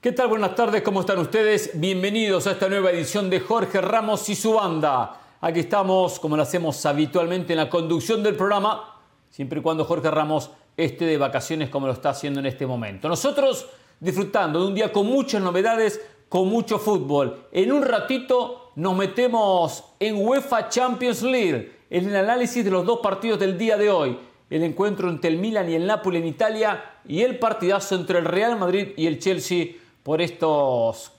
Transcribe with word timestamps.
¿Qué 0.00 0.12
tal? 0.12 0.28
Buenas 0.28 0.54
tardes, 0.54 0.82
¿cómo 0.82 1.00
están 1.00 1.18
ustedes? 1.18 1.72
Bienvenidos 1.74 2.46
a 2.46 2.52
esta 2.52 2.68
nueva 2.68 2.92
edición 2.92 3.28
de 3.28 3.40
Jorge 3.40 3.80
Ramos 3.80 4.28
y 4.28 4.36
su 4.36 4.52
banda. 4.52 5.20
Aquí 5.40 5.58
estamos, 5.58 6.20
como 6.20 6.36
lo 6.36 6.44
hacemos 6.44 6.86
habitualmente 6.86 7.52
en 7.52 7.56
la 7.56 7.68
conducción 7.68 8.22
del 8.22 8.36
programa, 8.36 8.94
siempre 9.28 9.58
y 9.58 9.62
cuando 9.62 9.84
Jorge 9.84 10.08
Ramos 10.08 10.52
esté 10.76 11.04
de 11.04 11.18
vacaciones 11.18 11.68
como 11.68 11.88
lo 11.88 11.94
está 11.94 12.10
haciendo 12.10 12.38
en 12.38 12.46
este 12.46 12.64
momento. 12.64 13.08
Nosotros 13.08 13.68
disfrutando 13.98 14.60
de 14.60 14.66
un 14.68 14.74
día 14.76 14.92
con 14.92 15.04
muchas 15.04 15.42
novedades, 15.42 16.00
con 16.28 16.46
mucho 16.46 16.78
fútbol. 16.78 17.48
En 17.50 17.72
un 17.72 17.82
ratito 17.82 18.70
nos 18.76 18.96
metemos 18.96 19.82
en 19.98 20.24
UEFA 20.24 20.68
Champions 20.68 21.24
League, 21.24 21.72
en 21.90 22.08
el 22.08 22.14
análisis 22.14 22.64
de 22.64 22.70
los 22.70 22.86
dos 22.86 23.00
partidos 23.02 23.40
del 23.40 23.58
día 23.58 23.76
de 23.76 23.90
hoy. 23.90 24.16
El 24.48 24.62
encuentro 24.62 25.10
entre 25.10 25.28
el 25.28 25.38
Milan 25.38 25.68
y 25.68 25.74
el 25.74 25.88
Napoli 25.88 26.18
en 26.18 26.28
Italia 26.28 27.00
y 27.04 27.22
el 27.22 27.40
partidazo 27.40 27.96
entre 27.96 28.20
el 28.20 28.26
Real 28.26 28.56
Madrid 28.56 28.90
y 28.96 29.08
el 29.08 29.18
Chelsea 29.18 29.66
por 30.08 30.22
estos, 30.22 31.12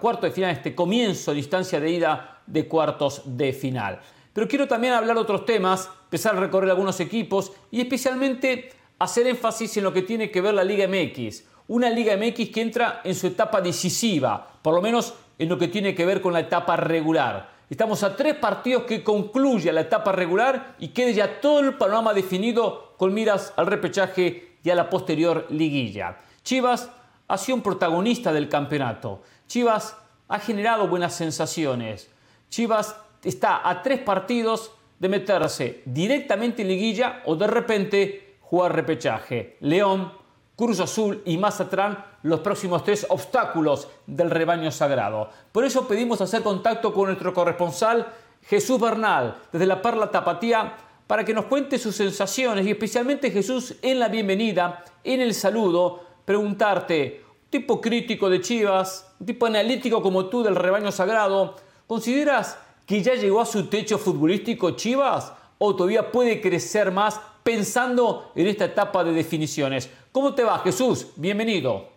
cuartos 0.00 0.22
de 0.22 0.30
final, 0.30 0.52
este 0.52 0.72
comienzo 0.72 1.32
de 1.32 1.38
instancia 1.38 1.80
de 1.80 1.90
ida 1.90 2.42
de 2.46 2.68
cuartos 2.68 3.22
de 3.24 3.52
final. 3.52 3.98
Pero 4.32 4.46
quiero 4.46 4.68
también 4.68 4.92
hablar 4.92 5.16
de 5.16 5.22
otros 5.22 5.44
temas, 5.44 5.90
empezar 6.04 6.36
a 6.36 6.38
recorrer 6.38 6.70
algunos 6.70 7.00
equipos 7.00 7.50
y 7.72 7.80
especialmente 7.80 8.70
hacer 9.00 9.26
énfasis 9.26 9.76
en 9.78 9.82
lo 9.82 9.92
que 9.92 10.02
tiene 10.02 10.30
que 10.30 10.40
ver 10.40 10.54
la 10.54 10.62
Liga 10.62 10.86
MX. 10.86 11.42
Una 11.66 11.90
Liga 11.90 12.16
MX 12.16 12.50
que 12.50 12.60
entra 12.60 13.00
en 13.02 13.16
su 13.16 13.26
etapa 13.26 13.60
decisiva, 13.60 14.46
por 14.62 14.74
lo 14.74 14.80
menos 14.80 15.14
en 15.40 15.48
lo 15.48 15.58
que 15.58 15.66
tiene 15.66 15.96
que 15.96 16.06
ver 16.06 16.20
con 16.20 16.32
la 16.32 16.38
etapa 16.38 16.76
regular. 16.76 17.50
Estamos 17.68 18.04
a 18.04 18.14
tres 18.14 18.36
partidos 18.36 18.84
que 18.84 19.02
concluya 19.02 19.72
la 19.72 19.80
etapa 19.80 20.12
regular 20.12 20.76
y 20.78 20.90
quede 20.90 21.14
ya 21.14 21.40
todo 21.40 21.58
el 21.58 21.74
panorama 21.74 22.14
definido 22.14 22.94
con 22.96 23.12
miras 23.12 23.52
al 23.56 23.66
repechaje 23.66 24.58
y 24.62 24.70
a 24.70 24.76
la 24.76 24.88
posterior 24.88 25.48
liguilla. 25.50 26.18
Chivas 26.44 26.90
ha 27.28 27.38
sido 27.38 27.56
un 27.56 27.62
protagonista 27.62 28.32
del 28.32 28.48
campeonato. 28.48 29.22
Chivas 29.46 29.96
ha 30.28 30.38
generado 30.38 30.88
buenas 30.88 31.14
sensaciones. 31.14 32.10
Chivas 32.48 32.96
está 33.22 33.68
a 33.68 33.82
tres 33.82 34.00
partidos 34.00 34.72
de 34.98 35.08
meterse 35.08 35.82
directamente 35.84 36.62
en 36.62 36.68
liguilla 36.68 37.22
o 37.26 37.36
de 37.36 37.46
repente 37.46 38.36
jugar 38.40 38.74
repechaje. 38.74 39.56
León, 39.60 40.12
Cruz 40.56 40.80
Azul 40.80 41.22
y 41.26 41.36
Mazatlán 41.36 42.02
los 42.22 42.40
próximos 42.40 42.82
tres 42.82 43.06
obstáculos 43.08 43.88
del 44.06 44.30
rebaño 44.30 44.70
sagrado. 44.70 45.28
Por 45.52 45.64
eso 45.64 45.86
pedimos 45.86 46.20
hacer 46.20 46.42
contacto 46.42 46.94
con 46.94 47.06
nuestro 47.06 47.34
corresponsal 47.34 48.06
Jesús 48.42 48.80
Bernal 48.80 49.36
desde 49.52 49.66
la 49.66 49.82
Perla 49.82 50.10
Tapatía 50.10 50.76
para 51.06 51.24
que 51.24 51.34
nos 51.34 51.44
cuente 51.44 51.78
sus 51.78 51.94
sensaciones 51.94 52.66
y 52.66 52.70
especialmente 52.70 53.30
Jesús 53.30 53.76
en 53.82 54.00
la 54.00 54.08
bienvenida, 54.08 54.84
en 55.04 55.20
el 55.20 55.34
saludo, 55.34 56.05
preguntarte, 56.26 57.24
tipo 57.48 57.80
crítico 57.80 58.28
de 58.28 58.42
Chivas, 58.42 59.14
un 59.18 59.24
tipo 59.26 59.46
analítico 59.46 60.02
como 60.02 60.26
tú 60.26 60.42
del 60.42 60.56
rebaño 60.56 60.92
sagrado, 60.92 61.56
¿consideras 61.86 62.58
que 62.84 63.02
ya 63.02 63.14
llegó 63.14 63.40
a 63.40 63.46
su 63.46 63.68
techo 63.68 63.96
futbolístico 63.96 64.72
Chivas 64.72 65.32
o 65.56 65.74
todavía 65.74 66.12
puede 66.12 66.42
crecer 66.42 66.92
más 66.92 67.18
pensando 67.42 68.32
en 68.34 68.48
esta 68.48 68.66
etapa 68.66 69.04
de 69.04 69.12
definiciones? 69.12 69.88
¿Cómo 70.12 70.34
te 70.34 70.44
va 70.44 70.58
Jesús? 70.58 71.06
Bienvenido. 71.16 71.95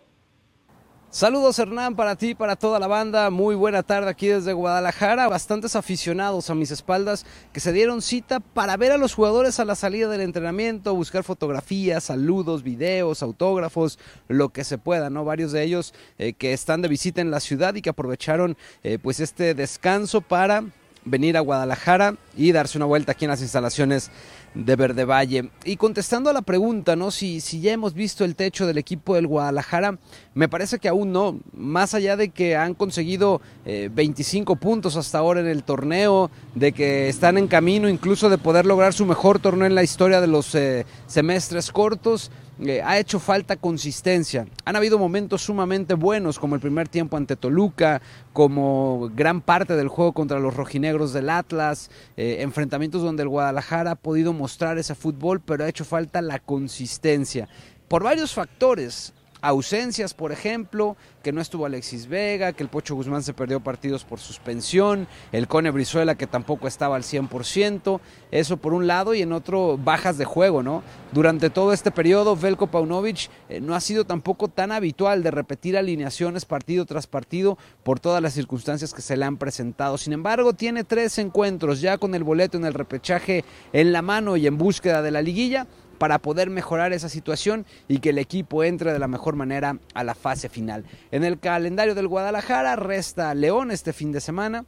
Saludos 1.12 1.58
Hernán 1.58 1.96
para 1.96 2.14
ti, 2.14 2.36
para 2.36 2.54
toda 2.54 2.78
la 2.78 2.86
banda, 2.86 3.30
muy 3.30 3.56
buena 3.56 3.82
tarde 3.82 4.08
aquí 4.08 4.28
desde 4.28 4.52
Guadalajara, 4.52 5.26
bastantes 5.26 5.74
aficionados 5.74 6.50
a 6.50 6.54
mis 6.54 6.70
espaldas 6.70 7.26
que 7.52 7.58
se 7.58 7.72
dieron 7.72 8.00
cita 8.00 8.38
para 8.38 8.76
ver 8.76 8.92
a 8.92 8.96
los 8.96 9.14
jugadores 9.14 9.58
a 9.58 9.64
la 9.64 9.74
salida 9.74 10.08
del 10.08 10.20
entrenamiento, 10.20 10.94
buscar 10.94 11.24
fotografías, 11.24 12.04
saludos, 12.04 12.62
videos, 12.62 13.24
autógrafos, 13.24 13.98
lo 14.28 14.50
que 14.50 14.62
se 14.62 14.78
pueda, 14.78 15.10
¿no? 15.10 15.24
Varios 15.24 15.50
de 15.50 15.64
ellos 15.64 15.94
eh, 16.16 16.32
que 16.32 16.52
están 16.52 16.80
de 16.80 16.86
visita 16.86 17.20
en 17.20 17.32
la 17.32 17.40
ciudad 17.40 17.74
y 17.74 17.82
que 17.82 17.90
aprovecharon 17.90 18.56
eh, 18.84 19.00
pues 19.02 19.18
este 19.18 19.54
descanso 19.54 20.20
para 20.20 20.62
venir 21.04 21.36
a 21.36 21.40
Guadalajara 21.40 22.16
y 22.36 22.52
darse 22.52 22.78
una 22.78 22.86
vuelta 22.86 23.12
aquí 23.12 23.24
en 23.24 23.30
las 23.30 23.42
instalaciones 23.42 24.10
de 24.54 24.76
Verde 24.76 25.04
Valle. 25.04 25.50
Y 25.64 25.76
contestando 25.76 26.30
a 26.30 26.32
la 26.32 26.42
pregunta, 26.42 26.96
¿no? 26.96 27.10
Si, 27.10 27.40
si 27.40 27.60
ya 27.60 27.72
hemos 27.72 27.94
visto 27.94 28.24
el 28.24 28.36
techo 28.36 28.66
del 28.66 28.78
equipo 28.78 29.14
del 29.14 29.26
Guadalajara, 29.26 29.98
me 30.34 30.48
parece 30.48 30.78
que 30.78 30.88
aún 30.88 31.12
no. 31.12 31.38
Más 31.52 31.94
allá 31.94 32.16
de 32.16 32.30
que 32.30 32.56
han 32.56 32.74
conseguido 32.74 33.40
25 33.64 34.52
eh, 34.52 34.56
puntos 34.56 34.96
hasta 34.96 35.18
ahora 35.18 35.40
en 35.40 35.48
el 35.48 35.62
torneo, 35.62 36.30
de 36.54 36.72
que 36.72 37.08
están 37.08 37.38
en 37.38 37.48
camino 37.48 37.88
incluso 37.88 38.28
de 38.28 38.38
poder 38.38 38.66
lograr 38.66 38.92
su 38.92 39.06
mejor 39.06 39.38
torneo 39.38 39.66
en 39.66 39.74
la 39.74 39.82
historia 39.82 40.20
de 40.20 40.26
los 40.26 40.54
eh, 40.54 40.86
semestres 41.06 41.70
cortos, 41.70 42.30
eh, 42.60 42.82
ha 42.82 42.98
hecho 42.98 43.18
falta 43.18 43.56
consistencia. 43.56 44.46
Han 44.64 44.76
habido 44.76 44.98
momentos 44.98 45.42
sumamente 45.42 45.94
buenos, 45.94 46.38
como 46.38 46.54
el 46.54 46.60
primer 46.60 46.88
tiempo 46.88 47.16
ante 47.16 47.36
Toluca, 47.36 48.02
como 48.32 49.10
gran 49.14 49.40
parte 49.40 49.76
del 49.76 49.88
juego 49.88 50.12
contra 50.12 50.38
los 50.38 50.54
rojinegros 50.54 51.12
del 51.12 51.30
Atlas, 51.30 51.90
enfrentamientos 52.16 53.02
donde 53.02 53.22
el 53.22 53.28
Guadalajara 53.28 53.92
ha 53.92 53.96
podido 53.96 54.32
mostrar 54.32 54.78
ese 54.78 54.94
fútbol, 54.94 55.40
pero 55.40 55.64
ha 55.64 55.68
hecho 55.68 55.84
falta 55.84 56.22
la 56.22 56.38
consistencia. 56.38 57.48
Por 57.88 58.04
varios 58.04 58.32
factores, 58.34 59.12
ausencias, 59.42 60.14
por 60.14 60.32
ejemplo, 60.32 60.96
que 61.22 61.32
no 61.32 61.40
estuvo 61.40 61.66
Alexis 61.66 62.06
Vega, 62.06 62.52
que 62.52 62.62
el 62.62 62.68
Pocho 62.68 62.94
Guzmán 62.94 63.22
se 63.22 63.34
perdió 63.34 63.60
partidos 63.60 64.04
por 64.04 64.18
suspensión, 64.18 65.06
el 65.32 65.48
Cone 65.48 65.70
Brizuela 65.70 66.14
que 66.14 66.26
tampoco 66.26 66.66
estaba 66.66 66.96
al 66.96 67.02
100%, 67.02 68.00
eso 68.30 68.56
por 68.56 68.72
un 68.72 68.86
lado, 68.86 69.14
y 69.14 69.22
en 69.22 69.32
otro 69.32 69.78
bajas 69.78 70.18
de 70.18 70.24
juego, 70.24 70.62
¿no? 70.62 70.82
Durante 71.12 71.50
todo 71.50 71.72
este 71.72 71.90
periodo, 71.90 72.36
Velko 72.36 72.68
Paunovic 72.68 73.30
eh, 73.48 73.60
no 73.60 73.74
ha 73.74 73.80
sido 73.80 74.04
tampoco 74.04 74.48
tan 74.48 74.72
habitual 74.72 75.22
de 75.22 75.30
repetir 75.30 75.76
alineaciones 75.76 76.44
partido 76.44 76.84
tras 76.86 77.06
partido 77.06 77.58
por 77.82 78.00
todas 78.00 78.22
las 78.22 78.34
circunstancias 78.34 78.94
que 78.94 79.02
se 79.02 79.16
le 79.16 79.24
han 79.24 79.36
presentado. 79.36 79.98
Sin 79.98 80.12
embargo, 80.12 80.52
tiene 80.52 80.84
tres 80.84 81.18
encuentros 81.18 81.80
ya 81.80 81.98
con 81.98 82.14
el 82.14 82.24
boleto 82.24 82.56
en 82.56 82.64
el 82.64 82.74
repechaje 82.74 83.44
en 83.72 83.92
la 83.92 84.02
mano 84.02 84.36
y 84.36 84.46
en 84.46 84.58
búsqueda 84.58 85.02
de 85.02 85.10
la 85.10 85.22
liguilla 85.22 85.66
para 86.00 86.18
poder 86.18 86.48
mejorar 86.48 86.94
esa 86.94 87.10
situación 87.10 87.66
y 87.86 87.98
que 87.98 88.08
el 88.08 88.16
equipo 88.16 88.64
entre 88.64 88.90
de 88.90 88.98
la 88.98 89.06
mejor 89.06 89.36
manera 89.36 89.76
a 89.92 90.02
la 90.02 90.14
fase 90.14 90.48
final. 90.48 90.86
En 91.10 91.24
el 91.24 91.38
calendario 91.38 91.94
del 91.94 92.08
Guadalajara 92.08 92.74
resta 92.74 93.34
León 93.34 93.70
este 93.70 93.92
fin 93.92 94.10
de 94.10 94.22
semana, 94.22 94.64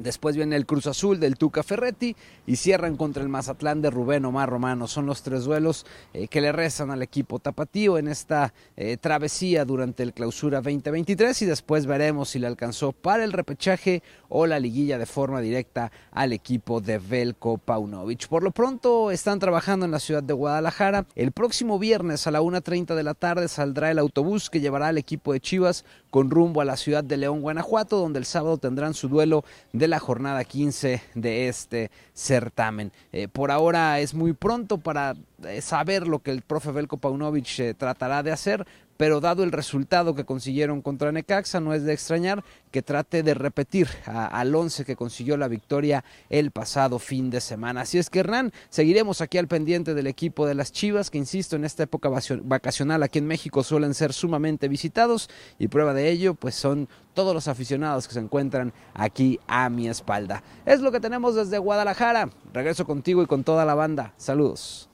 Después 0.00 0.34
viene 0.34 0.56
el 0.56 0.64
Cruz 0.64 0.86
Azul 0.86 1.20
del 1.20 1.36
Tuca 1.36 1.62
Ferretti 1.62 2.16
y 2.46 2.56
cierran 2.56 2.96
contra 2.96 3.22
el 3.22 3.28
Mazatlán 3.28 3.82
de 3.82 3.90
Rubén 3.90 4.24
Omar 4.24 4.48
Romano. 4.48 4.88
Son 4.88 5.04
los 5.04 5.22
tres 5.22 5.44
duelos 5.44 5.84
eh, 6.14 6.26
que 6.26 6.40
le 6.40 6.52
rezan 6.52 6.90
al 6.90 7.02
equipo 7.02 7.38
tapatío 7.38 7.98
en 7.98 8.08
esta 8.08 8.54
eh, 8.76 8.96
travesía 8.96 9.66
durante 9.66 10.02
el 10.02 10.14
clausura 10.14 10.62
2023 10.62 11.42
y 11.42 11.46
después 11.46 11.84
veremos 11.84 12.30
si 12.30 12.38
le 12.38 12.46
alcanzó 12.46 12.92
para 12.92 13.24
el 13.24 13.32
repechaje 13.32 14.02
o 14.30 14.46
la 14.46 14.58
liguilla 14.58 14.96
de 14.96 15.04
forma 15.04 15.42
directa 15.42 15.92
al 16.12 16.32
equipo 16.32 16.80
de 16.80 16.98
Velko 16.98 17.58
Paunovic. 17.58 18.26
Por 18.28 18.42
lo 18.42 18.52
pronto 18.52 19.10
están 19.10 19.38
trabajando 19.38 19.84
en 19.84 19.92
la 19.92 20.00
ciudad 20.00 20.22
de 20.22 20.32
Guadalajara. 20.32 21.04
El 21.14 21.32
próximo 21.32 21.78
viernes 21.78 22.26
a 22.26 22.30
la 22.30 22.40
1.30 22.40 22.94
de 22.94 23.02
la 23.02 23.12
tarde 23.12 23.48
saldrá 23.48 23.90
el 23.90 23.98
autobús 23.98 24.48
que 24.48 24.60
llevará 24.60 24.88
al 24.88 24.98
equipo 24.98 25.34
de 25.34 25.40
Chivas 25.40 25.84
con 26.10 26.30
rumbo 26.30 26.60
a 26.60 26.64
la 26.64 26.76
ciudad 26.76 27.04
de 27.04 27.16
León, 27.16 27.40
Guanajuato, 27.40 27.98
donde 27.98 28.18
el 28.18 28.24
sábado 28.24 28.58
tendrán 28.58 28.94
su 28.94 29.08
duelo 29.08 29.44
de 29.72 29.88
la 29.88 29.98
jornada 29.98 30.44
15 30.44 31.02
de 31.14 31.48
este 31.48 31.90
certamen. 32.14 32.92
Eh, 33.12 33.28
por 33.28 33.50
ahora 33.50 34.00
es 34.00 34.14
muy 34.14 34.32
pronto 34.32 34.78
para 34.78 35.14
eh, 35.44 35.60
saber 35.62 36.06
lo 36.06 36.18
que 36.18 36.32
el 36.32 36.42
profe 36.42 36.72
Belko 36.72 36.96
Paunovic 36.96 37.58
eh, 37.60 37.74
tratará 37.74 38.22
de 38.22 38.32
hacer, 38.32 38.66
pero 39.00 39.22
dado 39.22 39.44
el 39.44 39.50
resultado 39.50 40.14
que 40.14 40.26
consiguieron 40.26 40.82
contra 40.82 41.10
Necaxa, 41.10 41.58
no 41.58 41.72
es 41.72 41.84
de 41.84 41.94
extrañar 41.94 42.44
que 42.70 42.82
trate 42.82 43.22
de 43.22 43.32
repetir 43.32 43.88
al 44.04 44.54
11 44.54 44.84
que 44.84 44.94
consiguió 44.94 45.38
la 45.38 45.48
victoria 45.48 46.04
el 46.28 46.50
pasado 46.50 46.98
fin 46.98 47.30
de 47.30 47.40
semana. 47.40 47.80
Así 47.80 47.96
es 47.96 48.10
que 48.10 48.18
Hernán, 48.18 48.52
seguiremos 48.68 49.22
aquí 49.22 49.38
al 49.38 49.48
pendiente 49.48 49.94
del 49.94 50.06
equipo 50.06 50.46
de 50.46 50.54
las 50.54 50.70
Chivas, 50.70 51.08
que 51.08 51.16
insisto, 51.16 51.56
en 51.56 51.64
esta 51.64 51.84
época 51.84 52.10
vacacional 52.42 53.02
aquí 53.02 53.20
en 53.20 53.26
México 53.26 53.62
suelen 53.62 53.94
ser 53.94 54.12
sumamente 54.12 54.68
visitados 54.68 55.30
y 55.58 55.68
prueba 55.68 55.94
de 55.94 56.10
ello, 56.10 56.34
pues 56.34 56.54
son 56.54 56.86
todos 57.14 57.32
los 57.32 57.48
aficionados 57.48 58.06
que 58.06 58.12
se 58.12 58.20
encuentran 58.20 58.74
aquí 58.92 59.40
a 59.46 59.70
mi 59.70 59.88
espalda. 59.88 60.42
Es 60.66 60.82
lo 60.82 60.92
que 60.92 61.00
tenemos 61.00 61.34
desde 61.34 61.56
Guadalajara. 61.56 62.28
Regreso 62.52 62.84
contigo 62.84 63.22
y 63.22 63.26
con 63.26 63.44
toda 63.44 63.64
la 63.64 63.74
banda. 63.74 64.12
Saludos. 64.18 64.89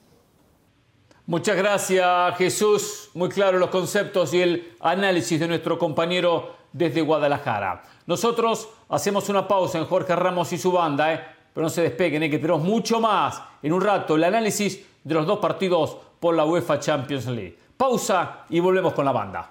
Muchas 1.28 1.56
gracias 1.56 2.36
Jesús, 2.38 3.10
muy 3.14 3.28
claro 3.28 3.58
los 3.58 3.70
conceptos 3.70 4.32
y 4.32 4.42
el 4.42 4.76
análisis 4.78 5.40
de 5.40 5.48
nuestro 5.48 5.76
compañero 5.76 6.54
desde 6.72 7.00
Guadalajara. 7.00 7.82
Nosotros 8.06 8.68
hacemos 8.88 9.28
una 9.28 9.48
pausa 9.48 9.78
en 9.78 9.86
Jorge 9.86 10.14
Ramos 10.14 10.52
y 10.52 10.58
su 10.58 10.70
banda, 10.70 11.12
¿eh? 11.12 11.24
pero 11.52 11.64
no 11.64 11.68
se 11.68 11.82
despeguen, 11.82 12.22
¿eh? 12.22 12.30
que 12.30 12.38
tenemos 12.38 12.62
mucho 12.62 13.00
más 13.00 13.42
en 13.60 13.72
un 13.72 13.80
rato, 13.80 14.14
el 14.14 14.22
análisis 14.22 14.86
de 15.02 15.14
los 15.14 15.26
dos 15.26 15.40
partidos 15.40 15.96
por 16.20 16.36
la 16.36 16.44
UEFA 16.44 16.78
Champions 16.78 17.26
League. 17.26 17.58
Pausa 17.76 18.44
y 18.48 18.60
volvemos 18.60 18.92
con 18.92 19.04
la 19.04 19.12
banda. 19.12 19.50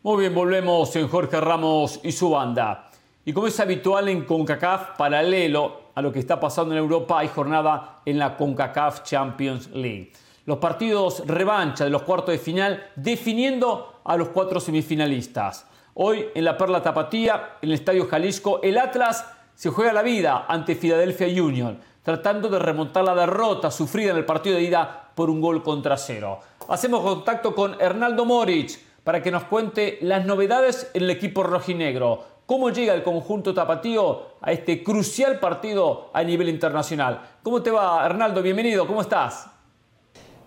Muy 0.00 0.20
bien, 0.20 0.32
volvemos 0.32 0.94
en 0.94 1.08
Jorge 1.08 1.40
Ramos 1.40 1.98
y 2.04 2.12
su 2.12 2.30
banda. 2.30 2.88
Y 3.24 3.32
como 3.32 3.48
es 3.48 3.58
habitual 3.58 4.08
en 4.08 4.24
CONCACAF, 4.24 4.96
paralelo 4.96 5.90
a 5.92 6.00
lo 6.00 6.12
que 6.12 6.20
está 6.20 6.38
pasando 6.38 6.72
en 6.72 6.78
Europa, 6.78 7.18
hay 7.18 7.26
jornada 7.26 8.02
en 8.04 8.16
la 8.16 8.36
CONCACAF 8.36 9.02
Champions 9.02 9.70
League. 9.72 10.12
Los 10.44 10.58
partidos 10.58 11.24
revancha 11.26 11.82
de 11.82 11.90
los 11.90 12.02
cuartos 12.02 12.30
de 12.30 12.38
final 12.38 12.80
definiendo 12.94 14.00
a 14.04 14.16
los 14.16 14.28
cuatro 14.28 14.60
semifinalistas. 14.60 15.66
Hoy 15.94 16.26
en 16.32 16.44
la 16.44 16.56
Perla 16.56 16.80
Tapatía, 16.80 17.56
en 17.60 17.70
el 17.70 17.74
Estadio 17.74 18.06
Jalisco, 18.06 18.60
el 18.62 18.78
Atlas 18.78 19.26
se 19.56 19.70
juega 19.70 19.92
la 19.92 20.02
vida 20.02 20.46
ante 20.46 20.76
Philadelphia 20.76 21.26
Union, 21.42 21.76
tratando 22.04 22.48
de 22.48 22.60
remontar 22.60 23.02
la 23.02 23.16
derrota 23.16 23.72
sufrida 23.72 24.12
en 24.12 24.18
el 24.18 24.24
partido 24.24 24.54
de 24.54 24.62
ida 24.62 25.10
por 25.16 25.28
un 25.28 25.40
gol 25.40 25.64
contra 25.64 25.96
cero. 25.96 26.38
Hacemos 26.68 27.00
contacto 27.00 27.52
con 27.52 27.74
Hernaldo 27.80 28.24
Moritz 28.24 28.86
para 29.08 29.22
que 29.22 29.30
nos 29.30 29.44
cuente 29.44 29.96
las 30.02 30.26
novedades 30.26 30.90
en 30.92 31.04
el 31.04 31.08
equipo 31.08 31.42
rojinegro. 31.42 32.26
¿Cómo 32.44 32.68
llega 32.68 32.92
el 32.92 33.02
conjunto 33.02 33.54
tapatío 33.54 34.32
a 34.42 34.52
este 34.52 34.84
crucial 34.84 35.40
partido 35.40 36.10
a 36.12 36.22
nivel 36.22 36.50
internacional? 36.50 37.22
¿Cómo 37.42 37.62
te 37.62 37.70
va, 37.70 38.04
Hernaldo? 38.04 38.42
Bienvenido, 38.42 38.86
¿cómo 38.86 39.00
estás? 39.00 39.46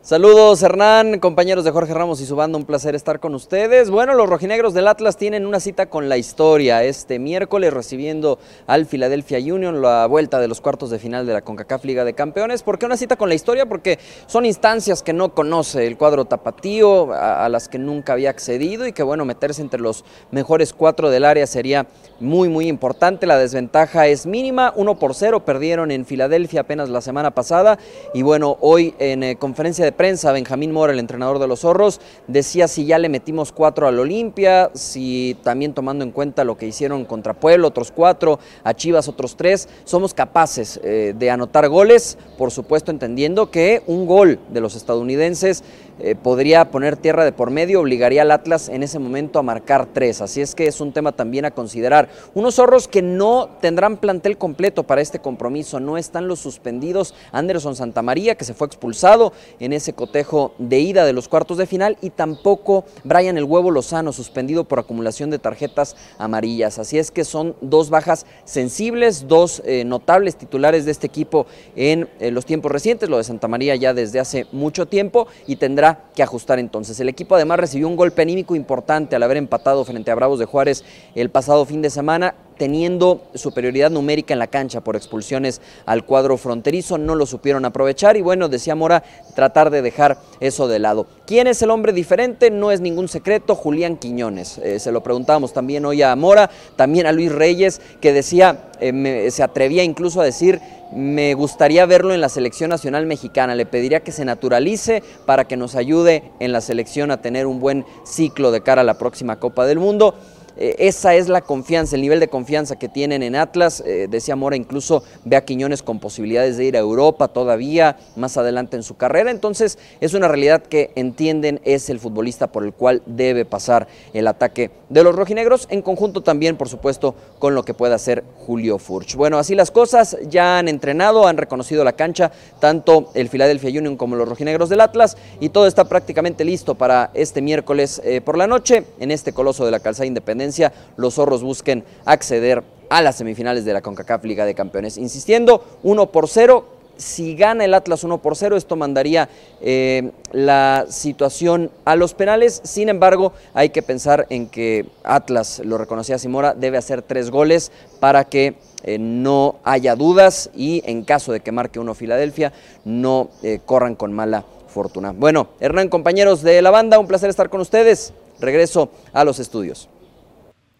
Saludos 0.04 0.64
Hernán, 0.64 1.20
compañeros 1.20 1.64
de 1.64 1.70
Jorge 1.70 1.94
Ramos 1.94 2.22
y 2.22 2.26
su 2.26 2.36
banda, 2.36 2.58
un 2.58 2.66
placer 2.66 2.96
estar 2.96 3.20
con 3.20 3.36
ustedes. 3.36 3.92
Bueno, 3.92 4.16
los 4.16 4.28
rojinegros 4.28 4.74
del 4.74 4.88
Atlas 4.88 5.16
tienen 5.16 5.46
una 5.46 5.60
cita 5.60 5.92
con 5.92 6.10
la 6.10 6.18
historia 6.18 6.84
este 6.84 7.20
miércoles 7.20 7.72
recibiendo 7.72 8.40
al 8.66 8.88
Philadelphia 8.88 9.38
Union 9.38 9.80
la 9.80 10.08
vuelta 10.08 10.40
de 10.40 10.48
los 10.48 10.60
cuartos 10.60 10.90
de 10.90 10.98
final 10.98 11.28
de 11.28 11.34
la 11.34 11.44
CONCACAF 11.44 11.86
Liga 11.86 12.04
de 12.04 12.16
Campeones. 12.16 12.64
¿Por 12.64 12.80
qué 12.80 12.88
una 12.88 12.98
cita 12.98 13.16
con 13.16 13.30
la 13.30 13.36
historia? 13.36 13.68
Porque 13.68 14.00
son 14.26 14.44
instancias 14.48 15.04
que 15.04 15.14
no 15.14 15.36
conoce 15.36 15.86
el 15.86 15.98
cuadro 15.98 16.26
tapatío, 16.26 17.14
a, 17.14 17.48
las 17.50 17.70
que 17.70 17.78
nunca 17.78 18.14
había 18.14 18.32
accedido 18.32 18.88
y 18.88 18.94
que 18.94 19.04
bueno, 19.04 19.24
meterse 19.24 19.62
entre 19.62 19.80
los 19.80 20.04
mejores 20.32 20.74
cuatro 20.74 21.12
del 21.12 21.26
área 21.26 21.46
sería 21.46 21.86
muy 22.20 22.50
muy 22.50 22.68
importante. 22.68 23.28
La 23.28 23.38
desventaja 23.38 24.08
es 24.08 24.26
mínima, 24.26 24.74
1 24.76 24.98
por 24.98 25.14
0, 25.14 25.46
perdieron 25.46 25.92
en 25.92 26.08
Filadelfia 26.08 26.62
apenas 26.62 26.90
la 26.90 27.02
semana 27.02 27.30
pasada 27.30 27.78
y 28.16 28.24
bueno, 28.24 28.58
hoy 28.62 28.96
en 28.98 29.22
eh, 29.22 29.36
conferencia 29.36 29.86
de 29.86 29.91
prensa, 29.92 30.32
Benjamín 30.32 30.72
Mora, 30.72 30.94
el 30.94 31.00
entrenador 31.00 31.40
de 31.40 31.48
los 31.48 31.62
zorros, 31.62 32.02
decía 32.28 32.68
si 32.68 32.86
ya 32.86 33.00
le 33.00 33.10
metimos 33.10 33.52
cuatro 33.52 33.88
al 33.88 34.00
Olimpia, 34.00 34.72
si 34.74 35.38
también 35.44 35.74
tomando 35.74 36.04
en 36.04 36.12
cuenta 36.12 36.44
lo 36.44 36.58
que 36.58 36.68
hicieron 36.68 37.06
contra 37.06 37.34
Pueblo, 37.34 37.68
otros 37.68 37.92
cuatro, 37.92 38.40
a 38.64 38.74
Chivas 38.74 39.08
otros 39.08 39.36
tres, 39.36 39.70
somos 39.84 40.14
capaces 40.14 40.80
eh, 40.84 41.14
de 41.18 41.30
anotar 41.30 41.68
goles, 41.70 42.18
por 42.38 42.52
supuesto 42.52 42.92
entendiendo 42.92 43.52
que 43.52 43.84
un 43.88 44.06
gol 44.06 44.40
de 44.52 44.62
los 44.62 44.76
estadounidenses 44.76 45.64
eh, 46.04 46.16
podría 46.16 46.72
poner 46.72 46.98
tierra 46.98 47.26
de 47.26 47.32
por 47.32 47.52
medio, 47.52 47.82
obligaría 47.82 48.24
al 48.24 48.32
Atlas 48.32 48.70
en 48.70 48.84
ese 48.84 49.00
momento 49.00 49.40
a 49.40 49.44
marcar 49.44 49.88
tres. 49.94 50.22
Así 50.22 50.42
es 50.42 50.56
que 50.56 50.68
es 50.68 50.82
un 50.82 50.92
tema 50.92 51.12
también 51.12 51.46
a 51.46 51.52
considerar. 51.52 52.10
Unos 52.34 52.56
zorros 52.56 52.88
que 52.88 53.02
no 53.02 53.50
tendrán 53.62 53.98
plantel 53.98 54.38
completo 54.38 54.84
para 54.84 55.02
este 55.02 55.20
compromiso, 55.20 55.80
no 55.80 55.98
están 55.98 56.28
los 56.28 56.40
suspendidos 56.40 57.14
Anderson 57.32 57.76
Santamaría, 57.76 58.36
que 58.36 58.46
se 58.46 58.54
fue 58.54 58.68
expulsado 58.68 59.34
en 59.60 59.74
ese 59.74 59.94
cotejo 59.94 60.54
de 60.58 60.80
ida 60.80 61.06
de 61.06 61.14
los 61.14 61.28
cuartos 61.28 61.58
de 61.58 61.66
final, 61.66 61.98
y 62.02 62.10
tampoco 62.10 62.86
Brian 63.04 63.38
el 63.38 63.44
Huevo 63.44 63.72
Lozano, 63.72 64.14
suspendido 64.14 64.64
por 64.64 64.80
acumulación 64.80 65.30
de 65.30 65.40
tarjetas 65.40 65.96
amarillas. 66.18 66.80
Así 66.80 66.98
es 66.98 67.12
que 67.12 67.24
son 67.24 67.56
dos 67.62 67.90
bajas 67.90 68.26
sensibles, 68.46 69.28
dos 69.28 69.62
eh, 69.66 69.84
notables 69.86 70.36
titulares 70.36 70.86
de 70.86 70.92
este 70.92 71.08
equipo 71.08 71.46
en 71.76 72.10
eh, 72.20 72.32
los 72.32 72.46
tiempos 72.46 72.72
recientes, 72.72 73.10
lo 73.10 73.18
de 73.18 73.24
Santamaría 73.24 73.76
ya 73.76 73.94
desde 73.94 74.20
hace 74.20 74.48
mucho 74.52 74.88
tiempo, 74.88 75.28
y 75.48 75.58
tendrá 75.58 75.91
que 76.16 76.24
ajustar 76.24 76.60
entonces. 76.60 77.00
El 77.00 77.10
equipo 77.10 77.36
además 77.36 77.60
recibió 77.60 77.88
un 77.88 77.96
golpe 77.96 78.22
anímico 78.22 78.56
importante 78.56 79.16
al 79.16 79.24
haber 79.24 79.38
empatado 79.38 79.84
frente 79.86 80.12
a 80.12 80.16
Bravos 80.16 80.40
de 80.40 80.46
Juárez 80.46 80.84
el 81.16 81.30
pasado 81.30 81.66
fin 81.66 81.82
de 81.82 81.90
semana 81.90 82.36
teniendo 82.62 83.24
superioridad 83.34 83.90
numérica 83.90 84.34
en 84.34 84.40
la 84.40 84.46
cancha 84.46 84.82
por 84.82 84.96
expulsiones 84.96 85.62
al 85.88 86.06
cuadro 86.06 86.38
fronterizo, 86.38 87.00
no 87.00 87.16
lo 87.16 87.26
supieron 87.26 87.66
aprovechar 87.66 88.18
y 88.18 88.22
bueno, 88.22 88.50
decía 88.50 88.76
Mora, 88.76 89.02
tratar 89.34 89.72
de 89.72 89.82
dejar 89.82 90.20
eso 90.40 90.68
de 90.68 90.78
lado. 90.78 91.08
¿Quién 91.26 91.48
es 91.48 91.60
el 91.64 91.72
hombre 91.72 91.92
diferente? 91.92 92.52
No 92.52 92.72
es 92.72 92.80
ningún 92.80 93.08
secreto, 93.08 93.56
Julián 93.56 93.98
Quiñones. 93.98 94.60
Eh, 94.60 94.78
se 94.78 94.92
lo 94.92 95.02
preguntábamos 95.02 95.54
también 95.54 95.86
hoy 95.86 96.04
a 96.04 96.16
Mora, 96.16 96.52
también 96.76 97.08
a 97.08 97.12
Luis 97.12 97.32
Reyes, 97.32 97.82
que 98.00 98.14
decía, 98.14 98.70
eh, 98.80 99.30
se 99.32 99.42
atrevía 99.42 99.84
incluso 99.84 100.22
a 100.22 100.24
decir, 100.24 100.62
me 100.94 101.34
gustaría 101.34 101.88
verlo 101.88 102.14
en 102.14 102.22
la 102.22 102.30
selección 102.30 102.70
nacional 102.70 103.08
mexicana, 103.08 103.56
le 103.56 103.66
pediría 103.66 104.02
que 104.02 104.12
se 104.12 104.24
naturalice 104.24 105.02
para 105.26 105.46
que 105.46 105.58
nos 105.58 105.74
ayude 105.74 106.26
en 106.40 106.52
la 106.52 106.62
selección 106.62 107.10
a 107.10 107.24
tener 107.24 107.48
un 107.48 107.60
buen 107.60 107.86
ciclo 108.06 108.52
de 108.52 108.62
cara 108.62 108.82
a 108.82 108.84
la 108.84 109.00
próxima 109.00 109.40
Copa 109.40 109.66
del 109.66 109.80
Mundo. 109.80 110.14
Eh, 110.62 110.76
esa 110.78 111.16
es 111.16 111.28
la 111.28 111.42
confianza, 111.42 111.96
el 111.96 112.04
nivel 112.04 112.20
de 112.20 112.28
confianza 112.28 112.76
que 112.76 112.88
tienen 112.88 113.24
en 113.24 113.36
Atlas. 113.36 113.82
Eh, 113.84 114.08
decía 114.08 114.36
Mora, 114.36 114.56
incluso 114.56 115.04
ve 115.26 115.36
a 115.36 115.44
Quiñones 115.44 115.82
con 115.82 116.00
posibilidades 116.00 116.56
de 116.56 116.66
ir 116.66 116.78
a 116.78 116.80
Europa 116.80 117.30
todavía, 117.30 117.98
más 118.16 118.38
adelante 118.38 118.78
en 118.78 118.84
su 118.84 118.96
carrera. 118.96 119.32
Entonces, 119.32 119.80
es 120.02 120.14
una 120.14 120.28
realidad 120.28 120.62
que 120.62 120.92
entienden 120.94 121.62
es 121.64 121.90
el 121.90 122.00
futbolista 122.00 122.52
por 122.52 122.64
el 122.64 122.74
cual 122.74 123.02
debe 123.08 123.44
pasar 123.44 123.88
el 124.14 124.28
ataque 124.28 124.70
de 124.90 125.04
los 125.04 125.16
rojinegros, 125.16 125.66
en 125.72 125.82
conjunto 125.82 126.22
también, 126.22 126.58
por 126.58 126.70
supuesto, 126.70 127.16
con 127.40 127.56
lo 127.56 127.64
que 127.64 127.74
pueda 127.74 127.96
hacer 127.96 128.24
Julio 128.46 128.78
Furch. 128.78 129.16
Bueno, 129.16 129.40
así 129.40 129.56
las 129.56 129.72
cosas, 129.72 130.16
ya 130.30 130.60
han 130.60 130.68
entrenado, 130.68 131.26
han 131.26 131.38
reconocido 131.38 131.84
la 131.84 131.94
cancha, 131.94 132.32
tanto 132.60 133.10
el 133.16 133.30
Philadelphia 133.30 133.80
Union 133.80 133.98
como 133.98 134.16
los 134.16 134.30
rojinegros 134.30 134.70
del 134.70 134.82
Atlas, 134.82 135.18
y 135.40 135.50
todo 135.50 135.66
está 135.66 135.86
prácticamente 135.86 136.46
listo 136.46 136.76
para 136.76 137.10
este 137.16 137.42
miércoles 137.42 138.00
eh, 138.04 138.22
por 138.22 138.38
la 138.38 138.46
noche 138.46 138.84
en 139.00 139.10
este 139.10 139.34
coloso 139.34 139.66
de 139.66 139.72
la 139.72 139.80
calzada 139.80 140.06
Independencia 140.06 140.51
los 140.98 141.16
zorros 141.16 141.44
busquen 141.44 141.84
acceder 142.06 142.64
a 142.92 143.02
las 143.02 143.16
semifinales 143.16 143.64
de 143.64 143.72
la 143.72 143.82
CONCACAF 143.82 144.26
Liga 144.26 144.46
de 144.46 144.54
Campeones. 144.54 144.98
Insistiendo, 144.98 145.64
1 145.84 146.12
por 146.12 146.28
0. 146.28 146.66
Si 146.98 147.36
gana 147.36 147.64
el 147.64 147.74
Atlas 147.74 148.04
1 148.04 148.18
por 148.18 148.36
0, 148.36 148.58
esto 148.58 148.76
mandaría 148.76 149.30
eh, 149.62 150.12
la 150.34 150.86
situación 150.90 151.72
a 151.86 151.96
los 151.96 152.14
penales. 152.14 152.60
Sin 152.66 152.90
embargo, 152.90 153.32
hay 153.54 153.70
que 153.70 153.82
pensar 153.82 154.28
en 154.30 154.48
que 154.48 154.86
Atlas, 155.04 155.62
lo 155.64 155.78
reconocía 155.78 156.20
Simora, 156.20 156.54
debe 156.54 156.78
hacer 156.78 157.02
tres 157.02 157.32
goles 157.32 157.72
para 158.02 158.26
que 158.26 158.56
eh, 158.84 158.98
no 159.00 159.56
haya 159.64 159.96
dudas 159.96 160.50
y 160.54 160.84
en 160.86 161.04
caso 161.04 161.32
de 161.32 161.40
que 161.40 161.54
marque 161.54 161.80
uno 161.80 161.96
Filadelfia, 161.96 162.52
no 162.84 163.30
eh, 163.42 163.62
corran 163.66 163.96
con 163.96 164.12
mala 164.12 164.44
fortuna. 164.68 165.14
Bueno, 165.16 165.48
Hernán, 165.62 165.88
compañeros 165.88 166.42
de 166.42 166.62
la 166.62 166.72
banda, 166.72 167.00
un 167.00 167.08
placer 167.08 167.30
estar 167.30 167.50
con 167.50 167.62
ustedes. 167.62 168.14
Regreso 168.42 168.90
a 169.14 169.24
los 169.24 169.40
estudios. 169.40 169.88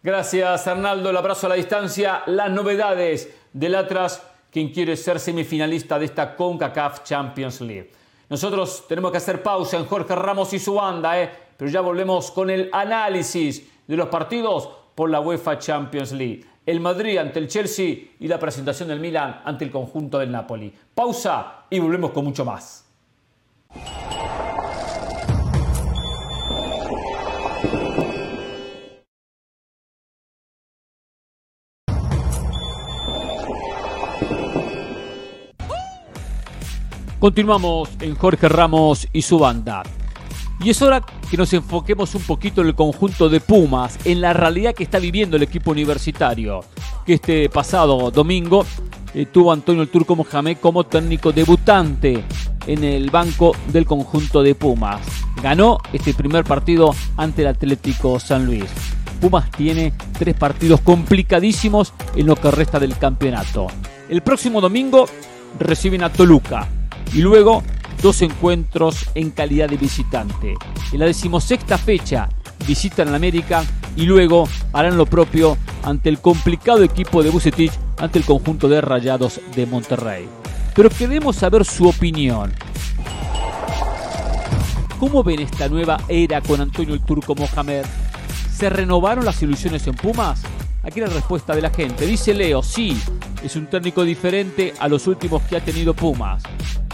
Gracias, 0.04 0.66
Arnaldo. 0.68 1.12
El 1.12 1.18
abrazo 1.18 1.46
a 1.46 1.50
la 1.50 1.56
distancia. 1.56 2.24
Las 2.26 2.50
novedades 2.50 3.32
del 3.54 3.76
Atlas, 3.76 4.24
quien 4.50 4.70
quiere 4.70 4.98
ser 4.98 5.20
semifinalista 5.20 6.00
de 6.00 6.06
esta 6.06 6.36
CONCACAF 6.36 7.04
Champions 7.04 7.62
League. 7.62 7.92
Nosotros 8.28 8.86
tenemos 8.88 9.12
que 9.12 9.18
hacer 9.18 9.44
pausa 9.44 9.78
en 9.78 9.86
Jorge 9.86 10.16
Ramos 10.16 10.54
y 10.54 10.60
su 10.60 10.74
banda, 10.74 11.22
¿eh? 11.22 11.30
pero 11.56 11.70
ya 11.70 11.82
volvemos 11.82 12.32
con 12.32 12.50
el 12.50 12.70
análisis 12.72 13.70
de 13.86 13.98
los 13.98 14.08
partidos 14.08 14.70
por 14.96 15.10
la 15.10 15.20
UEFA 15.20 15.60
Champions 15.60 16.14
League. 16.14 16.46
El 16.66 16.80
Madrid 16.80 17.18
ante 17.18 17.38
el 17.38 17.48
Chelsea 17.48 17.96
y 18.20 18.28
la 18.28 18.40
presentación 18.40 18.90
del 18.90 19.00
Milan 19.00 19.42
ante 19.44 19.66
el 19.66 19.72
conjunto 19.72 20.18
del 20.18 20.32
Napoli. 20.32 20.74
Pausa 20.96 21.66
y 21.70 21.80
volvemos 21.80 22.12
con 22.12 22.24
mucho 22.24 22.44
más. 22.46 22.86
Continuamos 37.22 37.88
en 38.00 38.16
Jorge 38.16 38.50
Ramos 38.50 39.08
y 39.14 39.22
su 39.22 39.38
banda. 39.38 39.84
Y 40.60 40.72
es 40.72 40.82
hora 40.82 41.06
que 41.30 41.38
nos 41.38 41.54
enfoquemos 41.54 42.16
un 42.16 42.24
poquito 42.24 42.62
en 42.62 42.68
el 42.70 42.74
conjunto 42.74 43.30
de 43.30 43.40
Pumas, 43.40 44.00
en 44.06 44.22
la 44.22 44.34
realidad 44.34 44.74
que 44.74 44.82
está 44.82 44.98
viviendo 44.98 45.38
el 45.38 45.44
equipo 45.44 45.70
universitario, 45.70 46.62
que 47.06 47.14
este 47.14 47.48
pasado 47.50 48.10
domingo 48.10 48.66
eh, 49.14 49.28
tuvo 49.28 49.52
Antonio 49.52 49.84
el 49.84 49.90
Turco 49.90 50.16
Mohamed 50.16 50.58
como 50.58 50.84
técnico 50.84 51.32
debutante 51.32 52.24
en 52.66 52.84
el 52.84 53.12
banco 53.12 53.56
del 53.68 53.86
conjunto 53.86 54.42
de 54.42 54.56
Pumas. 54.56 55.02
Ganó 55.44 55.78
este 55.94 56.16
primer 56.16 56.44
partido 56.44 56.96
ante 57.18 57.44
el 57.44 57.50
Atlético 57.50 58.20
San 58.20 58.48
Luis. 58.48 58.66
Pumas 59.22 59.52
tiene 59.52 59.94
tres 60.18 60.34
partidos 60.34 60.82
complicadísimos 60.82 61.94
en 62.16 62.26
lo 62.26 62.36
que 62.36 62.50
resta 62.50 62.80
del 62.80 62.98
campeonato. 62.98 63.68
El 64.10 64.22
próximo 64.22 64.60
domingo 64.60 65.06
reciben 65.60 66.04
a 66.04 66.12
Toluca, 66.12 66.68
y 67.14 67.22
luego 67.22 67.64
dos 68.02 68.22
encuentros 68.22 69.10
en 69.16 69.32
calidad 69.32 69.70
de 69.70 69.78
visitante. 69.78 70.56
En 70.92 71.00
la 71.00 71.06
decimosexta 71.06 71.78
fecha 71.78 72.30
visitan 72.68 73.10
a 73.10 73.16
América 73.16 73.64
y 73.96 74.04
luego 74.04 74.48
harán 74.74 74.98
lo 74.98 75.06
propio 75.06 75.58
ante 75.84 76.10
el 76.10 76.20
complicado 76.20 76.84
equipo 76.84 77.24
de 77.24 77.30
Bucetich 77.30 77.74
ante 77.98 78.20
el 78.20 78.26
conjunto 78.26 78.68
de 78.68 78.82
Rayados 78.82 79.40
de 79.56 79.66
Monterrey. 79.66 80.28
Pero 80.76 80.90
queremos 80.90 81.36
saber 81.36 81.66
su 81.66 81.88
opinión. 81.88 82.54
¿Cómo 85.00 85.24
ven 85.24 85.40
esta 85.40 85.68
nueva 85.68 86.00
era 86.08 86.42
con 86.42 86.62
Antonio 86.62 86.94
el 86.94 87.02
Turco 87.02 87.36
Mohamed? 87.36 87.86
¿Se 88.56 88.70
renovaron 88.70 89.26
las 89.26 89.42
ilusiones 89.42 89.86
en 89.88 89.96
Pumas? 89.96 90.44
Aquí 90.84 91.00
la 91.00 91.08
respuesta 91.08 91.56
de 91.56 91.62
la 91.62 91.72
gente. 91.72 92.06
Dice 92.06 92.34
Leo, 92.34 92.64
sí, 92.64 93.00
es 93.44 93.56
un 93.56 93.68
técnico 93.68 94.04
diferente 94.04 94.74
a 94.80 94.88
los 94.88 95.08
últimos 95.08 95.42
que 95.44 95.58
ha 95.58 95.60
tenido 95.60 95.94
Pumas. 95.94 96.44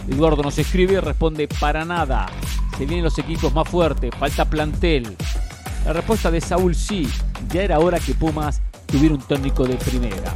Eduardo 0.08 0.42
nos 0.42 0.58
escribe 0.58 0.94
y 0.94 1.00
responde, 1.00 1.48
para 1.48 1.84
nada. 1.86 2.28
Se 2.78 2.86
vienen 2.86 3.04
los 3.04 3.18
equipos 3.20 3.54
más 3.54 3.68
fuertes, 3.68 4.12
falta 4.18 4.46
plantel. 4.46 5.16
La 5.86 5.94
respuesta 5.94 6.32
de 6.32 6.42
Saúl, 6.42 6.76
sí, 6.76 7.08
ya 7.52 7.64
era 7.64 7.80
hora 7.80 8.00
que 8.00 8.14
Pumas 8.14 8.62
tuviera 8.86 9.16
un 9.16 9.22
técnico 9.22 9.66
de 9.66 9.76
primera. 9.76 10.34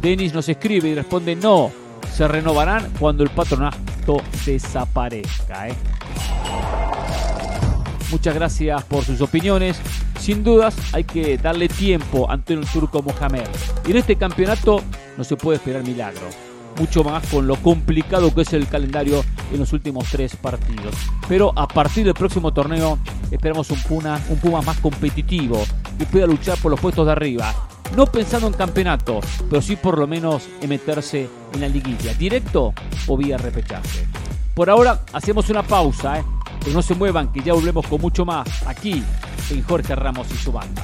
Denis 0.00 0.32
nos 0.32 0.48
escribe 0.48 0.88
y 0.88 0.94
responde, 0.94 1.36
no, 1.36 1.70
se 2.14 2.26
renovarán 2.26 2.92
cuando 2.98 3.22
el 3.22 3.30
patronato 3.30 4.22
desaparezca. 4.44 5.68
¿eh? 5.68 5.74
Muchas 8.10 8.34
gracias 8.34 8.84
por 8.84 9.04
sus 9.04 9.20
opiniones. 9.20 9.76
Sin 10.20 10.42
dudas 10.42 10.76
hay 10.92 11.04
que 11.04 11.38
darle 11.38 11.68
tiempo 11.68 12.28
a 12.28 12.34
Antonio 12.34 12.66
Turco 12.72 13.02
Mohamed. 13.02 13.46
Y 13.86 13.90
en 13.92 13.96
este 13.98 14.16
campeonato 14.16 14.82
no 15.16 15.24
se 15.24 15.36
puede 15.36 15.58
esperar 15.58 15.82
milagro. 15.82 16.45
Mucho 16.78 17.02
más 17.02 17.26
con 17.28 17.46
lo 17.46 17.56
complicado 17.56 18.34
que 18.34 18.42
es 18.42 18.52
el 18.52 18.68
calendario 18.68 19.24
en 19.52 19.58
los 19.58 19.72
últimos 19.72 20.06
tres 20.10 20.36
partidos. 20.36 20.94
Pero 21.28 21.52
a 21.56 21.66
partir 21.66 22.04
del 22.04 22.14
próximo 22.14 22.52
torneo 22.52 22.98
esperamos 23.30 23.70
un 23.70 23.82
Puma, 23.82 24.20
un 24.28 24.38
Puma 24.38 24.60
más 24.62 24.78
competitivo 24.78 25.64
y 25.98 26.04
pueda 26.04 26.26
luchar 26.26 26.58
por 26.58 26.70
los 26.70 26.80
puestos 26.80 27.06
de 27.06 27.12
arriba. 27.12 27.54
No 27.96 28.06
pensando 28.06 28.48
en 28.48 28.52
campeonato, 28.52 29.20
pero 29.48 29.62
sí 29.62 29.76
por 29.76 29.98
lo 29.98 30.06
menos 30.06 30.48
en 30.60 30.68
meterse 30.68 31.28
en 31.54 31.60
la 31.60 31.68
liguilla, 31.68 32.12
directo 32.14 32.74
o 33.06 33.16
vía 33.16 33.38
repechaje. 33.38 34.06
Por 34.54 34.68
ahora 34.68 35.02
hacemos 35.12 35.48
una 35.50 35.62
pausa, 35.62 36.18
¿eh? 36.18 36.24
pero 36.60 36.72
no 36.72 36.82
se 36.82 36.94
muevan 36.94 37.32
que 37.32 37.42
ya 37.42 37.52
volvemos 37.52 37.86
con 37.86 38.00
mucho 38.00 38.24
más 38.24 38.48
aquí 38.66 39.02
en 39.50 39.62
Jorge 39.62 39.94
Ramos 39.94 40.26
y 40.32 40.36
su 40.36 40.50
banda. 40.52 40.82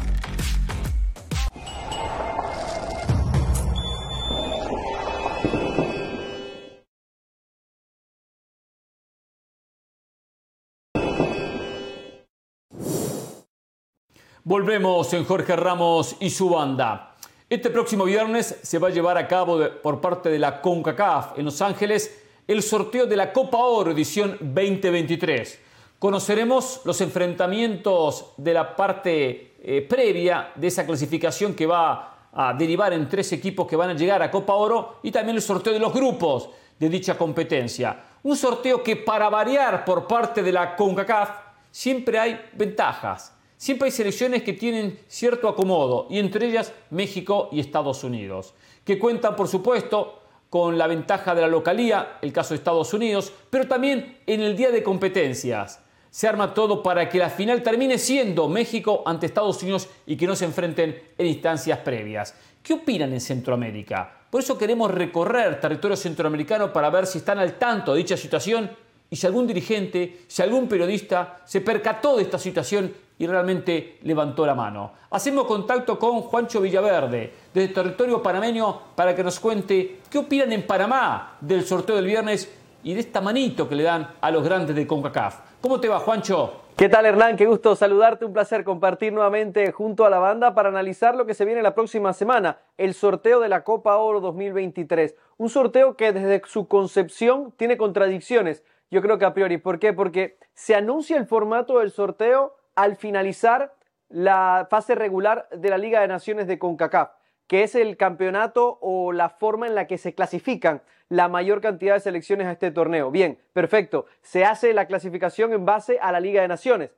Volvemos 14.45 15.13
en 15.13 15.25
Jorge 15.25 15.55
Ramos 15.55 16.17
y 16.19 16.29
su 16.29 16.51
banda. 16.51 17.15
Este 17.49 17.71
próximo 17.71 18.05
viernes 18.05 18.59
se 18.61 18.81
va 18.81 18.89
a 18.89 18.91
llevar 18.91 19.17
a 19.17 19.29
cabo 19.29 19.61
por 19.81 20.01
parte 20.01 20.31
de 20.31 20.41
la 20.41 20.61
CONCACAF 20.61 21.39
en 21.39 21.45
Los 21.45 21.63
Ángeles 21.63 22.25
el 22.49 22.61
sorteo 22.61 23.07
de 23.07 23.15
la 23.15 23.33
Copa 23.33 23.59
Oro 23.59 23.93
edición 23.93 24.37
2023. 24.41 25.61
Conoceremos 25.97 26.81
los 26.85 27.01
enfrentamientos 27.03 28.33
de 28.37 28.53
la 28.53 28.75
parte 28.75 29.55
eh, 29.63 29.87
previa 29.89 30.51
de 30.57 30.67
esa 30.67 30.85
clasificación 30.85 31.55
que 31.55 31.67
va 31.67 32.31
a 32.33 32.53
derivar 32.53 32.93
en 32.95 33.09
tres 33.09 33.31
equipos 33.31 33.69
que 33.69 33.77
van 33.77 33.91
a 33.91 33.95
llegar 33.95 34.25
a 34.25 34.31
Copa 34.33 34.55
Oro 34.55 34.99
y 35.05 35.13
también 35.13 35.37
el 35.37 35.43
sorteo 35.43 35.73
de 35.73 35.79
los 35.79 35.95
grupos 35.95 36.51
de 36.81 36.89
dicha 36.89 37.17
competencia. 37.17 37.97
Un 38.25 38.37
sorteo 38.37 38.83
que 38.83 38.97
para 38.97 39.31
variar 39.31 39.85
por 39.85 40.05
parte 40.09 40.43
de 40.43 40.51
la 40.51 40.75
CONCACAF 40.75 41.31
siempre 41.71 42.19
hay 42.19 42.41
ventajas. 42.55 43.35
Siempre 43.63 43.87
hay 43.87 43.93
selecciones 43.93 44.43
que 44.43 44.55
tienen 44.55 44.99
cierto 45.07 45.49
acomodo, 45.49 46.09
y 46.11 46.19
entre 46.19 46.49
ellas 46.49 46.73
México 46.91 47.49
y 47.53 47.61
Estados 47.61 48.03
Unidos, 48.03 48.55
que 48.85 48.99
cuentan, 48.99 49.37
por 49.37 49.47
supuesto, 49.47 50.19
con 50.51 50.77
la 50.77 50.89
ventaja 50.89 51.33
de 51.33 51.43
la 51.43 51.47
localía, 51.47 52.19
el 52.23 52.33
caso 52.33 52.55
de 52.55 52.57
Estados 52.57 52.93
Unidos, 52.93 53.33
pero 53.51 53.69
también 53.69 54.19
en 54.27 54.41
el 54.41 54.57
día 54.57 54.73
de 54.73 54.83
competencias. 54.83 55.79
Se 56.11 56.27
arma 56.27 56.55
todo 56.55 56.83
para 56.83 57.09
que 57.09 57.19
la 57.19 57.31
final 57.31 57.63
termine 57.63 57.99
siendo 57.99 58.49
México 58.49 59.05
ante 59.07 59.27
Estados 59.27 59.63
Unidos 59.63 59.89
y 60.07 60.17
que 60.17 60.27
no 60.27 60.35
se 60.35 60.47
enfrenten 60.47 61.01
en 61.17 61.27
instancias 61.29 61.79
previas. 61.79 62.35
¿Qué 62.65 62.75
opinan 62.75 63.13
en 63.13 63.21
Centroamérica? 63.21 64.23
Por 64.29 64.41
eso 64.41 64.59
queremos 64.59 64.91
recorrer 64.91 65.61
territorio 65.61 65.97
centroamericano 65.97 66.73
para 66.73 66.91
ver 66.91 67.07
si 67.07 67.19
están 67.19 67.39
al 67.39 67.59
tanto 67.61 67.93
de 67.93 67.99
dicha 67.99 68.17
situación 68.17 68.73
y 69.13 69.17
si 69.17 69.27
algún 69.27 69.47
dirigente, 69.47 70.21
si 70.27 70.41
algún 70.41 70.67
periodista 70.67 71.43
se 71.45 71.61
percató 71.61 72.17
de 72.17 72.23
esta 72.23 72.39
situación 72.39 72.95
y 73.19 73.27
realmente 73.27 73.99
levantó 74.05 74.47
la 74.47 74.55
mano. 74.55 74.93
Hacemos 75.11 75.45
contacto 75.45 75.99
con 75.99 76.23
Juancho 76.23 76.63
Villaverde, 76.63 77.31
desde 77.53 77.75
territorio 77.75 78.23
panameño, 78.23 78.95
para 78.97 79.15
que 79.15 79.23
nos 79.23 79.39
cuente 79.39 80.01
qué 80.09 80.17
opinan 80.17 80.51
en 80.55 80.67
Panamá 80.67 81.37
del 81.43 81.67
sorteo 81.67 81.97
del 81.97 82.07
viernes 82.07 82.51
y 82.83 82.95
de 82.95 83.01
esta 83.01 83.21
manito 83.21 83.69
que 83.69 83.75
le 83.75 83.83
dan 83.83 84.09
a 84.19 84.31
los 84.31 84.43
grandes 84.43 84.75
de 84.75 84.87
CONCACAF. 84.87 85.41
¿Cómo 85.61 85.79
te 85.79 85.89
va, 85.89 86.01
Juancho? 86.01 86.63
¿Qué 86.75 86.89
tal, 86.89 87.05
Hernán? 87.05 87.37
Qué 87.37 87.45
gusto 87.45 87.77
saludarte. 87.77 88.25
Un 88.25 88.33
placer 88.33 88.65
compartir 88.65 89.13
nuevamente 89.13 89.73
junto 89.73 90.07
a 90.07 90.11
la 90.11 90.21
banda 90.21 90.55
para 90.55 90.71
analizar 90.71 91.15
lo 91.15 91.27
que 91.27 91.35
se 91.35 91.45
viene 91.45 91.61
la 91.61 91.75
próxima 91.75 92.15
semana, 92.15 92.61
el 92.79 92.95
sorteo 92.95 93.41
de 93.41 93.51
la 93.51 93.63
Copa 93.63 93.99
Oro 93.99 94.21
2023. 94.21 95.15
Un 95.37 95.51
sorteo 95.51 95.99
que 95.99 96.13
desde 96.13 96.41
su 96.47 96.67
concepción 96.67 97.53
tiene 97.59 97.77
contradicciones 97.77 98.63
yo 98.93 99.01
creo 99.01 99.19
que 99.19 99.25
a 99.25 99.33
priori. 99.33 99.57
¿Por 99.57 99.79
qué? 99.79 99.95
Porque 99.95 100.37
se 100.53 100.75
anuncia 100.75 101.17
el 101.17 101.25
formato 101.27 101.79
del 101.79 101.91
sorteo 101.91 102.55
al 102.75 102.97
finalizar 102.97 103.75
la 104.11 104.67
fase 104.69 104.95
regular 104.95 105.49
de 105.51 105.71
la 105.71 105.79
Liga 105.79 106.03
de 106.03 106.09
Naciones 106.09 106.47
de 106.47 106.59
CONCACAF, 106.59 107.11
que 107.47 107.63
es 107.63 107.75
el 107.75 107.97
campeonato 107.97 108.79
o 108.83 109.13
la 109.13 109.31
forma 109.31 109.67
en 109.67 109.75
la 109.75 109.87
que 109.87 109.97
se 109.97 110.15
clasifican 110.15 110.83
la 111.09 111.29
mayor 111.29 111.63
cantidad 111.63 111.95
de 111.95 112.01
selecciones 112.01 112.47
a 112.47 112.53
este 112.53 112.71
torneo. 112.71 113.11
Bien, 113.11 113.39
perfecto. 113.55 114.05
Se 114.21 114.45
hace 114.45 114.75
la 114.75 114.85
clasificación 114.85 115.55
en 115.55 115.65
base 115.65 115.99
a 115.99 116.13
la 116.13 116.21
Liga 116.21 116.43
de 116.43 116.49
Naciones. 116.49 116.91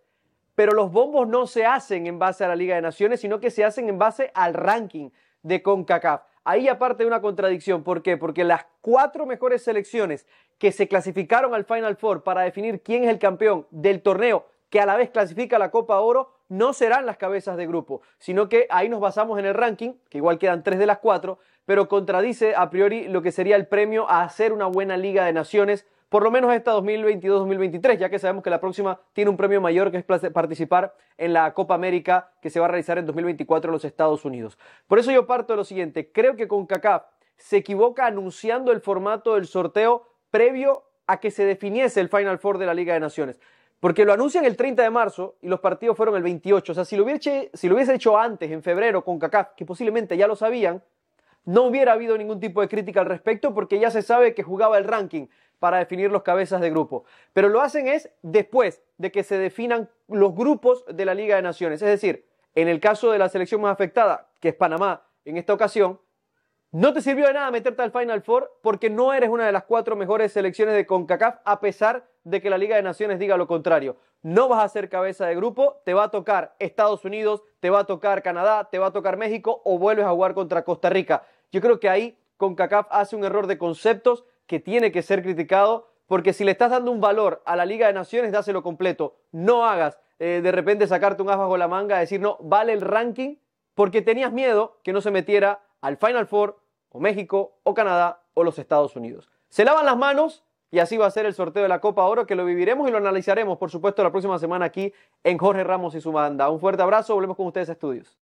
Pero 0.57 0.73
los 0.73 0.91
bombos 0.91 1.29
no 1.29 1.47
se 1.47 1.65
hacen 1.65 2.09
en 2.09 2.19
base 2.19 2.45
a 2.45 2.49
la 2.49 2.57
Liga 2.57 2.75
de 2.75 2.83
Naciones, 2.83 3.21
sino 3.21 3.39
que 3.39 3.53
se 3.53 3.65
hacen 3.65 3.89
en 3.89 3.99
base 3.99 4.33
al 4.35 4.55
ranking 4.55 5.11
de 5.43 5.63
CONCACAF. 5.63 6.23
Ahí 6.45 6.69
aparte 6.69 7.03
de 7.03 7.07
una 7.07 7.21
contradicción, 7.21 7.83
¿por 7.83 8.03
qué? 8.03 8.17
Porque 8.17 8.45
las 8.45 8.67
cuatro 8.81 9.27
mejores 9.27 9.65
selecciones 9.65 10.27
que 10.59 10.73
se 10.73 10.89
clasificaron 10.89 11.55
al 11.55 11.65
Final 11.65 11.97
Four 11.97 12.23
para 12.23 12.43
definir 12.43 12.83
quién 12.83 13.05
es 13.05 13.11
el 13.11 13.19
campeón 13.19 13.67
del 13.71 14.03
torneo 14.03 14.47
que 14.75 14.81
a 14.81 14.87
la 14.87 14.97
vez 14.97 15.11
clasifica 15.11 15.57
la 15.57 15.71
Copa 15.71 16.01
Oro, 16.01 16.33
no 16.49 16.73
serán 16.73 17.07
las 17.07 17.17
cabezas 17.17 17.57
de 17.57 17.65
grupo, 17.65 18.03
sino 18.19 18.49
que 18.49 18.67
ahí 18.71 18.89
nos 18.89 18.99
basamos 18.99 19.39
en 19.39 19.47
el 19.47 19.55
ranking, 19.55 19.93
que 20.09 20.19
igual 20.19 20.37
quedan 20.37 20.65
tres 20.65 20.81
de 20.81 20.87
las 20.87 20.99
cuatro, 20.99 21.39
pero 21.65 21.87
contradice 21.87 22.57
a 22.57 22.71
priori 22.71 23.07
lo 23.07 23.23
que 23.23 23.31
sería 23.31 23.55
el 23.55 23.69
premio 23.69 24.11
a 24.11 24.25
hacer 24.25 24.53
una 24.53 24.67
buena 24.67 24.97
Liga 24.97 25.25
de 25.27 25.33
Naciones 25.33 25.87
por 26.15 26.23
lo 26.23 26.31
menos 26.31 26.55
esta 26.55 26.73
2022-2023, 26.77 27.99
ya 27.99 28.09
que 28.09 28.21
sabemos 28.21 28.45
que 28.45 28.51
la 28.51 28.61
próxima 28.61 29.01
tiene 29.15 29.31
un 29.31 29.37
premio 29.37 29.61
mayor 29.61 29.91
que 29.91 29.97
es 29.97 30.05
participar 30.05 30.95
en 31.19 31.33
la 31.33 31.53
Copa 31.55 31.75
América 31.75 32.31
que 32.41 32.51
se 32.51 32.61
va 32.61 32.67
a 32.67 32.69
realizar 32.69 32.99
en 32.99 33.07
2024 33.07 33.69
en 33.69 33.73
los 33.73 33.85
Estados 33.85 34.25
Unidos. 34.25 34.57
Por 34.87 35.01
eso 35.01 35.11
yo 35.11 35.27
parto 35.27 35.55
de 35.55 35.57
lo 35.57 35.65
siguiente, 35.65 36.13
creo 36.13 36.37
que 36.37 36.47
con 36.47 36.67
CACAF 36.67 37.03
se 37.37 37.57
equivoca 37.57 38.07
anunciando 38.07 38.71
el 38.71 38.81
formato 38.81 39.35
del 39.35 39.49
sorteo 39.49 40.07
previo 40.31 40.85
a 41.09 41.19
que 41.19 41.33
se 41.33 41.47
definiese 41.47 42.01
el 42.01 42.09
Final 42.09 42.39
Four 42.39 42.59
de 42.59 42.67
la 42.67 42.75
Liga 42.75 42.95
de 42.95 43.01
Naciones. 43.01 43.41
Porque 43.81 44.05
lo 44.05 44.13
anuncian 44.13 44.45
el 44.45 44.57
30 44.57 44.85
de 44.85 44.91
marzo 44.91 45.35
y 45.43 45.49
los 45.49 45.59
partidos 45.59 45.97
fueron 45.97 46.15
el 46.15 46.23
28. 46.23 46.71
O 46.71 46.75
sea, 46.77 46.85
si 46.85 46.97
lo 46.97 47.03
hubiese, 47.03 47.51
hecho 47.93 48.17
antes, 48.17 48.53
en 48.53 48.63
febrero, 48.63 49.03
con 49.03 49.19
CACAF, 49.19 49.55
que 49.57 49.67
posiblemente 49.67 50.17
ya 50.17 50.29
lo 50.29 50.37
sabían, 50.37 50.81
no 51.45 51.65
hubiera 51.65 51.93
habido 51.93 52.17
ningún 52.17 52.39
tipo 52.39 52.61
de 52.61 52.69
crítica 52.69 53.01
al 53.01 53.07
respecto 53.07 53.53
porque 53.53 53.81
ya 53.81 53.91
se 53.91 54.01
sabe 54.01 54.33
que 54.33 54.45
jugaba 54.45 54.79
el 54.79 54.85
ranking 54.85 55.27
para 55.65 55.79
definir 55.79 56.13
los 56.13 56.23
cabezas 56.23 56.61
de 56.61 56.69
grupo. 56.69 57.07
Pero 57.33 57.49
lo 57.49 57.63
hacen 57.63 57.89
es 57.89 58.11
después 58.21 58.83
de 58.99 59.11
que 59.11 59.23
se 59.23 59.39
definan 59.39 59.89
los 60.09 60.35
grupos 60.35 60.85
de 60.87 61.07
la 61.07 61.15
Liga 61.15 61.37
de 61.37 61.41
Naciones. 61.41 61.81
Es 61.81 61.89
decir, 61.89 62.27
en 62.55 62.69
el 62.69 62.81
caso 62.81 63.11
de 63.11 63.19
la 63.19 63.31
selección 63.31 63.63
más 63.63 63.73
afectada, 63.73 64.29
que 64.41 64.51
es 64.51 64.55
Panamá, 64.55 65.07
en 65.25 65.39
esta 65.39 65.55
ocasión, 65.55 65.99
no 66.71 66.93
te 66.93 67.01
sirvió 67.01 67.29
de 67.29 67.33
nada 67.33 67.51
meterte 67.51 67.81
al 67.81 67.93
Final 67.93 68.21
Four 68.21 68.59
porque 68.61 68.91
no 68.91 69.15
eres 69.15 69.31
una 69.31 69.47
de 69.47 69.53
las 69.53 69.65
cuatro 69.65 69.97
mejores 69.97 70.35
selecciones 70.35 70.75
de 70.75 70.85
CONCACAF 70.85 71.37
a 71.47 71.61
pesar 71.61 72.07
de 72.25 72.43
que 72.43 72.51
la 72.51 72.59
Liga 72.59 72.77
de 72.77 72.83
Naciones 72.83 73.19
diga 73.19 73.39
lo 73.39 73.47
contrario. 73.47 73.97
No 74.21 74.49
vas 74.49 74.63
a 74.63 74.69
ser 74.69 74.91
cabeza 74.91 75.25
de 75.25 75.35
grupo, 75.35 75.81
te 75.87 75.95
va 75.95 76.05
a 76.05 76.11
tocar 76.11 76.57
Estados 76.59 77.07
Unidos, 77.07 77.43
te 77.61 77.71
va 77.71 77.79
a 77.79 77.85
tocar 77.85 78.23
Canadá, 78.23 78.69
te 78.71 78.79
va 78.79 78.89
a 78.89 78.93
tocar 78.93 79.17
México 79.17 79.63
o 79.65 79.79
vuelves 79.79 80.05
a 80.05 80.11
jugar 80.11 80.35
contra 80.35 80.63
Costa 80.63 80.91
Rica. 80.91 81.25
Yo 81.51 81.63
creo 81.63 81.81
que 81.81 81.89
ahí 81.89 82.19
CONCACAF 82.37 82.89
hace 82.91 83.17
un 83.17 83.25
error 83.25 83.47
de 83.47 83.57
conceptos 83.57 84.27
que 84.47 84.61
tiene 84.61 84.93
que 84.93 85.03
ser 85.03 85.23
criticado, 85.23 85.91
porque 86.07 86.33
si 86.33 86.45
le 86.45 86.51
estás 86.53 86.71
dando 86.71 86.91
un 86.91 87.01
valor 87.01 87.43
a 87.47 87.57
la 87.57 87.65
Liga 87.65 87.87
de 87.87 87.93
Naciones, 87.93 88.33
dáselo 88.33 88.63
completo. 88.63 89.17
No 89.33 89.65
hagas 89.65 89.99
eh, 90.19 90.41
de 90.43 90.53
repente 90.53 90.87
sacarte 90.87 91.23
un 91.23 91.31
as 91.31 91.39
bajo 91.39 91.57
la 91.57 91.69
manga, 91.69 91.99
decir, 91.99 92.21
no, 92.21 92.37
vale 92.41 92.73
el 92.73 92.81
ranking, 92.81 93.37
porque 93.75 94.03
tenías 94.03 94.33
miedo 94.33 94.79
que 94.83 94.93
no 94.93 95.01
se 95.01 95.11
metiera 95.11 95.63
al 95.81 95.97
Final 95.97 96.27
Four, 96.27 96.61
o 96.91 97.01
México, 97.01 97.59
o 97.65 97.75
Canadá, 97.75 98.23
o 98.35 98.45
los 98.45 98.59
Estados 98.59 98.95
Unidos. 98.97 99.29
Se 99.49 99.65
lavan 99.65 99.85
las 99.85 99.97
manos 99.97 100.45
y 100.71 100.79
así 100.79 100.97
va 100.97 101.07
a 101.07 101.11
ser 101.11 101.27
el 101.27 101.35
sorteo 101.35 101.63
de 101.63 101.69
la 101.69 101.81
Copa 101.81 102.05
Oro, 102.05 102.27
que 102.27 102.37
lo 102.37 102.45
viviremos 102.45 102.89
y 102.89 102.93
lo 102.93 102.99
analizaremos, 102.99 103.59
por 103.59 103.71
supuesto, 103.71 104.03
la 104.03 104.11
próxima 104.11 104.39
semana 104.39 104.67
aquí 104.67 104.93
en 105.25 105.39
Jorge 105.39 105.65
Ramos 105.65 105.95
y 105.95 106.01
su 106.01 106.13
banda. 106.13 106.49
Un 106.51 106.61
fuerte 106.61 106.83
abrazo, 106.83 107.15
volvemos 107.15 107.37
con 107.37 107.47
ustedes 107.47 107.69
a 107.69 107.73
estudios. 107.73 108.17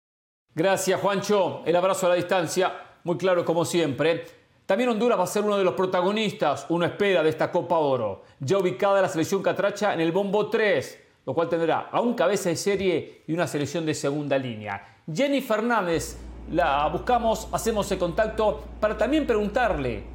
Gracias, 0.54 1.00
Juancho. 1.00 1.62
El 1.66 1.76
abrazo 1.76 2.08
a 2.08 2.10
la 2.10 2.16
distancia, 2.16 2.74
muy 3.04 3.18
claro 3.18 3.46
como 3.46 3.64
siempre. 3.64 4.26
También 4.72 4.90
Honduras 4.90 5.20
va 5.20 5.26
a 5.26 5.28
ser 5.28 5.44
uno 5.44 5.58
de 5.58 5.66
los 5.66 5.74
protagonistas, 5.74 6.66
uno 6.70 6.86
espera, 6.86 7.22
de 7.22 7.30
esta 7.30 7.52
Copa 7.52 7.78
Oro. 7.78 8.24
Ya 8.40 8.58
ubicada 8.58 9.02
la 9.02 9.10
selección 9.10 9.44
catracha 9.44 9.94
en 9.94 10.00
el 10.00 10.14
bombo 10.14 10.50
3. 10.50 10.98
lo 11.26 11.34
cual 11.34 11.50
tendrá 11.50 11.90
a 11.92 12.00
un 12.00 12.14
cabeza 12.14 12.48
de 12.48 12.56
serie 12.56 13.24
y 13.28 13.34
una 13.34 13.48
selección 13.48 13.86
de 13.86 13.94
segunda 13.94 14.38
línea. 14.38 15.02
Jenny 15.14 15.42
Fernández, 15.42 16.16
la 16.50 16.88
buscamos, 16.88 17.50
hacemos 17.52 17.92
el 17.92 17.98
contacto 18.00 18.64
para 18.80 18.98
también 18.98 19.28
preguntarle, 19.28 20.06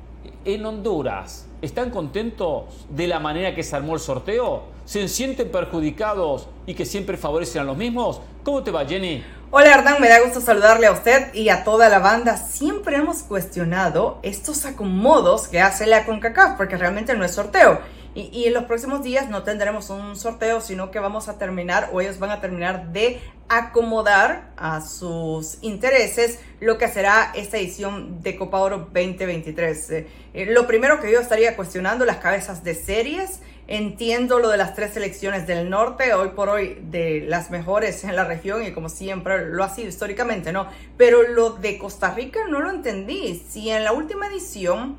en 0.44 0.64
Honduras, 0.64 1.46
¿están 1.60 1.90
contentos 1.90 2.86
de 2.88 3.06
la 3.08 3.18
manera 3.18 3.54
que 3.54 3.64
se 3.64 3.74
armó 3.74 3.94
el 3.94 4.00
sorteo? 4.00 4.64
¿Se 4.84 5.08
sienten 5.08 5.50
perjudicados 5.50 6.48
y 6.66 6.74
que 6.74 6.84
siempre 6.84 7.16
favorecen 7.16 7.62
a 7.62 7.64
los 7.64 7.76
mismos? 7.76 8.20
¿Cómo 8.44 8.62
te 8.62 8.70
va, 8.70 8.86
Jenny? 8.86 9.24
Hola 9.50 9.74
Hernán, 9.74 10.00
me 10.00 10.08
da 10.08 10.20
gusto 10.20 10.40
saludarle 10.40 10.86
a 10.86 10.92
usted 10.92 11.32
y 11.34 11.48
a 11.48 11.64
toda 11.64 11.88
la 11.88 11.98
banda. 11.98 12.36
Siempre 12.36 12.96
hemos 12.96 13.22
cuestionado 13.22 14.18
estos 14.22 14.64
acomodos 14.66 15.48
que 15.48 15.60
hace 15.60 15.86
la 15.86 16.04
CONCACAF, 16.04 16.56
porque 16.56 16.76
realmente 16.76 17.14
no 17.16 17.24
es 17.24 17.34
sorteo. 17.34 17.80
Y, 18.16 18.46
en 18.46 18.54
los 18.54 18.64
próximos 18.64 19.02
días 19.02 19.28
no 19.28 19.42
tendremos 19.42 19.90
un 19.90 20.16
sorteo, 20.16 20.62
sino 20.62 20.90
que 20.90 20.98
vamos 20.98 21.28
a 21.28 21.36
terminar 21.36 21.90
o 21.92 22.00
ellos 22.00 22.18
van 22.18 22.30
a 22.30 22.40
terminar 22.40 22.90
de 22.90 23.20
acomodar 23.50 24.52
a 24.56 24.80
sus 24.80 25.58
intereses 25.60 26.38
lo 26.60 26.78
que 26.78 26.88
será 26.88 27.30
esta 27.34 27.58
edición 27.58 28.22
de 28.22 28.36
Copa 28.36 28.58
Oro 28.60 28.78
2023. 28.90 29.90
Eh, 29.90 30.06
eh, 30.32 30.46
lo 30.46 30.66
primero 30.66 30.98
que 30.98 31.12
yo 31.12 31.20
estaría 31.20 31.56
cuestionando 31.56 32.06
las 32.06 32.16
cabezas 32.16 32.64
de 32.64 32.74
series. 32.74 33.40
Entiendo 33.68 34.38
lo 34.38 34.48
de 34.48 34.56
las 34.56 34.74
tres 34.74 34.94
selecciones 34.94 35.46
del 35.46 35.68
norte, 35.68 36.14
hoy 36.14 36.30
por 36.30 36.48
hoy 36.48 36.78
de 36.82 37.22
las 37.26 37.50
mejores 37.50 38.04
en 38.04 38.16
la 38.16 38.24
región 38.24 38.64
y 38.64 38.72
como 38.72 38.88
siempre 38.88 39.44
lo 39.44 39.62
ha 39.62 39.68
sido 39.68 39.88
históricamente, 39.88 40.52
¿no? 40.52 40.68
Pero 40.96 41.22
lo 41.24 41.50
de 41.50 41.76
Costa 41.76 42.14
Rica 42.14 42.46
no 42.48 42.60
lo 42.60 42.70
entendí. 42.70 43.42
Si 43.46 43.68
en 43.68 43.84
la 43.84 43.92
última 43.92 44.28
edición 44.28 44.96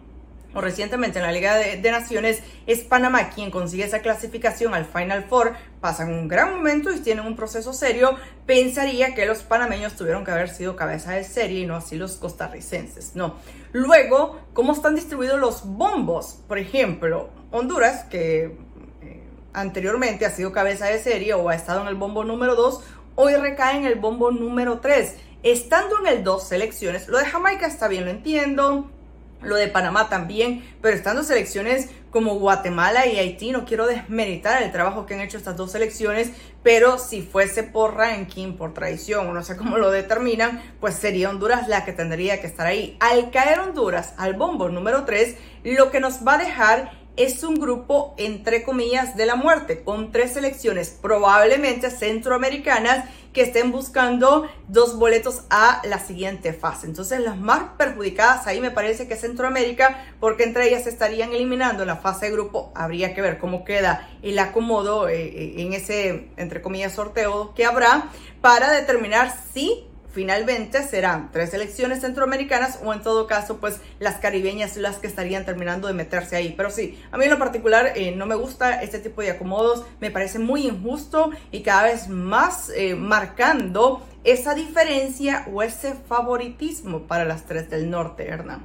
recientemente 0.61 1.19
en 1.19 1.25
la 1.25 1.31
Liga 1.31 1.55
de, 1.55 1.91
Naciones, 1.91 2.41
es 2.65 2.81
Panamá 2.81 3.29
quien 3.29 3.51
consigue 3.51 3.83
esa 3.83 3.99
clasificación 3.99 4.73
al 4.73 4.85
Final 4.85 5.25
Four, 5.25 5.53
pasan 5.81 6.11
un 6.11 6.27
gran 6.27 6.51
momento 6.55 6.91
y 6.91 6.99
tienen 6.99 7.25
un 7.25 7.35
proceso 7.35 7.73
serio, 7.73 8.15
pensaría 8.45 9.15
que 9.15 9.25
los 9.25 9.39
panameños 9.39 9.95
tuvieron 9.95 10.25
que 10.25 10.31
haber 10.31 10.49
sido 10.49 10.75
cabeza 10.75 11.11
de 11.13 11.23
serie 11.23 11.61
y 11.61 11.65
no 11.65 11.75
así 11.75 11.95
los 11.95 12.15
costarricenses, 12.15 13.15
no. 13.15 13.35
Luego, 13.71 14.39
¿cómo 14.53 14.73
están 14.73 14.95
distribuidos 14.95 15.39
los 15.39 15.65
bombos? 15.65 16.39
Por 16.47 16.57
ejemplo, 16.57 17.29
Honduras, 17.51 18.05
que 18.05 18.57
eh, 19.01 19.23
anteriormente 19.53 20.25
ha 20.25 20.31
sido 20.31 20.51
cabeza 20.51 20.85
de 20.85 20.99
serie 20.99 21.33
o 21.33 21.49
ha 21.49 21.55
estado 21.55 21.81
en 21.81 21.87
el 21.87 21.95
bombo 21.95 22.23
número 22.23 22.55
2, 22.55 22.83
hoy 23.15 23.35
recae 23.35 23.77
en 23.77 23.85
el 23.85 23.95
bombo 23.95 24.31
número 24.31 24.79
3. 24.79 25.15
Estando 25.43 25.99
en 25.99 26.07
el 26.07 26.23
2 26.23 26.47
selecciones, 26.47 27.07
lo 27.07 27.19
de 27.19 27.25
Jamaica 27.25 27.67
está 27.67 27.87
bien, 27.87 28.05
lo 28.05 28.11
entiendo, 28.11 28.89
lo 29.41 29.55
de 29.55 29.67
Panamá 29.67 30.09
también, 30.09 30.63
pero 30.81 30.95
estando 30.95 31.23
selecciones 31.23 31.89
como 32.09 32.35
Guatemala 32.35 33.05
y 33.05 33.17
Haití, 33.17 33.51
no 33.51 33.65
quiero 33.65 33.85
desmeritar 33.85 34.63
el 34.63 34.71
trabajo 34.71 35.05
que 35.05 35.13
han 35.13 35.21
hecho 35.21 35.37
estas 35.37 35.55
dos 35.55 35.71
selecciones, 35.71 36.31
pero 36.63 36.97
si 36.97 37.21
fuese 37.21 37.63
por 37.63 37.95
ranking, 37.95 38.53
por 38.53 38.73
tradición, 38.73 39.27
o 39.27 39.33
no 39.33 39.43
sé 39.43 39.55
cómo 39.57 39.77
lo 39.77 39.91
determinan, 39.91 40.61
pues 40.79 40.95
sería 40.95 41.29
Honduras 41.29 41.67
la 41.67 41.85
que 41.85 41.93
tendría 41.93 42.41
que 42.41 42.47
estar 42.47 42.65
ahí. 42.65 42.97
Al 42.99 43.29
caer 43.31 43.59
Honduras 43.59 44.13
al 44.17 44.33
bombo 44.33 44.69
número 44.69 45.05
3, 45.05 45.35
lo 45.63 45.91
que 45.91 45.99
nos 45.99 46.25
va 46.25 46.35
a 46.35 46.37
dejar 46.39 46.91
es 47.17 47.43
un 47.43 47.55
grupo, 47.55 48.13
entre 48.17 48.63
comillas, 48.63 49.17
de 49.17 49.25
la 49.25 49.35
muerte, 49.35 49.83
con 49.83 50.11
tres 50.11 50.33
selecciones 50.33 50.89
probablemente 51.01 51.89
centroamericanas 51.89 53.05
que 53.37 53.43
estén 53.43 53.71
buscando 53.71 54.49
dos 54.67 54.97
boletos 54.97 55.43
a 55.51 55.79
la 55.85 55.99
siguiente 55.99 56.53
fase. 56.53 56.87
Entonces, 56.87 57.19
las 57.19 57.37
más 57.37 57.65
perjudicadas 57.77 58.47
ahí 58.47 58.59
me 58.59 58.71
parece 58.71 59.07
que 59.07 59.13
es 59.13 59.21
Centroamérica, 59.21 60.07
porque 60.19 60.43
entre 60.43 60.67
ellas 60.67 60.87
estarían 60.87 61.31
eliminando 61.33 61.85
la 61.85 61.97
fase 61.97 62.25
de 62.25 62.31
grupo. 62.31 62.71
Habría 62.73 63.13
que 63.13 63.21
ver 63.21 63.37
cómo 63.37 63.63
queda 63.63 64.09
el 64.23 64.39
acomodo 64.39 65.07
eh, 65.07 65.21
eh, 65.21 65.53
en 65.57 65.73
ese, 65.73 66.31
entre 66.35 66.63
comillas, 66.63 66.93
sorteo 66.93 67.53
que 67.53 67.63
habrá 67.63 68.09
para 68.41 68.71
determinar 68.71 69.31
si 69.53 69.85
finalmente 70.17 70.81
serán 70.81 71.29
tres 71.31 71.53
elecciones 71.53 72.01
centroamericanas 72.01 72.79
o 72.83 72.91
en 72.91 73.03
todo 73.03 73.27
caso 73.27 73.57
pues 73.57 73.81
las 73.99 74.15
caribeñas 74.15 74.75
las 74.75 74.97
que 74.97 75.05
estarían 75.05 75.45
terminando 75.45 75.87
de 75.87 75.93
meterse 75.93 76.35
ahí. 76.35 76.55
Pero 76.57 76.71
sí, 76.71 76.99
a 77.11 77.19
mí 77.19 77.25
en 77.25 77.29
lo 77.29 77.37
particular 77.37 77.91
eh, 77.95 78.15
no 78.15 78.25
me 78.25 78.33
gusta 78.33 78.81
este 78.81 78.97
tipo 78.97 79.21
de 79.21 79.29
acomodos, 79.29 79.85
me 80.01 80.09
parece 80.09 80.39
muy 80.39 80.65
injusto 80.65 81.29
y 81.51 81.61
cada 81.61 81.83
vez 81.83 82.09
más 82.09 82.71
eh, 82.75 82.95
marcando 82.95 84.01
esa 84.23 84.55
diferencia 84.55 85.45
o 85.53 85.61
ese 85.61 85.93
favoritismo 85.93 87.01
para 87.01 87.23
las 87.23 87.45
tres 87.45 87.69
del 87.69 87.87
norte, 87.87 88.27
Hernán. 88.27 88.63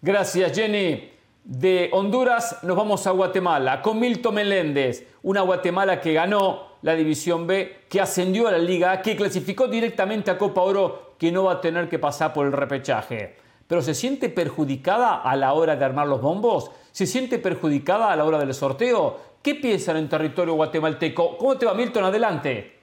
Gracias 0.00 0.50
Jenny. 0.54 1.12
De 1.44 1.90
Honduras 1.92 2.56
nos 2.62 2.74
vamos 2.74 3.06
a 3.06 3.10
Guatemala 3.10 3.82
con 3.82 4.00
Milton 4.00 4.34
Meléndez, 4.34 5.06
una 5.22 5.42
Guatemala 5.42 6.00
que 6.00 6.14
ganó 6.14 6.75
la 6.82 6.94
División 6.94 7.46
B, 7.46 7.84
que 7.88 8.00
ascendió 8.00 8.48
a 8.48 8.52
la 8.52 8.58
Liga 8.58 9.02
que 9.02 9.16
clasificó 9.16 9.68
directamente 9.68 10.30
a 10.30 10.38
Copa 10.38 10.62
Oro, 10.62 11.14
que 11.18 11.32
no 11.32 11.44
va 11.44 11.54
a 11.54 11.60
tener 11.60 11.88
que 11.88 11.98
pasar 11.98 12.32
por 12.32 12.46
el 12.46 12.52
repechaje. 12.52 13.36
Pero 13.66 13.82
se 13.82 13.94
siente 13.94 14.28
perjudicada 14.28 15.22
a 15.22 15.36
la 15.36 15.52
hora 15.52 15.76
de 15.76 15.84
armar 15.84 16.06
los 16.06 16.20
bombos, 16.20 16.70
se 16.92 17.06
siente 17.06 17.38
perjudicada 17.38 18.12
a 18.12 18.16
la 18.16 18.24
hora 18.24 18.38
del 18.38 18.54
sorteo. 18.54 19.18
¿Qué 19.42 19.54
piensan 19.54 19.96
en 19.96 20.08
territorio 20.08 20.54
guatemalteco? 20.54 21.36
¿Cómo 21.36 21.56
te 21.56 21.66
va, 21.66 21.74
Milton? 21.74 22.04
Adelante. 22.04 22.76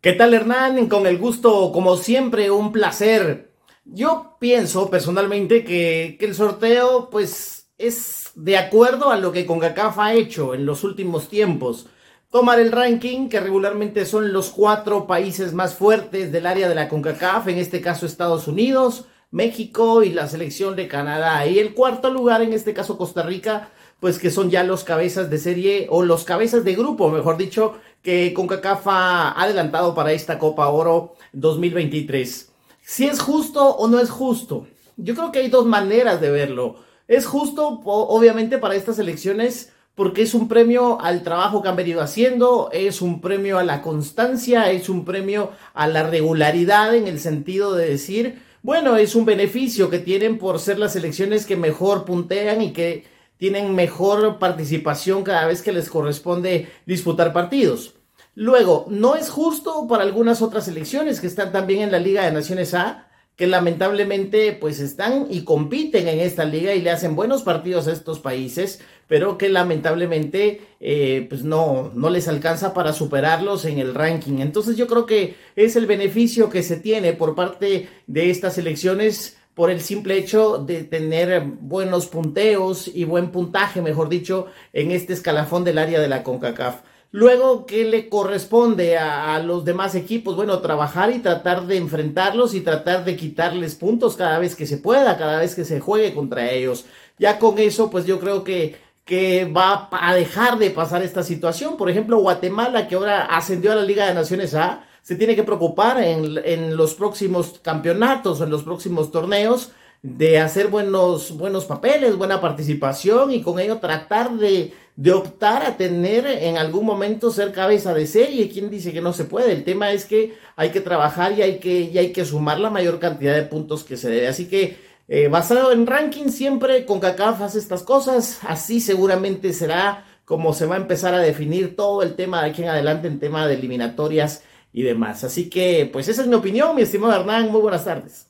¿Qué 0.00 0.12
tal, 0.12 0.34
Hernán? 0.34 0.88
Con 0.88 1.06
el 1.06 1.18
gusto, 1.18 1.72
como 1.72 1.96
siempre, 1.96 2.50
un 2.50 2.72
placer. 2.72 3.52
Yo 3.84 4.36
pienso 4.38 4.88
personalmente 4.90 5.64
que, 5.64 6.16
que 6.18 6.26
el 6.26 6.34
sorteo, 6.34 7.10
pues, 7.10 7.70
es 7.76 8.30
de 8.34 8.56
acuerdo 8.56 9.10
a 9.10 9.16
lo 9.16 9.32
que 9.32 9.46
CONCACAF 9.46 9.98
ha 9.98 10.14
hecho 10.14 10.54
en 10.54 10.66
los 10.66 10.84
últimos 10.84 11.28
tiempos 11.28 11.86
tomar 12.30 12.60
el 12.60 12.70
ranking, 12.70 13.28
que 13.28 13.40
regularmente 13.40 14.06
son 14.06 14.32
los 14.32 14.50
cuatro 14.50 15.06
países 15.06 15.52
más 15.52 15.74
fuertes 15.74 16.30
del 16.30 16.46
área 16.46 16.68
de 16.68 16.76
la 16.76 16.88
CONCACAF, 16.88 17.48
en 17.48 17.58
este 17.58 17.80
caso 17.80 18.06
Estados 18.06 18.46
Unidos, 18.46 19.06
México 19.32 20.02
y 20.02 20.10
la 20.10 20.28
selección 20.28 20.76
de 20.76 20.86
Canadá. 20.86 21.44
Y 21.46 21.58
el 21.58 21.74
cuarto 21.74 22.10
lugar, 22.10 22.40
en 22.42 22.52
este 22.52 22.72
caso 22.72 22.96
Costa 22.96 23.22
Rica, 23.22 23.70
pues 23.98 24.18
que 24.18 24.30
son 24.30 24.48
ya 24.48 24.62
los 24.62 24.84
cabezas 24.84 25.28
de 25.28 25.38
serie 25.38 25.86
o 25.90 26.04
los 26.04 26.24
cabezas 26.24 26.64
de 26.64 26.74
grupo, 26.74 27.10
mejor 27.10 27.36
dicho, 27.36 27.74
que 28.02 28.32
CONCACAF 28.32 28.86
ha 28.86 29.42
adelantado 29.42 29.94
para 29.94 30.12
esta 30.12 30.38
Copa 30.38 30.68
Oro 30.68 31.16
2023. 31.32 32.52
Si 32.80 33.06
es 33.06 33.20
justo 33.20 33.76
o 33.76 33.88
no 33.88 33.98
es 33.98 34.08
justo. 34.08 34.68
Yo 34.96 35.14
creo 35.14 35.32
que 35.32 35.40
hay 35.40 35.48
dos 35.48 35.66
maneras 35.66 36.20
de 36.20 36.30
verlo. 36.30 36.76
Es 37.08 37.26
justo, 37.26 37.80
obviamente, 37.84 38.58
para 38.58 38.76
estas 38.76 38.98
elecciones 38.98 39.72
porque 40.00 40.22
es 40.22 40.32
un 40.32 40.48
premio 40.48 40.98
al 40.98 41.22
trabajo 41.22 41.60
que 41.60 41.68
han 41.68 41.76
venido 41.76 42.00
haciendo, 42.00 42.70
es 42.72 43.02
un 43.02 43.20
premio 43.20 43.58
a 43.58 43.64
la 43.64 43.82
constancia, 43.82 44.70
es 44.70 44.88
un 44.88 45.04
premio 45.04 45.50
a 45.74 45.86
la 45.88 46.04
regularidad 46.04 46.94
en 46.94 47.06
el 47.06 47.20
sentido 47.20 47.74
de 47.74 47.90
decir, 47.90 48.40
bueno, 48.62 48.96
es 48.96 49.14
un 49.14 49.26
beneficio 49.26 49.90
que 49.90 49.98
tienen 49.98 50.38
por 50.38 50.58
ser 50.58 50.78
las 50.78 50.96
elecciones 50.96 51.44
que 51.44 51.54
mejor 51.54 52.06
puntean 52.06 52.62
y 52.62 52.72
que 52.72 53.04
tienen 53.36 53.74
mejor 53.74 54.38
participación 54.38 55.22
cada 55.22 55.46
vez 55.46 55.60
que 55.60 55.70
les 55.70 55.90
corresponde 55.90 56.70
disputar 56.86 57.34
partidos. 57.34 57.96
Luego, 58.34 58.86
no 58.88 59.16
es 59.16 59.28
justo 59.28 59.86
para 59.86 60.02
algunas 60.02 60.40
otras 60.40 60.66
elecciones 60.66 61.20
que 61.20 61.26
están 61.26 61.52
también 61.52 61.82
en 61.82 61.92
la 61.92 61.98
Liga 61.98 62.24
de 62.24 62.32
Naciones 62.32 62.72
A, 62.72 63.09
que 63.40 63.46
lamentablemente 63.46 64.52
pues 64.52 64.80
están 64.80 65.26
y 65.30 65.44
compiten 65.44 66.08
en 66.08 66.20
esta 66.20 66.44
liga 66.44 66.74
y 66.74 66.82
le 66.82 66.90
hacen 66.90 67.16
buenos 67.16 67.42
partidos 67.42 67.88
a 67.88 67.92
estos 67.92 68.18
países, 68.20 68.82
pero 69.08 69.38
que 69.38 69.48
lamentablemente 69.48 70.60
eh, 70.78 71.24
pues 71.26 71.42
no, 71.42 71.90
no 71.94 72.10
les 72.10 72.28
alcanza 72.28 72.74
para 72.74 72.92
superarlos 72.92 73.64
en 73.64 73.78
el 73.78 73.94
ranking. 73.94 74.40
Entonces 74.40 74.76
yo 74.76 74.86
creo 74.86 75.06
que 75.06 75.36
es 75.56 75.74
el 75.74 75.86
beneficio 75.86 76.50
que 76.50 76.62
se 76.62 76.76
tiene 76.76 77.14
por 77.14 77.34
parte 77.34 77.88
de 78.06 78.28
estas 78.28 78.58
elecciones 78.58 79.38
por 79.54 79.70
el 79.70 79.80
simple 79.80 80.18
hecho 80.18 80.58
de 80.58 80.84
tener 80.84 81.42
buenos 81.42 82.08
punteos 82.08 82.88
y 82.94 83.04
buen 83.04 83.30
puntaje, 83.30 83.80
mejor 83.80 84.10
dicho, 84.10 84.48
en 84.74 84.90
este 84.90 85.14
escalafón 85.14 85.64
del 85.64 85.78
área 85.78 85.98
de 85.98 86.08
la 86.08 86.22
CONCACAF. 86.24 86.82
Luego, 87.12 87.66
¿qué 87.66 87.84
le 87.84 88.08
corresponde 88.08 88.96
a, 88.96 89.36
los 89.40 89.64
demás 89.64 89.96
equipos? 89.96 90.36
Bueno, 90.36 90.60
trabajar 90.60 91.10
y 91.10 91.18
tratar 91.18 91.66
de 91.66 91.76
enfrentarlos 91.76 92.54
y 92.54 92.60
tratar 92.60 93.04
de 93.04 93.16
quitarles 93.16 93.74
puntos 93.74 94.16
cada 94.16 94.38
vez 94.38 94.54
que 94.54 94.64
se 94.64 94.76
pueda, 94.76 95.18
cada 95.18 95.40
vez 95.40 95.56
que 95.56 95.64
se 95.64 95.80
juegue 95.80 96.14
contra 96.14 96.52
ellos. 96.52 96.84
Ya 97.18 97.40
con 97.40 97.58
eso, 97.58 97.90
pues 97.90 98.06
yo 98.06 98.20
creo 98.20 98.44
que, 98.44 98.76
que 99.04 99.44
va 99.44 99.88
a 99.90 100.14
dejar 100.14 100.58
de 100.58 100.70
pasar 100.70 101.02
esta 101.02 101.24
situación. 101.24 101.76
Por 101.76 101.90
ejemplo, 101.90 102.18
Guatemala, 102.18 102.86
que 102.86 102.94
ahora 102.94 103.24
ascendió 103.24 103.72
a 103.72 103.76
la 103.76 103.82
Liga 103.82 104.06
de 104.06 104.14
Naciones 104.14 104.54
A, 104.54 104.84
se 105.02 105.16
tiene 105.16 105.34
que 105.34 105.42
preocupar 105.42 106.00
en, 106.00 106.38
en 106.44 106.76
los 106.76 106.94
próximos 106.94 107.58
campeonatos, 107.60 108.40
en 108.40 108.50
los 108.50 108.62
próximos 108.62 109.10
torneos, 109.10 109.72
de 110.02 110.38
hacer 110.38 110.68
buenos, 110.68 111.36
buenos 111.36 111.64
papeles, 111.64 112.16
buena 112.16 112.40
participación 112.40 113.32
y 113.32 113.42
con 113.42 113.58
ello 113.58 113.78
tratar 113.78 114.32
de 114.32 114.72
de 115.00 115.12
optar 115.12 115.64
a 115.64 115.78
tener 115.78 116.26
en 116.26 116.58
algún 116.58 116.84
momento 116.84 117.30
ser 117.30 117.52
cabeza 117.52 117.94
de 117.94 118.06
serie. 118.06 118.50
¿Quién 118.50 118.68
dice 118.68 118.92
que 118.92 119.00
no 119.00 119.14
se 119.14 119.24
puede? 119.24 119.50
El 119.50 119.64
tema 119.64 119.92
es 119.92 120.04
que 120.04 120.34
hay 120.56 120.68
que 120.72 120.82
trabajar 120.82 121.32
y 121.32 121.40
hay 121.40 121.58
que, 121.58 121.80
y 121.80 121.96
hay 121.96 122.12
que 122.12 122.26
sumar 122.26 122.60
la 122.60 122.68
mayor 122.68 122.98
cantidad 122.98 123.34
de 123.34 123.44
puntos 123.44 123.82
que 123.82 123.96
se 123.96 124.10
debe. 124.10 124.28
Así 124.28 124.46
que 124.46 124.76
eh, 125.08 125.28
basado 125.28 125.72
en 125.72 125.86
ranking 125.86 126.28
siempre 126.28 126.84
con 126.84 127.00
CACAF 127.00 127.40
hace 127.40 127.58
estas 127.58 127.82
cosas. 127.82 128.40
Así 128.46 128.78
seguramente 128.78 129.54
será 129.54 130.04
cómo 130.26 130.52
se 130.52 130.66
va 130.66 130.74
a 130.74 130.80
empezar 130.80 131.14
a 131.14 131.18
definir 131.20 131.76
todo 131.76 132.02
el 132.02 132.14
tema 132.14 132.42
de 132.42 132.50
aquí 132.50 132.62
en 132.62 132.68
adelante 132.68 133.08
en 133.08 133.20
tema 133.20 133.46
de 133.46 133.54
eliminatorias 133.54 134.42
y 134.70 134.82
demás. 134.82 135.24
Así 135.24 135.48
que, 135.48 135.88
pues 135.90 136.08
esa 136.08 136.20
es 136.20 136.28
mi 136.28 136.34
opinión, 136.34 136.76
mi 136.76 136.82
estimado 136.82 137.18
Hernán. 137.18 137.50
Muy 137.50 137.62
buenas 137.62 137.86
tardes. 137.86 138.26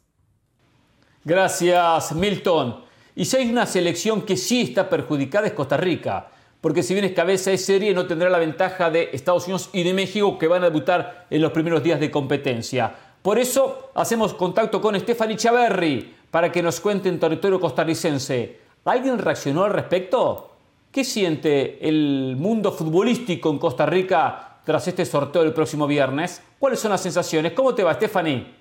Gracias, 1.24 2.12
Milton. 2.12 2.85
Y 3.16 3.24
si 3.24 3.38
hay 3.38 3.50
una 3.50 3.66
selección 3.66 4.22
que 4.22 4.37
sí 4.37 4.61
está 4.61 4.88
perjudicada 4.88 5.48
es 5.48 5.52
Costa 5.52 5.76
Rica, 5.76 6.30
porque 6.61 6.83
si 6.83 6.94
bien 6.94 7.07
es 7.07 7.12
cabeza 7.12 7.51
de 7.51 7.59
serie 7.59 7.94
no 7.94 8.07
tendrá 8.07 8.29
la 8.29 8.38
ventaja 8.38 8.90
de 8.90 9.11
Estados 9.12 9.44
Unidos 9.44 9.70
y 9.73 9.83
de 9.83 9.94
México 9.94 10.38
que 10.38 10.49
van 10.49 10.62
a 10.62 10.66
debutar 10.66 11.27
en 11.31 11.40
los 11.42 11.53
primeros 11.53 11.83
días 11.83 12.01
de 12.01 12.11
competencia. 12.11 12.94
Por 13.23 13.38
eso 13.38 13.90
hacemos 13.94 14.35
contacto 14.35 14.81
con 14.81 14.99
Stephanie 14.99 15.37
Chaverri 15.37 16.14
para 16.31 16.51
que 16.51 16.62
nos 16.62 16.81
cuente 16.81 17.09
en 17.09 17.18
territorio 17.18 17.61
costarricense. 17.61 18.61
¿Alguien 18.85 19.18
reaccionó 19.18 19.64
al 19.64 19.73
respecto? 19.73 20.51
¿Qué 20.90 21.05
siente 21.05 21.87
el 21.87 22.37
mundo 22.38 22.73
futbolístico 22.73 23.51
en 23.51 23.59
Costa 23.59 23.87
Rica 23.87 24.61
tras 24.64 24.88
este 24.88 25.05
sorteo 25.05 25.42
del 25.42 25.53
próximo 25.53 25.87
viernes? 25.87 26.42
¿Cuáles 26.59 26.81
son 26.81 26.90
las 26.90 27.03
sensaciones? 27.03 27.53
¿Cómo 27.53 27.75
te 27.75 27.85
va, 27.85 27.94
Stephanie? 27.94 28.60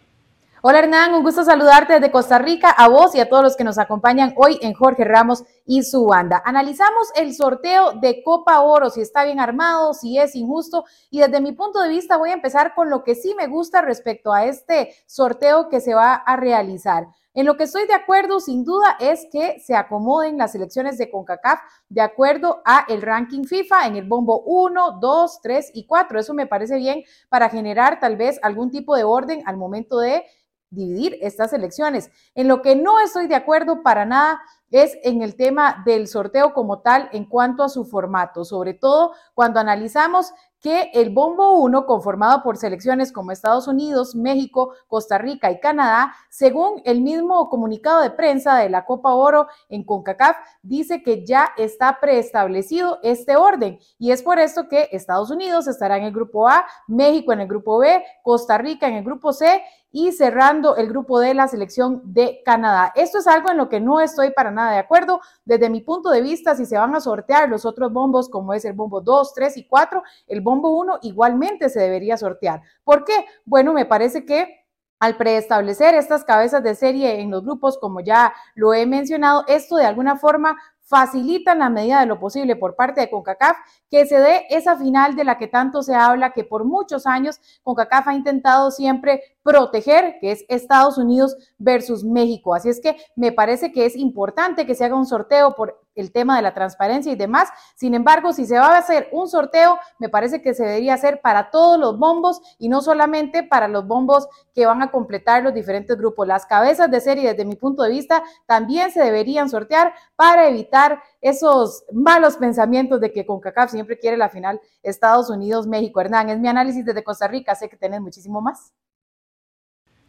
Hola 0.62 0.80
Hernán, 0.80 1.14
un 1.14 1.24
gusto 1.24 1.46
saludarte 1.46 1.94
desde 1.94 2.12
Costa 2.12 2.38
Rica, 2.38 2.70
a 2.70 2.90
vos 2.90 3.16
y 3.16 3.22
a 3.22 3.30
todos 3.30 3.42
los 3.42 3.56
que 3.56 3.64
nos 3.64 3.78
acompañan 3.78 4.34
hoy 4.36 4.60
en 4.62 4.74
Jorge 4.74 5.06
Ramos 5.06 5.46
y 5.66 5.84
su 5.84 6.06
banda. 6.06 6.42
Analizamos 6.44 7.14
el 7.16 7.34
sorteo 7.34 7.94
de 7.94 8.22
Copa 8.24 8.60
Oro, 8.60 8.90
si 8.90 9.00
está 9.00 9.24
bien 9.24 9.40
armado, 9.40 9.94
si 9.94 10.18
es 10.18 10.36
injusto, 10.36 10.84
y 11.10 11.22
desde 11.22 11.40
mi 11.40 11.54
punto 11.54 11.80
de 11.80 11.88
vista 11.88 12.18
voy 12.18 12.32
a 12.32 12.34
empezar 12.34 12.76
con 12.76 12.90
lo 12.90 13.06
que 13.06 13.16
sí 13.16 13.34
me 13.36 13.48
gusta 13.48 13.82
respecto 13.82 14.34
a 14.34 14.44
este 14.44 14.94
sorteo 15.06 15.70
que 15.70 15.80
se 15.80 15.94
va 15.94 16.14
a 16.14 16.36
realizar. 16.36 17.08
En 17.36 17.46
lo 17.46 17.56
que 17.56 17.64
estoy 17.64 17.88
de 17.88 17.94
acuerdo, 17.94 18.40
sin 18.40 18.66
duda, 18.66 18.98
es 19.00 19.28
que 19.32 19.60
se 19.60 19.76
acomoden 19.76 20.38
las 20.38 20.56
elecciones 20.56 20.98
de 20.98 21.10
CONCACAF 21.10 21.60
de 21.88 22.02
acuerdo 22.02 22.62
a 22.66 22.86
el 22.90 23.02
ranking 23.02 23.44
FIFA 23.44 23.86
en 23.86 23.96
el 23.96 24.08
bombo 24.08 24.42
1, 24.42 24.98
2, 25.00 25.40
3 25.42 25.72
y 25.76 25.86
4. 25.86 26.20
Eso 26.20 26.34
me 26.34 26.48
parece 26.48 26.76
bien 26.78 27.04
para 27.30 27.48
generar 27.48 28.00
tal 28.00 28.18
vez 28.18 28.40
algún 28.42 28.72
tipo 28.72 28.96
de 28.96 29.04
orden 29.04 29.44
al 29.46 29.58
momento 29.58 30.00
de 30.00 30.26
dividir 30.70 31.18
estas 31.22 31.54
elecciones. 31.54 32.12
En 32.36 32.48
lo 32.48 32.62
que 32.62 32.76
no 32.76 33.00
estoy 33.00 33.28
de 33.28 33.36
acuerdo 33.36 33.82
para 33.84 34.06
nada 34.06 34.42
es 34.72 34.98
en 35.04 35.22
el 35.22 35.36
tema 35.36 35.82
del 35.86 36.08
sorteo 36.08 36.54
como 36.54 36.82
tal 36.82 37.10
en 37.12 37.26
cuanto 37.26 37.64
a 37.64 37.70
su 37.70 37.86
formato, 37.86 38.46
sobre 38.46 38.74
todo 38.74 39.14
cuando 39.34 39.60
analizamos 39.60 40.32
que 40.62 40.92
el 40.94 41.10
Bombo 41.10 41.58
1, 41.60 41.86
conformado 41.86 42.44
por 42.44 42.58
selecciones 42.58 43.14
como 43.14 43.32
Estados 43.32 43.68
Unidos, 43.68 44.14
México, 44.14 44.74
Costa 44.88 45.18
Rica 45.18 45.50
y 45.52 45.60
Canadá, 45.60 46.14
según 46.30 46.82
el 46.84 47.02
mismo 47.02 47.50
comunicado 47.50 48.02
de 48.02 48.12
prensa 48.12 48.58
de 48.58 48.70
la 48.70 48.86
Copa 48.86 49.14
Oro 49.14 49.48
en 49.70 49.86
CONCACAF, 49.86 50.36
dice 50.62 51.02
que 51.02 51.26
ya 51.26 51.52
está 51.58 52.00
preestablecido 52.02 53.00
este 53.04 53.38
orden. 53.38 53.80
Y 53.98 54.12
es 54.12 54.22
por 54.22 54.38
esto 54.38 54.68
que 54.68 54.90
Estados 54.92 55.32
Unidos 55.32 55.68
estará 55.68 55.98
en 55.98 56.04
el 56.04 56.12
grupo 56.12 56.50
A, 56.50 56.66
México 56.88 57.32
en 57.32 57.40
el 57.40 57.48
grupo 57.48 57.80
B, 57.80 58.04
Costa 58.22 58.58
Rica 58.58 58.88
en 58.88 58.96
el 58.96 59.04
grupo 59.04 59.32
C 59.32 59.64
y 59.92 60.12
cerrando 60.12 60.76
el 60.76 60.88
grupo 60.88 61.20
de 61.20 61.34
la 61.34 61.48
selección 61.48 62.02
de 62.06 62.42
Canadá. 62.46 62.92
Esto 62.96 63.18
es 63.20 63.28
algo 63.28 63.50
en 63.50 63.58
lo 63.58 63.70
que 63.70 63.80
no 63.80 64.00
estoy 64.00 64.32
para 64.32 64.52
nada 64.52 64.72
de 64.72 64.78
acuerdo. 64.78 65.22
Desde 65.46 65.70
mi 65.70 65.82
punto 65.82 66.10
de 66.10 66.22
vista, 66.22 66.56
si 66.56 66.66
se 66.66 66.78
van 66.78 66.96
a 66.96 67.00
sortear 67.00 67.50
los 67.50 67.66
otros 67.66 67.92
bombos, 67.92 68.30
como 68.30 68.54
es 68.54 68.66
el 68.66 68.74
bombo 68.74 69.02
2, 69.02 69.34
3 69.34 69.58
y 69.58 69.68
4, 69.68 70.04
el 70.28 70.42
bombo 70.42 70.78
1 70.78 71.00
igualmente 71.04 71.70
se 71.70 71.80
debería 71.80 72.18
sortear. 72.18 72.62
¿Por 72.84 73.04
qué? 73.04 73.26
Bueno, 73.46 73.74
me 73.74 73.86
parece 73.86 74.26
que 74.26 74.60
al 75.00 75.16
preestablecer 75.16 75.96
estas 75.96 76.26
cabezas 76.26 76.62
de 76.62 76.76
serie 76.76 77.22
en 77.22 77.32
los 77.32 77.44
grupos, 77.44 77.78
como 77.78 78.02
ya 78.02 78.34
lo 78.54 78.74
he 78.74 78.86
mencionado, 78.86 79.46
esto 79.48 79.78
de 79.78 79.86
alguna 79.86 80.18
forma 80.18 80.58
facilita 80.90 81.52
en 81.52 81.60
la 81.60 81.70
medida 81.70 82.00
de 82.00 82.08
lo 82.08 82.20
posible 82.20 82.56
por 82.56 82.76
parte 82.76 83.02
de 83.02 83.12
CONCACAF 83.12 83.58
que 83.92 84.08
se 84.08 84.20
dé 84.20 84.48
esa 84.50 84.76
final 84.76 85.16
de 85.16 85.24
la 85.24 85.38
que 85.38 85.48
tanto 85.48 85.84
se 85.84 85.94
habla, 85.94 86.34
que 86.34 86.44
por 86.44 86.66
muchos 86.66 87.06
años 87.06 87.40
CONCACAF 87.62 88.08
ha 88.08 88.14
intentado 88.16 88.72
siempre 88.72 89.22
proteger, 89.44 90.18
que 90.20 90.32
es 90.32 90.46
Estados 90.50 90.98
Unidos 90.98 91.36
versus 91.58 92.04
México. 92.04 92.54
Así 92.54 92.70
es 92.70 92.80
que 92.80 92.98
me 93.16 93.32
parece 93.32 93.72
que 93.72 93.86
es 93.86 93.96
importante 93.96 94.66
que 94.66 94.76
se 94.76 94.86
haga 94.86 94.96
un 94.96 95.06
sorteo 95.06 95.56
por 95.56 95.80
el 95.96 96.12
tema 96.12 96.36
de 96.36 96.42
la 96.42 96.54
transparencia 96.54 97.12
y 97.12 97.16
demás. 97.16 97.50
Sin 97.76 97.94
embargo, 97.94 98.32
si 98.32 98.46
se 98.46 98.58
va 98.58 98.68
a 98.68 98.78
hacer 98.78 99.10
un 99.12 99.28
sorteo, 99.28 99.78
me 100.00 100.10
parece 100.10 100.42
que 100.42 100.54
se 100.54 100.64
debería 100.64 100.94
hacer 100.94 101.22
para 101.22 101.50
todos 101.52 101.80
los 101.80 101.98
bombos 101.98 102.42
y 102.58 102.70
no 102.70 102.82
solamente 102.82 103.44
para 103.44 103.68
los 103.68 103.86
bombos 103.86 104.28
que 104.54 104.66
van 104.66 104.82
a 104.82 104.92
completar 104.92 105.44
los 105.44 105.54
diferentes 105.54 105.98
grupos. 105.98 106.28
Las 106.28 106.46
cabezas 106.46 106.90
de 106.90 107.02
serie, 107.02 107.30
desde 107.30 107.46
mi 107.46 107.56
punto 107.56 107.84
de 107.84 107.90
vista, 107.90 108.24
también 108.46 108.92
se 108.92 109.02
deberían 109.02 109.50
sortear 109.50 109.94
para 110.16 110.48
evitar 110.48 111.02
esos 111.22 111.84
malos 111.92 112.38
pensamientos 112.38 113.02
de 113.02 113.12
que 113.12 113.26
CONCACAF 113.26 113.72
siempre 113.72 114.00
quiere 114.00 114.18
la 114.18 114.30
final 114.30 114.62
Estados 114.84 115.30
Unidos-México. 115.30 116.00
Hernán, 116.00 116.30
es 116.30 116.40
mi 116.40 116.48
análisis 116.48 116.86
desde 116.86 117.04
Costa 117.04 117.28
Rica, 117.28 117.56
sé 117.56 117.70
que 117.70 117.78
tenés 117.78 118.02
muchísimo 118.02 118.42
más. 118.42 118.72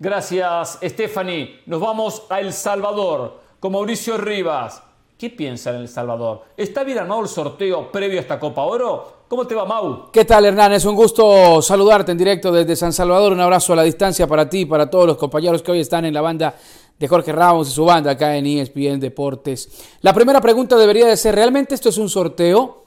Gracias, 0.03 0.79
Stephanie. 0.83 1.61
Nos 1.67 1.79
vamos 1.79 2.23
a 2.31 2.41
El 2.41 2.55
Salvador 2.55 3.39
con 3.61 3.73
Mauricio 3.73 4.17
Rivas. 4.17 4.83
¿Qué 5.19 5.29
piensa 5.29 5.69
en 5.75 5.77
El 5.77 5.89
Salvador? 5.89 6.45
¿Está 6.57 6.85
bien 6.85 6.97
armado 6.97 7.21
el 7.21 7.29
sorteo 7.29 7.93
previo 7.93 8.19
a 8.19 8.23
esta 8.23 8.41
Copa 8.41 8.63
Oro? 8.63 9.25
¿Cómo 9.29 9.47
te 9.47 9.55
va, 9.55 9.67
Mau? 9.67 10.11
¿Qué 10.11 10.25
tal, 10.25 10.47
Hernán? 10.47 10.73
Es 10.73 10.87
un 10.87 10.97
gusto 10.97 11.61
saludarte 11.61 12.13
en 12.13 12.17
directo 12.17 12.51
desde 12.51 12.77
San 12.77 12.95
Salvador. 12.95 13.35
Un 13.35 13.41
abrazo 13.41 13.75
a 13.75 13.77
la 13.77 13.83
distancia 13.83 14.27
para 14.27 14.49
ti 14.49 14.61
y 14.61 14.65
para 14.65 14.89
todos 14.89 15.07
los 15.07 15.19
compañeros 15.19 15.61
que 15.61 15.71
hoy 15.71 15.81
están 15.81 16.07
en 16.07 16.15
la 16.15 16.23
banda 16.23 16.55
de 16.99 17.07
Jorge 17.07 17.33
Ramos 17.33 17.69
y 17.69 17.73
su 17.73 17.85
banda 17.85 18.13
acá 18.13 18.35
en 18.39 18.47
ESPN 18.47 19.01
Deportes. 19.01 19.69
La 20.01 20.15
primera 20.15 20.41
pregunta 20.41 20.79
debería 20.79 21.09
de 21.09 21.19
ser, 21.19 21.35
¿realmente 21.35 21.75
esto 21.75 21.91
es 21.91 21.99
un 21.99 22.09
sorteo? 22.09 22.85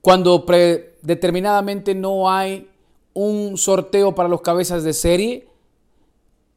Cuando 0.00 0.46
predeterminadamente 0.46 1.94
no 1.94 2.30
hay 2.30 2.66
un 3.12 3.58
sorteo 3.58 4.14
para 4.14 4.30
los 4.30 4.40
cabezas 4.40 4.84
de 4.84 4.94
serie. 4.94 5.49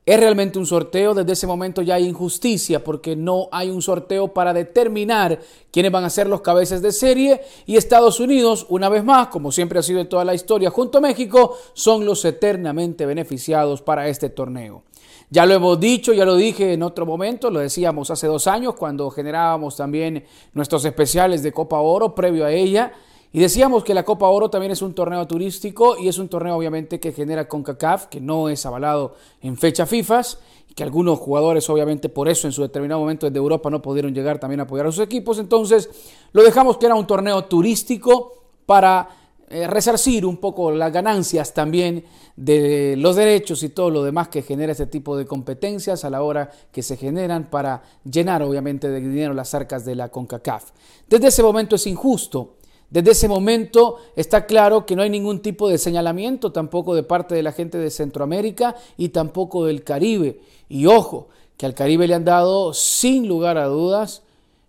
Es 0.05 0.19
realmente 0.19 0.59
un 0.59 0.65
sorteo, 0.65 1.13
desde 1.13 1.31
ese 1.31 1.47
momento 1.47 1.81
ya 1.81 1.95
hay 1.95 2.05
injusticia 2.05 2.83
porque 2.83 3.15
no 3.15 3.47
hay 3.53 3.69
un 3.69 3.81
sorteo 3.81 4.33
para 4.33 4.53
determinar 4.53 5.39
quiénes 5.71 5.93
van 5.93 6.03
a 6.03 6.09
ser 6.09 6.27
los 6.27 6.41
cabezas 6.41 6.81
de 6.81 6.91
serie 6.91 7.39
y 7.65 7.77
Estados 7.77 8.19
Unidos, 8.19 8.65
una 8.67 8.89
vez 8.89 9.05
más, 9.05 9.27
como 9.27 9.53
siempre 9.53 9.79
ha 9.79 9.83
sido 9.83 10.01
en 10.01 10.09
toda 10.09 10.25
la 10.25 10.33
historia, 10.33 10.69
junto 10.69 10.97
a 10.97 11.01
México, 11.01 11.55
son 11.73 12.05
los 12.05 12.25
eternamente 12.25 13.05
beneficiados 13.05 13.81
para 13.81 14.09
este 14.09 14.29
torneo. 14.29 14.83
Ya 15.29 15.45
lo 15.45 15.53
hemos 15.53 15.79
dicho, 15.79 16.11
ya 16.11 16.25
lo 16.25 16.35
dije 16.35 16.73
en 16.73 16.83
otro 16.83 17.05
momento, 17.05 17.49
lo 17.49 17.61
decíamos 17.61 18.11
hace 18.11 18.27
dos 18.27 18.45
años 18.47 18.75
cuando 18.75 19.09
generábamos 19.09 19.77
también 19.77 20.25
nuestros 20.53 20.83
especiales 20.83 21.41
de 21.43 21.53
Copa 21.53 21.79
Oro 21.79 22.13
previo 22.13 22.45
a 22.45 22.51
ella. 22.51 22.91
Y 23.35 23.39
decíamos 23.39 23.83
que 23.83 23.95
la 23.95 24.05
Copa 24.05 24.27
Oro 24.27 24.51
también 24.51 24.71
es 24.71 24.83
un 24.83 24.93
torneo 24.93 25.25
turístico 25.25 25.97
y 25.97 26.07
es 26.07 26.19
un 26.19 26.29
torneo 26.29 26.55
obviamente 26.55 26.99
que 26.99 27.11
genera 27.11 27.47
CONCACAF, 27.47 28.05
que 28.05 28.21
no 28.21 28.47
es 28.47 28.63
avalado 28.63 29.15
en 29.41 29.57
fecha 29.57 29.87
FIFA, 29.87 30.21
y 30.69 30.75
que 30.75 30.83
algunos 30.83 31.17
jugadores 31.17 31.67
obviamente 31.67 32.09
por 32.09 32.29
eso 32.29 32.45
en 32.45 32.53
su 32.53 32.61
determinado 32.61 33.01
momento 33.01 33.25
desde 33.25 33.39
Europa 33.39 33.71
no 33.71 33.81
pudieron 33.81 34.13
llegar 34.13 34.37
también 34.37 34.59
a 34.59 34.63
apoyar 34.63 34.85
a 34.85 34.91
sus 34.91 35.03
equipos. 35.03 35.39
Entonces 35.39 35.89
lo 36.31 36.43
dejamos 36.43 36.77
que 36.77 36.85
era 36.85 36.93
un 36.93 37.07
torneo 37.07 37.45
turístico 37.45 38.43
para 38.67 39.09
eh, 39.49 39.65
resarcir 39.65 40.27
un 40.27 40.37
poco 40.37 40.69
las 40.69 40.93
ganancias 40.93 41.55
también 41.55 42.05
de 42.35 42.93
los 42.99 43.15
derechos 43.15 43.63
y 43.63 43.69
todo 43.69 43.89
lo 43.89 44.03
demás 44.03 44.27
que 44.27 44.43
genera 44.43 44.73
este 44.73 44.85
tipo 44.85 45.17
de 45.17 45.25
competencias 45.25 46.05
a 46.05 46.11
la 46.11 46.21
hora 46.21 46.51
que 46.71 46.83
se 46.83 46.97
generan 46.97 47.49
para 47.49 47.81
llenar 48.03 48.43
obviamente 48.43 48.89
de 48.89 49.01
dinero 49.01 49.33
las 49.33 49.55
arcas 49.55 49.85
de 49.85 49.95
la 49.95 50.09
CONCACAF. 50.09 50.69
Desde 51.09 51.29
ese 51.29 51.41
momento 51.41 51.77
es 51.77 51.87
injusto 51.87 52.57
desde 52.93 53.09
ese 53.09 53.27
momento 53.27 53.97
está 54.15 54.45
claro 54.45 54.85
que 54.85 54.95
no 54.95 55.01
hay 55.01 55.09
ningún 55.09 55.39
tipo 55.39 55.67
de 55.67 55.79
señalamiento 55.79 56.51
tampoco 56.51 56.93
de 56.93 57.01
parte 57.01 57.33
de 57.33 57.41
la 57.41 57.51
gente 57.51 57.79
de 57.79 57.89
Centroamérica 57.89 58.75
y 58.97 59.09
tampoco 59.09 59.65
del 59.65 59.83
Caribe. 59.83 60.41
Y 60.69 60.85
ojo, 60.85 61.29
que 61.57 61.65
al 61.65 61.73
Caribe 61.73 62.07
le 62.07 62.13
han 62.13 62.23
dado 62.23 62.71
sin 62.75 63.27
lugar 63.27 63.57
a 63.57 63.65
dudas 63.65 64.21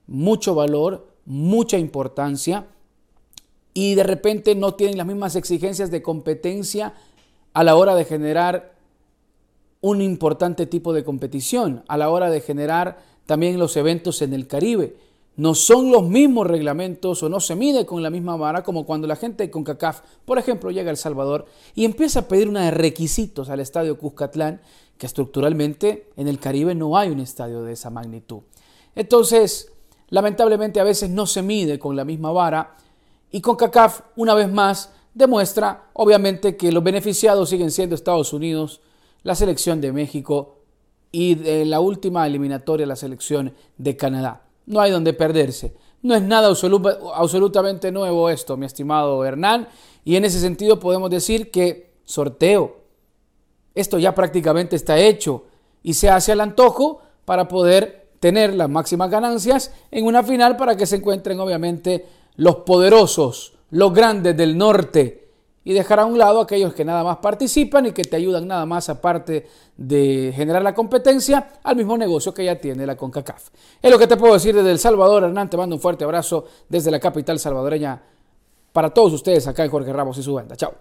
mucho 0.07 0.55
valor, 0.55 1.07
mucha 1.27 1.77
importancia 1.77 2.65
y 3.75 3.95
de 3.95 4.05
repente 4.05 4.55
no 4.55 4.73
tienen 4.73 4.97
las 4.97 5.07
mismas 5.07 5.37
exigencias 5.37 5.91
de 5.91 6.01
competencia 6.01 6.95
a 7.53 7.63
la 7.63 7.77
hora 7.77 7.95
de 7.95 8.07
generar 8.07 8.73
un 9.83 10.01
importante 10.01 10.65
tipo 10.65 10.95
de 10.95 11.05
competición, 11.05 11.85
a 11.89 11.99
la 11.99 12.09
hora 12.09 12.31
de 12.31 12.41
generar 12.41 13.03
también 13.27 13.59
los 13.59 13.77
eventos 13.77 14.23
en 14.23 14.33
el 14.33 14.47
Caribe. 14.47 14.97
No 15.37 15.57
son 15.57 15.91
los 15.91 16.09
mismos 16.09 16.47
reglamentos 16.47 17.23
o 17.25 17.29
no 17.29 17.41
se 17.41 17.57
mide 17.57 17.85
con 17.85 18.03
la 18.03 18.11
misma 18.11 18.37
vara 18.37 18.63
como 18.63 18.87
cuando 18.87 19.09
la 19.09 19.17
gente 19.17 19.51
con 19.51 19.65
CACAF, 19.65 20.03
por 20.25 20.39
ejemplo, 20.39 20.71
llega 20.71 20.91
a 20.91 20.93
El 20.93 20.97
Salvador 20.97 21.47
y 21.75 21.85
empieza 21.85 22.21
a 22.21 22.29
pedir 22.29 22.49
una 22.49 22.65
de 22.65 22.71
requisitos 22.71 23.51
al 23.51 23.59
estadio 23.59 23.99
Cuscatlán, 23.99 24.61
que 24.97 25.07
estructuralmente 25.07 26.11
en 26.17 26.29
el 26.29 26.39
Caribe 26.39 26.77
no 26.77 26.97
hay 26.97 27.11
un 27.11 27.19
estadio 27.19 27.65
de 27.65 27.73
esa 27.73 27.91
magnitud. 27.91 28.43
Entonces, 28.95 29.73
lamentablemente 30.09 30.79
a 30.79 30.85
veces 30.85 31.11
no 31.11 31.27
se 31.27 31.43
mide 31.43 31.81
con 31.81 31.97
la 31.97 32.05
misma 32.05 32.31
vara 32.31 32.77
y 33.33 33.41
con 33.41 33.57
CACAF, 33.57 34.03
una 34.15 34.35
vez 34.35 34.49
más, 34.53 34.93
demuestra 35.15 35.91
obviamente 35.95 36.57
que 36.57 36.71
los 36.71 36.85
beneficiados 36.85 37.49
siguen 37.49 37.73
siendo 37.73 37.97
Estados 37.97 38.33
Unidos, 38.33 38.83
la 39.25 39.35
selección 39.35 39.81
de 39.81 39.91
México 39.91 40.59
y 41.11 41.65
la 41.65 41.81
última 41.81 42.25
eliminatoria 42.25 42.87
la 42.87 42.95
selección 42.95 43.53
de 43.79 43.97
Canadá 43.97 44.45
no 44.67 44.81
hay 44.81 44.91
donde 44.91 45.13
perderse. 45.13 45.75
No 46.03 46.15
es 46.15 46.23
nada 46.23 46.55
absolutamente 47.15 47.91
nuevo 47.91 48.29
esto, 48.29 48.57
mi 48.57 48.67
estimado 48.67 49.25
Hernán, 49.25 49.69
y 50.05 50.17
en 50.17 50.25
ese 50.25 50.39
sentido 50.39 50.79
podemos 50.79 51.11
decir 51.11 51.51
que 51.51 51.95
sorteo. 52.05 52.77
Esto 53.75 53.99
ya 53.99 54.15
prácticamente 54.15 54.77
está 54.77 54.99
hecho 54.99 55.45
y 55.83 55.95
se 55.95 56.11
hace 56.11 56.33
al 56.33 56.41
antojo 56.41 57.01
para 57.25 57.49
poder 57.49 58.11
tener 58.21 58.55
las 58.55 58.69
máximas 58.69 59.11
ganancias 59.11 59.73
en 59.91 60.05
una 60.05 60.23
final 60.23 60.57
para 60.57 60.77
que 60.77 60.87
se 60.87 60.97
encuentren 60.97 61.41
obviamente 61.41 62.07
los 62.37 62.57
poderosos, 62.57 63.55
los 63.71 63.93
grandes 63.93 64.37
del 64.37 64.57
norte 64.57 65.24
y 65.65 65.73
dejar 65.73 66.01
a 66.01 66.05
un 66.05 66.19
lado 66.19 66.41
aquellos 66.41 66.75
que 66.75 66.85
nada 66.85 67.03
más 67.03 67.17
participan 67.19 67.87
y 67.87 67.93
que 67.93 68.05
te 68.05 68.17
ayudan 68.17 68.47
nada 68.47 68.67
más 68.67 68.89
aparte 68.91 69.49
de 69.77 70.33
generar 70.37 70.63
la 70.63 70.75
competencia 70.75 71.53
al 71.63 71.77
mismo 71.77 71.97
negocio 71.97 72.35
que 72.35 72.45
ya 72.45 72.61
tiene 72.61 72.87
la 72.87 72.97
CONCACAF. 72.97 73.49
Es 73.81 73.91
lo 73.91 73.99
que 73.99 74.07
te 74.07 74.17
puedo 74.17 74.35
decir 74.35 74.55
desde 74.55 74.71
El 74.71 74.79
Salvador, 74.79 75.25
Hernán, 75.25 75.49
te 75.49 75.57
mando 75.57 75.75
un 75.75 75.81
fuerte 75.81 76.05
abrazo 76.05 76.45
desde 76.69 76.91
la 76.91 77.01
capital 77.01 77.39
salvadoreña 77.39 78.01
para 78.73 78.91
todos 78.91 79.15
ustedes 79.15 79.47
acá 79.49 79.65
en 79.65 79.71
Jorge 79.71 79.93
Ramos 79.93 80.19
y 80.19 80.23
su 80.23 80.35
banda. 80.35 80.55
Chao. 80.55 80.75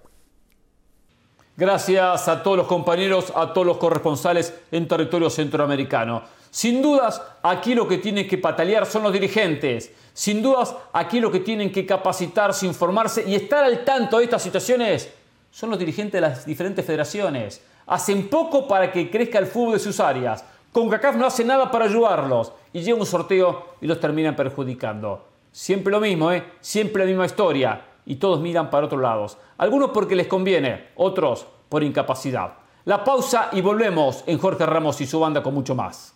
Gracias 1.55 2.27
a 2.27 2.41
todos 2.41 2.57
los 2.57 2.67
compañeros, 2.67 3.31
a 3.35 3.53
todos 3.53 3.67
los 3.67 3.77
corresponsales 3.77 4.53
en 4.71 4.87
territorio 4.87 5.29
centroamericano. 5.29 6.23
Sin 6.49 6.81
dudas, 6.81 7.21
aquí 7.41 7.75
lo 7.75 7.87
que 7.87 7.99
tienen 7.99 8.27
que 8.27 8.37
patalear 8.37 8.85
son 8.85 9.03
los 9.03 9.13
dirigentes 9.13 9.91
sin 10.13 10.43
dudas, 10.43 10.75
aquí 10.93 11.19
lo 11.19 11.31
que 11.31 11.39
tienen 11.39 11.71
que 11.71 11.85
capacitarse, 11.85 12.67
informarse 12.67 13.23
y 13.27 13.33
estar 13.35 13.63
al 13.63 13.83
tanto 13.83 14.19
de 14.19 14.25
estas 14.25 14.43
situaciones 14.43 15.11
son 15.49 15.71
los 15.71 15.79
dirigentes 15.79 16.13
de 16.13 16.21
las 16.21 16.45
diferentes 16.45 16.85
federaciones. 16.85 17.61
Hacen 17.87 18.29
poco 18.29 18.67
para 18.67 18.91
que 18.91 19.09
crezca 19.09 19.39
el 19.39 19.47
fútbol 19.47 19.73
de 19.73 19.79
sus 19.79 19.99
áreas. 19.99 20.45
CONCACAF 20.71 21.15
no 21.15 21.25
hace 21.25 21.43
nada 21.43 21.69
para 21.69 21.85
ayudarlos 21.85 22.53
y 22.71 22.81
llega 22.81 22.97
un 22.97 23.05
sorteo 23.05 23.75
y 23.81 23.87
los 23.87 23.99
terminan 23.99 24.35
perjudicando. 24.35 25.25
Siempre 25.51 25.91
lo 25.91 25.99
mismo, 25.99 26.31
¿eh? 26.31 26.43
Siempre 26.61 27.03
la 27.03 27.09
misma 27.09 27.25
historia 27.25 27.85
y 28.05 28.15
todos 28.15 28.39
miran 28.39 28.69
para 28.69 28.85
otros 28.85 29.01
lados. 29.01 29.37
Algunos 29.57 29.91
porque 29.91 30.15
les 30.15 30.27
conviene, 30.27 30.89
otros 30.95 31.45
por 31.69 31.83
incapacidad. 31.83 32.53
La 32.85 33.03
pausa 33.03 33.49
y 33.51 33.61
volvemos 33.61 34.23
en 34.27 34.37
Jorge 34.37 34.65
Ramos 34.65 34.99
y 35.01 35.07
su 35.07 35.19
banda 35.19 35.41
con 35.41 35.53
mucho 35.53 35.75
más. 35.75 36.13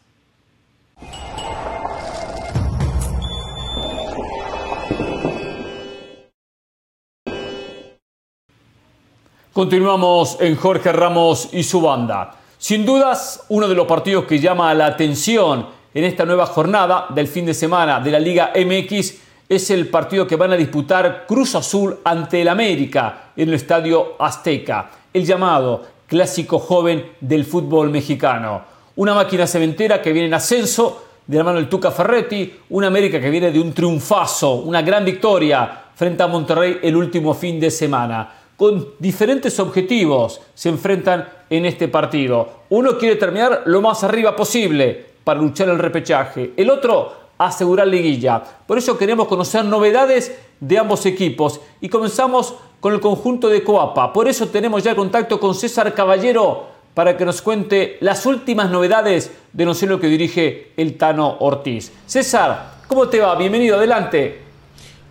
Continuamos 9.58 10.38
en 10.40 10.56
Jorge 10.56 10.92
Ramos 10.92 11.50
y 11.52 11.64
su 11.64 11.82
banda. 11.82 12.36
Sin 12.60 12.86
dudas, 12.86 13.44
uno 13.50 13.68
de 13.68 13.74
los 13.74 13.88
partidos 13.88 14.26
que 14.26 14.38
llama 14.38 14.72
la 14.76 14.86
atención 14.86 15.66
en 15.96 16.04
esta 16.04 16.26
nueva 16.26 16.46
jornada 16.46 17.08
del 17.10 17.28
fin 17.28 17.44
de 17.48 17.56
semana 17.56 18.00
de 18.00 18.12
la 18.12 18.20
Liga 18.20 18.52
MX 18.56 19.16
es 19.50 19.72
el 19.72 19.88
partido 19.88 20.28
que 20.28 20.36
van 20.36 20.52
a 20.52 20.56
disputar 20.56 21.26
Cruz 21.28 21.56
Azul 21.56 21.98
ante 22.04 22.40
el 22.40 22.50
América 22.50 23.32
en 23.36 23.50
el 23.50 23.56
Estadio 23.56 24.14
Azteca, 24.20 24.92
el 25.12 25.26
llamado 25.26 25.88
clásico 26.06 26.60
joven 26.60 27.14
del 27.20 27.44
fútbol 27.44 27.90
mexicano. 27.90 28.62
Una 28.98 29.16
máquina 29.16 29.48
cementera 29.48 30.04
que 30.04 30.14
viene 30.14 30.28
en 30.28 30.36
ascenso 30.36 31.04
de 31.26 31.36
la 31.36 31.44
mano 31.44 31.58
del 31.58 31.68
Tuca 31.68 31.90
Ferretti, 31.90 32.60
una 32.70 32.86
América 32.86 33.20
que 33.20 33.32
viene 33.32 33.50
de 33.50 33.60
un 33.60 33.74
triunfazo, 33.74 34.54
una 34.58 34.84
gran 34.84 35.04
victoria 35.04 35.86
frente 35.96 36.22
a 36.22 36.28
Monterrey 36.28 36.78
el 36.84 36.96
último 36.96 37.34
fin 37.34 37.60
de 37.60 37.72
semana 37.72 38.37
con 38.58 38.96
diferentes 38.98 39.60
objetivos 39.60 40.42
se 40.56 40.70
enfrentan 40.70 41.30
en 41.50 41.66
este 41.66 41.88
partido. 41.88 42.50
Uno 42.70 42.98
quiere 42.98 43.16
terminar 43.16 43.64
lo 43.68 43.82
más 43.82 44.04
arriba 44.04 44.36
posible 44.36 45.06
para 45.24 45.40
luchar 45.40 45.70
el 45.70 45.78
repechaje. 45.78 46.54
El 46.58 46.72
otro, 46.72 47.14
asegurar 47.38 47.88
liguilla. 47.88 48.44
Por 48.66 48.80
eso 48.80 48.98
queremos 48.98 49.28
conocer 49.28 49.64
novedades 49.64 50.36
de 50.60 50.78
ambos 50.78 51.06
equipos 51.06 51.62
y 51.80 51.88
comenzamos 51.88 52.56
con 52.80 52.94
el 52.94 53.00
conjunto 53.00 53.48
de 53.48 53.64
Coapa. 53.64 54.12
Por 54.12 54.28
eso 54.28 54.48
tenemos 54.48 54.84
ya 54.84 54.96
contacto 54.96 55.40
con 55.40 55.54
César 55.54 55.94
Caballero 55.94 56.66
para 56.96 57.16
que 57.16 57.26
nos 57.26 57.44
cuente 57.44 57.98
las 58.02 58.26
últimas 58.26 58.72
novedades 58.72 59.32
de 59.54 59.66
lo 59.66 60.00
que 60.00 60.08
dirige 60.08 60.72
el 60.78 60.98
Tano 60.98 61.38
Ortiz. 61.42 61.92
César, 62.08 62.78
¿cómo 62.88 63.08
te 63.08 63.20
va? 63.20 63.36
Bienvenido, 63.36 63.78
adelante. 63.78 64.47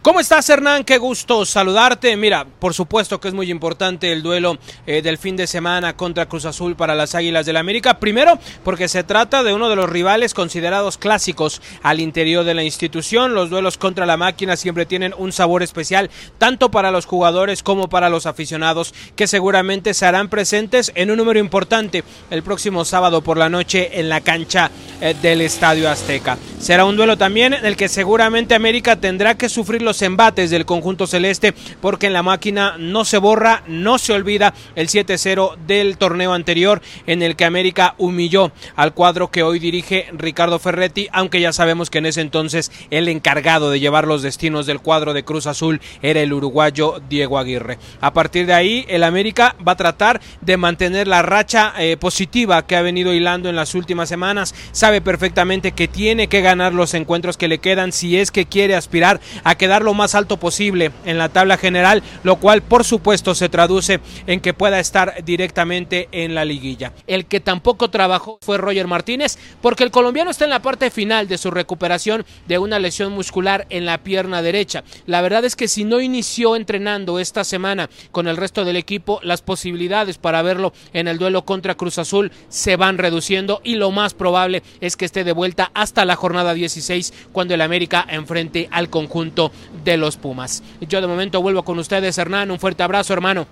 ¿Cómo 0.06 0.20
estás, 0.20 0.48
Hernán? 0.48 0.84
Qué 0.84 0.98
gusto 0.98 1.44
saludarte. 1.44 2.16
Mira, 2.16 2.46
por 2.60 2.74
supuesto 2.74 3.18
que 3.18 3.26
es 3.26 3.34
muy 3.34 3.50
importante 3.50 4.12
el 4.12 4.22
duelo 4.22 4.56
eh, 4.86 5.02
del 5.02 5.18
fin 5.18 5.34
de 5.34 5.48
semana 5.48 5.96
contra 5.96 6.28
Cruz 6.28 6.44
Azul 6.44 6.76
para 6.76 6.94
las 6.94 7.16
Águilas 7.16 7.44
del 7.44 7.54
la 7.54 7.60
América. 7.60 7.98
Primero, 7.98 8.38
porque 8.62 8.86
se 8.86 9.02
trata 9.02 9.42
de 9.42 9.52
uno 9.52 9.68
de 9.68 9.74
los 9.74 9.90
rivales 9.90 10.32
considerados 10.32 10.96
clásicos 10.96 11.60
al 11.82 11.98
interior 11.98 12.44
de 12.44 12.54
la 12.54 12.62
institución. 12.62 13.34
Los 13.34 13.50
duelos 13.50 13.78
contra 13.78 14.06
la 14.06 14.16
máquina 14.16 14.56
siempre 14.56 14.86
tienen 14.86 15.12
un 15.18 15.32
sabor 15.32 15.64
especial, 15.64 16.08
tanto 16.38 16.70
para 16.70 16.92
los 16.92 17.04
jugadores 17.04 17.64
como 17.64 17.88
para 17.88 18.08
los 18.08 18.26
aficionados, 18.26 18.94
que 19.16 19.26
seguramente 19.26 19.92
se 19.92 20.06
harán 20.06 20.28
presentes 20.28 20.92
en 20.94 21.10
un 21.10 21.16
número 21.16 21.40
importante 21.40 22.04
el 22.30 22.44
próximo 22.44 22.84
sábado 22.84 23.22
por 23.22 23.38
la 23.38 23.48
noche 23.48 23.98
en 23.98 24.08
la 24.08 24.20
cancha 24.20 24.70
eh, 25.00 25.16
del 25.20 25.40
Estadio 25.40 25.90
Azteca. 25.90 26.38
Será 26.60 26.84
un 26.84 26.96
duelo 26.96 27.18
también 27.18 27.54
en 27.54 27.66
el 27.66 27.76
que 27.76 27.88
seguramente 27.88 28.54
América 28.54 29.00
tendrá 29.00 29.36
que 29.36 29.48
sufrir 29.48 29.82
los 29.82 29.95
embates 30.02 30.50
del 30.50 30.66
conjunto 30.66 31.06
celeste 31.06 31.54
porque 31.80 32.06
en 32.06 32.12
la 32.12 32.22
máquina 32.22 32.76
no 32.78 33.04
se 33.04 33.18
borra, 33.18 33.62
no 33.66 33.98
se 33.98 34.12
olvida 34.12 34.54
el 34.74 34.88
7-0 34.88 35.56
del 35.66 35.98
torneo 35.98 36.32
anterior 36.32 36.82
en 37.06 37.22
el 37.22 37.36
que 37.36 37.44
América 37.44 37.94
humilló 37.98 38.52
al 38.74 38.94
cuadro 38.94 39.30
que 39.30 39.42
hoy 39.42 39.58
dirige 39.58 40.08
Ricardo 40.12 40.58
Ferretti, 40.58 41.08
aunque 41.12 41.40
ya 41.40 41.52
sabemos 41.52 41.90
que 41.90 41.98
en 41.98 42.06
ese 42.06 42.20
entonces 42.20 42.70
el 42.90 43.08
encargado 43.08 43.70
de 43.70 43.80
llevar 43.80 44.06
los 44.06 44.22
destinos 44.22 44.66
del 44.66 44.80
cuadro 44.80 45.14
de 45.14 45.24
Cruz 45.24 45.46
Azul 45.46 45.80
era 46.02 46.20
el 46.20 46.32
uruguayo 46.32 47.00
Diego 47.08 47.38
Aguirre. 47.38 47.78
A 48.00 48.12
partir 48.12 48.46
de 48.46 48.54
ahí, 48.54 48.84
el 48.88 49.04
América 49.04 49.56
va 49.66 49.72
a 49.72 49.76
tratar 49.76 50.20
de 50.40 50.56
mantener 50.56 51.08
la 51.08 51.22
racha 51.22 51.72
eh, 51.78 51.96
positiva 51.96 52.66
que 52.66 52.76
ha 52.76 52.82
venido 52.82 53.12
hilando 53.12 53.48
en 53.48 53.56
las 53.56 53.74
últimas 53.74 54.08
semanas. 54.08 54.54
Sabe 54.72 55.00
perfectamente 55.00 55.72
que 55.72 55.88
tiene 55.88 56.28
que 56.28 56.40
ganar 56.40 56.72
los 56.72 56.94
encuentros 56.94 57.36
que 57.36 57.48
le 57.48 57.58
quedan 57.58 57.92
si 57.92 58.18
es 58.18 58.30
que 58.30 58.46
quiere 58.46 58.74
aspirar 58.74 59.20
a 59.44 59.56
quedar 59.56 59.75
lo 59.82 59.94
más 59.94 60.14
alto 60.14 60.36
posible 60.36 60.92
en 61.04 61.18
la 61.18 61.28
tabla 61.28 61.56
general, 61.56 62.02
lo 62.22 62.36
cual 62.36 62.62
por 62.62 62.84
supuesto 62.84 63.34
se 63.34 63.48
traduce 63.48 64.00
en 64.26 64.40
que 64.40 64.54
pueda 64.54 64.80
estar 64.80 65.24
directamente 65.24 66.08
en 66.12 66.34
la 66.34 66.44
liguilla. 66.44 66.92
El 67.06 67.26
que 67.26 67.40
tampoco 67.40 67.90
trabajó 67.90 68.38
fue 68.42 68.58
Roger 68.58 68.86
Martínez, 68.86 69.38
porque 69.60 69.84
el 69.84 69.90
colombiano 69.90 70.30
está 70.30 70.44
en 70.44 70.50
la 70.50 70.62
parte 70.62 70.90
final 70.90 71.28
de 71.28 71.38
su 71.38 71.50
recuperación 71.50 72.24
de 72.46 72.58
una 72.58 72.78
lesión 72.78 73.12
muscular 73.12 73.66
en 73.70 73.86
la 73.86 73.98
pierna 73.98 74.42
derecha. 74.42 74.84
La 75.06 75.20
verdad 75.20 75.44
es 75.44 75.56
que 75.56 75.68
si 75.68 75.84
no 75.84 76.00
inició 76.00 76.56
entrenando 76.56 77.18
esta 77.18 77.44
semana 77.44 77.88
con 78.10 78.28
el 78.28 78.36
resto 78.36 78.64
del 78.64 78.76
equipo, 78.76 79.20
las 79.22 79.42
posibilidades 79.42 80.18
para 80.18 80.42
verlo 80.42 80.72
en 80.92 81.08
el 81.08 81.18
duelo 81.18 81.44
contra 81.44 81.74
Cruz 81.74 81.98
Azul 81.98 82.32
se 82.48 82.76
van 82.76 82.98
reduciendo 82.98 83.60
y 83.64 83.76
lo 83.76 83.90
más 83.90 84.14
probable 84.14 84.62
es 84.80 84.96
que 84.96 85.04
esté 85.04 85.24
de 85.24 85.32
vuelta 85.32 85.70
hasta 85.74 86.04
la 86.04 86.16
jornada 86.16 86.54
16 86.54 87.12
cuando 87.32 87.54
el 87.54 87.60
América 87.60 88.06
enfrente 88.08 88.68
al 88.70 88.90
conjunto 88.90 89.52
de 89.84 89.96
los 89.96 90.16
Pumas. 90.16 90.62
Yo 90.80 91.00
de 91.00 91.06
momento 91.06 91.40
vuelvo 91.42 91.62
con 91.62 91.78
ustedes, 91.78 92.16
Hernán. 92.18 92.50
Un 92.50 92.58
fuerte 92.58 92.82
abrazo, 92.82 93.12
hermano. 93.12 93.46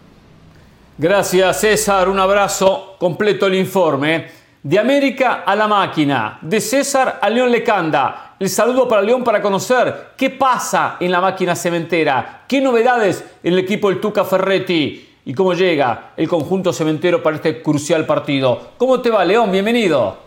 Gracias, 0.96 1.60
César. 1.60 2.08
Un 2.08 2.18
abrazo. 2.18 2.96
Completo 2.98 3.46
el 3.46 3.54
informe. 3.54 4.26
De 4.62 4.78
América 4.78 5.42
a 5.46 5.54
la 5.54 5.68
máquina. 5.68 6.38
De 6.40 6.60
César 6.60 7.18
a 7.20 7.28
León 7.28 7.50
Lecanda. 7.50 8.36
El 8.38 8.48
saludo 8.48 8.88
para 8.88 9.02
León 9.02 9.22
para 9.22 9.42
conocer 9.42 10.12
qué 10.16 10.30
pasa 10.30 10.96
en 11.00 11.10
la 11.10 11.20
máquina 11.20 11.54
cementera. 11.54 12.44
¿Qué 12.48 12.60
novedades 12.60 13.24
en 13.42 13.52
el 13.52 13.60
equipo 13.60 13.90
del 13.90 14.00
Tuca 14.00 14.24
Ferretti? 14.24 15.10
¿Y 15.26 15.34
cómo 15.34 15.54
llega 15.54 16.12
el 16.16 16.28
conjunto 16.28 16.72
cementero 16.72 17.22
para 17.22 17.36
este 17.36 17.62
crucial 17.62 18.04
partido? 18.04 18.72
¿Cómo 18.76 19.00
te 19.00 19.10
va, 19.10 19.24
León? 19.24 19.50
Bienvenido. 19.50 20.23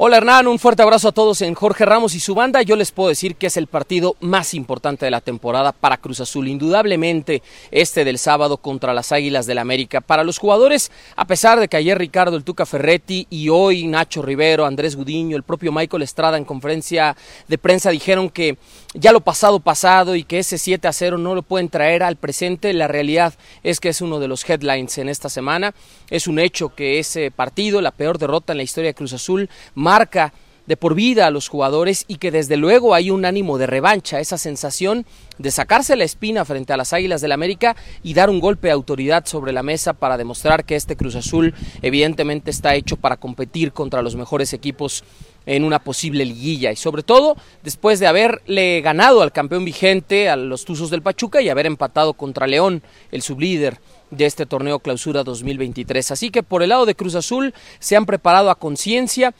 Hola 0.00 0.18
Hernán, 0.18 0.46
un 0.46 0.60
fuerte 0.60 0.80
abrazo 0.84 1.08
a 1.08 1.12
todos 1.12 1.42
en 1.42 1.54
Jorge 1.54 1.84
Ramos 1.84 2.14
y 2.14 2.20
su 2.20 2.32
banda. 2.32 2.62
Yo 2.62 2.76
les 2.76 2.92
puedo 2.92 3.08
decir 3.08 3.34
que 3.34 3.48
es 3.48 3.56
el 3.56 3.66
partido 3.66 4.14
más 4.20 4.54
importante 4.54 5.04
de 5.04 5.10
la 5.10 5.20
temporada 5.20 5.72
para 5.72 5.96
Cruz 5.96 6.20
Azul, 6.20 6.46
indudablemente 6.46 7.42
este 7.72 8.04
del 8.04 8.18
sábado 8.18 8.58
contra 8.58 8.94
las 8.94 9.10
Águilas 9.10 9.46
del 9.46 9.58
América. 9.58 10.00
Para 10.00 10.22
los 10.22 10.38
jugadores, 10.38 10.92
a 11.16 11.26
pesar 11.26 11.58
de 11.58 11.66
que 11.66 11.78
ayer 11.78 11.98
Ricardo 11.98 12.36
el 12.36 12.44
Tuca 12.44 12.64
Ferretti 12.64 13.26
y 13.28 13.48
hoy 13.48 13.88
Nacho 13.88 14.22
Rivero, 14.22 14.66
Andrés 14.66 14.94
Gudiño, 14.94 15.36
el 15.36 15.42
propio 15.42 15.72
Michael 15.72 16.04
Estrada 16.04 16.38
en 16.38 16.44
conferencia 16.44 17.16
de 17.48 17.58
prensa 17.58 17.90
dijeron 17.90 18.30
que 18.30 18.56
ya 18.94 19.12
lo 19.12 19.20
pasado 19.20 19.60
pasado 19.60 20.16
y 20.16 20.24
que 20.24 20.38
ese 20.38 20.58
7 20.58 20.88
a 20.88 20.92
0 20.92 21.18
no 21.18 21.34
lo 21.34 21.42
pueden 21.42 21.68
traer 21.68 22.02
al 22.02 22.16
presente, 22.16 22.72
la 22.72 22.88
realidad 22.88 23.34
es 23.62 23.80
que 23.80 23.90
es 23.90 24.00
uno 24.00 24.18
de 24.18 24.28
los 24.28 24.48
headlines 24.48 24.96
en 24.98 25.08
esta 25.08 25.28
semana. 25.28 25.74
Es 26.10 26.26
un 26.26 26.38
hecho 26.38 26.74
que 26.74 26.98
ese 26.98 27.30
partido, 27.30 27.80
la 27.80 27.90
peor 27.90 28.18
derrota 28.18 28.52
en 28.52 28.56
la 28.56 28.62
historia 28.62 28.90
de 28.90 28.94
Cruz 28.94 29.12
Azul, 29.12 29.50
marca 29.74 30.32
de 30.68 30.76
por 30.76 30.94
vida 30.94 31.26
a 31.26 31.30
los 31.30 31.48
jugadores 31.48 32.04
y 32.08 32.16
que 32.16 32.30
desde 32.30 32.58
luego 32.58 32.94
hay 32.94 33.10
un 33.10 33.24
ánimo 33.24 33.56
de 33.56 33.66
revancha, 33.66 34.20
esa 34.20 34.36
sensación 34.36 35.06
de 35.38 35.50
sacarse 35.50 35.96
la 35.96 36.04
espina 36.04 36.44
frente 36.44 36.74
a 36.74 36.76
las 36.76 36.92
Águilas 36.92 37.22
del 37.22 37.32
América 37.32 37.74
y 38.02 38.12
dar 38.12 38.28
un 38.28 38.38
golpe 38.38 38.68
de 38.68 38.72
autoridad 38.72 39.24
sobre 39.24 39.52
la 39.52 39.62
mesa 39.62 39.94
para 39.94 40.18
demostrar 40.18 40.66
que 40.66 40.76
este 40.76 40.94
Cruz 40.94 41.16
Azul 41.16 41.54
evidentemente 41.80 42.50
está 42.50 42.74
hecho 42.74 42.98
para 42.98 43.16
competir 43.16 43.72
contra 43.72 44.02
los 44.02 44.14
mejores 44.14 44.52
equipos 44.52 45.04
en 45.48 45.64
una 45.64 45.78
posible 45.78 46.26
liguilla 46.26 46.70
y 46.70 46.76
sobre 46.76 47.02
todo 47.02 47.36
después 47.62 47.98
de 47.98 48.06
haberle 48.06 48.82
ganado 48.82 49.22
al 49.22 49.32
campeón 49.32 49.64
vigente, 49.64 50.28
a 50.28 50.36
los 50.36 50.66
Tuzos 50.66 50.90
del 50.90 51.02
Pachuca 51.02 51.40
y 51.40 51.48
haber 51.48 51.64
empatado 51.64 52.12
contra 52.12 52.46
León, 52.46 52.82
el 53.10 53.22
sublíder 53.22 53.80
de 54.10 54.26
este 54.26 54.44
torneo 54.44 54.78
clausura 54.78 55.24
2023. 55.24 56.10
Así 56.10 56.30
que 56.30 56.42
por 56.42 56.62
el 56.62 56.68
lado 56.68 56.84
de 56.84 56.94
Cruz 56.94 57.14
Azul 57.14 57.54
se 57.78 57.96
han 57.96 58.04
preparado 58.04 58.50
a 58.50 58.56
conciencia 58.56 59.34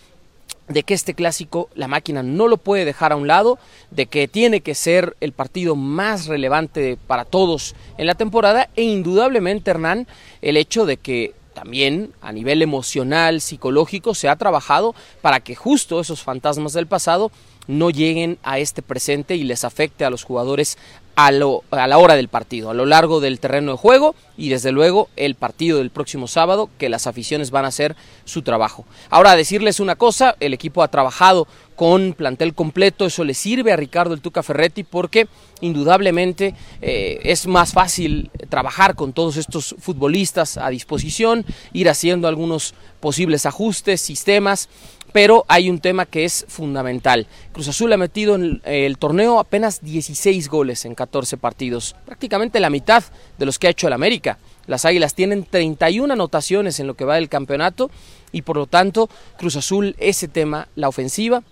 de 0.68 0.82
que 0.82 0.94
este 0.94 1.12
clásico 1.12 1.68
la 1.74 1.88
máquina 1.88 2.22
no 2.22 2.48
lo 2.48 2.56
puede 2.56 2.86
dejar 2.86 3.12
a 3.12 3.16
un 3.16 3.26
lado, 3.26 3.58
de 3.90 4.06
que 4.06 4.28
tiene 4.28 4.62
que 4.62 4.74
ser 4.74 5.14
el 5.20 5.32
partido 5.32 5.76
más 5.76 6.26
relevante 6.26 6.96
para 7.06 7.26
todos 7.26 7.74
en 7.98 8.06
la 8.06 8.14
temporada 8.14 8.70
e 8.76 8.82
indudablemente 8.82 9.70
Hernán 9.70 10.06
el 10.40 10.56
hecho 10.56 10.86
de 10.86 10.96
que 10.96 11.34
también 11.58 12.12
a 12.20 12.30
nivel 12.30 12.62
emocional, 12.62 13.40
psicológico, 13.40 14.14
se 14.14 14.28
ha 14.28 14.36
trabajado 14.36 14.94
para 15.22 15.40
que 15.40 15.56
justo 15.56 15.98
esos 15.98 16.22
fantasmas 16.22 16.72
del 16.72 16.86
pasado 16.86 17.32
no 17.66 17.90
lleguen 17.90 18.38
a 18.44 18.60
este 18.60 18.80
presente 18.80 19.34
y 19.34 19.42
les 19.42 19.64
afecte 19.64 20.04
a 20.04 20.10
los 20.10 20.22
jugadores 20.22 20.78
a, 21.16 21.32
la 21.32 21.98
hora 21.98 22.14
del 22.14 22.28
partido, 22.28 22.70
a 22.70 22.74
lo 22.74 22.86
largo 22.86 23.18
del 23.18 23.40
terreno 23.40 23.72
de 23.72 23.78
juego 23.78 24.14
y 24.36 24.50
desde 24.50 24.70
luego 24.70 25.08
el 25.16 25.34
partido 25.34 25.78
del 25.78 25.90
próximo 25.90 26.28
sábado, 26.28 26.70
que 26.78 26.88
las 26.88 27.08
aficiones 27.08 27.50
van 27.50 27.64
a 27.64 27.68
hacer 27.68 27.96
su 28.24 28.42
trabajo. 28.42 28.86
Ahora, 29.10 29.34
decirles 29.34 29.80
una 29.80 29.96
cosa, 29.96 30.36
el 30.38 30.54
equipo 30.54 30.84
ha 30.84 30.88
trabajado 30.88 31.48
con 31.78 32.12
plantel 32.12 32.54
completo, 32.54 33.06
eso 33.06 33.22
le 33.22 33.34
sirve 33.34 33.70
a 33.70 33.76
Ricardo 33.76 34.12
el 34.12 34.20
Tuca 34.20 34.42
Ferretti 34.42 34.82
porque 34.82 35.28
indudablemente 35.60 36.56
eh, 36.82 37.20
es 37.22 37.46
más 37.46 37.72
fácil 37.72 38.32
trabajar 38.48 38.96
con 38.96 39.12
todos 39.12 39.36
estos 39.36 39.76
futbolistas 39.78 40.56
a 40.56 40.70
disposición, 40.70 41.46
ir 41.72 41.88
haciendo 41.88 42.26
algunos 42.26 42.74
posibles 42.98 43.46
ajustes, 43.46 44.00
sistemas 44.00 44.68
pero 45.12 45.44
hay 45.48 45.70
un 45.70 45.78
tema 45.78 46.04
que 46.04 46.24
es 46.24 46.44
fundamental. 46.48 47.28
Cruz 47.52 47.68
Azul 47.68 47.92
ha 47.92 47.96
metido 47.96 48.34
en 48.34 48.60
el 48.64 48.98
torneo 48.98 49.38
apenas 49.38 49.80
16 49.80 50.48
goles 50.48 50.84
en 50.84 50.96
14 50.96 51.36
partidos, 51.36 51.94
prácticamente 52.04 52.58
la 52.58 52.70
mitad 52.70 53.04
de 53.38 53.46
los 53.46 53.58
que 53.58 53.68
ha 53.68 53.70
hecho 53.70 53.86
el 53.86 53.92
América. 53.92 54.36
Las 54.66 54.84
Águilas 54.84 55.14
tienen 55.14 55.44
31 55.44 56.12
anotaciones 56.12 56.80
en 56.80 56.88
lo 56.88 56.94
que 56.94 57.04
va 57.04 57.14
del 57.14 57.28
campeonato 57.28 57.88
y 58.32 58.42
por 58.42 58.56
lo 58.56 58.66
tanto 58.66 59.08
Cruz 59.38 59.54
Azul 59.54 59.94
ese 59.98 60.26
tema, 60.26 60.68
la 60.74 60.88
ofensiva, 60.88 61.42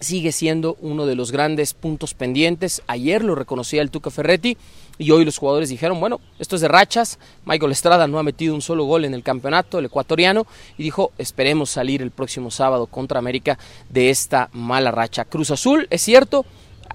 sigue 0.00 0.32
siendo 0.32 0.76
uno 0.80 1.06
de 1.06 1.14
los 1.14 1.32
grandes 1.32 1.74
puntos 1.74 2.14
pendientes. 2.14 2.82
Ayer 2.86 3.24
lo 3.24 3.34
reconocía 3.34 3.82
el 3.82 3.90
Tuca 3.90 4.10
Ferretti 4.10 4.56
y 4.98 5.10
hoy 5.12 5.24
los 5.24 5.38
jugadores 5.38 5.68
dijeron, 5.68 6.00
bueno, 6.00 6.20
esto 6.38 6.56
es 6.56 6.62
de 6.62 6.68
rachas, 6.68 7.18
Michael 7.44 7.72
Estrada 7.72 8.06
no 8.08 8.18
ha 8.18 8.22
metido 8.22 8.54
un 8.54 8.62
solo 8.62 8.84
gol 8.84 9.04
en 9.04 9.14
el 9.14 9.22
campeonato, 9.22 9.78
el 9.78 9.86
ecuatoriano, 9.86 10.46
y 10.76 10.82
dijo, 10.82 11.12
esperemos 11.18 11.70
salir 11.70 12.02
el 12.02 12.10
próximo 12.10 12.50
sábado 12.50 12.86
contra 12.86 13.18
América 13.18 13.58
de 13.88 14.10
esta 14.10 14.50
mala 14.52 14.90
racha. 14.90 15.24
Cruz 15.24 15.50
Azul, 15.52 15.86
es 15.90 16.02
cierto, 16.02 16.44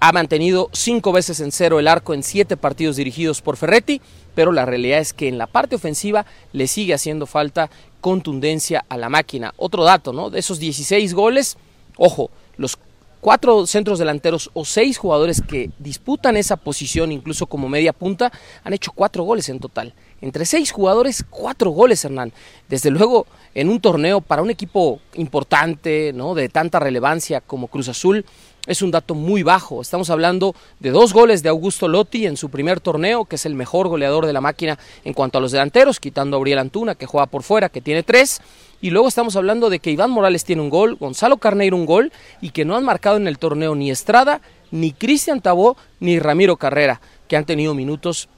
ha 0.00 0.12
mantenido 0.12 0.68
cinco 0.72 1.12
veces 1.12 1.40
en 1.40 1.52
cero 1.52 1.78
el 1.78 1.88
arco 1.88 2.14
en 2.14 2.22
siete 2.22 2.56
partidos 2.56 2.96
dirigidos 2.96 3.40
por 3.40 3.56
Ferretti, 3.56 4.00
pero 4.34 4.52
la 4.52 4.66
realidad 4.66 4.98
es 4.98 5.12
que 5.12 5.28
en 5.28 5.38
la 5.38 5.46
parte 5.46 5.76
ofensiva 5.76 6.26
le 6.52 6.66
sigue 6.66 6.94
haciendo 6.94 7.26
falta 7.26 7.70
contundencia 8.00 8.84
a 8.88 8.98
la 8.98 9.08
máquina. 9.08 9.54
Otro 9.56 9.84
dato, 9.84 10.12
¿no? 10.12 10.28
De 10.28 10.40
esos 10.40 10.58
16 10.58 11.14
goles, 11.14 11.56
ojo, 11.96 12.30
los 12.56 12.76
cuatro 13.24 13.66
centros 13.66 13.98
delanteros 13.98 14.50
o 14.52 14.66
seis 14.66 14.98
jugadores 14.98 15.40
que 15.40 15.70
disputan 15.78 16.36
esa 16.36 16.58
posición, 16.58 17.10
incluso 17.10 17.46
como 17.46 17.70
media 17.70 17.94
punta, 17.94 18.30
han 18.62 18.74
hecho 18.74 18.92
cuatro 18.94 19.24
goles 19.24 19.48
en 19.48 19.60
total. 19.60 19.94
Entre 20.20 20.44
seis 20.44 20.70
jugadores, 20.70 21.24
cuatro 21.30 21.70
goles, 21.70 22.04
Hernán. 22.04 22.34
Desde 22.68 22.90
luego, 22.90 23.26
en 23.54 23.70
un 23.70 23.80
torneo 23.80 24.20
para 24.20 24.42
un 24.42 24.50
equipo 24.50 25.00
importante, 25.14 26.12
¿no? 26.12 26.34
de 26.34 26.50
tanta 26.50 26.78
relevancia 26.80 27.40
como 27.40 27.68
Cruz 27.68 27.88
Azul, 27.88 28.26
es 28.66 28.82
un 28.82 28.90
dato 28.90 29.14
muy 29.14 29.42
bajo. 29.42 29.80
Estamos 29.80 30.10
hablando 30.10 30.54
de 30.78 30.90
dos 30.90 31.14
goles 31.14 31.42
de 31.42 31.48
Augusto 31.48 31.88
Lotti 31.88 32.26
en 32.26 32.36
su 32.36 32.50
primer 32.50 32.80
torneo, 32.80 33.24
que 33.24 33.36
es 33.36 33.46
el 33.46 33.54
mejor 33.54 33.88
goleador 33.88 34.26
de 34.26 34.34
la 34.34 34.42
máquina 34.42 34.78
en 35.02 35.14
cuanto 35.14 35.38
a 35.38 35.40
los 35.40 35.52
delanteros, 35.52 35.98
quitando 35.98 36.36
a 36.36 36.38
Auriel 36.38 36.58
Antuna, 36.58 36.94
que 36.94 37.06
juega 37.06 37.26
por 37.26 37.42
fuera, 37.42 37.70
que 37.70 37.80
tiene 37.80 38.02
tres. 38.02 38.42
Y 38.84 38.90
luego 38.90 39.08
estamos 39.08 39.34
hablando 39.34 39.70
de 39.70 39.78
que 39.78 39.90
Iván 39.90 40.10
Morales 40.10 40.44
tiene 40.44 40.60
un 40.60 40.68
gol, 40.68 40.96
Gonzalo 40.96 41.38
Carneiro 41.38 41.74
un 41.74 41.86
gol, 41.86 42.12
y 42.42 42.50
que 42.50 42.66
no 42.66 42.76
han 42.76 42.84
marcado 42.84 43.16
en 43.16 43.26
el 43.26 43.38
torneo 43.38 43.74
ni 43.74 43.90
Estrada, 43.90 44.42
ni 44.70 44.92
Cristian 44.92 45.40
Tabó, 45.40 45.78
ni 46.00 46.18
Ramiro 46.18 46.58
Carrera, 46.58 47.00
que 47.26 47.38
han 47.38 47.46
tenido 47.46 47.72
minutos 47.72 48.28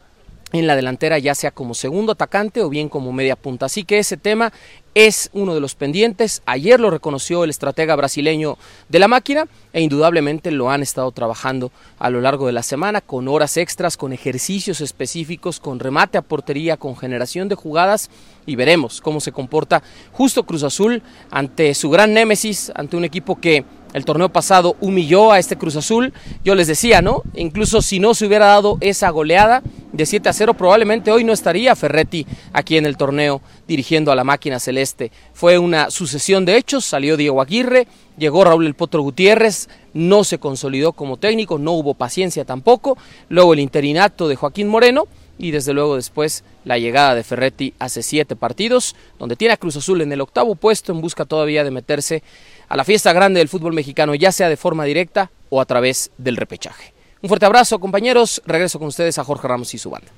en 0.52 0.66
la 0.66 0.76
delantera, 0.76 1.18
ya 1.18 1.34
sea 1.34 1.50
como 1.50 1.74
segundo 1.74 2.12
atacante 2.12 2.62
o 2.62 2.68
bien 2.68 2.88
como 2.88 3.12
media 3.12 3.36
punta. 3.36 3.66
Así 3.66 3.84
que 3.84 3.98
ese 3.98 4.16
tema 4.16 4.52
es 4.94 5.28
uno 5.32 5.54
de 5.54 5.60
los 5.60 5.74
pendientes. 5.74 6.42
Ayer 6.46 6.80
lo 6.80 6.90
reconoció 6.90 7.44
el 7.44 7.50
estratega 7.50 7.96
brasileño 7.96 8.56
de 8.88 8.98
la 8.98 9.08
máquina 9.08 9.46
e 9.72 9.82
indudablemente 9.82 10.50
lo 10.50 10.70
han 10.70 10.82
estado 10.82 11.10
trabajando 11.10 11.72
a 11.98 12.10
lo 12.10 12.20
largo 12.20 12.46
de 12.46 12.52
la 12.52 12.62
semana 12.62 13.00
con 13.00 13.28
horas 13.28 13.56
extras, 13.56 13.96
con 13.96 14.12
ejercicios 14.12 14.80
específicos, 14.80 15.60
con 15.60 15.80
remate 15.80 16.16
a 16.16 16.22
portería, 16.22 16.76
con 16.76 16.96
generación 16.96 17.48
de 17.48 17.56
jugadas 17.56 18.08
y 18.46 18.56
veremos 18.56 19.00
cómo 19.00 19.20
se 19.20 19.32
comporta 19.32 19.82
justo 20.12 20.44
Cruz 20.44 20.62
Azul 20.62 21.02
ante 21.30 21.74
su 21.74 21.90
gran 21.90 22.14
némesis, 22.14 22.72
ante 22.74 22.96
un 22.96 23.04
equipo 23.04 23.38
que 23.38 23.64
el 23.96 24.04
torneo 24.04 24.28
pasado 24.28 24.76
humilló 24.82 25.32
a 25.32 25.38
este 25.38 25.56
Cruz 25.56 25.74
Azul. 25.74 26.12
Yo 26.44 26.54
les 26.54 26.66
decía, 26.66 27.00
¿no? 27.00 27.22
Incluso 27.34 27.80
si 27.80 27.98
no 27.98 28.12
se 28.12 28.26
hubiera 28.26 28.44
dado 28.44 28.76
esa 28.82 29.08
goleada 29.08 29.62
de 29.90 30.04
7 30.04 30.28
a 30.28 30.34
0, 30.34 30.52
probablemente 30.52 31.10
hoy 31.10 31.24
no 31.24 31.32
estaría 31.32 31.74
Ferretti 31.74 32.26
aquí 32.52 32.76
en 32.76 32.84
el 32.84 32.98
torneo 32.98 33.40
dirigiendo 33.66 34.12
a 34.12 34.14
la 34.14 34.22
máquina 34.22 34.60
celeste. 34.60 35.12
Fue 35.32 35.58
una 35.58 35.90
sucesión 35.90 36.44
de 36.44 36.58
hechos, 36.58 36.84
salió 36.84 37.16
Diego 37.16 37.40
Aguirre, 37.40 37.88
llegó 38.18 38.44
Raúl 38.44 38.66
El 38.66 38.74
Potro 38.74 39.00
Gutiérrez, 39.00 39.70
no 39.94 40.24
se 40.24 40.36
consolidó 40.36 40.92
como 40.92 41.16
técnico, 41.16 41.56
no 41.56 41.72
hubo 41.72 41.94
paciencia 41.94 42.44
tampoco, 42.44 42.98
luego 43.30 43.54
el 43.54 43.60
interinato 43.60 44.28
de 44.28 44.36
Joaquín 44.36 44.68
Moreno 44.68 45.04
y 45.38 45.52
desde 45.52 45.72
luego 45.72 45.96
después 45.96 46.44
la 46.64 46.78
llegada 46.78 47.14
de 47.14 47.24
Ferretti 47.24 47.74
hace 47.78 48.02
siete 48.02 48.36
partidos, 48.36 48.94
donde 49.18 49.36
tiene 49.36 49.54
a 49.54 49.56
Cruz 49.56 49.76
Azul 49.76 50.00
en 50.00 50.12
el 50.12 50.20
octavo 50.20 50.54
puesto 50.54 50.92
en 50.92 51.00
busca 51.00 51.24
todavía 51.24 51.64
de 51.64 51.70
meterse 51.70 52.22
a 52.68 52.76
la 52.76 52.84
fiesta 52.84 53.12
grande 53.12 53.38
del 53.38 53.48
fútbol 53.48 53.72
mexicano, 53.72 54.14
ya 54.14 54.32
sea 54.32 54.48
de 54.48 54.56
forma 54.56 54.84
directa 54.84 55.30
o 55.50 55.60
a 55.60 55.64
través 55.64 56.10
del 56.18 56.36
repechaje. 56.36 56.92
Un 57.22 57.28
fuerte 57.28 57.46
abrazo, 57.46 57.78
compañeros. 57.78 58.42
Regreso 58.46 58.78
con 58.78 58.88
ustedes 58.88 59.18
a 59.18 59.24
Jorge 59.24 59.48
Ramos 59.48 59.72
y 59.74 59.78
su 59.78 59.90
banda. 59.90 60.08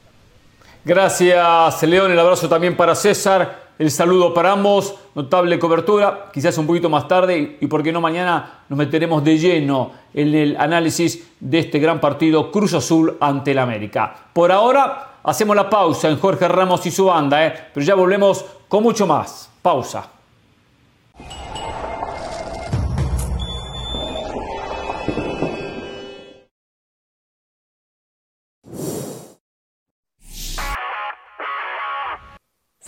Gracias, 0.85 1.83
León. 1.83 2.11
El 2.11 2.19
abrazo 2.19 2.49
también 2.49 2.77
para 2.77 2.95
César. 2.95 3.69
El 3.79 3.91
saludo 3.91 4.35
para 4.35 4.53
ambos. 4.53 4.95
Notable 5.15 5.59
cobertura. 5.59 6.31
Quizás 6.33 6.59
un 6.59 6.67
poquito 6.67 6.91
más 6.91 7.07
tarde 7.07 7.59
y, 7.61 7.67
por 7.67 7.83
qué 7.83 7.93
no, 7.93 8.01
mañana 8.01 8.65
nos 8.69 8.79
meteremos 8.79 9.23
de 9.23 9.39
lleno 9.39 9.93
en 10.13 10.35
el 10.35 10.57
análisis 10.57 11.29
de 11.39 11.61
este 11.61 11.79
gran 11.79 12.01
partido 12.01 12.51
Cruz 12.51 12.75
Azul 12.75 13.17
ante 13.21 13.53
el 13.53 13.59
América. 13.59 14.15
Por 14.33 14.51
ahora, 14.51 15.19
hacemos 15.23 15.55
la 15.55 15.71
pausa 15.71 16.09
en 16.09 16.19
Jorge 16.19 16.49
Ramos 16.49 16.85
y 16.87 16.91
su 16.91 17.05
banda, 17.05 17.47
¿eh? 17.47 17.55
pero 17.73 17.87
ya 17.87 17.95
volvemos 17.95 18.45
con 18.69 18.83
mucho 18.83 19.07
más. 19.07 19.49
Pausa. 19.63 20.11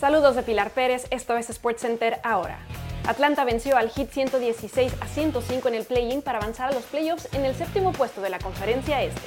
Saludos 0.01 0.35
de 0.35 0.43
Pilar 0.43 0.71
Pérez, 0.71 1.07
esto 1.11 1.37
es 1.37 1.49
SportsCenter 1.49 2.21
ahora. 2.23 2.59
Atlanta 3.07 3.45
venció 3.45 3.77
al 3.77 3.91
Heat 3.91 4.09
116 4.11 4.95
a 4.99 5.07
105 5.07 5.69
en 5.69 5.75
el 5.75 5.85
play-in 5.85 6.23
para 6.23 6.39
avanzar 6.39 6.71
a 6.71 6.73
los 6.73 6.85
playoffs 6.85 7.29
en 7.35 7.45
el 7.45 7.55
séptimo 7.55 7.93
puesto 7.93 8.23
de 8.23 8.31
la 8.31 8.39
conferencia 8.39 9.03
este. 9.03 9.21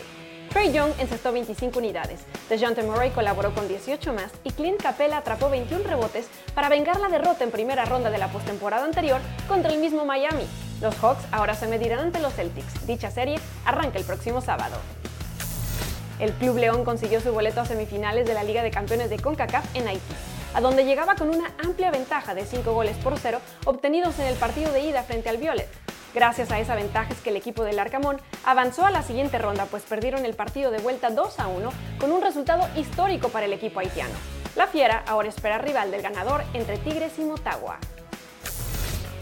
Trey 0.49 0.73
Young 0.73 0.91
encestó 0.97 1.31
25 1.31 1.77
unidades, 1.77 2.21
DeJounte 2.49 2.81
Murray 2.81 3.12
colaboró 3.12 3.53
con 3.53 3.67
18 3.67 4.13
más 4.13 4.32
y 4.43 4.49
Clint 4.49 4.82
Capella 4.82 5.17
atrapó 5.17 5.47
21 5.51 5.84
rebotes 5.84 6.28
para 6.55 6.69
vengar 6.69 6.99
la 6.99 7.09
derrota 7.09 7.43
en 7.43 7.51
primera 7.51 7.86
ronda 7.86 8.09
de 8.09 8.17
la 8.17 8.30
postemporada 8.30 8.84
anterior 8.84 9.21
contra 9.47 9.71
el 9.71 9.80
mismo 9.80 10.05
Miami. 10.05 10.47
Los 10.82 10.95
Hawks 10.95 11.24
ahora 11.32 11.53
se 11.53 11.67
medirán 11.67 11.99
ante 11.99 12.19
los 12.19 12.34
Celtics. 12.34 12.88
Dicha 12.88 13.11
serie 13.11 13.39
arranca 13.63 13.99
el 13.99 14.05
próximo 14.05 14.41
sábado. 14.41 14.78
El 16.17 16.32
Club 16.34 16.57
León 16.57 16.84
consiguió 16.84 17.21
su 17.21 17.32
boleto 17.32 17.61
a 17.61 17.65
semifinales 17.65 18.26
de 18.26 18.34
la 18.34 18.43
Liga 18.43 18.63
de 18.63 18.71
Campeones 18.71 19.11
de 19.11 19.19
CONCACAF 19.19 19.76
en 19.76 19.88
Haití 19.88 20.32
a 20.54 20.62
donde 20.62 20.86
llegaba 20.86 21.16
con 21.16 21.30
una 21.30 21.51
amplia 21.64 21.91
ventaja 21.91 22.36
de 22.36 22.45
5 22.45 22.74
goles 22.74 22.97
por 22.97 23.18
0 23.18 23.39
obtenidos 23.66 24.20
en 24.20 24.28
el 24.28 24.36
partido 24.36 24.72
de 24.72 24.82
ida 24.82 25.04
frente 25.04 25.30
al 25.30 25.38
Violet. 25.38 25.70
Gracias 26.14 26.51
a 26.51 26.60
esa 26.60 26.76
ventaja 26.76 27.12
es 27.12 27.20
que 27.22 27.32
el 27.32 27.38
equipo 27.38 27.64
del 27.64 27.80
Arcamón 27.80 28.22
avanzó 28.45 28.86
a 28.86 28.91
la 28.91 29.01
siguiente 29.01 29.39
ronda, 29.39 29.66
pues 29.66 29.84
perdieron 29.84 30.26
el 30.26 30.36
partido 30.36 30.70
de 30.70 30.78
vuelta 30.78 31.10
2 31.10 31.39
a 31.39 31.47
1 31.47 31.72
con 31.99 32.12
un 32.12 32.22
resultado 32.22 32.68
histórico 32.76 33.30
para 33.30 33.45
el 33.45 33.54
equipo 33.54 33.80
haitiano. 33.80 34.14
La 34.56 34.68
Fiera 34.68 35.04
ahora 35.08 35.30
espera 35.30 35.58
rival 35.58 35.89
del 35.89 36.04
ganador 36.04 36.43
entre 36.54 36.78
Tigres 36.78 37.18
y 37.18 37.24
Motagua. 37.24 37.80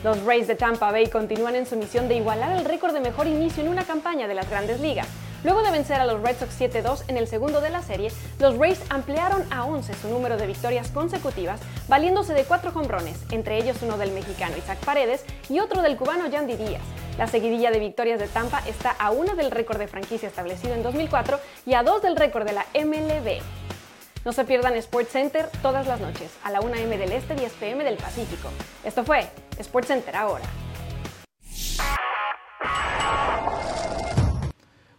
Los 0.03 0.21
Rays 0.23 0.47
de 0.47 0.55
Tampa 0.55 0.91
Bay 0.91 1.07
continúan 1.07 1.55
en 1.55 1.65
su 1.65 1.77
misión 1.77 2.09
de 2.09 2.15
igualar 2.15 2.57
el 2.57 2.65
récord 2.65 2.91
de 2.91 2.99
mejor 2.99 3.27
inicio 3.27 3.63
en 3.63 3.69
una 3.69 3.85
campaña 3.85 4.27
de 4.27 4.33
las 4.33 4.49
grandes 4.49 4.81
ligas. 4.81 5.07
Luego 5.43 5.63
de 5.63 5.71
vencer 5.71 5.99
a 5.99 6.05
los 6.05 6.21
Red 6.21 6.37
Sox 6.37 6.59
7-2 6.59 7.03
en 7.07 7.17
el 7.17 7.27
segundo 7.27 7.61
de 7.61 7.71
la 7.71 7.81
serie, 7.81 8.11
los 8.39 8.57
Rays 8.57 8.79
ampliaron 8.89 9.43
a 9.51 9.65
11 9.65 9.93
su 9.95 10.07
número 10.09 10.37
de 10.37 10.45
victorias 10.45 10.89
consecutivas, 10.91 11.59
valiéndose 11.87 12.33
de 12.33 12.43
cuatro 12.43 12.71
hombrones, 12.75 13.17
entre 13.31 13.57
ellos 13.57 13.77
uno 13.81 13.97
del 13.97 14.11
mexicano 14.11 14.55
Isaac 14.57 14.77
Paredes 14.85 15.25
y 15.49 15.59
otro 15.59 15.81
del 15.81 15.97
cubano 15.97 16.27
Yandy 16.27 16.57
Díaz. 16.57 16.83
La 17.17 17.27
seguidilla 17.27 17.71
de 17.71 17.79
victorias 17.79 18.19
de 18.19 18.27
Tampa 18.27 18.61
está 18.67 18.91
a 18.91 19.11
una 19.11 19.33
del 19.33 19.51
récord 19.51 19.79
de 19.79 19.87
franquicia 19.87 20.29
establecido 20.29 20.75
en 20.75 20.83
2004 20.83 21.39
y 21.65 21.73
a 21.73 21.83
dos 21.83 22.01
del 22.03 22.15
récord 22.15 22.45
de 22.45 22.53
la 22.53 22.65
MLB. 22.75 23.41
No 24.23 24.33
se 24.33 24.45
pierdan 24.45 24.79
SportsCenter 24.79 25.49
todas 25.63 25.87
las 25.87 25.99
noches, 25.99 26.29
a 26.43 26.51
la 26.51 26.61
1 26.61 26.75
m 26.75 26.97
del 26.97 27.11
Este, 27.11 27.33
10 27.33 27.51
pm 27.53 27.83
del 27.83 27.97
Pacífico. 27.97 28.49
Esto 28.83 29.03
fue 29.03 29.27
SportsCenter 29.59 30.15
ahora. 30.15 30.45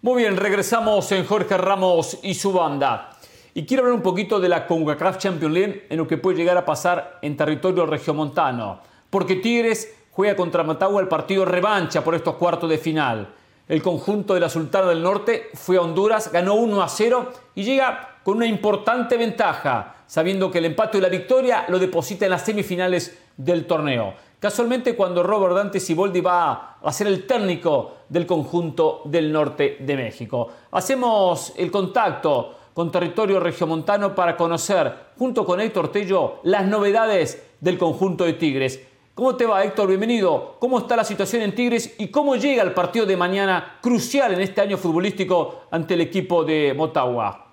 Muy 0.05 0.24
bien, 0.24 0.36
regresamos 0.36 1.12
en 1.12 1.24
Jorge 1.24 1.57
Ramos 1.57 2.18
y 2.24 2.34
su 2.34 2.53
banda. 2.53 3.11
Y 3.55 3.64
quiero 3.64 3.84
hablar 3.84 3.94
un 3.94 4.03
poquito 4.03 4.40
de 4.40 4.48
la 4.48 4.66
CONCACAF 4.66 5.18
Champions 5.18 5.55
League 5.55 5.86
en 5.88 5.96
lo 5.96 6.09
que 6.09 6.18
puede 6.18 6.38
llegar 6.38 6.57
a 6.57 6.64
pasar 6.64 7.20
en 7.22 7.36
territorio 7.36 7.86
regiomontano. 7.86 8.80
Porque 9.09 9.36
Tigres 9.36 9.94
juega 10.11 10.34
contra 10.34 10.64
Matagua 10.64 11.00
el 11.00 11.07
partido 11.07 11.44
revancha 11.44 12.03
por 12.03 12.16
estos 12.16 12.34
cuartos 12.34 12.68
de 12.68 12.78
final. 12.78 13.28
El 13.68 13.80
conjunto 13.80 14.34
de 14.34 14.40
la 14.40 14.48
Sultana 14.48 14.88
del 14.88 15.05
Norte 15.05 15.50
fue 15.55 15.76
a 15.76 15.82
Honduras, 15.82 16.32
ganó 16.32 16.55
1 16.55 16.82
a 16.82 16.88
0 16.88 17.32
y 17.55 17.62
llega 17.62 18.18
con 18.24 18.38
una 18.38 18.46
importante 18.46 19.16
ventaja, 19.16 19.98
sabiendo 20.09 20.50
que 20.50 20.59
el 20.59 20.64
empate 20.64 20.98
y 20.98 21.00
la 21.00 21.11
victoria 21.11 21.66
lo 21.68 21.78
deposita 21.78 22.24
en 22.24 22.32
las 22.32 22.42
semifinales 22.42 23.20
del 23.36 23.68
torneo. 23.68 24.14
Casualmente 24.43 24.97
cuando 24.97 25.22
Robert 25.22 25.55
Dante 25.55 25.78
Siboldi 25.78 26.20
va 26.20 26.78
a 26.82 26.93
ser 26.93 27.07
el 27.07 27.28
técnico 27.28 27.99
del 28.09 28.26
conjunto 28.26 29.03
del 29.05 29.30
norte 29.30 29.76
de 29.78 29.97
México. 29.97 30.49
Hacemos 30.72 31.53
el 31.57 31.70
contacto 31.70 32.57
con 32.74 32.90
territorio 32.90 33.38
regiomontano 33.38 34.16
para 34.16 34.36
conocer, 34.36 35.12
junto 35.16 35.47
con 35.47 35.61
Héctor 35.61 35.93
Tello, 35.93 36.40
las 36.43 36.66
novedades 36.66 37.51
del 37.61 37.78
conjunto 37.78 38.24
de 38.24 38.32
Tigres. 38.32 38.84
¿Cómo 39.14 39.36
te 39.36 39.47
va, 39.47 39.62
Héctor? 39.62 39.86
Bienvenido. 39.86 40.57
¿Cómo 40.59 40.78
está 40.78 40.97
la 40.97 41.05
situación 41.05 41.43
en 41.43 41.55
Tigres 41.55 41.95
y 42.01 42.09
cómo 42.09 42.34
llega 42.34 42.64
el 42.64 42.74
partido 42.74 43.07
de 43.07 43.16
mañana 43.16 43.78
crucial 43.80 44.34
en 44.34 44.40
este 44.40 44.61
año 44.61 44.76
futbolístico 44.76 45.66
ante 45.70 45.95
el 45.95 46.01
equipo 46.01 46.43
de 46.43 46.74
Motagua? 46.76 47.51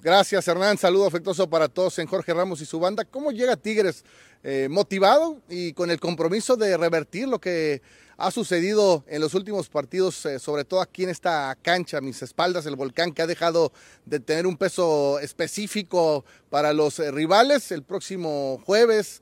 Gracias, 0.00 0.46
Hernán. 0.46 0.78
Saludo 0.78 1.06
afectuoso 1.06 1.50
para 1.50 1.66
todos 1.66 1.98
en 1.98 2.06
Jorge 2.06 2.32
Ramos 2.32 2.60
y 2.60 2.66
su 2.66 2.78
banda. 2.78 3.04
¿Cómo 3.04 3.32
llega 3.32 3.56
Tigres? 3.56 4.04
Eh, 4.44 4.68
motivado 4.70 5.40
y 5.48 5.72
con 5.72 5.90
el 5.90 5.98
compromiso 5.98 6.56
de 6.56 6.76
revertir 6.76 7.26
lo 7.26 7.40
que 7.40 7.82
ha 8.16 8.30
sucedido 8.30 9.02
en 9.08 9.20
los 9.20 9.34
últimos 9.34 9.68
partidos, 9.68 10.24
eh, 10.26 10.38
sobre 10.38 10.64
todo 10.64 10.80
aquí 10.80 11.02
en 11.02 11.10
esta 11.10 11.58
cancha, 11.60 12.00
mis 12.00 12.22
espaldas, 12.22 12.64
el 12.66 12.76
volcán 12.76 13.12
que 13.12 13.22
ha 13.22 13.26
dejado 13.26 13.72
de 14.06 14.20
tener 14.20 14.46
un 14.46 14.56
peso 14.56 15.18
específico 15.18 16.24
para 16.48 16.72
los 16.72 17.00
eh, 17.00 17.10
rivales. 17.10 17.72
El 17.72 17.82
próximo 17.82 18.62
jueves 18.64 19.20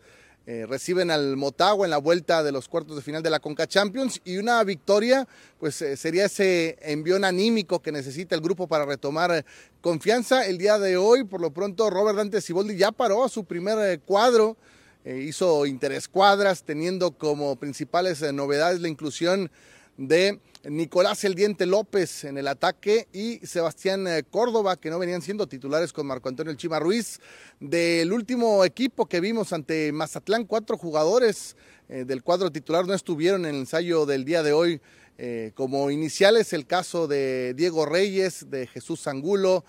eh, 0.49 0.64
reciben 0.64 1.11
al 1.11 1.36
Motagua 1.36 1.86
en 1.86 1.90
la 1.90 1.99
vuelta 1.99 2.44
de 2.44 2.53
los 2.53 2.68
cuartos 2.68 2.94
de 2.94 3.03
final 3.03 3.20
de 3.20 3.30
la 3.30 3.40
Conca 3.40 3.66
Champions 3.66 4.20
y 4.24 4.36
una 4.36 4.62
victoria 4.62 5.26
pues 5.59 5.82
eh, 5.82 5.97
sería 5.97 6.26
ese 6.26 6.78
envión 6.82 7.24
anímico 7.24 7.82
que 7.82 7.90
necesita 7.90 8.36
el 8.36 8.40
grupo 8.40 8.68
para 8.68 8.84
retomar 8.84 9.32
eh, 9.32 9.44
confianza. 9.80 10.47
El 10.47 10.59
día 10.59 10.78
de 10.78 10.97
hoy, 10.97 11.24
por 11.24 11.40
lo 11.40 11.51
pronto, 11.51 11.90
Robert 11.90 12.16
Dante 12.16 12.40
Siboldi 12.40 12.76
ya 12.76 12.92
paró 12.92 13.24
a 13.24 13.28
su 13.28 13.44
primer 13.44 13.99
cuadro, 14.03 14.57
hizo 15.05 15.66
interescuadras 15.66 16.62
teniendo 16.62 17.12
como 17.12 17.57
principales 17.57 18.22
novedades 18.32 18.80
la 18.80 18.88
inclusión 18.88 19.51
de 19.97 20.40
Nicolás 20.69 21.23
El 21.23 21.37
Diente 21.37 21.64
López 21.64 22.25
en 22.25 22.39
el 22.39 22.49
ataque 22.49 23.07
y 23.12 23.39
Sebastián 23.47 24.07
eh, 24.09 24.25
Córdoba, 24.29 24.77
que 24.77 24.91
no 24.91 24.99
venían 24.99 25.23
siendo 25.23 25.47
titulares 25.47 25.93
con 25.93 26.07
Marco 26.07 26.29
Antonio 26.29 26.51
El 26.51 26.57
Chima 26.57 26.81
Ruiz. 26.81 27.21
Del 27.61 28.12
último 28.12 28.64
equipo 28.64 29.07
que 29.07 29.21
vimos 29.21 29.53
ante 29.53 29.93
Mazatlán, 29.93 30.45
cuatro 30.45 30.77
jugadores 30.77 31.57
eh, 31.89 32.05
del 32.05 32.23
cuadro 32.25 32.51
titular 32.51 32.85
no 32.85 32.95
estuvieron 32.95 33.47
en 33.47 33.55
el 33.55 33.61
ensayo 33.61 34.07
del 34.07 34.25
día 34.25 34.43
de 34.43 34.53
hoy 34.53 34.81
eh, 35.19 35.53
como 35.55 35.91
iniciales. 35.91 36.53
El 36.53 36.67
caso 36.67 37.07
de 37.07 37.55
Diego 37.55 37.87
Reyes, 37.87 38.51
de 38.51 38.67
Jesús 38.67 39.07
Angulo, 39.07 39.64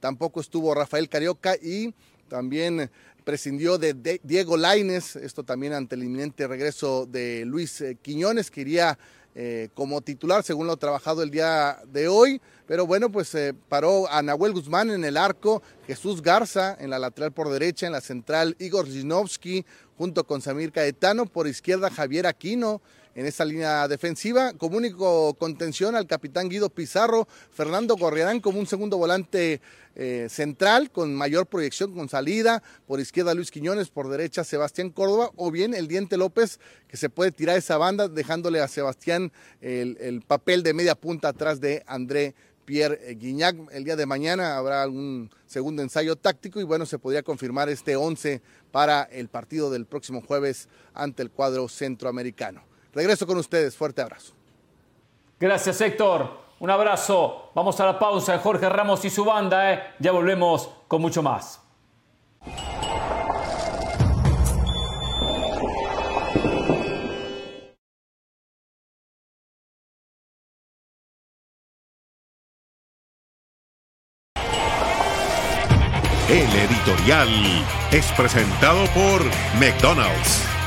tampoco 0.00 0.40
estuvo 0.40 0.74
Rafael 0.74 1.08
Carioca 1.08 1.54
y 1.54 1.94
también 2.28 2.90
prescindió 3.22 3.78
de, 3.78 3.94
de 3.94 4.20
Diego 4.24 4.56
Laines, 4.56 5.14
esto 5.14 5.44
también 5.44 5.72
ante 5.72 5.94
el 5.94 6.02
inminente 6.02 6.48
regreso 6.48 7.06
de 7.06 7.44
Luis 7.44 7.84
Quiñones, 8.02 8.50
que 8.50 8.62
iría 8.62 8.98
eh, 9.40 9.68
como 9.74 10.00
titular, 10.00 10.42
según 10.42 10.66
lo 10.66 10.76
trabajado 10.76 11.22
el 11.22 11.30
día 11.30 11.78
de 11.86 12.08
hoy. 12.08 12.40
Pero 12.66 12.88
bueno, 12.88 13.08
pues 13.12 13.28
se 13.28 13.54
paró 13.54 14.10
a 14.10 14.20
Nahuel 14.20 14.52
Guzmán 14.52 14.90
en 14.90 15.04
el 15.04 15.16
arco, 15.16 15.62
Jesús 15.86 16.22
Garza 16.22 16.76
en 16.80 16.90
la 16.90 16.98
lateral 16.98 17.30
por 17.30 17.48
derecha, 17.48 17.86
en 17.86 17.92
la 17.92 18.00
central 18.00 18.56
Igor 18.58 18.88
Zinovsky, 18.88 19.64
junto 19.96 20.24
con 20.24 20.42
Samir 20.42 20.72
Caetano, 20.72 21.26
por 21.26 21.46
izquierda 21.46 21.88
Javier 21.88 22.26
Aquino, 22.26 22.82
en 23.18 23.26
esa 23.26 23.44
línea 23.44 23.88
defensiva. 23.88 24.52
Como 24.52 24.76
único 24.76 25.34
contención 25.34 25.96
al 25.96 26.06
capitán 26.06 26.48
Guido 26.48 26.70
Pizarro, 26.70 27.26
Fernando 27.50 27.96
Gorriarán 27.96 28.38
como 28.38 28.60
un 28.60 28.66
segundo 28.66 28.96
volante 28.96 29.60
eh, 29.96 30.28
central 30.30 30.92
con 30.92 31.12
mayor 31.16 31.46
proyección, 31.46 31.92
con 31.94 32.08
salida. 32.08 32.62
Por 32.86 33.00
izquierda 33.00 33.34
Luis 33.34 33.50
Quiñones, 33.50 33.88
por 33.88 34.08
derecha 34.08 34.44
Sebastián 34.44 34.90
Córdoba, 34.90 35.32
o 35.34 35.50
bien 35.50 35.74
el 35.74 35.88
Diente 35.88 36.16
López 36.16 36.60
que 36.86 36.96
se 36.96 37.10
puede 37.10 37.32
tirar 37.32 37.58
esa 37.58 37.76
banda 37.76 38.06
dejándole 38.06 38.60
a 38.60 38.68
Sebastián 38.68 39.32
el, 39.60 39.98
el 40.00 40.22
papel 40.22 40.62
de 40.62 40.72
media 40.72 40.94
punta 40.94 41.30
atrás 41.30 41.60
de 41.60 41.82
André 41.88 42.36
Pierre 42.66 43.16
Guignac. 43.16 43.56
El 43.72 43.82
día 43.82 43.96
de 43.96 44.06
mañana 44.06 44.56
habrá 44.56 44.80
algún 44.80 45.28
segundo 45.44 45.82
ensayo 45.82 46.14
táctico 46.14 46.60
y 46.60 46.64
bueno, 46.64 46.86
se 46.86 47.00
podría 47.00 47.24
confirmar 47.24 47.68
este 47.68 47.96
11 47.96 48.42
para 48.70 49.02
el 49.02 49.26
partido 49.26 49.72
del 49.72 49.86
próximo 49.86 50.20
jueves 50.20 50.68
ante 50.94 51.24
el 51.24 51.32
cuadro 51.32 51.68
centroamericano. 51.68 52.68
Regreso 52.92 53.26
con 53.26 53.38
ustedes. 53.38 53.76
Fuerte 53.76 54.02
abrazo. 54.02 54.32
Gracias, 55.38 55.80
Héctor. 55.80 56.48
Un 56.60 56.70
abrazo. 56.70 57.50
Vamos 57.54 57.78
a 57.80 57.86
la 57.86 57.98
pausa 57.98 58.32
de 58.32 58.38
Jorge 58.38 58.68
Ramos 58.68 59.04
y 59.04 59.10
su 59.10 59.24
banda. 59.24 59.72
¿eh? 59.72 59.82
Ya 59.98 60.12
volvemos 60.12 60.68
con 60.88 61.00
mucho 61.00 61.22
más. 61.22 61.60
El 76.28 76.54
editorial 76.54 77.28
es 77.90 78.04
presentado 78.12 78.84
por 78.92 79.24
McDonald's. 79.58 80.57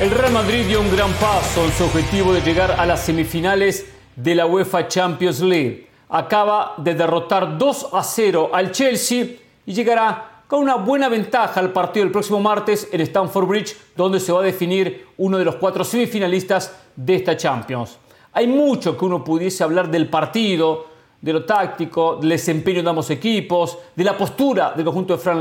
El 0.00 0.10
Real 0.10 0.32
Madrid 0.32 0.66
dio 0.66 0.80
un 0.80 0.90
gran 0.90 1.12
paso 1.12 1.64
en 1.64 1.70
su 1.70 1.84
objetivo 1.84 2.32
de 2.32 2.40
llegar 2.40 2.72
a 2.72 2.84
las 2.84 3.04
semifinales 3.04 3.86
de 4.16 4.34
la 4.34 4.44
UEFA 4.44 4.88
Champions 4.88 5.38
League. 5.38 5.86
Acaba 6.08 6.74
de 6.78 6.94
derrotar 6.94 7.56
2 7.56 7.90
a 7.92 8.02
0 8.02 8.50
al 8.52 8.72
Chelsea 8.72 9.24
y 9.64 9.72
llegará 9.72 10.42
con 10.48 10.62
una 10.62 10.74
buena 10.74 11.08
ventaja 11.08 11.60
al 11.60 11.72
partido 11.72 12.04
del 12.04 12.12
próximo 12.12 12.40
martes 12.40 12.88
en 12.90 13.02
Stamford 13.02 13.46
Bridge, 13.46 13.76
donde 13.94 14.18
se 14.18 14.32
va 14.32 14.40
a 14.40 14.42
definir 14.42 15.06
uno 15.16 15.38
de 15.38 15.44
los 15.44 15.54
cuatro 15.56 15.84
semifinalistas 15.84 16.74
de 16.96 17.14
esta 17.14 17.36
Champions. 17.36 17.96
Hay 18.32 18.48
mucho 18.48 18.98
que 18.98 19.04
uno 19.04 19.22
pudiese 19.22 19.62
hablar 19.62 19.88
del 19.88 20.08
partido, 20.08 20.86
de 21.20 21.32
lo 21.32 21.44
táctico, 21.44 22.16
del 22.16 22.30
desempeño 22.30 22.82
de 22.82 22.90
ambos 22.90 23.10
equipos, 23.10 23.78
de 23.94 24.02
la 24.02 24.18
postura 24.18 24.72
del 24.72 24.84
conjunto 24.84 25.16
de 25.16 25.22
Frank 25.22 25.40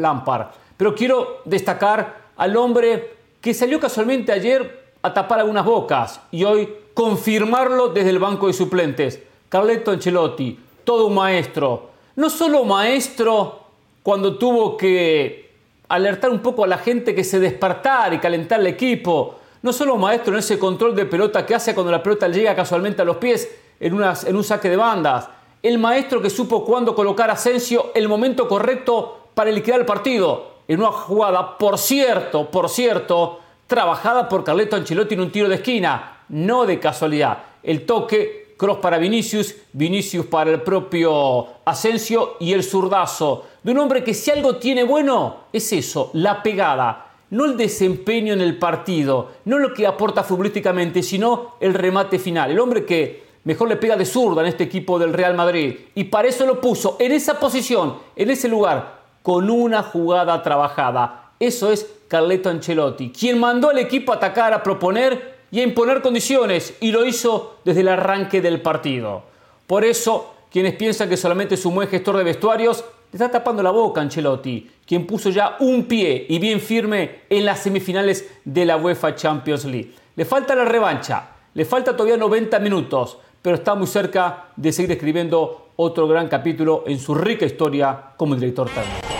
Lampard. 0.00 0.48
Pero 0.76 0.96
quiero 0.96 1.42
destacar 1.44 2.24
al 2.36 2.56
hombre 2.56 3.13
que 3.44 3.52
salió 3.52 3.78
casualmente 3.78 4.32
ayer 4.32 4.94
a 5.02 5.12
tapar 5.12 5.40
algunas 5.40 5.66
bocas 5.66 6.18
y 6.30 6.44
hoy 6.44 6.66
confirmarlo 6.94 7.88
desde 7.88 8.08
el 8.08 8.18
banco 8.18 8.46
de 8.46 8.54
suplentes. 8.54 9.22
Carletto 9.50 9.90
Ancelotti, 9.90 10.58
todo 10.82 11.08
un 11.08 11.14
maestro. 11.16 11.90
No 12.16 12.30
solo 12.30 12.64
maestro 12.64 13.60
cuando 14.02 14.38
tuvo 14.38 14.78
que 14.78 15.50
alertar 15.88 16.30
un 16.30 16.38
poco 16.38 16.64
a 16.64 16.66
la 16.66 16.78
gente 16.78 17.14
que 17.14 17.22
se 17.22 17.38
despertar 17.38 18.14
y 18.14 18.18
calentar 18.18 18.60
el 18.60 18.66
equipo. 18.66 19.34
No 19.60 19.74
solo 19.74 19.98
maestro 19.98 20.32
en 20.32 20.38
ese 20.38 20.58
control 20.58 20.96
de 20.96 21.04
pelota 21.04 21.44
que 21.44 21.54
hace 21.54 21.74
cuando 21.74 21.92
la 21.92 22.02
pelota 22.02 22.28
llega 22.28 22.56
casualmente 22.56 23.02
a 23.02 23.04
los 23.04 23.18
pies 23.18 23.54
en, 23.78 23.92
en 23.92 24.36
un 24.36 24.42
saque 24.42 24.70
de 24.70 24.76
bandas. 24.78 25.28
El 25.62 25.76
maestro 25.76 26.22
que 26.22 26.30
supo 26.30 26.64
cuándo 26.64 26.94
colocar 26.94 27.28
a 27.28 27.34
Asensio 27.34 27.92
el 27.94 28.08
momento 28.08 28.48
correcto 28.48 29.28
para 29.34 29.50
liquidar 29.50 29.80
el 29.80 29.86
partido 29.86 30.53
en 30.68 30.80
una 30.80 30.92
jugada, 30.92 31.58
por 31.58 31.78
cierto, 31.78 32.50
por 32.50 32.68
cierto, 32.68 33.40
trabajada 33.66 34.28
por 34.28 34.44
Carleto 34.44 34.76
Ancelotti 34.76 35.14
en 35.14 35.20
un 35.20 35.32
tiro 35.32 35.48
de 35.48 35.56
esquina, 35.56 36.24
no 36.28 36.64
de 36.64 36.78
casualidad. 36.78 37.38
El 37.62 37.86
toque 37.86 38.54
cross 38.56 38.78
para 38.78 38.98
Vinicius, 38.98 39.54
Vinicius 39.72 40.26
para 40.26 40.50
el 40.50 40.62
propio 40.62 41.46
Asensio 41.64 42.36
y 42.40 42.52
el 42.52 42.62
zurdazo 42.62 43.46
de 43.62 43.72
un 43.72 43.78
hombre 43.78 44.04
que 44.04 44.14
si 44.14 44.30
algo 44.30 44.56
tiene 44.56 44.84
bueno 44.84 45.44
es 45.52 45.72
eso, 45.72 46.10
la 46.14 46.42
pegada, 46.42 47.12
no 47.30 47.44
el 47.46 47.56
desempeño 47.56 48.32
en 48.32 48.40
el 48.40 48.58
partido, 48.58 49.32
no 49.46 49.58
lo 49.58 49.72
que 49.74 49.86
aporta 49.86 50.22
futbolísticamente, 50.22 51.02
sino 51.02 51.54
el 51.60 51.74
remate 51.74 52.18
final. 52.18 52.50
El 52.50 52.60
hombre 52.60 52.84
que 52.84 53.24
mejor 53.44 53.68
le 53.68 53.76
pega 53.76 53.96
de 53.96 54.06
zurda 54.06 54.42
en 54.42 54.48
este 54.48 54.64
equipo 54.64 54.98
del 54.98 55.12
Real 55.12 55.34
Madrid 55.34 55.76
y 55.94 56.04
para 56.04 56.28
eso 56.28 56.46
lo 56.46 56.60
puso 56.60 56.96
en 57.00 57.12
esa 57.12 57.38
posición, 57.40 57.96
en 58.14 58.30
ese 58.30 58.48
lugar, 58.48 59.03
con 59.24 59.48
una 59.48 59.82
jugada 59.82 60.42
trabajada. 60.42 61.30
Eso 61.40 61.72
es 61.72 61.90
Carleto 62.08 62.50
Ancelotti, 62.50 63.08
quien 63.08 63.40
mandó 63.40 63.70
al 63.70 63.78
equipo 63.78 64.12
a 64.12 64.16
atacar, 64.16 64.52
a 64.52 64.62
proponer 64.62 65.36
y 65.50 65.60
a 65.60 65.62
imponer 65.62 66.02
condiciones, 66.02 66.74
y 66.80 66.92
lo 66.92 67.06
hizo 67.06 67.56
desde 67.64 67.80
el 67.80 67.88
arranque 67.88 68.42
del 68.42 68.60
partido. 68.60 69.22
Por 69.66 69.82
eso, 69.82 70.34
quienes 70.52 70.74
piensan 70.74 71.08
que 71.08 71.16
solamente 71.16 71.54
es 71.54 71.64
un 71.64 71.74
buen 71.74 71.88
gestor 71.88 72.18
de 72.18 72.24
vestuarios, 72.24 72.84
está 73.10 73.30
tapando 73.30 73.62
la 73.62 73.70
boca 73.70 74.02
Ancelotti, 74.02 74.70
quien 74.86 75.06
puso 75.06 75.30
ya 75.30 75.56
un 75.60 75.86
pie 75.86 76.26
y 76.28 76.38
bien 76.38 76.60
firme 76.60 77.20
en 77.30 77.46
las 77.46 77.60
semifinales 77.60 78.28
de 78.44 78.66
la 78.66 78.76
UEFA 78.76 79.14
Champions 79.14 79.64
League. 79.64 79.94
Le 80.16 80.26
falta 80.26 80.54
la 80.54 80.66
revancha, 80.66 81.30
le 81.54 81.64
falta 81.64 81.96
todavía 81.96 82.18
90 82.18 82.58
minutos, 82.58 83.16
pero 83.40 83.56
está 83.56 83.74
muy 83.74 83.86
cerca 83.86 84.48
de 84.54 84.70
seguir 84.70 84.92
escribiendo 84.92 85.70
otro 85.76 86.06
gran 86.06 86.28
capítulo 86.28 86.84
en 86.86 86.98
su 86.98 87.14
rica 87.14 87.46
historia 87.46 88.12
como 88.18 88.34
director 88.34 88.68
técnico. 88.68 89.13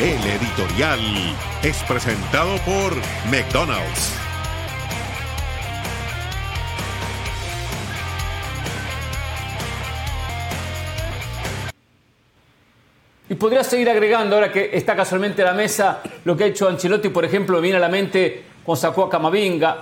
El 0.00 0.24
editorial 0.24 1.00
es 1.60 1.82
presentado 1.82 2.56
por 2.58 2.94
McDonald's. 3.32 4.14
Y 13.28 13.34
podría 13.34 13.64
seguir 13.64 13.90
agregando, 13.90 14.36
ahora 14.36 14.52
que 14.52 14.70
está 14.72 14.94
casualmente 14.94 15.42
a 15.42 15.46
la 15.46 15.52
mesa, 15.52 16.00
lo 16.24 16.36
que 16.36 16.44
ha 16.44 16.46
hecho 16.46 16.68
Ancelotti, 16.68 17.08
por 17.08 17.24
ejemplo, 17.24 17.56
me 17.56 17.62
viene 17.62 17.78
a 17.78 17.80
la 17.80 17.88
mente 17.88 18.44
cuando 18.62 18.80
sacó 18.80 19.02
a 19.06 19.10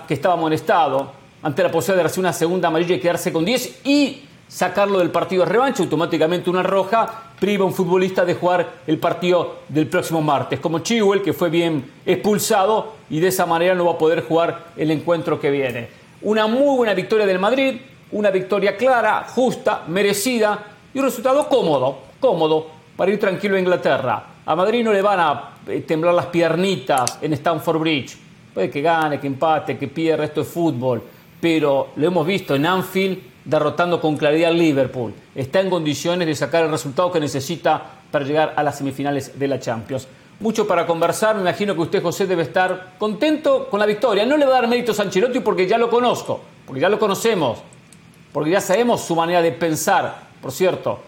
que 0.08 0.14
estaba 0.14 0.36
molestado, 0.36 1.12
ante 1.42 1.62
la 1.62 1.70
posibilidad 1.70 2.04
de 2.04 2.06
hacer 2.06 2.20
una 2.20 2.32
segunda 2.32 2.68
amarilla 2.68 2.94
y 2.94 3.00
quedarse 3.00 3.30
con 3.34 3.44
10 3.44 3.80
y 3.84 4.22
sacarlo 4.48 4.98
del 4.98 5.10
partido 5.10 5.44
de 5.44 5.52
revancha, 5.52 5.82
automáticamente 5.82 6.48
una 6.48 6.62
roja, 6.62 7.25
priva 7.38 7.64
a 7.64 7.66
un 7.66 7.74
futbolista 7.74 8.24
de 8.24 8.34
jugar 8.34 8.80
el 8.86 8.98
partido 8.98 9.56
del 9.68 9.88
próximo 9.88 10.22
martes, 10.22 10.60
como 10.60 10.80
Chihuel, 10.80 11.22
que 11.22 11.32
fue 11.32 11.50
bien 11.50 11.92
expulsado 12.04 12.94
y 13.10 13.20
de 13.20 13.28
esa 13.28 13.46
manera 13.46 13.74
no 13.74 13.84
va 13.84 13.92
a 13.92 13.98
poder 13.98 14.22
jugar 14.24 14.68
el 14.76 14.90
encuentro 14.90 15.40
que 15.40 15.50
viene. 15.50 15.88
Una 16.22 16.46
muy 16.46 16.76
buena 16.76 16.94
victoria 16.94 17.26
del 17.26 17.38
Madrid, 17.38 17.76
una 18.12 18.30
victoria 18.30 18.76
clara, 18.76 19.26
justa, 19.28 19.84
merecida 19.88 20.58
y 20.94 20.98
un 20.98 21.04
resultado 21.04 21.48
cómodo, 21.48 21.98
cómodo 22.20 22.68
para 22.96 23.10
ir 23.10 23.20
tranquilo 23.20 23.56
a 23.56 23.60
Inglaterra. 23.60 24.24
A 24.46 24.56
Madrid 24.56 24.84
no 24.84 24.92
le 24.92 25.02
van 25.02 25.20
a 25.20 25.50
eh, 25.66 25.80
temblar 25.80 26.14
las 26.14 26.26
piernitas 26.26 27.18
en 27.20 27.32
Stamford 27.34 27.78
Bridge. 27.78 28.16
Puede 28.54 28.70
que 28.70 28.80
gane, 28.80 29.20
que 29.20 29.26
empate, 29.26 29.76
que 29.76 29.88
pierda, 29.88 30.24
esto 30.24 30.40
es 30.40 30.48
fútbol. 30.48 31.02
Pero 31.40 31.88
lo 31.96 32.06
hemos 32.06 32.26
visto 32.26 32.54
en 32.54 32.64
Anfield 32.64 33.18
derrotando 33.46 34.00
con 34.00 34.16
claridad 34.16 34.50
al 34.50 34.58
Liverpool. 34.58 35.14
Está 35.34 35.60
en 35.60 35.70
condiciones 35.70 36.26
de 36.26 36.34
sacar 36.34 36.64
el 36.64 36.70
resultado 36.70 37.10
que 37.12 37.20
necesita 37.20 37.80
para 38.10 38.24
llegar 38.24 38.52
a 38.56 38.62
las 38.62 38.76
semifinales 38.76 39.38
de 39.38 39.48
la 39.48 39.58
Champions. 39.58 40.06
Mucho 40.40 40.66
para 40.66 40.86
conversar, 40.86 41.36
me 41.36 41.42
imagino 41.42 41.74
que 41.74 41.80
usted, 41.80 42.02
José, 42.02 42.26
debe 42.26 42.42
estar 42.42 42.94
contento 42.98 43.68
con 43.70 43.80
la 43.80 43.86
victoria. 43.86 44.26
No 44.26 44.36
le 44.36 44.44
va 44.44 44.58
a 44.58 44.60
dar 44.60 44.68
méritos 44.68 45.00
a 45.00 45.04
Ancelotti 45.04 45.40
porque 45.40 45.66
ya 45.66 45.78
lo 45.78 45.88
conozco, 45.88 46.40
porque 46.66 46.80
ya 46.80 46.90
lo 46.90 46.98
conocemos, 46.98 47.60
porque 48.32 48.50
ya 48.50 48.60
sabemos 48.60 49.00
su 49.00 49.16
manera 49.16 49.40
de 49.40 49.52
pensar. 49.52 50.26
Por 50.42 50.52
cierto, 50.52 51.00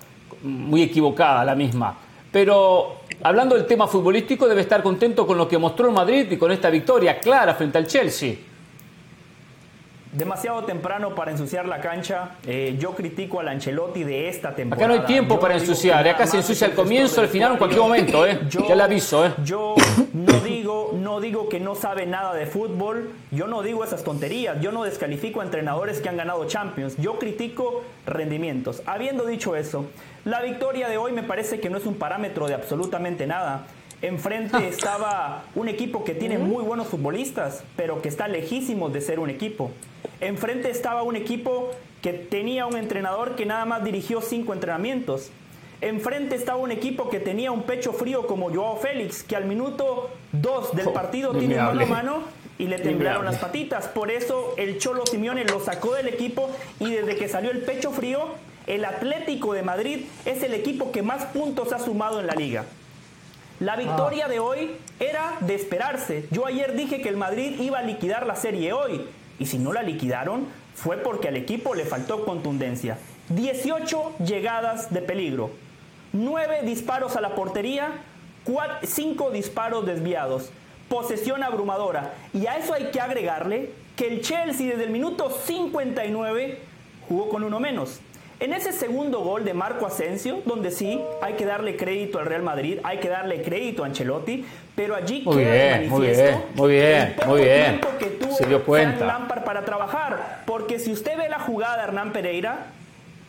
muy 0.43 0.83
equivocada 0.83 1.45
la 1.45 1.55
misma. 1.55 1.95
Pero 2.31 3.01
hablando 3.23 3.57
del 3.57 3.67
tema 3.67 3.87
futbolístico, 3.87 4.49
debe 4.49 4.61
estar 4.63 4.83
contento 4.83 5.27
con 5.27 5.37
lo 5.37 5.49
que 5.49 5.59
mostró 5.59 5.89
el 5.89 5.95
Madrid 5.95 6.31
y 6.31 6.37
con 6.37 6.53
esta 6.53 6.71
victoria 6.71 7.19
clara 7.19 7.55
frente 7.55 7.79
al 7.79 7.87
Chelsea. 7.87 8.35
Demasiado 10.19 10.65
temprano 10.65 11.15
para 11.15 11.31
ensuciar 11.31 11.67
la 11.69 11.81
cancha. 11.81 12.33
Eh, 12.45 12.77
yo 12.81 12.97
critico 12.97 13.39
al 13.39 13.47
Ancelotti 13.47 14.03
de 14.03 14.29
esta 14.29 14.53
temporada. 14.53 14.85
Acá 14.87 14.95
no 14.97 15.01
hay 15.01 15.07
tiempo 15.07 15.37
Yo 15.37 15.41
para 15.41 15.55
ensuciar. 15.55 16.09
Acá 16.09 16.27
se 16.27 16.39
ensucia 16.39 16.67
al 16.67 16.75
comienzo, 16.75 17.21
al 17.21 17.29
final, 17.29 17.53
en 17.53 17.59
cualquier 17.59 17.81
momento. 17.83 18.27
¿eh? 18.27 18.41
Yo- 18.51 18.67
ya 18.69 18.75
le 18.75 18.83
aviso. 18.83 19.25
¿eh? 19.25 19.33
Yo 19.45 19.77
no 20.13 20.41
digo, 20.41 20.91
no 21.01 21.21
digo 21.21 21.49
que 21.49 21.61
no 21.61 21.77
sabe 21.77 22.05
nada 22.05 22.35
de 22.35 22.47
fútbol, 22.47 23.13
yo 23.31 23.47
no 23.47 23.63
digo 23.63 23.85
esas 23.85 24.03
tonterías, 24.03 24.61
yo 24.61 24.73
no 24.73 24.83
descalifico 24.83 25.41
a 25.41 25.45
entrenadores 25.45 26.01
que 26.01 26.09
han 26.09 26.17
ganado 26.17 26.45
Champions, 26.47 26.97
yo 26.97 27.21
critico 27.21 27.85
rendimientos. 28.05 28.83
Habiendo 28.87 29.25
dicho 29.25 29.55
eso, 29.55 29.85
la 30.25 30.41
victoria 30.43 30.89
de 30.89 30.97
hoy 30.99 31.13
me 31.13 31.23
parece 31.23 31.61
que 31.61 31.71
no 31.71 31.79
es 31.79 31.87
un 31.87 31.95
parámetro 31.95 32.49
de 32.49 32.55
absolutamente 32.55 33.29
nada. 33.29 33.67
Enfrente 34.03 34.57
estaba 34.69 35.45
un 35.55 35.69
equipo 35.69 36.03
que 36.03 36.15
tiene 36.15 36.39
muy 36.39 36.65
buenos 36.65 36.89
futbolistas, 36.89 37.63
pero 37.77 38.03
que 38.03 38.09
está 38.09 38.27
lejísimo 38.27 38.89
de 38.89 39.01
ser 39.01 39.21
un 39.21 39.31
equipo. 39.31 39.71
Enfrente 40.21 40.71
estaba 40.71 41.03
un 41.03 41.17
equipo 41.17 41.71
que 42.03 42.13
tenía 42.13 42.67
un 42.67 42.77
entrenador 42.77 43.37
que 43.37 43.47
nada 43.47 43.65
más 43.65 43.85
dirigió 43.85 44.21
cinco 44.21 44.53
entrenamientos. 44.53 45.31
Enfrente 45.81 46.35
estaba 46.35 46.59
un 46.59 46.73
equipo 46.73 47.09
que 47.09 47.21
tenía 47.21 47.53
un 47.53 47.63
pecho 47.63 47.93
frío 47.93 48.27
como 48.27 48.53
Joao 48.53 48.79
Félix, 48.79 49.23
que 49.23 49.37
al 49.37 49.45
minuto 49.45 50.11
2 50.33 50.75
del 50.75 50.91
partido 50.91 51.35
tiene 51.35 51.57
mano 51.57 51.81
a 51.81 51.87
mano 51.87 52.23
y 52.59 52.67
le 52.67 52.79
temblaron 52.79 53.25
las 53.25 53.39
patitas. 53.39 53.87
Por 53.87 54.11
eso 54.11 54.55
el 54.57 54.79
Cholo 54.79 55.07
Simeone 55.07 55.45
lo 55.45 55.61
sacó 55.61 55.95
del 55.95 56.09
equipo 56.09 56.51
y 56.81 56.91
desde 56.91 57.17
que 57.17 57.29
salió 57.29 57.53
el 57.53 57.61
pecho 57.61 57.93
frío, 57.93 58.27
el 58.67 58.85
Atlético 58.85 59.53
de 59.53 59.63
Madrid 59.63 60.07
es 60.25 60.43
el 60.43 60.53
equipo 60.53 60.91
que 60.91 61.03
más 61.03 61.27
puntos 61.27 61.73
ha 61.73 61.79
sumado 61.79 62.21
en 62.21 62.27
la 62.27 62.35
liga. 62.35 62.65
La 63.61 63.77
victoria 63.77 64.29
de 64.29 64.39
hoy 64.39 64.77
era 65.01 65.37
de 65.41 65.55
esperarse. 65.55 66.27
Yo 66.31 66.47
ayer 66.47 66.75
dije 66.75 67.01
que 67.01 67.09
el 67.09 67.17
Madrid 67.17 67.59
iba 67.61 67.79
a 67.79 67.83
liquidar 67.83 68.27
la 68.27 68.37
serie 68.37 68.73
hoy. 68.73 69.05
Y 69.39 69.47
si 69.47 69.59
no 69.59 69.73
la 69.73 69.83
liquidaron, 69.83 70.47
fue 70.75 70.97
porque 70.97 71.29
al 71.29 71.37
equipo 71.37 71.75
le 71.75 71.85
faltó 71.85 72.25
contundencia. 72.25 72.99
18 73.31 74.15
llegadas 74.25 74.93
de 74.93 75.03
peligro. 75.03 75.51
9 76.13 76.63
disparos 76.65 77.17
a 77.17 77.21
la 77.21 77.35
portería. 77.35 77.93
5 78.83 79.31
disparos 79.31 79.87
desviados. 79.87 80.51
Posesión 80.89 81.43
abrumadora. 81.43 82.15
Y 82.33 82.47
a 82.47 82.57
eso 82.57 82.75
hay 82.75 82.91
que 82.91 83.01
agregarle 83.01 83.73
que 83.97 84.09
el 84.09 84.23
Chelsea 84.23 84.69
desde 84.69 84.85
el 84.85 84.91
minuto 84.91 85.31
59 85.31 86.59
jugó 87.09 87.29
con 87.29 87.45
uno 87.45 87.61
menos. 87.61 88.01
En 88.41 88.53
ese 88.53 88.71
segundo 88.73 89.21
gol 89.21 89.45
de 89.45 89.53
Marco 89.53 89.85
Asensio, 89.85 90.43
donde 90.45 90.71
sí 90.71 91.01
hay 91.21 91.35
que 91.35 91.45
darle 91.45 91.77
crédito 91.77 92.21
al 92.21 92.27
Real 92.27 92.43
Madrid, 92.43 92.79
hay 92.85 92.99
que 92.99 93.09
darle 93.09 93.43
crédito 93.43 93.83
a 93.83 93.87
Ancelotti, 93.87 94.45
pero 94.77 94.95
allí 94.95 95.23
Muy 95.25 95.39
queda 95.39 95.51
de 95.53 95.59
bien, 95.79 95.91
muy 95.91 96.01
manifiesto 96.01 96.23
bien, 96.23 96.45
muy 96.55 96.71
bien, 96.71 97.17
el 97.21 97.27
muy 97.27 97.41
bien. 97.43 97.81
que 97.99 98.07
tuvo 98.07 98.35
Se 98.37 98.47
dio 98.47 98.65
cuenta. 98.65 99.05
Lampard 99.07 99.43
para 99.43 99.65
trabajar, 99.65 100.43
porque 100.47 100.79
si 100.79 100.93
usted 100.93 101.19
ve 101.19 101.29
la 101.29 101.41
jugada 101.41 101.79
de 101.79 101.83
Hernán 101.83 102.13
Pereira, 102.13 102.67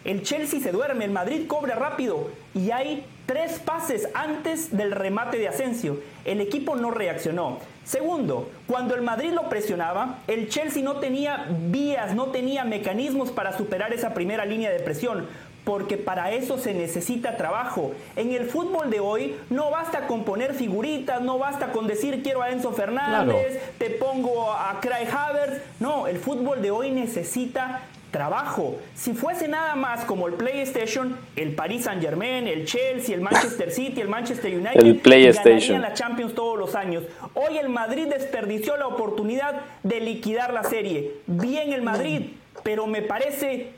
el 0.06 0.22
Chelsea 0.22 0.60
se 0.60 0.72
duerme, 0.72 1.06
el 1.06 1.12
Madrid 1.12 1.48
cobra 1.48 1.74
rápido 1.74 2.30
y 2.54 2.70
hay 2.70 3.04
tres 3.30 3.60
pases 3.60 4.10
antes 4.16 4.76
del 4.76 4.90
remate 4.90 5.38
de 5.38 5.48
Asensio. 5.48 6.00
El 6.26 6.42
equipo 6.42 6.76
no 6.76 6.90
reaccionó. 6.90 7.60
Segundo, 7.86 8.50
cuando 8.66 8.96
el 8.96 9.04
Madrid 9.04 9.34
lo 9.34 9.50
presionaba, 9.50 10.18
el 10.26 10.50
Chelsea 10.50 10.82
no 10.82 10.96
tenía 10.96 11.46
vías, 11.48 12.16
no 12.16 12.30
tenía 12.30 12.64
mecanismos 12.64 13.30
para 13.30 13.56
superar 13.56 13.94
esa 13.94 14.16
primera 14.16 14.46
línea 14.46 14.72
de 14.72 14.80
presión. 14.80 15.28
Porque 15.64 15.96
para 15.96 16.32
eso 16.32 16.58
se 16.58 16.74
necesita 16.74 17.38
trabajo. 17.38 17.92
En 18.16 18.32
el 18.32 18.48
fútbol 18.48 18.90
de 18.90 19.00
hoy 19.00 19.36
no 19.52 19.70
basta 19.70 20.08
con 20.08 20.24
poner 20.24 20.56
figuritas, 20.56 21.22
no 21.22 21.38
basta 21.38 21.72
con 21.72 21.86
decir 21.86 22.24
quiero 22.24 22.42
a 22.42 22.50
Enzo 22.50 22.72
Fernández, 22.72 23.62
te 23.78 23.92
pongo 23.92 24.52
a 24.52 24.80
Craig 24.82 25.08
Havertz. 25.08 25.62
No, 25.80 26.08
el 26.08 26.18
fútbol 26.18 26.64
de 26.64 26.72
hoy 26.72 26.90
necesita 26.90 27.82
trabajo. 28.12 28.78
Si 28.96 29.14
fuese 29.14 29.48
nada 29.48 29.76
más 29.76 30.04
como 30.06 30.28
el 30.28 30.34
PlayStation, 30.34 31.16
el 31.36 31.54
Paris 31.54 31.84
Saint 31.86 32.02
Germain, 32.02 32.48
el 32.48 32.66
Chelsea, 32.66 33.14
el 33.16 33.22
Manchester 33.22 33.72
City, 33.72 34.02
el 34.02 34.08
Manchester 34.10 34.54
United, 34.54 34.80
El 34.80 34.96
PlayStation. 34.98 35.54
ganarían 35.60 35.82
la 35.82 35.94
Champions 35.94 36.34
todos 36.36 36.58
los 36.58 36.76
años. 36.76 37.04
Hoy 37.36 37.58
el 37.58 37.70
Madrid 37.70 38.08
desperdició 38.08 38.78
la 38.78 38.88
oportunidad 38.88 39.62
de 39.84 40.00
liquidar 40.00 40.54
la 40.54 40.64
serie. 40.64 41.12
Bien 41.28 41.72
el 41.74 41.82
Madrid, 41.84 42.32
pero 42.64 42.88
me 42.88 43.02
parece 43.02 43.72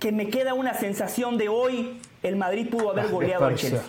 que 0.00 0.10
me 0.12 0.28
queda 0.28 0.54
una 0.54 0.74
sensación 0.74 1.38
de 1.38 1.48
hoy 1.48 1.98
el 2.22 2.36
Madrid 2.36 2.68
pudo 2.70 2.90
haber 2.90 3.08
goleado 3.08 3.46
al. 3.46 3.54
Chelsea. 3.56 3.80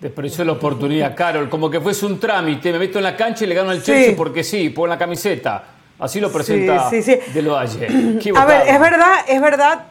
Desperdició 0.00 0.44
la 0.44 0.52
oportunidad, 0.52 1.14
Carol. 1.16 1.48
Como 1.48 1.70
que 1.70 1.80
fuese 1.80 2.04
un 2.06 2.18
trámite. 2.20 2.72
Me 2.72 2.78
meto 2.78 2.98
en 2.98 3.04
la 3.04 3.16
cancha 3.16 3.44
y 3.44 3.48
le 3.48 3.54
gano 3.54 3.70
al 3.70 3.82
Chelsea 3.82 4.10
Sí. 4.10 4.14
porque 4.16 4.44
sí, 4.44 4.70
por 4.70 4.88
la 4.88 4.98
camiseta. 4.98 5.64
Así 5.98 6.20
lo 6.20 6.30
presenta 6.32 6.90
Sí, 6.90 7.02
sí, 7.02 7.20
sí. 7.24 7.32
Del 7.32 7.48
Valle. 7.48 7.86
A 7.86 8.16
Equivocado. 8.16 8.48
ver, 8.48 8.68
es 8.68 8.80
verdad, 8.80 9.14
es 9.28 9.40
verdad, 9.40 9.84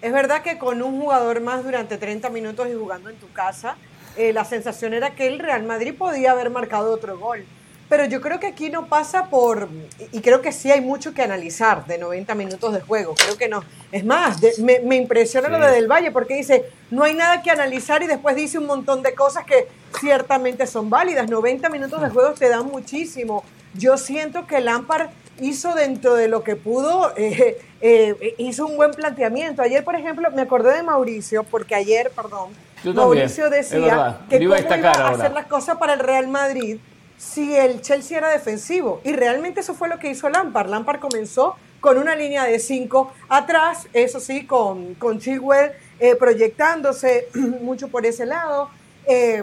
es 0.00 0.12
verdad 0.12 0.42
que 0.42 0.58
con 0.58 0.82
un 0.82 1.00
jugador 1.00 1.40
más 1.40 1.62
durante 1.64 1.98
30 1.98 2.30
minutos 2.30 2.68
y 2.70 2.74
jugando 2.74 3.10
en 3.10 3.16
tu 3.16 3.30
casa, 3.32 3.76
eh, 4.16 4.32
la 4.32 4.44
sensación 4.44 4.94
era 4.94 5.14
que 5.14 5.26
el 5.26 5.38
Real 5.38 5.62
Madrid 5.62 5.94
podía 5.96 6.32
haber 6.32 6.50
marcado 6.50 6.92
otro 6.92 7.18
gol. 7.18 7.44
pero 7.88 8.04
yo 8.04 8.20
creo 8.20 8.38
que 8.38 8.46
aquí 8.46 8.70
no 8.70 8.86
pasa 8.86 9.30
por, 9.30 9.68
y 10.12 10.20
creo 10.20 10.40
que 10.40 10.52
sí 10.52 10.70
hay 10.70 10.80
mucho 10.80 11.12
que 11.12 11.22
analizar 11.22 11.86
de 11.86 11.98
90 11.98 12.36
minutos 12.36 12.72
de 12.72 12.80
juego, 12.80 13.16
creo 13.16 13.36
que 13.36 13.48
no. 13.48 13.64
Es 13.90 14.04
más, 14.04 14.38
me, 14.60 14.94
impresiona 14.94 15.48
lo 15.48 15.58
de 15.58 15.72
Del 15.72 15.88
Valle 15.88 16.12
porque 16.12 16.36
dice, 16.36 16.66
no 16.92 17.02
hay 17.02 17.14
nada 17.14 17.42
que 17.42 17.50
analizar 17.50 18.00
y 18.04 18.06
después 18.06 18.36
dice 18.36 18.58
un 18.58 18.66
montón 18.66 19.02
de 19.02 19.12
cosas 19.16 19.44
que 19.44 19.66
ciertamente 19.98 20.68
son 20.68 20.88
válidas. 20.88 21.28
90 21.28 21.68
minutos 21.68 22.00
de 22.00 22.10
juego 22.10 22.32
te 22.32 22.48
dan 22.48 22.66
muchísimo. 22.66 23.42
Yo 23.74 23.96
siento 23.96 24.46
que 24.46 24.60
Lampard 24.60 25.08
hizo 25.40 25.74
dentro 25.74 26.14
de 26.14 26.28
lo 26.28 26.44
que 26.44 26.56
pudo, 26.56 27.12
eh, 27.16 27.58
eh, 27.80 28.34
hizo 28.38 28.66
un 28.66 28.76
buen 28.76 28.92
planteamiento. 28.92 29.62
Ayer, 29.62 29.84
por 29.84 29.94
ejemplo, 29.94 30.28
me 30.30 30.42
acordé 30.42 30.76
de 30.76 30.82
Mauricio, 30.82 31.44
porque 31.44 31.74
ayer, 31.74 32.10
perdón, 32.10 32.50
Mauricio 32.94 33.50
decía 33.50 34.20
que 34.28 34.38
cómo 34.38 34.56
iba 34.56 34.90
a 34.90 35.08
hacer 35.10 35.32
las 35.32 35.46
cosas 35.46 35.78
para 35.78 35.94
el 35.94 36.00
Real 36.00 36.28
Madrid 36.28 36.78
si 37.16 37.54
el 37.54 37.82
Chelsea 37.82 38.18
era 38.18 38.30
defensivo. 38.30 39.00
Y 39.04 39.12
realmente 39.12 39.60
eso 39.60 39.74
fue 39.74 39.88
lo 39.88 39.98
que 39.98 40.10
hizo 40.10 40.28
Lampard. 40.28 40.70
Lampard 40.70 41.00
comenzó 41.00 41.56
con 41.80 41.98
una 41.98 42.14
línea 42.14 42.44
de 42.44 42.58
cinco 42.58 43.12
atrás, 43.28 43.88
eso 43.92 44.20
sí, 44.20 44.46
con, 44.46 44.94
con 44.94 45.18
Chilwell 45.18 45.72
eh, 45.98 46.14
proyectándose 46.14 47.28
mucho 47.34 47.88
por 47.88 48.06
ese 48.06 48.26
lado, 48.26 48.70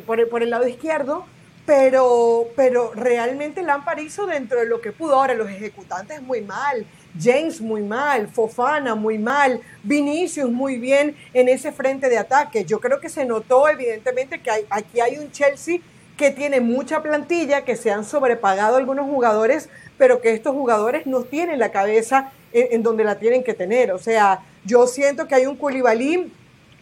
por, 0.05 0.29
por, 0.29 0.43
el 0.43 0.49
lado 0.49 0.67
izquierdo, 0.67 1.25
pero, 1.67 2.47
pero 2.55 2.93
realmente 2.95 3.61
Lampard 3.61 3.99
hizo 3.99 4.25
dentro 4.25 4.61
de 4.61 4.67
lo 4.67 4.79
que 4.79 4.93
pudo. 4.93 5.15
Ahora, 5.15 5.33
los 5.33 5.49
ejecutantes 5.49 6.21
muy 6.21 6.39
mal, 6.39 6.87
James 7.19 7.59
muy 7.59 7.81
mal, 7.81 8.29
Fofana 8.29 8.95
muy 8.95 9.17
mal, 9.17 9.59
Vinicius 9.83 10.49
muy 10.49 10.77
bien 10.77 11.17
en 11.33 11.49
ese 11.49 11.73
frente 11.73 12.07
de 12.07 12.17
ataque. 12.17 12.63
Yo 12.63 12.79
creo 12.79 13.01
que 13.01 13.09
se 13.09 13.25
notó 13.25 13.67
evidentemente 13.67 14.39
que 14.41 14.49
hay, 14.49 14.65
aquí 14.69 15.01
hay 15.01 15.17
un 15.17 15.29
Chelsea 15.29 15.79
que 16.15 16.31
tiene 16.31 16.61
mucha 16.61 17.03
plantilla, 17.03 17.65
que 17.65 17.75
se 17.75 17.91
han 17.91 18.05
sobrepagado 18.05 18.77
algunos 18.77 19.05
jugadores, 19.05 19.67
pero 19.97 20.21
que 20.21 20.31
estos 20.31 20.53
jugadores 20.53 21.05
no 21.05 21.23
tienen 21.23 21.59
la 21.59 21.73
cabeza 21.73 22.31
en, 22.53 22.81
donde 22.81 23.03
la 23.03 23.19
tienen 23.19 23.43
que 23.43 23.53
tener. 23.53 23.91
O 23.91 23.99
sea, 23.99 24.39
yo 24.63 24.87
siento 24.87 25.27
que 25.27 25.35
hay 25.35 25.45
un 25.45 25.57
Culibalín 25.57 26.31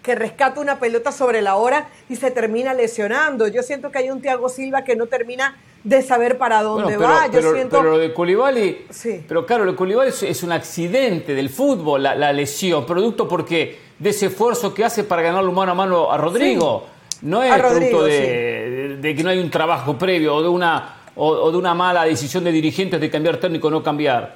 que 0.05 0.13
rescata 0.13 0.61
una 0.61 0.79
pelota 0.79 1.11
sobre 1.11 1.41
la 1.41 1.55
hora 1.55 1.87
y 2.07 2.15
se 2.15 2.29
termina 2.29 2.75
lesionando. 2.75 3.47
Yo 3.47 3.63
siento 3.63 3.89
que 3.89 3.97
hay 3.97 4.11
un 4.11 4.21
Thiago 4.21 4.49
Silva 4.49 4.83
que 4.83 4.95
no 4.95 5.07
termina 5.07 5.57
de 5.83 6.03
saber 6.03 6.37
para 6.37 6.61
dónde 6.61 6.95
va. 6.95 7.25
Yo 7.25 7.41
siento... 7.51 7.79
pero 7.79 7.93
lo 7.93 7.97
de 7.97 8.13
Culibali, 8.13 8.85
sí. 8.91 9.23
pero 9.27 9.47
claro, 9.47 9.65
lo 9.65 9.71
de 9.71 9.77
Culibali 9.77 10.09
es, 10.09 10.43
un 10.43 10.51
accidente 10.51 11.33
del 11.33 11.49
fútbol, 11.49 12.03
la, 12.03 12.31
lesión, 12.31 12.85
producto 12.85 13.27
porque 13.27 13.79
de 13.97 14.11
ese 14.11 14.27
esfuerzo 14.27 14.75
que 14.75 14.85
hace 14.85 15.03
para 15.03 15.23
ganar 15.23 15.43
mano 15.45 15.71
a 15.71 15.75
mano 15.75 16.11
a 16.11 16.17
Rodrigo. 16.17 16.85
No 17.23 17.41
es 17.41 17.57
producto 17.57 18.03
de, 18.03 18.99
que 19.01 19.23
no 19.23 19.31
hay 19.31 19.39
un 19.39 19.49
trabajo 19.49 19.97
previo 19.97 20.35
o 20.35 20.41
de 20.43 20.49
una, 20.49 20.97
o, 21.15 21.49
de 21.49 21.57
una 21.57 21.73
mala 21.73 22.03
decisión 22.03 22.43
de 22.43 22.51
dirigentes 22.51 23.01
de 23.01 23.09
cambiar 23.09 23.37
técnico 23.37 23.69
o 23.69 23.71
no 23.71 23.81
cambiar. 23.81 24.35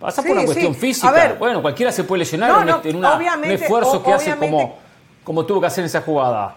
Pasa 0.00 0.22
por 0.22 0.32
una 0.32 0.44
cuestión 0.46 0.74
física. 0.74 1.36
bueno, 1.38 1.60
cualquiera 1.60 1.92
se 1.92 2.04
puede 2.04 2.20
lesionar 2.20 2.66
en, 2.84 2.96
un 2.96 3.44
esfuerzo 3.44 4.02
que 4.02 4.12
hace 4.12 4.34
como, 4.36 4.78
como 5.22 5.44
tuvo 5.44 5.60
que 5.60 5.66
hacer 5.66 5.82
en 5.82 5.86
esa 5.86 6.00
jugada. 6.00 6.56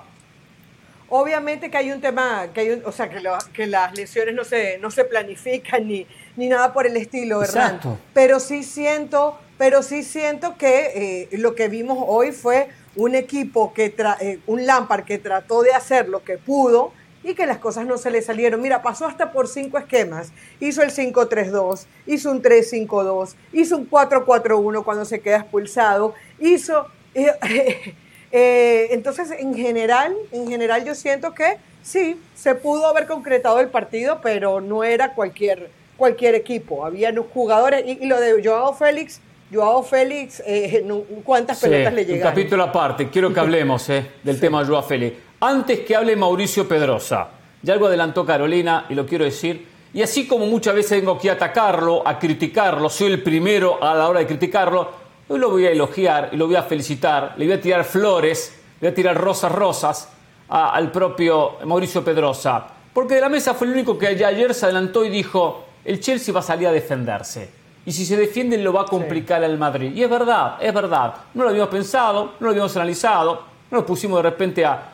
Obviamente 1.09 1.69
que 1.69 1.77
hay 1.77 1.91
un 1.91 2.01
tema, 2.01 2.47
que 2.53 2.61
hay 2.61 2.81
o 2.83 2.91
sea, 2.91 3.07
que, 3.07 3.21
que, 3.53 3.67
las 3.67 3.95
lesiones 3.95 4.33
no 4.33 4.43
se, 4.43 4.79
no 4.79 4.89
se 4.89 5.03
planifican 5.03 5.87
ni, 5.87 6.07
ni 6.35 6.47
nada 6.47 6.73
por 6.73 6.87
el 6.87 6.97
estilo, 6.97 7.39
¿verdad? 7.39 7.79
Pero 8.15 8.39
sí 8.39 8.63
siento, 8.63 9.37
pero 9.59 9.83
sí 9.83 10.01
siento 10.01 10.57
que 10.57 11.27
eh, 11.31 11.37
lo 11.37 11.53
que 11.53 11.67
vimos 11.67 11.99
hoy 12.07 12.31
fue 12.31 12.69
un 12.95 13.13
equipo 13.13 13.73
que, 13.73 13.93
eh, 14.21 14.39
un 14.47 14.65
Lampard 14.65 15.03
que 15.03 15.19
trató 15.19 15.61
de 15.61 15.73
hacer 15.73 16.09
lo 16.09 16.23
que 16.23 16.39
pudo 16.39 16.93
y 17.23 17.33
que 17.33 17.45
las 17.45 17.57
cosas 17.57 17.85
no 17.85 17.97
se 17.97 18.11
le 18.11 18.21
salieron. 18.21 18.61
Mira, 18.61 18.81
pasó 18.81 19.05
hasta 19.05 19.31
por 19.31 19.47
cinco 19.47 19.77
esquemas. 19.77 20.31
Hizo 20.59 20.81
el 20.81 20.91
5-3-2, 20.91 21.85
hizo 22.05 22.31
un 22.31 22.41
3-5-2, 22.41 23.35
hizo 23.53 23.77
un 23.77 23.89
4-4-1 23.89 24.83
cuando 24.83 25.05
se 25.05 25.21
queda 25.21 25.37
expulsado, 25.37 26.13
hizo... 26.39 26.87
Eh, 27.15 27.93
eh, 28.31 28.87
entonces, 28.89 29.29
en 29.29 29.53
general, 29.53 30.15
en 30.31 30.47
general 30.47 30.83
yo 30.83 30.95
siento 30.95 31.35
que 31.35 31.57
sí, 31.83 32.19
se 32.33 32.55
pudo 32.55 32.87
haber 32.87 33.05
concretado 33.05 33.59
el 33.59 33.67
partido, 33.67 34.19
pero 34.23 34.59
no 34.59 34.83
era 34.83 35.13
cualquier, 35.13 35.69
cualquier 35.95 36.33
equipo. 36.33 36.83
Había 36.83 37.13
jugadores, 37.31 37.83
y, 37.85 38.03
y 38.03 38.07
lo 38.07 38.19
de 38.19 38.43
Joao 38.43 38.73
Félix 38.73 39.21
Joao 39.53 39.83
Félix, 39.83 40.41
eh, 40.45 40.83
¿cuántas 41.23 41.59
pelotas 41.59 41.93
le 41.93 42.05
llegaron? 42.05 42.27
Un 42.27 42.33
capítulo 42.33 42.63
aparte, 42.63 43.09
quiero 43.09 43.33
que 43.33 43.39
hablemos 43.39 43.87
eh, 43.89 44.05
del 44.23 44.39
tema 44.39 44.61
de 44.61 44.69
Joao 44.69 44.83
Félix. 44.83 45.17
Antes 45.45 45.81
que 45.81 45.93
hable 45.93 46.15
Mauricio 46.15 46.65
Pedrosa, 46.65 47.27
ya 47.61 47.73
algo 47.73 47.87
adelantó 47.87 48.25
Carolina 48.25 48.85
y 48.87 48.95
lo 48.95 49.05
quiero 49.05 49.25
decir. 49.25 49.67
Y 49.93 50.01
así 50.01 50.25
como 50.25 50.45
muchas 50.45 50.73
veces 50.73 51.01
vengo 51.01 51.11
aquí 51.11 51.27
a 51.27 51.33
atacarlo, 51.33 52.01
a 52.07 52.17
criticarlo, 52.17 52.89
soy 52.89 53.11
el 53.11 53.21
primero 53.21 53.83
a 53.83 53.93
la 53.93 54.07
hora 54.07 54.21
de 54.21 54.25
criticarlo, 54.25 54.89
hoy 55.27 55.37
lo 55.37 55.49
voy 55.49 55.65
a 55.65 55.71
elogiar 55.71 56.29
y 56.31 56.37
lo 56.37 56.47
voy 56.47 56.55
a 56.55 56.63
felicitar, 56.63 57.33
le 57.35 57.45
voy 57.45 57.55
a 57.55 57.59
tirar 57.59 57.83
flores, 57.83 58.57
le 58.79 58.87
voy 58.87 58.93
a 58.93 58.95
tirar 58.95 59.17
rosas 59.17 59.51
rosas 59.51 60.09
al 60.47 60.89
propio 60.93 61.57
Mauricio 61.65 62.05
Pedrosa. 62.05 62.65
Porque 62.93 63.15
de 63.15 63.19
la 63.19 63.27
mesa 63.27 63.53
fue 63.53 63.67
el 63.67 63.73
único 63.73 63.97
que 63.97 64.07
ayer 64.07 64.53
se 64.53 64.67
adelantó 64.67 65.03
y 65.03 65.09
dijo, 65.09 65.65
el 65.83 65.99
Chelsea 65.99 66.33
va 66.33 66.39
a 66.39 66.43
salir 66.43 66.69
a 66.69 66.71
defenderse 66.71 67.49
y 67.85 67.91
si 67.91 68.05
se 68.05 68.15
defiende 68.15 68.57
lo 68.59 68.71
va 68.71 68.83
a 68.83 68.85
complicar 68.85 69.43
al 69.43 69.57
Madrid. 69.57 69.91
Y 69.93 70.03
es 70.03 70.09
verdad, 70.09 70.55
es 70.61 70.73
verdad. 70.73 71.15
No 71.33 71.43
lo 71.43 71.49
habíamos 71.49 71.69
pensado, 71.69 72.35
no 72.39 72.45
lo 72.45 72.51
habíamos 72.51 72.73
analizado, 72.77 73.41
no 73.69 73.79
nos 73.79 73.85
pusimos 73.85 74.23
de 74.23 74.29
repente 74.29 74.63
a, 74.63 74.92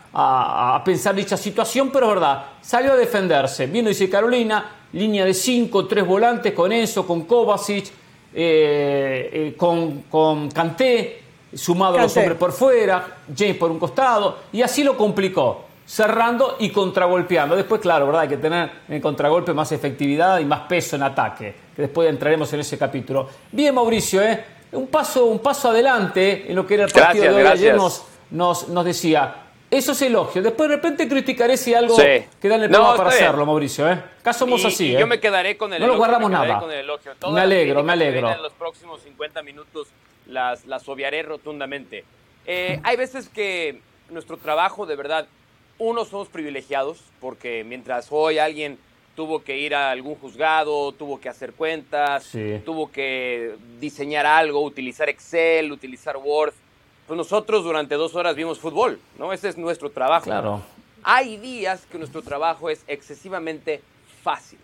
pensar 0.83 1.15
dicha 1.15 1.37
situación, 1.37 1.89
pero 1.91 2.07
es 2.07 2.13
verdad. 2.15 2.45
Salió 2.61 2.93
a 2.93 2.95
defenderse. 2.95 3.67
Viendo, 3.67 3.89
dice 3.89 4.09
Carolina, 4.09 4.65
línea 4.93 5.25
de 5.25 5.33
cinco, 5.33 5.85
tres 5.85 6.05
volantes 6.05 6.53
con 6.53 6.71
Enzo, 6.71 7.05
con 7.05 7.23
Kovacic, 7.23 7.87
eh, 8.33 9.29
eh, 9.31 9.55
con, 9.57 10.03
con 10.03 10.49
Kanté, 10.49 11.23
sumado 11.53 11.97
a 11.97 12.03
los 12.03 12.17
hombres 12.17 12.37
por 12.37 12.51
fuera, 12.51 13.17
James 13.35 13.57
por 13.57 13.71
un 13.71 13.79
costado, 13.79 14.37
y 14.51 14.61
así 14.61 14.83
lo 14.83 14.95
complicó 14.95 15.69
cerrando 15.89 16.57
y 16.59 16.69
contragolpeando. 16.69 17.55
Después, 17.55 17.81
claro, 17.81 18.05
¿verdad? 18.05 18.21
Hay 18.21 18.27
que 18.27 18.37
tener 18.37 18.69
en 18.87 18.95
el 18.95 19.01
contragolpe 19.01 19.53
más 19.55 19.71
efectividad 19.71 20.37
y 20.37 20.45
más 20.45 20.61
peso 20.61 20.95
en 20.95 21.01
ataque, 21.01 21.55
que 21.75 21.81
después 21.81 22.07
entraremos 22.07 22.53
en 22.53 22.59
ese 22.59 22.77
capítulo. 22.77 23.27
Bien, 23.51 23.73
Mauricio, 23.73 24.21
¿eh? 24.21 24.45
un, 24.73 24.85
paso, 24.85 25.25
un 25.25 25.39
paso 25.39 25.69
adelante 25.69 26.45
en 26.47 26.55
lo 26.55 26.67
que 26.67 26.75
era 26.75 26.85
el 26.85 26.91
partido 26.91 27.33
de 27.33 27.43
hoy. 27.43 27.47
Ayer 27.47 27.75
nos, 27.75 28.05
nos, 28.29 28.85
decía, 28.85 29.48
eso 29.71 29.91
es 29.91 30.01
elogio. 30.01 30.41
Después 30.41 30.69
de 30.69 30.75
repente 30.75 31.07
criticaré 31.07 31.55
si 31.55 31.73
algo 31.73 31.95
que 31.95 32.47
dan 32.47 32.63
el 32.63 32.71
no, 32.71 32.95
para 32.95 33.09
hacerlo, 33.09 33.45
Mauricio. 33.45 33.89
¿eh? 33.89 34.01
Acá 34.19 34.33
somos 34.33 34.65
así. 34.65 34.95
¿eh? 34.95 34.99
Yo 34.99 35.07
me 35.07 35.19
quedaré 35.19 35.57
con 35.57 35.71
el 35.73 35.79
no 35.79 35.85
elogio. 35.85 35.93
No 35.93 35.97
guardamos 35.99 36.31
nada. 36.31 36.61
me 37.31 37.41
alegro, 37.41 37.83
me 37.83 37.93
alegro. 37.93 38.31
En 38.31 38.41
los 38.41 38.53
próximos 38.53 39.01
50 39.01 39.43
minutos 39.43 39.87
las, 40.25 40.65
las 40.65 40.87
obviaré 40.89 41.21
rotundamente. 41.23 42.03
Eh, 42.47 42.79
hay 42.83 42.97
veces 42.97 43.29
que 43.29 43.81
nuestro 44.09 44.37
trabajo, 44.37 44.87
de 44.87 44.95
verdad, 44.95 45.27
unos 45.77 46.09
somos 46.09 46.29
privilegiados 46.29 47.03
porque 47.21 47.63
mientras 47.63 48.07
hoy 48.09 48.39
alguien 48.39 48.79
tuvo 49.15 49.43
que 49.43 49.57
ir 49.57 49.75
a 49.75 49.91
algún 49.91 50.15
juzgado, 50.15 50.93
tuvo 50.93 51.19
que 51.19 51.29
hacer 51.29 51.53
cuentas, 51.53 52.31
tuvo 52.65 52.91
que 52.91 53.55
diseñar 53.79 54.25
algo, 54.25 54.61
utilizar 54.61 55.09
Excel, 55.09 55.71
utilizar 55.71 56.17
Word, 56.17 56.53
pues 57.09 57.17
nosotros 57.17 57.63
durante 57.63 57.95
dos 57.95 58.13
horas 58.13 58.35
vimos 58.35 58.59
fútbol, 58.59 58.99
¿no? 59.17 59.33
Ese 59.33 59.49
es 59.49 59.57
nuestro 59.57 59.89
trabajo. 59.89 60.25
Claro. 60.25 60.61
Hay 61.01 61.37
días 61.37 61.87
que 61.91 61.97
nuestro 61.97 62.21
trabajo 62.21 62.69
es 62.69 62.83
excesivamente 62.85 63.81
fácil. 64.21 64.59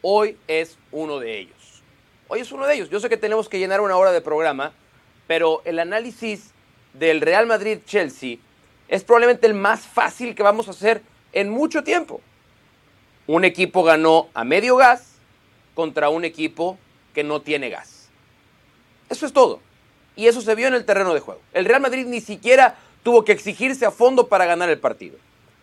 Hoy 0.00 0.38
es 0.46 0.78
uno 0.92 1.18
de 1.18 1.40
ellos. 1.40 1.82
Hoy 2.26 2.40
es 2.40 2.50
uno 2.52 2.66
de 2.66 2.74
ellos. 2.74 2.88
Yo 2.88 3.00
sé 3.00 3.10
que 3.10 3.18
tenemos 3.18 3.50
que 3.50 3.58
llenar 3.58 3.82
una 3.82 3.98
hora 3.98 4.12
de 4.12 4.22
programa, 4.22 4.72
pero 5.26 5.60
el 5.66 5.78
análisis 5.78 6.52
del 6.94 7.20
Real 7.20 7.46
Madrid-Chelsea 7.46 8.38
es 8.88 9.04
probablemente 9.04 9.46
el 9.46 9.52
más 9.52 9.80
fácil 9.80 10.34
que 10.34 10.42
vamos 10.42 10.68
a 10.68 10.70
hacer 10.70 11.02
en 11.34 11.50
mucho 11.50 11.84
tiempo. 11.84 12.22
Un 13.26 13.44
equipo 13.44 13.82
ganó 13.82 14.30
a 14.32 14.42
medio 14.42 14.76
gas 14.76 15.16
contra 15.74 16.08
un 16.08 16.24
equipo 16.24 16.78
que 17.12 17.24
no 17.24 17.42
tiene 17.42 17.68
gas. 17.68 18.08
Eso 19.10 19.26
es 19.26 19.34
todo. 19.34 19.60
Y 20.18 20.26
eso 20.26 20.40
se 20.40 20.56
vio 20.56 20.66
en 20.66 20.74
el 20.74 20.84
terreno 20.84 21.14
de 21.14 21.20
juego. 21.20 21.40
El 21.52 21.64
Real 21.64 21.80
Madrid 21.80 22.04
ni 22.04 22.20
siquiera 22.20 22.76
tuvo 23.04 23.24
que 23.24 23.30
exigirse 23.30 23.86
a 23.86 23.92
fondo 23.92 24.26
para 24.26 24.46
ganar 24.46 24.68
el 24.68 24.80
partido. 24.80 25.16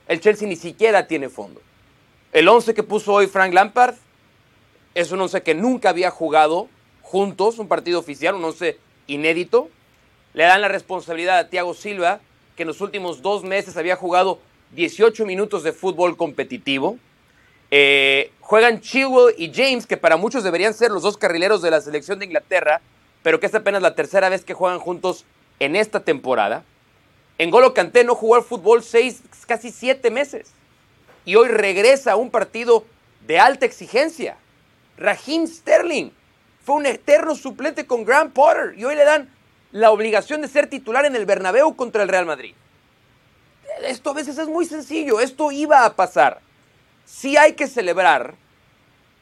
El 0.08 0.22
Chelsea 0.22 0.48
ni 0.48 0.56
siquiera 0.56 1.08
tiene 1.08 1.28
fondo. 1.28 1.62
El 2.32 2.48
11 2.48 2.74
que 2.74 2.82
puso 2.82 3.12
hoy 3.12 3.28
Frank 3.28 3.54
Lampard 3.54 3.96
es 4.94 5.12
un 5.12 5.20
11 5.20 5.44
que 5.44 5.56
nunca 5.56 5.90
había 5.90 6.10
jugado 6.10 6.70
juntos, 7.02 7.60
un 7.60 7.68
partido 7.68 8.00
oficial, 8.00 8.36
un 8.36 8.46
11 8.46 8.78
inédito. 9.08 9.68
Le 10.34 10.46
dan 10.46 10.62
la 10.62 10.70
responsabilidad 10.70 11.38
a 11.38 11.50
Thiago 11.50 11.74
Silva 11.74 12.22
que 12.56 12.64
en 12.64 12.68
los 12.68 12.80
últimos 12.80 13.22
dos 13.22 13.44
meses 13.44 13.76
había 13.76 13.98
jugado 13.98 14.40
18 14.72 15.26
minutos 15.26 15.64
de 15.64 15.74
fútbol 15.74 16.16
competitivo. 16.16 16.98
Eh, 17.72 18.32
juegan 18.40 18.80
Chilwell 18.80 19.36
y 19.38 19.52
James, 19.54 19.86
que 19.86 19.98
para 19.98 20.16
muchos 20.16 20.46
deberían 20.46 20.74
ser 20.74 20.92
los 20.92 21.04
dos 21.04 21.18
carrileros 21.18 21.62
de 21.62 21.72
la 21.72 21.82
selección 21.82 22.20
de 22.20 22.26
Inglaterra, 22.26 22.80
pero 23.26 23.40
que 23.40 23.48
es 23.48 23.56
apenas 23.56 23.82
la 23.82 23.96
tercera 23.96 24.30
vez 24.30 24.46
que 24.46 24.54
juegan 24.54 24.78
juntos 24.78 25.26
en 25.58 25.76
esta 25.76 26.02
temporada. 26.02 26.64
En 27.40 27.50
Golo 27.50 27.74
Kanté 27.74 28.04
no 28.04 28.14
jugó 28.14 28.36
al 28.36 28.44
fútbol 28.44 28.84
seis, 28.84 29.24
casi 29.48 29.72
siete 29.72 30.12
meses. 30.12 30.52
Y 31.26 31.34
hoy 31.34 31.48
regresa 31.48 32.12
a 32.12 32.18
un 32.18 32.30
partido 32.30 32.86
de 33.26 33.40
alta 33.40 33.66
exigencia. 33.66 34.38
Raheem 34.98 35.48
Sterling 35.48 36.12
fue 36.64 36.76
un 36.76 36.86
eterno 36.86 37.34
suplente 37.34 37.88
con 37.88 38.06
Grant 38.06 38.32
Potter 38.32 38.76
y 38.78 38.84
hoy 38.84 38.94
le 38.94 39.06
dan 39.06 39.28
la 39.72 39.90
obligación 39.90 40.44
de 40.44 40.48
ser 40.48 40.68
titular 40.68 41.04
en 41.06 41.16
el 41.16 41.26
Bernabéu 41.26 41.76
contra 41.76 42.04
el 42.04 42.10
Real 42.10 42.28
Madrid. 42.28 42.54
Esto 43.82 44.12
a 44.12 44.14
veces 44.14 44.38
es 44.38 44.48
muy 44.48 44.68
sencillo, 44.68 45.20
esto 45.20 45.52
iba 45.52 45.84
a 45.84 45.96
pasar. 45.96 46.42
Sí 47.06 47.38
hay 47.38 47.54
que 47.54 47.66
celebrar 47.66 48.36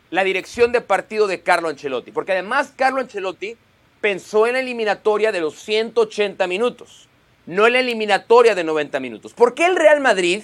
la 0.09 0.25
dirección 0.25 0.73
de 0.73 0.81
partido 0.81 1.27
de 1.27 1.41
Carlo 1.41 1.69
Ancelotti, 1.69 2.11
porque 2.11 2.33
además 2.33 2.73
Carlo 2.75 2.99
Ancelotti 2.99 3.55
pensó 4.03 4.47
en 4.47 4.53
la 4.53 4.59
eliminatoria 4.59 5.31
de 5.31 5.39
los 5.39 5.55
180 5.55 6.45
minutos, 6.47 7.07
no 7.45 7.67
en 7.67 7.71
la 7.71 7.79
eliminatoria 7.79 8.53
de 8.53 8.65
90 8.65 8.99
minutos. 8.99 9.33
Porque 9.33 9.65
el 9.65 9.77
Real 9.77 10.01
Madrid 10.01 10.43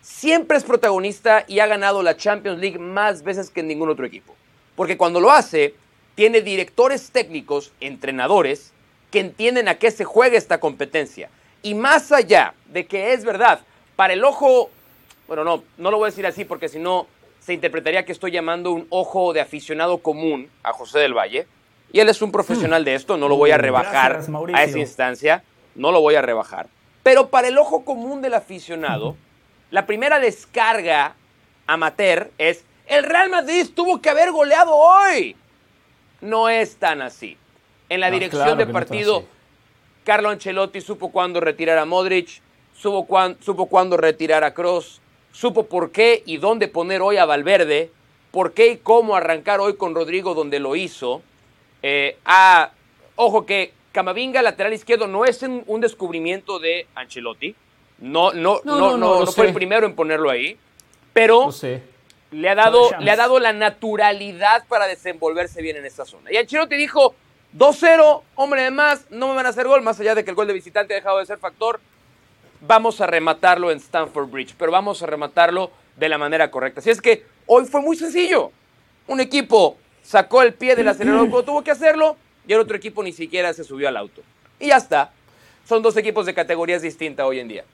siempre 0.00 0.56
es 0.56 0.64
protagonista 0.64 1.44
y 1.46 1.58
ha 1.58 1.66
ganado 1.66 2.02
la 2.02 2.16
Champions 2.16 2.58
League 2.58 2.78
más 2.78 3.22
veces 3.22 3.50
que 3.50 3.62
ningún 3.62 3.90
otro 3.90 4.06
equipo. 4.06 4.34
Porque 4.76 4.96
cuando 4.96 5.20
lo 5.20 5.30
hace, 5.30 5.74
tiene 6.14 6.40
directores 6.40 7.10
técnicos, 7.10 7.70
entrenadores, 7.80 8.72
que 9.10 9.20
entienden 9.20 9.68
a 9.68 9.74
qué 9.74 9.90
se 9.90 10.06
juega 10.06 10.38
esta 10.38 10.58
competencia. 10.58 11.28
Y 11.62 11.74
más 11.74 12.12
allá 12.12 12.54
de 12.64 12.86
que 12.86 13.12
es 13.12 13.26
verdad, 13.26 13.60
para 13.94 14.14
el 14.14 14.24
ojo, 14.24 14.70
bueno, 15.26 15.44
no, 15.44 15.64
no 15.76 15.90
lo 15.90 15.98
voy 15.98 16.06
a 16.06 16.10
decir 16.12 16.26
así 16.26 16.46
porque 16.46 16.70
si 16.70 16.78
no 16.78 17.08
se 17.40 17.52
interpretaría 17.52 18.06
que 18.06 18.12
estoy 18.12 18.30
llamando 18.30 18.70
un 18.70 18.86
ojo 18.88 19.34
de 19.34 19.42
aficionado 19.42 19.98
común 19.98 20.48
a 20.62 20.72
José 20.72 21.00
del 21.00 21.12
Valle. 21.12 21.46
Y 21.92 22.00
él 22.00 22.08
es 22.08 22.20
un 22.22 22.32
profesional 22.32 22.84
de 22.84 22.94
esto, 22.94 23.16
no 23.16 23.28
lo 23.28 23.36
voy 23.36 23.50
a 23.52 23.58
rebajar 23.58 24.12
Gracias, 24.14 24.34
a 24.54 24.64
esa 24.64 24.78
instancia, 24.78 25.44
no 25.74 25.92
lo 25.92 26.00
voy 26.00 26.14
a 26.16 26.22
rebajar. 26.22 26.66
Pero 27.02 27.28
para 27.28 27.48
el 27.48 27.56
ojo 27.58 27.84
común 27.84 28.20
del 28.22 28.34
aficionado, 28.34 29.16
la 29.70 29.86
primera 29.86 30.18
descarga 30.18 31.14
amateur 31.66 32.30
es, 32.38 32.64
el 32.86 33.04
Real 33.04 33.30
Madrid 33.30 33.66
tuvo 33.74 34.00
que 34.00 34.10
haber 34.10 34.30
goleado 34.32 34.74
hoy. 34.74 35.36
No 36.20 36.48
es 36.48 36.76
tan 36.76 37.02
así. 37.02 37.36
En 37.88 38.00
la 38.00 38.08
No, 38.08 38.14
dirección 38.14 38.42
claro 38.42 38.56
de 38.56 38.66
no 38.66 38.72
partido, 38.72 39.16
así. 39.18 39.26
Carlo 40.04 40.28
Ancelotti 40.30 40.80
supo 40.80 41.10
cuándo 41.10 41.40
retirar 41.40 41.78
a 41.78 41.84
Modric, 41.84 42.40
supo, 42.76 43.06
cuán- 43.06 43.36
supo 43.40 43.66
cuándo 43.66 43.96
retirar 43.96 44.44
a 44.44 44.54
Cross, 44.54 45.00
supo 45.32 45.66
por 45.66 45.90
qué 45.92 46.22
y 46.26 46.36
dónde 46.38 46.68
poner 46.68 47.02
hoy 47.02 47.16
a 47.16 47.24
Valverde, 47.24 47.90
por 48.32 48.52
qué 48.52 48.72
y 48.72 48.76
cómo 48.78 49.16
arrancar 49.16 49.60
hoy 49.60 49.76
con 49.76 49.94
Rodrigo 49.94 50.34
donde 50.34 50.58
lo 50.60 50.76
hizo. 50.76 51.22
Eh, 51.82 52.18
ah, 52.24 52.70
ojo 53.16 53.46
que 53.46 53.72
Camavinga, 53.92 54.42
lateral 54.42 54.74
izquierdo, 54.74 55.06
no 55.06 55.24
es 55.24 55.42
un, 55.42 55.80
descubrimiento 55.80 56.58
de 56.58 56.86
Ancelotti. 56.94 57.54
No, 57.98 58.32
no, 58.32 58.60
No, 58.64 58.96
no, 58.98 59.26
fue 59.26 59.46
el 59.46 59.54
primero 59.54 59.86
en 59.86 59.94
ponerlo 59.94 60.30
ahí. 60.30 60.58
Pero 61.12 61.48
le 62.30 62.48
ha 62.50 62.54
dado, 62.54 62.90
le 63.00 63.10
ha 63.10 63.16
dado 63.16 63.40
la 63.40 63.54
naturalidad 63.54 64.64
para 64.68 64.86
desenvolverse 64.86 65.62
bien 65.62 65.76
en 65.76 65.86
esta 65.86 66.04
zona. 66.04 66.30
Y 66.30 66.36
Ancelotti 66.36 66.76
dijo, 66.76 67.14
2-0, 67.56 68.22
hombre 68.34 68.62
de 68.62 68.70
más, 68.70 69.06
no 69.10 69.28
me 69.28 69.34
van 69.34 69.46
a 69.46 69.48
hacer 69.48 69.66
gol, 69.66 69.80
más 69.80 69.98
allá 69.98 70.14
de 70.14 70.24
que 70.24 70.30
el 70.30 70.36
gol 70.36 70.46
de 70.46 70.52
visitante 70.52 70.92
ha 70.92 70.96
dejado 70.96 71.18
de 71.18 71.26
ser 71.26 71.38
factor. 71.38 71.80
Vamos 72.60 73.00
a 73.00 73.06
rematarlo 73.06 73.70
en 73.70 73.78
Stamford 73.78 74.28
Bridge, 74.28 74.54
pero 74.58 74.72
vamos 74.72 75.02
a 75.02 75.06
rematarlo 75.06 75.70
de 75.96 76.08
la 76.08 76.18
manera 76.18 76.50
correcta. 76.50 76.80
Así 76.80 76.90
es 76.90 77.00
que 77.00 77.24
hoy 77.46 77.64
fue 77.64 77.80
muy 77.80 77.96
sencillo. 77.96 78.50
Un 79.06 79.20
equipo 79.20 79.78
sacó 80.06 80.42
el 80.42 80.54
pie 80.54 80.76
del 80.76 80.88
acelerador 80.88 81.28
cuando 81.28 81.44
tuvo 81.44 81.62
que 81.62 81.70
hacerlo 81.70 82.16
y 82.46 82.52
el 82.52 82.60
otro 82.60 82.76
equipo 82.76 83.02
ni 83.02 83.12
siquiera 83.12 83.52
se 83.52 83.64
subió 83.64 83.88
al 83.88 83.96
auto. 83.96 84.22
Y 84.60 84.68
ya 84.68 84.76
está. 84.76 85.10
Son 85.68 85.82
dos 85.82 85.96
equipos 85.96 86.24
de 86.26 86.32
categorías 86.34 86.80
distintas 86.82 87.26
hoy 87.26 87.40
en 87.40 87.48
día. 87.48 87.64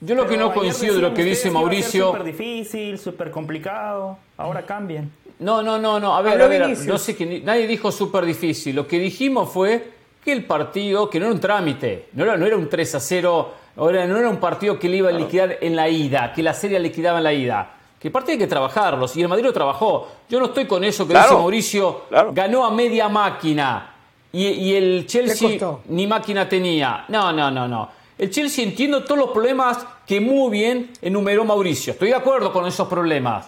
Yo 0.00 0.14
lo 0.14 0.26
que 0.26 0.36
no 0.36 0.52
coincido 0.52 0.96
de 0.96 1.02
lo 1.02 1.14
que 1.14 1.22
dice 1.22 1.50
Mauricio. 1.50 2.06
Súper 2.06 2.24
difícil, 2.24 2.98
súper 2.98 3.30
complicado. 3.30 4.18
Ahora 4.38 4.62
cambien. 4.64 5.12
No, 5.38 5.62
no, 5.62 5.78
no, 5.78 6.00
no. 6.00 6.16
A 6.16 6.22
ver, 6.22 6.32
Habló 6.32 6.44
a 6.46 6.48
ver, 6.48 6.62
Vinicius. 6.62 6.86
no 6.86 6.98
sé 6.98 7.14
que 7.14 7.40
nadie 7.40 7.66
dijo 7.66 7.92
súper 7.92 8.24
difícil. 8.24 8.74
Lo 8.74 8.86
que 8.86 8.98
dijimos 8.98 9.52
fue 9.52 9.90
que 10.24 10.32
el 10.32 10.44
partido, 10.44 11.08
que 11.08 11.20
no 11.20 11.26
era 11.26 11.34
un 11.34 11.40
trámite, 11.40 12.08
no 12.14 12.24
era, 12.24 12.36
no 12.36 12.46
era 12.46 12.56
un 12.56 12.68
3 12.68 12.94
a 12.94 13.00
0, 13.00 13.54
no 13.76 13.90
era, 13.90 14.06
no 14.06 14.18
era 14.18 14.28
un 14.28 14.38
partido 14.38 14.78
que 14.78 14.88
le 14.88 14.96
iba 14.96 15.10
a 15.10 15.12
liquidar 15.12 15.58
en 15.60 15.76
la 15.76 15.88
ida, 15.88 16.32
que 16.34 16.42
la 16.42 16.54
serie 16.54 16.80
liquidaba 16.80 17.18
en 17.18 17.24
la 17.24 17.32
ida. 17.32 17.70
Que 18.00 18.10
partido 18.10 18.32
hay 18.32 18.38
que 18.38 18.46
trabajarlos, 18.46 19.14
y 19.16 19.22
el 19.22 19.28
Madrid 19.28 19.44
lo 19.44 19.52
trabajó. 19.52 20.08
Yo 20.28 20.40
no 20.40 20.46
estoy 20.46 20.66
con 20.66 20.82
eso 20.84 21.06
que 21.06 21.12
Claro, 21.12 21.28
dice 21.28 21.38
Mauricio, 21.40 22.00
claro. 22.08 22.30
ganó 22.32 22.64
a 22.64 22.70
media 22.70 23.08
máquina, 23.10 23.94
y, 24.32 24.46
y 24.46 24.74
el 24.74 25.06
Chelsea 25.06 25.58
ni 25.88 26.06
máquina 26.06 26.48
tenía. 26.48 27.04
No, 27.08 27.30
no, 27.32 27.50
no, 27.50 27.68
no. 27.68 27.90
El 28.16 28.30
Chelsea 28.30 28.64
entiendo 28.64 29.04
todos 29.04 29.18
los 29.18 29.30
problemas 29.30 29.78
que 30.06 30.20
muy 30.20 30.50
bien 30.50 30.90
enumeró 31.02 31.44
Mauricio. 31.44 31.92
Estoy 31.92 32.08
de 32.08 32.14
acuerdo 32.14 32.52
con 32.52 32.66
esos 32.66 32.88
problemas. 32.88 33.46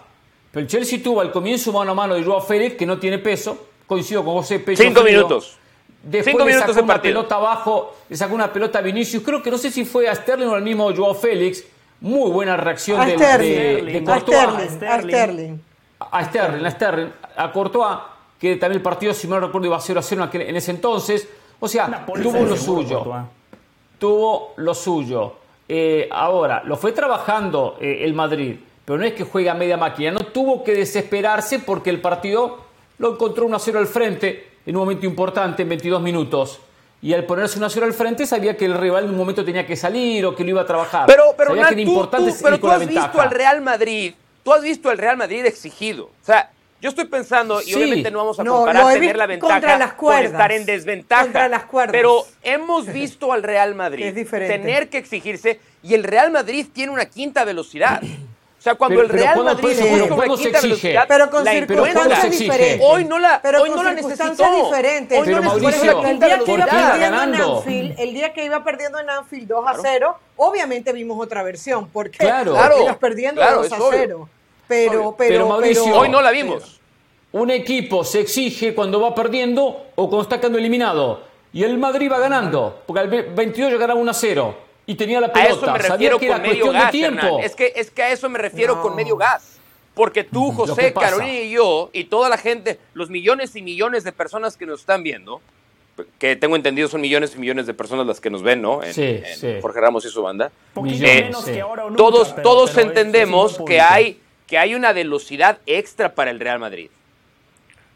Pero 0.51 0.63
el 0.65 0.69
Chelsea 0.69 1.03
tuvo 1.03 1.21
al 1.23 1.33
comienzo 1.33 1.73
mano 1.73 1.93
a 1.93 1.95
mano 1.95 2.15
de 2.15 2.23
Joao 2.23 2.41
Félix, 2.43 2.77
que 2.77 2.85
no 2.87 2.99
tiene 2.99 3.19
peso. 3.19 3.57
Coincido 3.87 4.23
con 4.25 4.35
José 4.35 4.59
Pecho 4.61 4.83
Cinco 4.83 5.01
Frío. 5.03 5.19
minutos. 5.19 5.57
Después 6.03 6.25
Cinco 6.33 6.39
le 6.41 6.45
minutos 6.47 6.61
sacó 6.63 6.73
de 6.75 6.83
una 6.83 6.95
partido. 6.95 7.15
pelota 7.21 7.35
abajo, 7.37 7.95
le 8.09 8.17
sacó 8.17 8.35
una 8.35 8.53
pelota 8.53 8.79
a 8.81 8.83
Vinicius. 8.83 9.23
Creo 9.23 9.43
que 9.43 9.51
no 9.51 9.57
sé 9.59 9.71
si 9.71 9.85
fue 9.85 10.09
a 10.09 10.15
Sterling 10.15 10.47
o 10.49 10.55
al 10.55 10.63
mismo 10.63 10.91
Joao 10.95 11.15
Félix. 11.15 11.65
Muy 12.03 12.31
buena 12.31 12.57
reacción 12.57 13.01
A 13.01 13.07
del- 13.07 13.17
Sterling, 13.19 13.51
de, 13.51 13.83
de 13.93 13.99
a 13.99 14.05
Courtois. 14.21 14.71
Sterling, 14.71 14.89
a 14.89 15.01
Sterling. 15.01 15.59
A 16.11 16.25
Sterling, 16.25 16.65
a 16.67 16.71
Sterling, 16.71 17.09
a 17.37 17.53
Courtois, 17.53 17.99
que 18.39 18.57
también 18.57 18.79
el 18.79 18.83
partido, 18.83 19.15
si 19.15 19.29
no 19.29 19.39
recuerdo, 19.39 19.67
iba 19.69 19.81
0 19.81 20.01
a 20.01 20.03
0 20.03 20.29
en, 20.33 20.57
ese 20.57 20.73
entonces. 20.73 21.29
O 21.61 21.69
sea, 21.69 22.05
tuvo 22.07 22.33
de 22.39 22.45
lo 22.47 22.57
suyo 22.57 22.99
Courtois. 23.05 23.25
tuvo 23.99 24.53
lo 24.57 24.75
suyo. 24.75 25.35
Ahora, 26.11 26.63
lo 26.65 26.77
fue 26.77 26.93
trabajando 26.93 27.77
eh, 27.81 28.01
el 28.03 28.13
Madrid, 28.15 28.57
pero 28.85 28.99
no 28.99 29.05
es 29.05 29.15
que 29.15 29.25
juega 29.25 29.53
a 29.53 29.55
media 29.55 29.77
máquina. 29.77 30.11
No 30.11 30.21
tuvo 30.21 30.63
que 30.65 30.75
desesperarse 30.75 31.61
porque 31.61 31.89
el 31.91 32.01
partido 32.01 32.59
lo 32.99 33.13
encontró 33.13 33.47
1 33.47 33.57
a 33.57 33.59
0 33.61 33.79
al 33.79 33.87
frente 33.87 34.49
en 34.67 34.77
un 34.77 34.83
momento 34.83 35.07
importante, 35.07 35.63
en 35.63 35.69
22 35.69 36.03
minutos. 36.03 36.61
Y 37.03 37.13
al 37.15 37.25
ponerse 37.25 37.59
1 37.59 37.67
a 37.67 37.71
0 37.71 37.87
al 37.87 37.93
frente, 37.95 38.27
sabía 38.27 38.57
que 38.57 38.65
el 38.65 38.79
rival 38.79 39.05
en 39.05 39.11
un 39.11 39.17
momento 39.17 39.45
tenía 39.45 39.67
que 39.67 39.75
salir 39.77 40.25
o 40.25 40.37
que 40.37 40.45
lo 40.45 40.51
iba 40.51 40.63
a 40.63 40.67
trabajar. 40.67 41.07
Pero, 41.07 41.35
pero, 41.37 41.51
sabía 41.51 41.69
que 41.71 41.75
tú- 41.75 41.81
importante 41.91 42.31
tú- 42.31 42.37
es 42.37 42.43
pero 42.43 42.59
tú 42.61 42.71
has 42.71 42.87
visto 42.87 43.21
al 43.21 43.31
Real 43.31 43.61
Madrid, 43.61 44.15
tú 44.45 44.53
has 44.55 44.63
visto 44.63 44.89
al 44.89 44.99
Real 44.99 45.17
Madrid 45.17 45.45
exigido. 45.45 46.05
O 46.05 46.25
sea, 46.25 46.51
yo 46.81 46.89
estoy 46.91 47.07
pensando, 47.07 47.61
y 47.61 47.67
Sí. 47.67 47.75
obviamente 47.75 48.11
no 48.13 48.19
vamos 48.19 48.39
a 48.39 48.45
No, 48.45 48.55
comparar 48.59 48.83
lo 48.85 48.91
he 48.91 48.93
tener 48.95 49.09
visto 49.09 49.19
la 49.19 49.27
ventaja 49.27 49.53
contra 49.53 49.79
las 49.79 49.89
con 49.95 49.97
cuerdas. 49.99 50.33
estar 50.33 50.53
en 50.53 50.65
desventaja. 50.67 51.23
Contra 51.25 51.49
las 51.49 51.65
cuerdas. 51.65 51.93
Pero 51.93 52.25
hemos 52.43 52.87
visto 52.87 53.33
al 53.33 53.43
Real 53.43 53.75
Madrid 53.75 54.03
Que 54.05 54.09
es 54.09 54.15
diferente. 54.15 54.59
tener 54.59 54.89
que 54.89 54.99
exigirse, 54.99 55.59
y 55.83 55.95
el 55.95 56.05
Real 56.05 56.31
Madrid 56.31 56.67
tiene 56.73 56.93
una 56.93 57.07
quinta 57.07 57.45
velocidad. 57.45 58.01
O 58.63 58.65
sea, 58.65 58.77
cuando 58.77 58.95
Pero- 59.01 59.07
el 59.07 59.11
pero 59.11 59.23
Real 59.25 59.35
¿cuándo- 59.35 59.55
Madrid 59.55 59.77
pero 59.77 59.91
busca 59.91 60.15
¿cuándo 60.15 60.35
una 60.35 60.43
se 60.45 60.49
exige? 60.51 60.69
velocidad, 60.69 61.05
Pero 61.09 61.31
con 61.31 61.45
la 61.45 61.51
circunstancias 61.51 61.99
encuentra. 62.07 62.31
diferentes. 62.31 62.87
Hoy 62.89 63.05
no 63.07 63.19
la, 63.19 63.41
Pero 63.43 63.63
hoy 63.63 63.69
con 63.71 63.77
no 63.79 63.83
la 63.83 63.93
necesitó. 63.95 64.45
diferentes. 64.65 65.19
Hoy 65.19 65.27
no 65.27 65.33
Pero 65.33 65.43
necesitó 65.43 65.63
Mauricio, 65.65 66.03
la 66.03 66.11
el 66.11 66.19
día 66.21 66.39
que 66.39 66.53
iba 66.53 66.67
perdiendo 66.67 67.23
en. 67.23 67.35
Anfield, 67.35 67.95
el 67.99 68.15
día 68.15 68.33
que 68.33 68.45
iba 68.45 68.63
perdiendo 68.63 68.99
en 69.01 69.11
Anfield 69.11 69.49
2 69.49 69.65
a 69.67 69.75
0, 69.83 70.17
obviamente 70.37 70.93
vimos 70.93 71.19
otra 71.21 71.43
versión. 71.43 71.89
Porque 71.89 72.19
Claro, 72.19 72.55
ibas 72.81 72.97
perdiendo 72.99 73.41
claro, 73.41 73.57
2 73.57 73.67
es 73.67 73.73
a 73.73 73.77
obvio. 73.83 73.91
0. 73.99 74.29
Pero, 74.69 75.15
pero, 75.19 75.35
Pero, 75.35 75.49
Mauricio, 75.49 75.97
Hoy 75.99 76.09
no 76.09 76.23
la 76.23 76.31
vimos. 76.31 76.81
Un 77.33 77.51
equipo 77.51 78.05
se 78.05 78.21
exige 78.21 78.77
cuando 78.77 79.01
va 79.01 79.13
perdiendo 79.13 79.87
o 79.97 80.09
cuando 80.09 80.23
está 80.23 80.39
quedando 80.39 80.59
eliminado. 80.59 81.23
Y 81.53 81.65
el 81.65 81.79
Madrid 81.79 82.13
va 82.13 82.21
ganando, 82.21 82.81
porque 82.87 83.01
al 83.01 83.09
ve- 83.09 83.23
22 83.35 83.73
ya 83.73 83.79
ganaba 83.79 83.99
1 83.99 84.09
a 84.11 84.15
0 84.15 84.55
y 84.87 84.95
tenía 84.95 85.21
la 85.21 85.29
A 85.29 85.33
pelota. 85.33 85.53
eso 85.53 85.73
me 85.73 85.79
refiero 85.79 86.19
que 86.19 86.29
con 86.29 86.43
medio 86.43 86.73
gas. 86.73 86.95
Hernán. 86.95 87.41
Es 87.41 87.55
que, 87.55 87.73
es 87.77 87.91
que 87.91 88.03
a 88.03 88.11
eso 88.11 88.29
me 88.29 88.39
refiero 88.39 88.77
No. 88.77 88.83
con 88.83 88.97
medio 88.97 89.17
gas. 89.17 89.59
Porque 89.95 90.25
tú, 90.25 90.51
que 90.51 90.57
José. 90.57 90.93
Carolina 90.95 91.41
y 91.41 91.51
yo, 91.51 91.91
y 91.93 92.05
toda 92.05 92.29
la 92.31 92.39
gente, 92.39 92.79
los 92.95 93.11
millones 93.11 93.55
y 93.57 93.63
millones 93.63 94.05
de 94.05 94.13
personas 94.13 94.57
que 94.57 94.65
nos 94.65 94.81
están 94.81 95.03
viendo, 95.03 95.43
que 96.19 96.35
tengo 96.37 96.57
entendido 96.57 96.89
son 96.89 97.03
millones 97.03 97.35
y 97.37 97.39
millones 97.39 97.67
de 97.67 97.75
personas 97.75 98.07
las 98.07 98.19
que 98.19 98.31
nos 98.31 98.43
ven, 98.43 98.63
¿no? 98.63 98.83
En, 98.83 98.95
Sí, 98.95 99.03
en 99.03 99.37
sí. 99.37 99.55
Jorge 99.61 99.81
Ramos 99.81 100.07
y 100.07 100.09
su 100.09 100.23
banda. 100.23 100.51
Poquito 100.73 100.95
Millones, 100.97 101.25
menos 101.25 101.45
sí. 101.45 101.53
que 101.53 101.61
ahora 101.61 101.85
o 101.85 101.91
nunca, 101.91 101.99
Todos, 102.03 102.29
pero- 102.31 102.43
todos 102.43 102.71
pero 102.71 102.89
entendemos 102.89 103.53
es 103.61 103.67
que 103.67 103.81
hay, 103.83 104.19
que 104.47 104.57
hay 104.57 104.75
una 104.75 104.93
velocidad 104.95 105.59
extra 105.67 106.15
para 106.15 106.31
el 106.31 106.41
Real 106.41 106.59
Madrid. 106.59 106.89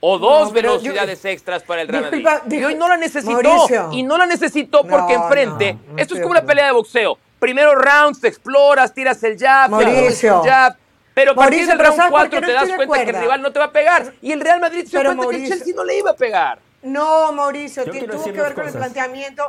O 0.01 0.19
dos 0.19 0.49
No, 0.49 0.55
pero 0.55 0.77
yo- 0.77 0.93
velocidades 0.93 1.25
extras 1.25 1.63
para 1.63 1.83
el 1.83 1.89
Real 1.89 2.05
Madrid. 2.05 2.19
Disculpa, 2.25 2.55
y 2.55 2.65
hoy 2.65 2.75
no 2.75 2.89
la 2.89 2.97
necesitó. 2.97 3.33
Mauricio. 3.43 3.89
Y 3.93 4.03
no 4.03 4.19
la 4.19 4.27
necesitó 4.27 4.83
porque 4.87 5.17
No, 5.17 5.25
enfrente. 5.25 5.73
no, 5.75 5.93
no 5.95 5.99
esto 5.99 6.15
es 6.15 6.21
como 6.21 6.33
una 6.33 6.43
pelea 6.45 6.67
de 6.67 6.73
boxeo. 6.73 7.19
Primero 7.39 7.75
rounds, 7.75 8.21
te 8.21 8.29
exploras, 8.29 8.93
tiras 8.95 9.23
el 9.25 9.39
jab, 9.39 9.71
Mauricio. 9.71 10.43
el 10.45 10.51
jab. 10.51 10.77
Pero 11.15 11.33
a 11.33 11.35
partir 11.35 11.67
del 11.67 11.79
round 11.79 11.97
¿sabes 11.97 12.11
por 12.11 12.21
4 12.21 12.31
qué 12.31 12.41
no 12.41 12.47
te 12.47 12.53
das 12.53 12.77
cuenta 12.77 13.05
que 13.05 13.11
el 13.11 13.17
rival 13.21 13.43
no 13.43 13.53
te 13.53 13.59
va 13.59 13.65
a 13.67 13.73
pegar. 13.73 14.13
Y 14.21 14.33
el 14.33 14.41
Real 14.41 14.61
Madrid 14.61 14.85
se 14.85 14.99
dio 15.01 15.05
cuenta 15.17 15.29
que 15.31 15.37
el 15.45 15.49
Chelsea 15.49 15.75
no 15.75 15.85
le 15.85 15.99
iba 15.99 16.11
a 16.11 16.17
pegar. 16.17 16.59
No, 16.83 17.33
Mauricio, 17.33 17.85
tuvo 17.85 18.25
que 18.25 18.33
ver 18.43 18.55
con 18.55 18.67
el 18.67 18.73
planteamiento. 18.75 19.43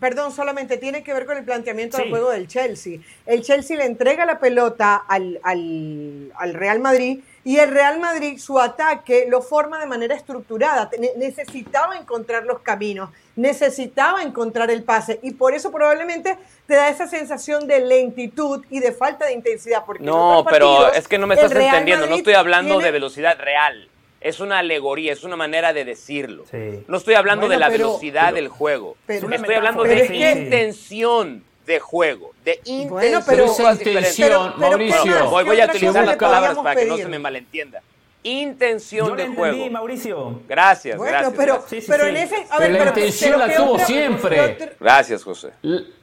perdón, 0.00 0.32
solamente 0.32 0.76
tiene 0.76 1.02
que 1.04 1.14
ver 1.14 1.24
con 1.24 1.36
el 1.38 1.44
planteamiento 1.44 1.96
del 1.98 2.10
juego 2.10 2.30
del 2.30 2.46
Chelsea. 2.48 2.98
El 3.26 3.42
Chelsea 3.42 3.76
le 3.76 3.84
entrega 3.86 4.26
la 4.26 4.38
pelota 4.40 4.96
al, 4.96 5.38
al- 5.44 6.32
al 6.36 6.52
Real 6.54 6.80
Madrid 6.80 7.20
y 7.44 7.58
el 7.58 7.70
Real 7.70 8.00
Madrid 8.00 8.38
su 8.38 8.58
ataque 8.58 9.26
lo 9.28 9.42
forma 9.42 9.78
de 9.78 9.86
manera 9.86 10.14
estructurada. 10.14 10.90
Necesitaba 11.16 11.96
encontrar 11.98 12.44
los 12.44 12.60
caminos, 12.60 13.10
necesitaba 13.36 14.22
encontrar 14.22 14.70
el 14.70 14.82
pase 14.82 15.20
y 15.22 15.32
por 15.32 15.54
eso 15.54 15.70
probablemente 15.70 16.38
te 16.66 16.74
da 16.74 16.88
esa 16.88 17.06
sensación 17.06 17.66
de 17.66 17.80
lentitud 17.80 18.64
y 18.70 18.80
de 18.80 18.92
falta 18.92 19.26
de 19.26 19.34
intensidad. 19.34 19.84
Porque 19.84 20.02
No, 20.02 20.44
pero 20.48 20.74
partidos, 20.78 20.96
es 20.98 21.08
que 21.08 21.18
no 21.18 21.26
me 21.26 21.34
estás 21.34 21.52
entendiendo. 21.52 22.06
No 22.06 22.16
estoy 22.16 22.34
hablando 22.34 22.70
tiene- 22.74 22.84
de 22.86 22.90
velocidad 22.92 23.38
real. 23.38 23.88
Es 24.20 24.40
una 24.40 24.60
alegoría, 24.60 25.12
es 25.12 25.22
una 25.22 25.36
manera 25.36 25.74
de 25.74 25.84
decirlo. 25.84 26.44
Sí. 26.50 26.82
No 26.88 26.96
estoy 26.96 27.12
hablando 27.14 27.42
Bueno, 27.46 27.52
de 27.52 27.60
la 27.60 27.68
pero- 27.68 27.88
velocidad 27.88 28.24
pero- 28.28 28.36
del 28.36 28.48
juego. 28.48 28.96
pero- 29.04 29.28
estoy 29.30 29.54
hablando 29.54 29.82
de 29.82 30.06
intención 30.40 31.44
de 31.66 31.80
juego. 31.80 32.32
De 32.44 32.60
intención. 32.64 32.88
Bueno, 32.90 33.20
pero- 33.26 33.44
esa 33.46 33.72
intención, 33.72 34.52
pero- 34.58 34.68
Mauricio. 34.70 35.02
¿qué 35.04 35.10
más? 35.10 35.30
Voy, 35.30 35.44
¿Qué 35.44 35.50
voy 35.50 35.60
a 35.60 35.66
utilizar 35.66 36.04
las 36.06 36.16
palabras 36.16 36.56
para 36.58 36.76
que 36.80 36.86
no 36.86 36.96
se 36.96 37.06
me 37.08 37.18
malentienda. 37.18 37.80
Intención 38.26 39.04
Yo 39.06 39.10
lo 39.10 39.16
de 39.16 39.22
entendí, 39.24 39.38
juego. 39.58 39.70
Mauricio. 39.70 40.40
Gracias, 40.48 40.96
Bueno, 40.96 41.12
gracias. 41.12 41.34
pero, 41.36 41.52
gracias. 41.54 41.70
Sí, 41.70 41.80
sí, 41.82 41.86
pero 41.90 42.04
sí. 42.04 42.10
en 42.10 42.16
ese... 42.16 42.36
A 42.36 42.56
Pero 42.56 42.60
ver, 42.60 42.70
la 42.72 42.78
pero- 42.78 42.88
intención 42.88 43.32
pero 43.34 43.38
la 43.38 43.48
¿qué 43.48 43.56
tuvo 43.56 43.72
otra- 43.74 43.86
siempre. 43.86 44.40
otra- 44.40 44.72
Gracias, 44.80 45.24
José. 45.24 45.50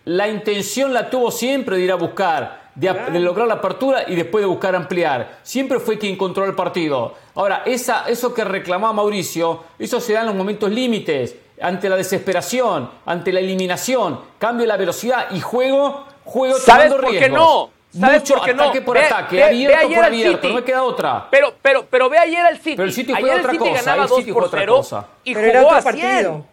La 0.05 0.28
intención 0.28 0.93
la 0.93 1.09
tuvo 1.09 1.32
siempre 1.32 1.78
de 1.78 1.84
ir 1.84 1.91
a 1.91 1.95
buscar, 1.95 2.70
de, 2.76 2.89
a- 2.89 2.93
de 3.09 3.20
lograr 3.20 3.47
la 3.47 3.55
apertura 3.55 4.03
y 4.07 4.14
después 4.16 4.43
de 4.43 4.45
buscar 4.47 4.76
ampliar. 4.76 5.39
Siempre 5.41 5.80
fue 5.80 5.97
quien 5.97 6.16
controló 6.16 6.47
el 6.47 6.55
partido. 6.55 7.16
Ahora, 7.34 7.64
esa, 7.66 8.07
eso 8.07 8.36
que 8.36 8.43
reclamaba 8.43 8.93
Mauricio, 8.93 9.64
eso 9.80 9.99
se 9.99 10.14
da 10.14 10.20
en 10.22 10.28
los 10.28 10.36
momentos 10.36 10.70
límites, 10.70 11.36
ante 11.62 11.89
la 11.89 11.95
desesperación, 11.97 12.89
ante 13.05 13.32
la 13.32 13.39
eliminación, 13.39 14.20
cambio 14.39 14.62
de 14.64 14.68
la 14.68 14.78
velocidad 14.78 15.28
y 15.32 15.39
juego, 15.39 16.05
juego 16.26 16.55
¿Sabes 16.57 16.89
tomando 16.89 16.97
por 17.07 17.12
qué 17.14 17.20
riesgos. 17.20 17.39
no? 17.39 17.70
¿Sabes 17.99 18.22
Mucho 18.22 18.36
por 18.36 18.45
qué 18.45 18.53
no? 18.53 18.64
ataque 18.64 18.82
por 18.82 18.97
Ve- 18.97 19.05
ataque, 19.05 19.36
ve- 19.36 19.41
ve 19.41 19.47
abierto 19.47 19.78
ayer 19.86 19.95
por 19.97 20.05
abierto, 20.05 20.38
City. 20.38 20.47
no 20.47 20.53
me 20.53 20.64
queda 20.64 20.84
otra. 20.84 21.28
Pero, 21.30 21.53
pero, 21.62 21.86
pero 21.89 22.09
ve 22.09 22.18
ayer 22.20 22.45
al 22.45 22.57
City. 22.57 22.76
Pero 22.78 22.88
el 22.88 22.93
City 22.93 23.12
ayer 23.12 23.20
juega 23.22 23.36
el 23.36 23.39
otra 23.41 23.51
City 23.51 23.64
cosa, 23.70 23.82
ganaba 23.82 24.03
el 24.03 24.09
2 24.09 24.18
City 24.20 24.32
por 24.32 24.41
juega 24.43 24.47
otra 24.47 24.59
0 24.62 24.76
cosa. 24.78 25.07
y 25.26 25.34
Pero 25.34 25.59
jugó 25.62 25.72
a 25.74 25.82
100. 25.82 25.84
partido. 25.84 26.45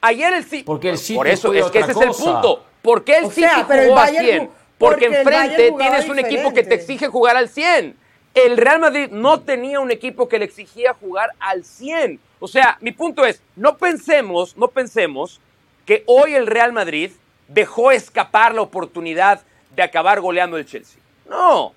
Ayer 0.00 0.32
el 0.34 0.44
City. 0.44 0.62
Porque 0.62 0.88
el 0.90 0.98
City 0.98 1.16
por 1.18 1.28
eso, 1.28 1.52
es 1.52 1.66
que 1.70 1.78
ese 1.80 1.90
es 1.92 1.96
el 2.00 2.08
cosa. 2.08 2.24
punto. 2.32 2.64
¿Por 2.80 3.04
qué 3.04 3.18
el 3.18 3.24
O 3.26 3.30
City 3.30 3.42
sea, 3.46 3.64
pero 3.68 3.82
el 3.82 3.88
jugó 3.88 3.98
a 3.98 4.02
Bayern 4.04 4.24
100? 4.26 4.42
ju- 4.42 4.50
Porque 4.78 4.94
porque 4.94 5.04
el 5.06 5.14
enfrente 5.14 5.72
tienes 5.76 6.08
un 6.08 6.18
equipo 6.18 6.42
que 6.48 6.54
te 6.54 6.60
diferente. 6.62 6.74
exige 6.76 7.06
jugar 7.08 7.36
al 7.36 7.48
100. 7.50 7.96
El 8.32 8.56
Real 8.56 8.78
Madrid 8.80 9.08
no 9.10 9.40
tenía 9.40 9.80
un 9.80 9.90
equipo 9.90 10.28
que 10.30 10.38
le 10.38 10.46
exigía 10.46 10.94
jugar 10.94 11.30
al 11.40 11.64
100. 11.64 12.18
O 12.40 12.48
sea, 12.48 12.78
mi 12.80 12.90
punto 12.92 13.24
es, 13.24 13.42
no 13.54 13.76
pensemos, 13.76 14.56
no 14.56 14.68
pensemos 14.68 15.40
que 15.84 16.02
hoy 16.06 16.34
el 16.34 16.46
Real 16.46 16.72
Madrid 16.72 17.10
dejó 17.48 17.92
escapar 17.92 18.54
la 18.54 18.62
oportunidad 18.62 19.42
de 19.76 19.82
acabar 19.82 20.20
goleando 20.20 20.56
el 20.56 20.66
Chelsea. 20.66 21.00
No, 21.28 21.74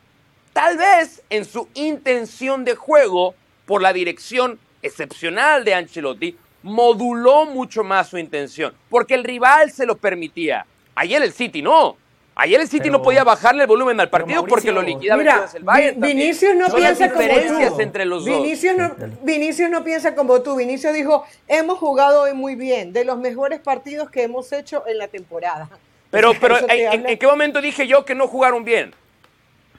tal 0.54 0.78
vez 0.78 1.22
en 1.30 1.46
su 1.46 1.68
intención 1.74 2.64
de 2.64 2.76
juego, 2.76 3.36
por 3.66 3.82
la 3.82 3.94
dirección 3.94 4.58
excepcional 4.82 5.66
de 5.66 5.74
Ancelotti, 5.74 6.38
moduló 6.64 7.46
mucho 7.46 7.84
más 7.84 8.08
su 8.08 8.18
intención, 8.18 8.74
porque 8.90 9.16
el 9.16 9.24
rival 9.24 9.72
se 9.72 9.86
lo 9.86 9.98
permitía. 9.98 10.66
Ayer 10.96 11.22
el 11.22 11.34
City 11.34 11.62
no. 11.62 11.98
Ayer 12.36 12.60
el 12.62 12.68
City 12.68 12.84
Pero- 12.84 12.94
no 12.94 13.02
podía 13.04 13.24
bajarle 13.24 13.62
el 13.64 13.68
volumen 13.68 14.00
al 14.00 14.10
partido 14.10 14.38
Mauricio, 14.42 14.50
porque 14.56 14.72
lo 14.72 14.82
liquidaba 14.82 15.20
Mira, 15.22 15.34
entonces 15.34 15.56
el 15.56 15.64
Bayern. 15.64 16.02
Vinicius 16.02 16.56
no 16.56 16.70
Son 16.70 16.82
las 16.82 16.98
piensa 16.98 17.14
como 17.14 17.70
tú. 17.76 17.80
entre 17.82 18.06
los 18.06 18.26
dos. 18.26 18.36
Vinicius 18.42 18.76
no, 18.76 18.96
Vinicius 19.22 19.70
no 19.70 19.84
piensa 19.84 20.16
como 20.16 20.42
tú. 20.42 20.56
Vinicius 20.56 20.94
dijo, 20.94 21.26
hemos 21.48 21.78
jugado 21.78 22.24
hoy 22.24 22.34
muy 22.34 22.56
bien, 22.56 22.92
de 22.92 23.06
los 23.06 23.20
mejores 23.20 23.60
partidos 23.60 24.10
que 24.10 24.24
hemos 24.24 24.52
hecho 24.52 24.84
en 24.88 24.98
la 24.98 25.08
temporada. 25.08 25.70
Pero, 26.10 26.34
pero 26.42 26.58
¿en, 26.58 26.70
en- 26.72 26.88
habla- 26.88 27.10
en 27.12 27.18
qué 27.20 27.28
momento 27.28 27.62
dije 27.62 27.86
yo 27.88 28.04
que 28.04 28.16
no 28.16 28.28
jugaron 28.28 28.64
bien? 28.64 28.96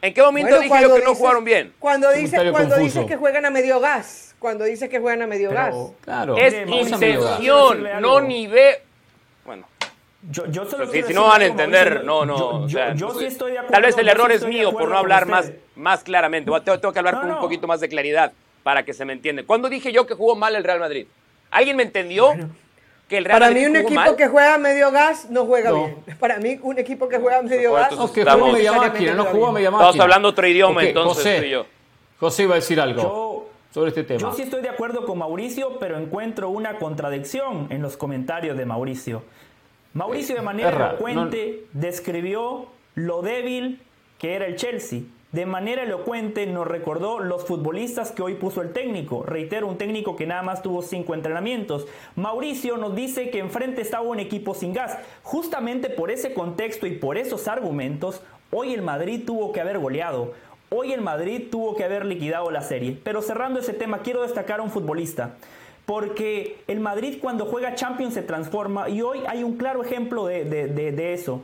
¿En 0.01 0.13
qué 0.15 0.23
momento 0.23 0.51
Bueno, 0.51 0.59
dije 0.61 0.69
cuando 0.69 0.89
yo 0.89 0.95
que 0.95 1.01
no 1.03 1.11
dices- 1.11 1.19
jugaron 1.19 1.45
bien? 1.45 1.73
Cuando 1.81 2.11
dices, 2.13 2.41
cuando 2.53 2.77
dices 2.77 3.07
que 3.07 3.17
juegan 3.17 3.47
a 3.47 3.51
medio 3.51 3.81
gas, 3.81 4.35
cuando 4.39 4.65
dices 4.65 4.89
que 4.91 5.01
juegan 5.01 5.23
a 5.23 5.27
medio 5.27 5.51
gas. 5.51 5.75
Claro. 6.03 6.37
Es 6.37 6.53
intención, 6.69 7.83
no 7.83 8.17
algo. 8.17 8.21
nivel. 8.21 8.77
Bueno, 9.45 9.67
Yo, 10.31 10.47
yo 10.47 10.65
solo 10.65 10.87
si, 10.91 11.03
no 11.13 11.25
van 11.29 11.43
a 11.43 11.45
entender, 11.45 12.03
no, 12.05 12.25
no. 12.25 12.37
Yo, 12.39 12.49
o 12.65 12.69
sea, 12.69 12.95
yo 12.95 13.13
sí 13.19 13.27
estoy 13.27 13.53
de 13.53 13.59
acuerdo. 13.59 13.73
Tal 13.73 13.83
vez 13.83 13.97
el 13.99 14.07
yo 14.07 14.11
sí 14.11 14.11
error 14.17 14.33
es 14.33 14.45
mío 14.47 14.73
por 14.73 14.89
no 14.89 14.97
hablar 14.97 15.27
más, 15.27 15.53
más 15.77 16.03
claramente. 16.03 16.51
Tengo, 16.51 16.79
tengo 16.81 16.93
que 16.93 16.99
hablar 16.99 17.15
No, 17.15 17.21
con 17.21 17.29
un 17.31 17.35
no. 17.37 17.41
poquito 17.43 17.67
más 17.67 17.81
de 17.81 17.89
claridad 17.89 18.33
para 18.63 18.83
que 18.85 18.95
se 18.95 19.05
me 19.05 19.13
entienda. 19.13 19.43
¿Cuándo 19.47 19.69
dije 19.69 19.93
yo 19.93 20.07
que 20.07 20.15
jugó 20.15 20.35
mal 20.35 20.55
el 20.55 20.65
Real 20.65 20.81
Madrid? 20.81 21.07
¿Alguien 21.51 21.77
me 21.77 21.83
entendió? 21.83 22.33
Que 23.09 23.19
el 23.19 23.27
Real 23.27 23.39
Para 23.39 23.51
Madrid 23.51 23.61
mí 23.65 23.71
un 23.71 23.77
equipo 23.77 23.95
mal? 24.01 24.17
que 24.17 24.29
juega 24.29 24.57
medio 24.57 24.91
gas 24.91 25.29
no 25.31 25.45
juega 25.45 25.71
No. 25.71 25.77
bien. 25.85 26.17
Para 26.19 26.39
mí 26.39 26.59
un 26.63 26.79
equipo 26.79 27.07
que 27.07 27.19
juega 27.19 27.43
medio 27.43 27.71
Pues, 27.73 27.83
gas 27.83 27.91
No, 27.93 27.99
no 27.99 28.09
juega 28.09 28.77
máquina. 28.79 29.13
Estamos 29.13 30.01
hablando 30.01 30.29
otro 30.29 30.47
idioma 30.47 30.81
Ok, 30.81 30.87
entonces, 30.87 31.17
José, 31.25 31.39
tú 31.41 31.45
y 31.45 31.51
yo. 31.51 31.67
José 32.19 32.43
iba 32.45 32.55
a 32.55 32.57
decir 32.57 32.81
algo 32.81 33.03
Yo- 33.03 33.49
sobre 33.75 33.91
este 33.91 34.05
tema. 34.05 34.21
Yo 34.21 34.33
sí 34.33 34.41
estoy 34.43 34.63
de 34.63 34.71
acuerdo 34.71 35.05
con 35.05 35.19
Mauricio, 35.19 35.79
pero 35.79 35.99
encuentro 35.99 36.49
una 36.49 36.79
contradicción 36.79 37.67
en 37.69 37.83
los 37.83 37.99
comentarios 37.99 38.57
de 38.57 38.65
Mauricio. 38.65 39.23
Mauricio 39.95 40.35
de 40.35 40.43
manera 40.43 40.69
Es 40.69 40.75
raro, 40.75 40.97
elocuente 40.97 41.67
describió 41.73 42.67
lo 42.97 43.23
débil 43.23 43.81
que 44.19 44.35
era 44.35 44.47
el 44.47 44.57
Chelsea. 44.57 45.03
De 45.31 45.47
manera 45.47 45.83
elocuente 45.83 46.47
nos 46.47 46.67
recordó 46.67 47.21
los 47.21 47.45
futbolistas 47.45 48.11
que 48.11 48.23
hoy 48.23 48.35
puso 48.35 48.61
el 48.61 48.73
técnico. 48.73 49.25
Reitero, 49.25 49.69
un 49.69 49.79
técnico 49.79 50.17
que 50.17 50.27
nada 50.27 50.43
más 50.43 50.63
tuvo 50.63 50.83
cinco 50.83 51.15
entrenamientos. 51.15 51.87
Mauricio 52.17 52.77
nos 52.77 52.95
dice 52.95 53.31
que 53.31 53.39
enfrente 53.39 53.83
estaba 53.83 54.03
un 54.03 54.21
equipo 54.21 54.55
sin 54.55 54.73
gas. 54.73 54.99
Justamente 55.23 55.91
por 55.91 56.11
ese 56.11 56.35
contexto 56.35 56.87
y 56.87 56.97
por 56.97 57.17
esos 57.17 57.47
argumentos, 57.47 58.21
hoy 58.51 58.75
el 58.75 58.83
Madrid 58.83 59.23
tuvo 59.25 59.53
que 59.53 59.61
haber 59.61 59.79
goleado. 59.79 60.35
Hoy 60.71 60.93
el 60.93 61.03
Madrid 61.03 61.49
tuvo 61.51 61.77
que 61.77 61.85
haber 61.85 62.05
liquidado 62.05 62.51
la 62.51 62.63
serie. 62.63 62.99
Pero 63.03 63.23
cerrando 63.23 63.61
ese 63.61 63.75
tema, 63.75 64.03
quiero 64.03 64.23
destacar 64.23 64.59
a 64.59 64.63
un 64.65 64.71
futbolista. 64.71 65.35
Porque 65.87 66.63
el 66.67 66.81
Madrid 66.81 67.19
cuando 67.21 67.45
juega 67.47 67.75
Champions 67.75 68.15
se 68.15 68.23
transforma 68.23 68.89
y 68.89 69.03
hoy 69.03 69.21
hay 69.29 69.45
un 69.45 69.57
claro 69.57 69.83
ejemplo 69.85 70.27
de, 70.27 70.45
de- 70.45 71.13
eso. 71.13 71.43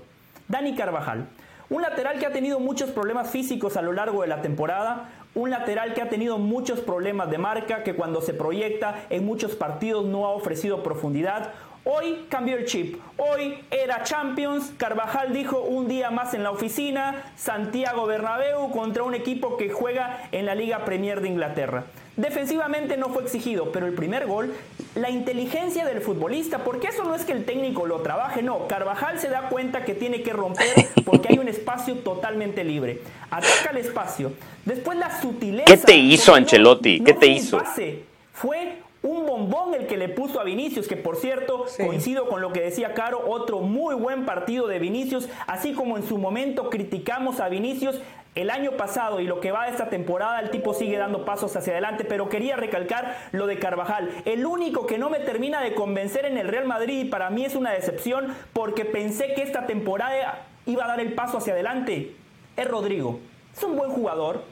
Dani 0.48 0.74
Carvajal, 0.74 1.26
un 1.68 1.82
lateral 1.82 2.18
que 2.18 2.26
ha 2.26 2.32
tenido 2.32 2.58
muchos 2.58 2.90
problemas 2.90 3.30
físicos 3.30 3.76
a 3.76 3.82
lo 3.82 3.92
largo 3.92 4.22
de 4.22 4.28
la 4.28 4.40
temporada, 4.42 5.10
un 5.34 5.50
lateral 5.50 5.94
que 5.94 6.02
ha 6.02 6.08
tenido 6.08 6.38
muchos 6.38 6.80
problemas 6.80 7.30
de 7.30 7.38
marca, 7.38 7.84
que 7.84 7.94
cuando 7.94 8.20
se 8.22 8.34
proyecta 8.34 9.04
en 9.10 9.24
muchos 9.26 9.54
partidos 9.54 10.06
no 10.06 10.26
ha 10.26 10.30
ofrecido 10.30 10.82
profundidad. 10.82 11.50
Hoy 11.84 12.26
cambió 12.28 12.56
el 12.56 12.66
chip. 12.66 13.00
Hoy 13.16 13.58
era 13.70 14.02
Champions. 14.02 14.72
Carvajal 14.76 15.32
dijo 15.32 15.60
un 15.60 15.88
día 15.88 16.10
más 16.10 16.34
en 16.34 16.42
la 16.42 16.50
oficina. 16.50 17.22
Santiago 17.36 18.06
Bernabéu 18.06 18.70
contra 18.70 19.02
un 19.02 19.14
equipo 19.14 19.56
que 19.56 19.70
juega 19.70 20.28
en 20.32 20.44
la 20.46 20.54
Liga 20.54 20.84
Premier 20.84 21.20
de 21.22 21.28
Inglaterra. 21.28 21.84
Defensivamente 22.20 22.98
no 22.98 23.08
fue 23.08 23.22
exigido, 23.22 23.72
pero 23.72 23.86
el 23.86 23.94
primer 23.94 24.26
gol, 24.26 24.52
la 24.94 25.08
inteligencia 25.08 25.86
del 25.86 26.02
futbolista, 26.02 26.58
porque 26.64 26.88
eso 26.88 27.02
no 27.04 27.14
es 27.14 27.24
que 27.24 27.32
el 27.32 27.46
técnico 27.46 27.86
lo 27.86 28.00
trabaje, 28.02 28.42
no. 28.42 28.66
Carvajal 28.68 29.18
se 29.18 29.28
da 29.30 29.48
cuenta 29.48 29.86
que 29.86 29.94
tiene 29.94 30.22
que 30.22 30.32
romper 30.34 30.66
porque 31.06 31.28
hay 31.30 31.38
un 31.38 31.48
espacio 31.48 31.94
totalmente 31.96 32.62
libre. 32.62 33.00
Ataca 33.30 33.70
el 33.70 33.78
espacio. 33.78 34.32
Después 34.66 34.98
la 34.98 35.18
sutileza. 35.22 35.64
¿Qué 35.64 35.78
te 35.78 35.96
hizo 35.96 36.32
no- 36.32 36.36
Ancelotti? 36.36 36.98
no 37.00 37.04
¿Qué 37.06 37.14
te 37.14 37.26
hizo? 37.28 37.56
pase, 37.56 38.02
Fue 38.34 38.74
un 39.02 39.24
bombón 39.24 39.72
el 39.72 39.86
que 39.86 39.96
le 39.96 40.10
puso 40.10 40.40
a 40.40 40.44
Vinicius, 40.44 40.86
que 40.86 40.96
por 40.96 41.16
cierto, 41.16 41.64
coincido 41.78 42.28
con 42.28 42.42
lo 42.42 42.52
que 42.52 42.60
decía 42.60 42.92
Caro, 42.92 43.22
otro 43.30 43.60
muy 43.60 43.94
buen 43.94 44.26
partido 44.26 44.66
de 44.66 44.78
Vinicius, 44.78 45.26
así 45.46 45.72
como 45.72 45.96
en 45.96 46.06
su 46.06 46.18
momento 46.18 46.68
criticamos 46.68 47.40
a 47.40 47.48
Vinicius. 47.48 47.96
El 48.36 48.50
año 48.50 48.72
pasado 48.72 49.18
y 49.20 49.24
lo 49.26 49.40
que 49.40 49.50
va 49.50 49.64
de 49.64 49.72
esta 49.72 49.90
temporada, 49.90 50.38
el 50.40 50.50
tipo 50.50 50.72
sigue 50.72 50.96
dando 50.96 51.24
pasos 51.24 51.56
hacia 51.56 51.72
adelante, 51.72 52.04
pero 52.04 52.28
quería 52.28 52.54
recalcar 52.56 53.16
lo 53.32 53.46
de 53.48 53.58
Carvajal. 53.58 54.08
El 54.24 54.46
único 54.46 54.86
que 54.86 54.98
no 54.98 55.10
me 55.10 55.18
termina 55.18 55.60
de 55.60 55.74
convencer 55.74 56.24
en 56.26 56.38
el 56.38 56.46
Real 56.46 56.64
Madrid 56.64 57.00
y 57.00 57.08
para 57.08 57.28
mí 57.30 57.44
es 57.44 57.56
una 57.56 57.72
decepción 57.72 58.32
porque 58.52 58.84
pensé 58.84 59.34
que 59.34 59.42
esta 59.42 59.66
temporada 59.66 60.44
iba 60.66 60.84
a 60.84 60.88
dar 60.88 61.00
el 61.00 61.12
paso 61.14 61.38
hacia 61.38 61.54
adelante. 61.54 62.12
Es 62.56 62.68
Rodrigo. 62.68 63.18
Es 63.56 63.64
un 63.64 63.76
buen 63.76 63.90
jugador, 63.90 64.44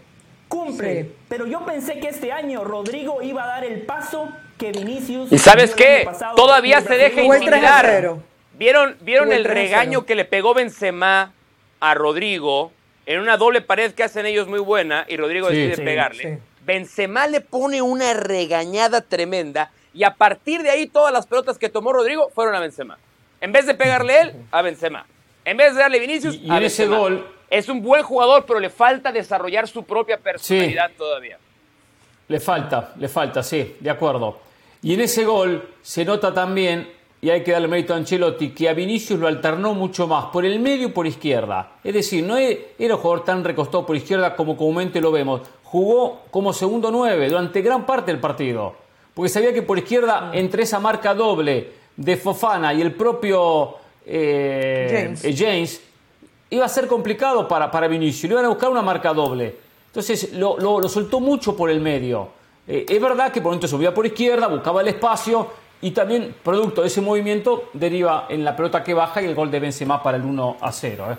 cumple, 0.49 1.03
Sí. 1.05 1.15
pero 1.29 1.47
yo 1.47 1.65
pensé 1.65 2.01
que 2.01 2.09
este 2.09 2.33
año 2.33 2.65
Rodrigo 2.65 3.23
iba 3.23 3.45
a 3.45 3.47
dar 3.47 3.65
el 3.65 3.83
paso 3.83 4.29
que 4.59 4.73
Vinicius. 4.73 5.31
¿Y 5.31 5.39
sabes 5.39 5.73
qué? 5.77 6.03
pasado 6.05 6.35
Todavía 6.35 6.81
se 6.81 6.97
deja 6.97 7.23
Jugó 7.23 7.35
el 7.35 7.41
3 7.41 7.53
a 7.53 7.57
intimidar. 7.59 7.87
0. 7.87 8.23
¿Vieron, 8.55 8.97
vieron 9.03 9.29
el 9.31 9.39
el 9.39 9.43
3 9.45 9.53
a 9.53 9.55
regaño 9.55 9.99
0. 10.01 10.05
que 10.07 10.15
le 10.17 10.25
pegó 10.25 10.53
Benzema 10.53 11.33
a 11.79 11.95
Rodrigo 11.95 12.73
en 13.09 13.21
una 13.21 13.37
doble 13.39 13.63
pared 13.63 13.93
que 13.95 14.05
hacen 14.05 14.27
ellos 14.27 14.47
muy 14.49 14.59
buena 14.61 15.07
y 15.09 15.17
Rodrigo 15.17 15.49
Sí. 15.49 15.57
decide 15.57 15.77
Sí, 15.77 15.83
pegarle? 15.83 16.23
sí. 16.37 16.43
Benzema 16.67 17.27
le 17.27 17.41
pone 17.41 17.81
una 17.81 18.13
regañada 18.13 19.01
tremenda 19.01 19.71
y 19.95 20.05
a 20.05 20.15
partir 20.15 20.63
de 20.63 20.69
ahí 20.71 20.87
todas 20.87 21.11
las 21.13 21.27
pelotas 21.27 21.57
que 21.57 21.71
tomó 21.71 21.93
Rodrigo 21.95 22.31
fueron 22.35 22.55
a 22.55 22.61
Benzema. 22.61 22.99
En 23.41 23.51
vez 23.53 23.65
de 23.67 23.75
pegarle 23.75 24.21
él, 24.21 24.33
a 24.51 24.61
Benzema. 24.61 25.07
En 25.45 25.57
vez 25.57 25.75
de 25.75 25.81
darle 25.81 25.99
Vinicius, 26.01 26.35
Y- 26.37 26.47
y 26.49 26.51
a 26.51 26.61
ese 26.61 26.87
gol- 26.87 27.27
Es 27.51 27.71
un 27.71 27.81
buen 27.81 28.03
jugador, 28.03 28.45
pero 28.47 28.61
le 28.61 28.69
falta 28.69 29.11
desarrollar 29.11 29.67
su 29.67 29.83
propia 29.85 30.19
personalidad 30.19 30.91
todavía. 30.99 31.39
Le 32.29 32.41
falta, 32.41 32.93
le 32.99 33.09
falta, 33.09 33.43
sí, 33.43 33.77
de 33.81 33.89
acuerdo. 33.89 34.39
Y 34.83 34.93
en 34.93 35.01
ese 35.01 35.25
gol 35.25 35.67
se 35.81 36.05
nota 36.05 36.35
también 36.35 36.93
y 37.21 37.31
hay 37.31 37.43
que 37.43 37.51
darle 37.53 37.67
mérito 37.69 37.95
a 37.95 37.97
Ancelotti, 37.97 38.51
que 38.51 38.69
a 38.69 38.75
Vinicius 38.75 39.19
lo 39.19 39.27
alternó 39.27 39.75
mucho 39.75 40.07
más 40.07 40.27
por 40.27 40.45
el 40.45 40.61
medio 40.61 40.89
y 40.89 40.91
por 40.93 41.07
izquierda. 41.07 41.73
Es 41.83 41.93
decir, 41.95 42.23
no 42.25 42.37
era 42.37 42.95
un 42.95 43.01
jugador 43.01 43.25
tan 43.25 43.43
recostado 43.45 43.85
por 43.85 43.97
izquierda 43.97 44.37
como 44.37 44.57
comúnmente 44.57 45.01
lo 45.01 45.11
vemos. 45.11 45.41
Jugó 45.65 46.21
como 46.31 46.53
segundo 46.53 46.91
nueve 46.91 47.29
durante 47.29 47.61
gran 47.61 47.85
parte 47.85 48.13
del 48.13 48.21
partido. 48.21 48.75
Porque 49.15 49.29
sabía 49.29 49.53
que 49.53 49.63
por 49.63 49.79
izquierda, 49.79 50.31
entre 50.33 50.63
esa 50.63 50.79
marca 50.79 51.13
doble 51.13 51.73
de 51.97 52.17
Fofana 52.17 52.73
y 52.73 52.81
el 52.83 52.93
propio 52.95 53.75
eh, 54.07 54.89
James. 54.91 55.25
eh, 55.25 55.35
James, 55.37 55.81
iba 56.51 56.65
a 56.65 56.69
ser 56.69 56.87
complicado 56.87 57.49
para, 57.49 57.69
para 57.71 57.89
Vinicius. 57.89 58.25
Le 58.25 58.35
iban 58.35 58.45
a 58.45 58.49
buscar 58.49 58.71
una 58.71 58.81
marca 58.83 59.13
doble. 59.13 59.57
Entonces 59.87 60.33
lo, 60.35 60.57
lo- 60.59 60.81
lo 60.81 60.89
soltó 60.89 61.19
mucho 61.19 61.57
por 61.57 61.69
el 61.69 61.81
medio. 61.81 62.29
Eh, 62.67 62.87
es 62.89 63.01
verdad 63.01 63.33
que 63.33 63.41
por 63.41 63.51
momento 63.51 63.67
subía 63.67 63.93
por 63.93 64.07
izquierda, 64.07 64.47
buscaba 64.47 64.83
el 64.83 64.89
espacio 64.89 65.49
y 65.81 65.93
también, 65.93 66.35
producto 66.43 66.83
de 66.83 66.89
ese 66.89 67.01
movimiento, 67.01 67.71
deriva 67.73 68.27
en 68.29 68.45
la 68.45 68.57
pelota 68.57 68.83
que 68.83 68.95
baja 68.95 69.23
y 69.23 69.27
el 69.27 69.35
gol 69.35 69.51
de 69.51 69.61
Benzema 69.61 70.03
para 70.03 70.17
el 70.17 70.25
1 70.25 70.57
a 70.61 70.73
0. 70.73 71.07
¿eh? 71.13 71.17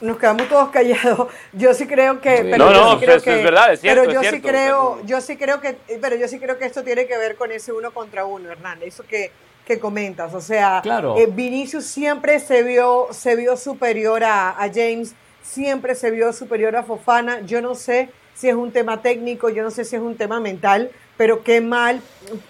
Nos 0.00 0.16
quedamos 0.18 0.48
todos 0.48 0.70
callados. 0.70 1.28
Yo 1.52 1.74
sí 1.74 1.86
creo 1.86 2.20
que. 2.20 2.46
Pero 2.50 2.56
No, 2.58 2.72
yo 2.72 2.80
no, 2.84 2.92
sí 2.92 3.04
creo 3.04 3.16
eso 3.16 3.24
que, 3.24 3.38
es 3.38 3.44
verdad, 3.44 3.72
es 3.74 3.80
cierto, 3.80 4.00
Pero 4.02 4.12
yo 4.12 4.20
es 4.20 4.30
sí 4.30 4.40
creo, 4.40 5.04
yo 5.04 5.20
sí 5.20 5.36
creo 5.36 5.60
que, 5.60 5.76
pero 6.00 6.16
yo 6.16 6.26
sí 6.26 6.38
creo 6.38 6.58
que 6.58 6.64
esto 6.64 6.82
tiene 6.82 7.06
que 7.06 7.18
ver 7.18 7.36
con 7.36 7.52
ese 7.52 7.72
uno 7.72 7.90
contra 7.90 8.24
uno, 8.24 8.50
Hernán. 8.50 8.78
Eso 8.82 9.02
que, 9.04 9.30
que 9.66 9.78
comentas. 9.78 10.32
O 10.34 10.40
sea, 10.40 10.80
Claro. 10.82 11.18
eh, 11.18 11.26
Vinicius 11.30 11.84
siempre 11.84 12.40
se 12.40 12.62
vio, 12.62 13.08
se 13.10 13.36
vio 13.36 13.58
superior 13.58 14.24
a, 14.24 14.50
a 14.50 14.68
James, 14.72 15.14
siempre 15.42 15.94
se 15.94 16.10
vio 16.10 16.32
superior 16.32 16.76
a 16.76 16.82
Fofana. 16.82 17.40
Yo 17.42 17.60
no 17.60 17.74
sé 17.74 18.08
si 18.40 18.48
es 18.48 18.54
un 18.54 18.72
tema 18.72 19.02
técnico, 19.02 19.50
yo 19.50 19.62
no 19.62 19.70
sé 19.70 19.84
si 19.84 19.96
es 19.96 20.02
un 20.02 20.16
tema 20.16 20.40
mental, 20.40 20.90
pero 21.16 21.42
qué 21.44 21.60
mal. 21.60 22.00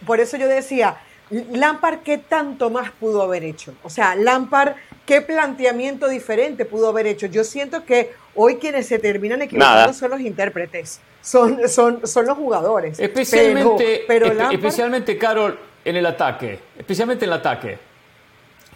Por 0.07 0.21
eso 0.21 0.37
yo 0.37 0.47
decía, 0.47 0.99
Lampard, 1.31 1.99
¿qué 2.05 2.19
tanto 2.19 2.71
más 2.71 2.93
pudo 2.93 3.23
haber 3.23 3.43
hecho? 3.43 3.75
O 3.83 3.91
sea, 3.91 4.15
Lampard, 4.15 4.75
¿qué 5.05 5.21
planteamiento 5.21 6.09
diferente 6.09 6.65
pudo 6.65 6.89
haber 6.89 7.07
hecho? 7.09 7.27
Yo 7.27 7.43
siento 7.43 7.85
que 7.85 8.13
hoy 8.37 8.57
quienes 8.57 8.87
se 8.87 8.99
terminan 9.01 9.43
equivocando 9.43 9.81
Nada. 9.81 9.93
son 9.93 10.11
los 10.11 10.21
intérpretes, 10.21 11.01
son, 11.21 11.69
son, 11.69 12.07
son 12.07 12.27
los 12.27 12.37
jugadores. 12.39 13.01
Especialmente, 13.01 14.05
pero, 14.07 14.27
pero 14.27 14.27
espe- 14.27 14.37
Lampard- 14.45 14.55
especialmente 14.55 15.19
Carol, 15.19 15.59
en 15.85 15.97
el 15.97 16.07
ataque. 16.07 16.61
Especialmente 16.79 17.25
en 17.25 17.31
el 17.33 17.39
ataque. 17.39 17.79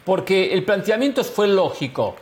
Porque 0.04 0.52
el 0.52 0.64
planteamiento 0.64 1.22
fue 1.24 1.48
lógico. 1.48 2.16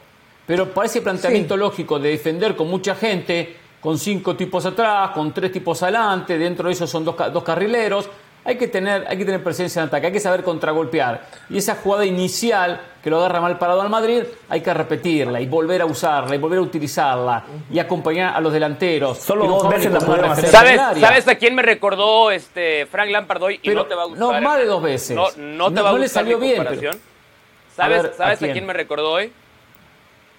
Pero 0.46 0.68
para 0.74 0.86
ese 0.86 1.00
planteamiento 1.00 1.56
lógico 1.56 1.98
de 1.98 2.10
defender 2.10 2.56
con 2.56 2.68
mucha 2.68 2.94
gente, 2.94 3.56
con 3.82 3.98
cinco 3.98 4.34
tipos 4.36 4.64
atrás, 4.64 5.10
con 5.10 5.34
tres 5.34 5.52
tipos 5.52 5.82
adelante, 5.82 6.38
dentro 6.38 6.68
de 6.68 6.72
esos 6.72 6.88
son 6.88 7.04
dos, 7.04 7.16
dos 7.32 7.42
carrileros, 7.42 8.08
hay 8.44 8.56
que, 8.56 8.66
tener, 8.68 9.04
hay 9.08 9.16
que 9.18 9.24
tener 9.24 9.42
presencia 9.42 9.82
en 9.82 9.88
ataque, 9.88 10.06
hay 10.08 10.12
que 10.12 10.18
saber 10.20 10.42
contragolpear. 10.42 11.20
Y 11.50 11.58
esa 11.58 11.76
jugada 11.76 12.04
inicial 12.04 12.80
que 13.02 13.10
lo 13.10 13.18
agarra 13.18 13.40
mal 13.40 13.58
parado 13.58 13.80
al 13.82 13.88
Madrid, 13.88 14.22
hay 14.48 14.60
que 14.60 14.72
repetirla 14.72 15.40
y 15.40 15.46
volver 15.46 15.82
a 15.82 15.86
usarla 15.86 16.34
y 16.34 16.38
volver 16.38 16.58
a 16.60 16.62
utilizarla 16.62 17.44
y 17.70 17.78
acompañar 17.78 18.34
a 18.36 18.40
los 18.40 18.52
delanteros. 18.52 19.18
Solo 19.18 19.46
dos 19.46 19.68
veces 19.68 19.92
la 19.92 19.98
pudieron 20.00 20.30
hacer. 20.30 20.48
¿Sabes. 20.48 20.80
¿Sabes 20.98 21.28
a 21.28 21.34
quién 21.36 21.54
me 21.54 21.62
recordó 21.62 22.30
este 22.32 22.86
Frank 22.86 23.10
Lampard 23.10 23.42
hoy? 23.42 23.54
Y 23.62 23.68
Pero 23.68 23.82
no 23.82 23.86
te 23.86 23.94
va 23.94 24.02
a 24.02 24.06
gustar. 24.06 24.26
no, 24.32 24.40
más 24.48 24.58
de 24.58 24.64
dos 24.66 24.82
veces. 24.82 25.16
No, 25.16 25.26
no 25.36 25.68
te 25.68 25.74
No- 25.74 25.82
va 25.84 25.90
a 25.90 25.92
no 25.92 25.98
le 25.98 26.04
gustar 26.04 26.22
salió 26.24 26.38
bien, 26.40 26.56
comparación. 26.56 26.96
A 26.96 27.74
¿Sabes, 27.76 28.02
ver, 28.02 28.12
¿a 28.12 28.16
¿sabes 28.16 28.36
a, 28.36 28.38
quién? 28.40 28.52
quién 28.52 28.66
me 28.66 28.72
recordó 28.72 29.12
hoy? 29.12 29.32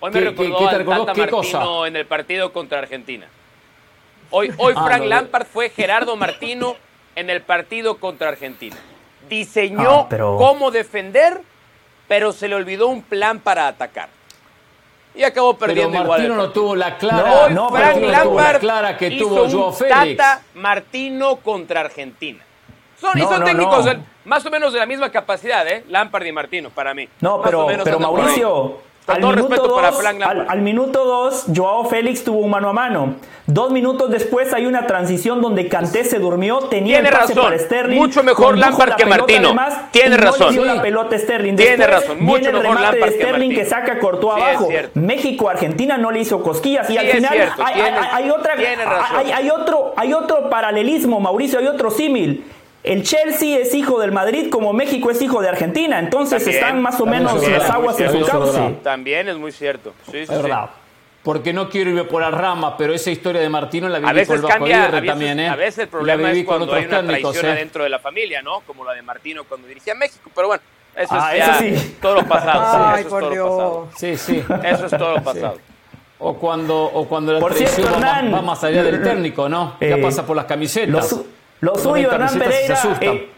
Hoy 0.05 0.11
¿Qué- 0.11 0.19
me 0.19 0.23
qué- 0.25 0.29
recordó 0.31 0.57
qué 0.57 0.75
te 0.75 0.91
al? 0.91 1.05
Tata 1.05 1.13
¿Qué 1.13 1.27
cosa? 1.29 1.57
Martino 1.59 1.85
en 1.85 1.95
el 1.95 2.05
partido 2.05 2.51
contra 2.51 2.79
Argentina. 2.79 3.25
Hoy, 4.31 4.51
hoy 4.57 4.73
Ah, 4.75 4.83
Frank 4.85 5.05
Lampard 5.05 5.45
fue 5.45 5.69
Gerardo 5.69 6.17
Martino 6.17 6.75
en 7.15 7.29
el 7.29 7.41
partido 7.41 7.97
contra 7.99 8.27
Argentina. 8.27 8.75
Diseñó 9.29 10.01
Ah, 10.01 10.07
pero- 10.09 10.35
cómo 10.37 10.71
defender, 10.71 11.39
pero 12.09 12.33
se 12.33 12.49
le 12.49 12.55
olvidó 12.55 12.87
un 12.87 13.01
plan 13.01 13.39
para 13.39 13.65
atacar. 13.69 14.09
Y 15.15 15.23
acabó 15.23 15.53
Pero 15.53 15.67
perdiendo 15.67 15.93
igual. 16.03 16.03
el 16.03 16.07
Martino 16.09 16.35
no 16.35 16.41
partido. 16.47 16.63
tuvo 16.63 16.75
la 16.75 16.97
clara, 16.97 17.49
no, 17.49 17.69
Frank 17.69 17.95
no 17.95 18.01
tuvo 18.01 18.11
la 18.11 18.17
Lampard 18.25 18.59
clara 18.59 18.97
que 18.97 19.07
hizo 19.07 19.25
tuvo 19.29 19.43
un 19.43 19.51
Joao 19.53 19.71
Félix. 19.71 20.17
Tata 20.17 20.41
Martino 20.55 21.35
contra 21.37 21.79
Argentina. 21.79 22.43
Son, 22.99 23.17
y 23.17 23.21
No, 23.21 23.29
son 23.29 23.39
no, 23.39 23.45
técnicos 23.45 23.85
no. 23.85 24.03
más 24.25 24.45
o 24.45 24.49
menos 24.51 24.73
de 24.73 24.79
la 24.79 24.85
misma 24.85 25.09
capacidad, 25.11 25.65
¿eh? 25.65 25.85
Lampard 25.87 26.25
y 26.25 26.31
Martino, 26.33 26.71
para 26.71 26.93
mí. 26.93 27.07
No, 27.21 27.37
Más 27.37 27.45
pero, 27.45 27.63
o 27.63 27.67
menos 27.67 27.83
pero. 27.85 27.99
Mauricio, 27.99 28.81
Con 29.05 29.15
al 29.15 29.21
todo 29.21 29.31
minuto, 29.31 29.49
respeto 29.49 29.75
para 29.75 29.91
dos, 29.91 29.99
Frank 30.01 30.19
Lampard. 30.19 30.39
al, 30.39 30.45
al 30.49 30.61
minuto 30.61 31.03
2, 31.03 31.45
Joao 31.55 31.85
Félix 31.89 32.23
tuvo 32.23 32.39
un 32.39 32.49
mano 32.51 32.69
a 32.69 32.73
mano. 32.73 33.15
Dos 33.45 33.71
minutos 33.71 34.09
después 34.09 34.53
hay 34.53 34.65
una 34.65 34.87
transición 34.87 35.41
donde 35.41 35.67
Kanté 35.67 36.05
se 36.05 36.19
durmió, 36.19 36.59
tenía 36.69 36.95
Tiene 37.01 37.09
el 37.09 37.13
pase 37.15 37.33
razón. 37.33 37.43
para 37.43 37.59
Sterling. 37.59 37.97
Mucho 37.99 38.23
mejor 38.23 38.57
Lampard 38.57 38.89
la 38.91 38.95
que 38.95 39.05
Martino. 39.05 39.47
además, 39.49 39.91
Tiene 39.91 40.15
no 40.15 40.23
razón. 40.23 40.53
dio 40.53 40.63
la 40.63 40.81
pelota 40.81 41.17
Sterling. 41.17 41.55
Tiene 41.57 41.75
Después 41.77 41.89
razón. 42.01 42.23
Mucho 42.23 42.39
viene 42.39 42.47
el 42.57 42.63
mejor 42.63 42.77
remate 42.77 42.97
Lampard 42.99 43.11
de 43.11 43.17
que 43.17 43.23
Sterling 43.23 43.49
que, 43.49 43.55
Martino. 43.57 43.77
saca 43.81 43.99
Courtois 43.99 44.35
Sí, 44.35 44.41
abajo. 44.41 44.69
México 44.93 45.49
Argentina 45.49 45.97
no 45.97 46.09
le 46.11 46.19
hizo 46.21 46.41
cosquillas 46.41 46.89
y 46.89 46.93
Sí, 46.93 46.97
al 46.99 47.07
final 47.07 47.33
hay, 47.33 47.73
Tiene- 47.73 47.89
hay- 47.89 48.07
hay 48.23 48.29
otra 48.29 48.55
tiene 48.55 48.83
hay 49.33 49.49
otro 49.49 49.93
hay 49.97 50.13
otro 50.13 50.49
paralelismo, 50.49 51.19
Mauricio, 51.19 51.59
hay 51.59 51.67
otro 51.67 51.91
símil. 51.91 52.45
El 52.83 53.03
Chelsea 53.03 53.59
es 53.59 53.73
hijo 53.73 53.99
del 53.99 54.11
Madrid 54.11 54.49
como 54.49 54.73
México 54.73 55.09
es 55.09 55.21
hijo 55.21 55.41
de 55.41 55.47
Argentina, 55.49 55.99
entonces 55.99 56.43
También, 56.43 56.63
están 56.63 56.81
más 56.81 56.99
o 56.99 57.05
menos 57.05 57.47
las 57.47 57.69
aguas 57.69 57.97
en 57.99 58.11
su 58.11 58.25
cauce. 58.25 58.75
También 58.83 59.29
es 59.29 59.37
muy 59.37 59.51
cierto. 59.53 59.93
Sí, 60.11 60.17
Es 60.19 60.29
sí. 60.29 60.35
verdad. 60.35 60.69
Porque 61.23 61.53
no 61.53 61.69
quiero 61.69 61.91
irme 61.91 62.03
por 62.03 62.21
las 62.21 62.33
ramas, 62.33 62.73
pero 62.77 62.93
esa 62.93 63.09
historia 63.09 63.39
de 63.39 63.47
Martino 63.47 63.87
la 63.87 63.99
A 63.99 63.99
viví 64.01 64.09
con 64.11 64.15
veces 64.15 64.35
el 64.35 64.45
cambia, 64.45 64.75
Aguirre 64.83 64.97
a 64.97 64.99
veces, 64.99 65.09
también, 65.09 65.39
¿eh? 65.39 65.47
a 65.47 65.55
veces 65.55 65.77
el 65.79 65.87
problema 65.87 66.31
es 66.31 66.43
cuando 66.43 66.73
hay 66.73 66.83
una 66.85 66.97
técnicos, 66.99 67.21
traición 67.31 67.45
¿eh? 67.45 67.51
adentro 67.53 67.83
de 67.83 67.89
la 67.89 67.99
familia, 67.99 68.41
¿no? 68.41 68.59
Como 68.67 68.83
la 68.83 68.93
de 68.93 69.01
Martino 69.01 69.45
cuando 69.45 69.65
dirigía 69.65 69.93
a 69.93 69.95
México. 69.95 70.29
Pero 70.35 70.47
bueno, 70.47 70.63
eso 70.93 71.07
Ah, 71.11 71.33
es 71.33 71.45
ya 71.45 71.59
eso 71.59 71.79
sí. 71.79 71.97
todo 72.01 72.15
lo 72.15 72.25
pasado. 72.27 72.87
Ay, 72.87 72.99
eso 73.01 73.09
por 73.09 73.23
es 73.23 73.29
todo 73.29 73.31
Dios. 73.33 73.47
lo 73.49 73.55
pasado. 73.57 73.89
Sí, 73.95 74.17
sí. 74.17 74.43
Eso 74.65 74.85
es 74.87 74.91
todo 74.97 75.11
lo 75.15 75.23
pasado. 75.23 75.57
O 76.19 76.33
cuando, 76.35 76.83
o 76.83 77.07
cuando 77.07 77.31
la 77.31 77.39
Por 77.39 77.53
traición 77.53 77.75
cierto, 77.87 77.93
va, 77.93 77.99
más- 78.01 78.17
Hernán, 78.17 78.33
va 78.33 78.41
más 78.41 78.63
allá 78.65 78.83
del 78.83 79.01
técnico, 79.01 79.47
¿no? 79.47 79.77
ya 79.79 79.87
eh, 79.87 80.01
pasa 80.01 80.25
por 80.25 80.35
las 80.35 80.45
camisetas. 80.45 81.15
Lo 81.63 81.75
suyo, 81.77 82.11
Hernán 82.11 82.39
Pereira, 82.39 82.75
eh, 83.01 83.29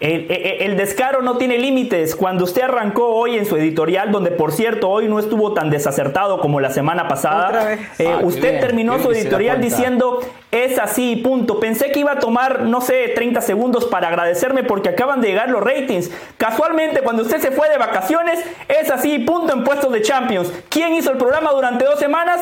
el, 0.00 0.30
el- 0.30 0.62
el 0.70 0.76
descaro 0.76 1.22
no 1.22 1.38
tiene 1.38 1.58
límites. 1.58 2.14
Cuando 2.14 2.44
usted 2.44 2.62
arrancó 2.62 3.08
hoy 3.08 3.36
en 3.36 3.46
su 3.46 3.56
editorial, 3.56 4.12
donde 4.12 4.30
por 4.30 4.52
cierto 4.52 4.88
hoy 4.88 5.08
no 5.08 5.18
estuvo 5.18 5.54
tan 5.54 5.70
desacertado 5.70 6.38
como 6.40 6.60
la 6.60 6.70
semana 6.70 7.08
pasada, 7.08 7.72
eh, 7.98 8.06
Ah, 8.08 8.20
usted 8.22 8.50
bien, 8.50 8.60
terminó 8.60 9.00
su 9.00 9.10
editorial 9.10 9.60
diciendo 9.60 10.20
es 10.52 10.78
así, 10.78 11.16
punto. 11.16 11.58
Pensé 11.58 11.90
que 11.90 11.98
iba 11.98 12.12
a 12.12 12.18
tomar, 12.20 12.60
no 12.62 12.80
sé, 12.80 13.08
30 13.08 13.40
segundos 13.40 13.86
para 13.86 14.06
agradecerme 14.06 14.62
porque 14.62 14.88
acaban 14.90 15.20
de 15.20 15.28
llegar 15.28 15.48
los 15.50 15.64
ratings. 15.64 16.12
Casualmente, 16.36 17.00
cuando 17.00 17.22
usted 17.22 17.40
se 17.40 17.50
fue 17.50 17.68
de 17.68 17.76
vacaciones, 17.78 18.38
es 18.68 18.90
así, 18.92 19.18
punto 19.18 19.52
en 19.52 19.64
puestos 19.64 19.92
de 19.92 20.00
Champions. 20.02 20.52
¿Quién 20.68 20.94
hizo 20.94 21.10
el 21.10 21.16
programa 21.18 21.50
durante 21.50 21.84
dos 21.84 21.98
semanas? 21.98 22.40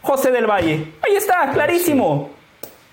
José 0.00 0.30
del 0.30 0.46
Valle. 0.46 0.86
Ahí 1.02 1.16
está, 1.16 1.50
clarísimo. 1.52 2.30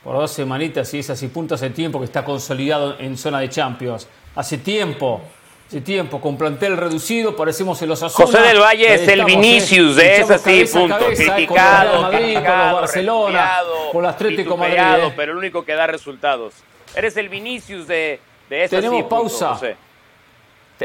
Por 0.03 0.15
dos 0.15 0.31
semanitas 0.31 0.91
y 0.95 0.99
es 0.99 1.09
así, 1.11 1.27
punto 1.27 1.53
hace 1.53 1.69
tiempo 1.69 1.99
que 1.99 2.05
está 2.05 2.25
consolidado 2.25 2.95
en 2.99 3.17
zona 3.17 3.39
de 3.39 3.49
Champions. 3.49 4.07
Hace 4.33 4.57
tiempo, 4.57 5.21
hace 5.67 5.81
tiempo, 5.81 6.19
con 6.19 6.37
plantel 6.37 6.75
reducido, 6.75 7.35
parecemos 7.35 7.79
en 7.83 7.89
los 7.89 8.01
Asuna. 8.01 8.25
José 8.25 8.41
del 8.41 8.59
Valle 8.59 8.95
es 8.95 9.07
el 9.07 9.23
Vinicius 9.23 9.95
de 9.95 10.21
ese 10.21 10.33
ese 10.35 10.65
sí, 10.65 10.79
punto. 10.79 10.97
Criticado, 11.05 12.01
Madrid, 12.01 12.17
con 12.17 12.19
criticado, 12.19 12.71
los 12.71 12.81
Barcelona, 12.81 13.51
con 13.91 14.03
el 14.03 14.09
Atlético 14.09 14.57
Madrid. 14.57 14.79
¿eh? 14.79 15.13
pero 15.15 15.33
el 15.33 15.37
único 15.37 15.63
que 15.63 15.75
da 15.75 15.85
resultados. 15.85 16.55
Eres 16.95 17.15
el 17.17 17.29
Vinicius 17.29 17.85
de, 17.85 18.19
de 18.49 18.63
ese 18.63 18.77
Tenemos 18.77 18.97
sí, 18.97 19.03
punto, 19.03 19.15
pausa. 19.15 19.53
José. 19.53 19.77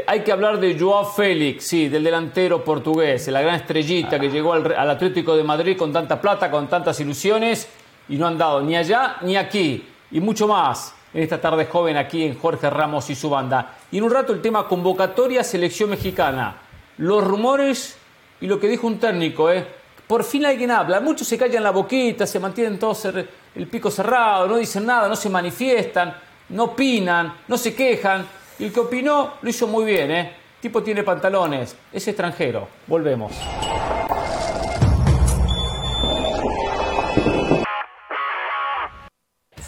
Hay 0.05 0.19
que 0.19 0.31
hablar 0.31 0.59
de 0.59 0.77
Joao 0.79 1.11
Félix, 1.11 1.65
sí, 1.65 1.89
del 1.89 2.03
delantero 2.03 2.63
portugués, 2.63 3.27
la 3.29 3.41
gran 3.41 3.55
estrellita 3.55 4.19
que 4.19 4.29
llegó 4.29 4.53
al, 4.53 4.75
al 4.75 4.89
Atlético 4.91 5.35
de 5.35 5.43
Madrid 5.43 5.75
con 5.75 5.91
tanta 5.91 6.21
plata, 6.21 6.51
con 6.51 6.67
tantas 6.67 6.99
ilusiones 6.99 7.67
y 8.09 8.17
no 8.17 8.27
han 8.27 8.37
dado 8.37 8.61
ni 8.61 8.75
allá 8.75 9.17
ni 9.21 9.35
aquí. 9.35 9.87
Y 10.11 10.19
mucho 10.19 10.47
más 10.47 10.93
en 11.13 11.23
esta 11.23 11.39
tarde 11.39 11.65
joven 11.65 11.97
aquí 11.97 12.23
en 12.23 12.37
Jorge 12.37 12.69
Ramos 12.69 13.09
y 13.09 13.15
su 13.15 13.29
banda. 13.29 13.75
Y 13.91 13.97
en 13.97 14.03
un 14.03 14.11
rato 14.11 14.33
el 14.33 14.41
tema 14.41 14.67
convocatoria 14.67 15.43
selección 15.43 15.89
mexicana. 15.89 16.57
Los 16.97 17.23
rumores 17.23 17.97
y 18.41 18.47
lo 18.47 18.59
que 18.59 18.67
dijo 18.67 18.87
un 18.87 18.99
técnico, 18.99 19.51
¿eh? 19.51 19.65
Por 20.07 20.23
fin 20.23 20.45
alguien 20.45 20.71
habla. 20.71 20.99
Muchos 20.99 21.27
se 21.27 21.37
callan 21.37 21.63
la 21.63 21.71
boquita, 21.71 22.25
se 22.25 22.39
mantienen 22.39 22.79
todos 22.79 23.05
el 23.05 23.67
pico 23.67 23.91
cerrado, 23.91 24.47
no 24.47 24.57
dicen 24.57 24.85
nada, 24.85 25.07
no 25.07 25.15
se 25.15 25.29
manifiestan, 25.29 26.15
no 26.49 26.65
opinan, 26.65 27.33
no 27.47 27.57
se 27.57 27.75
quejan. 27.75 28.25
Y 28.59 28.65
el 28.65 28.73
que 28.73 28.79
opinó 28.79 29.33
lo 29.41 29.49
hizo 29.49 29.67
muy 29.67 29.85
bien, 29.85 30.11
¿eh? 30.11 30.33
Tipo 30.61 30.81
tiene 30.81 31.03
pantalones, 31.03 31.75
es 31.91 32.07
extranjero. 32.07 32.67
Volvemos. 32.87 33.33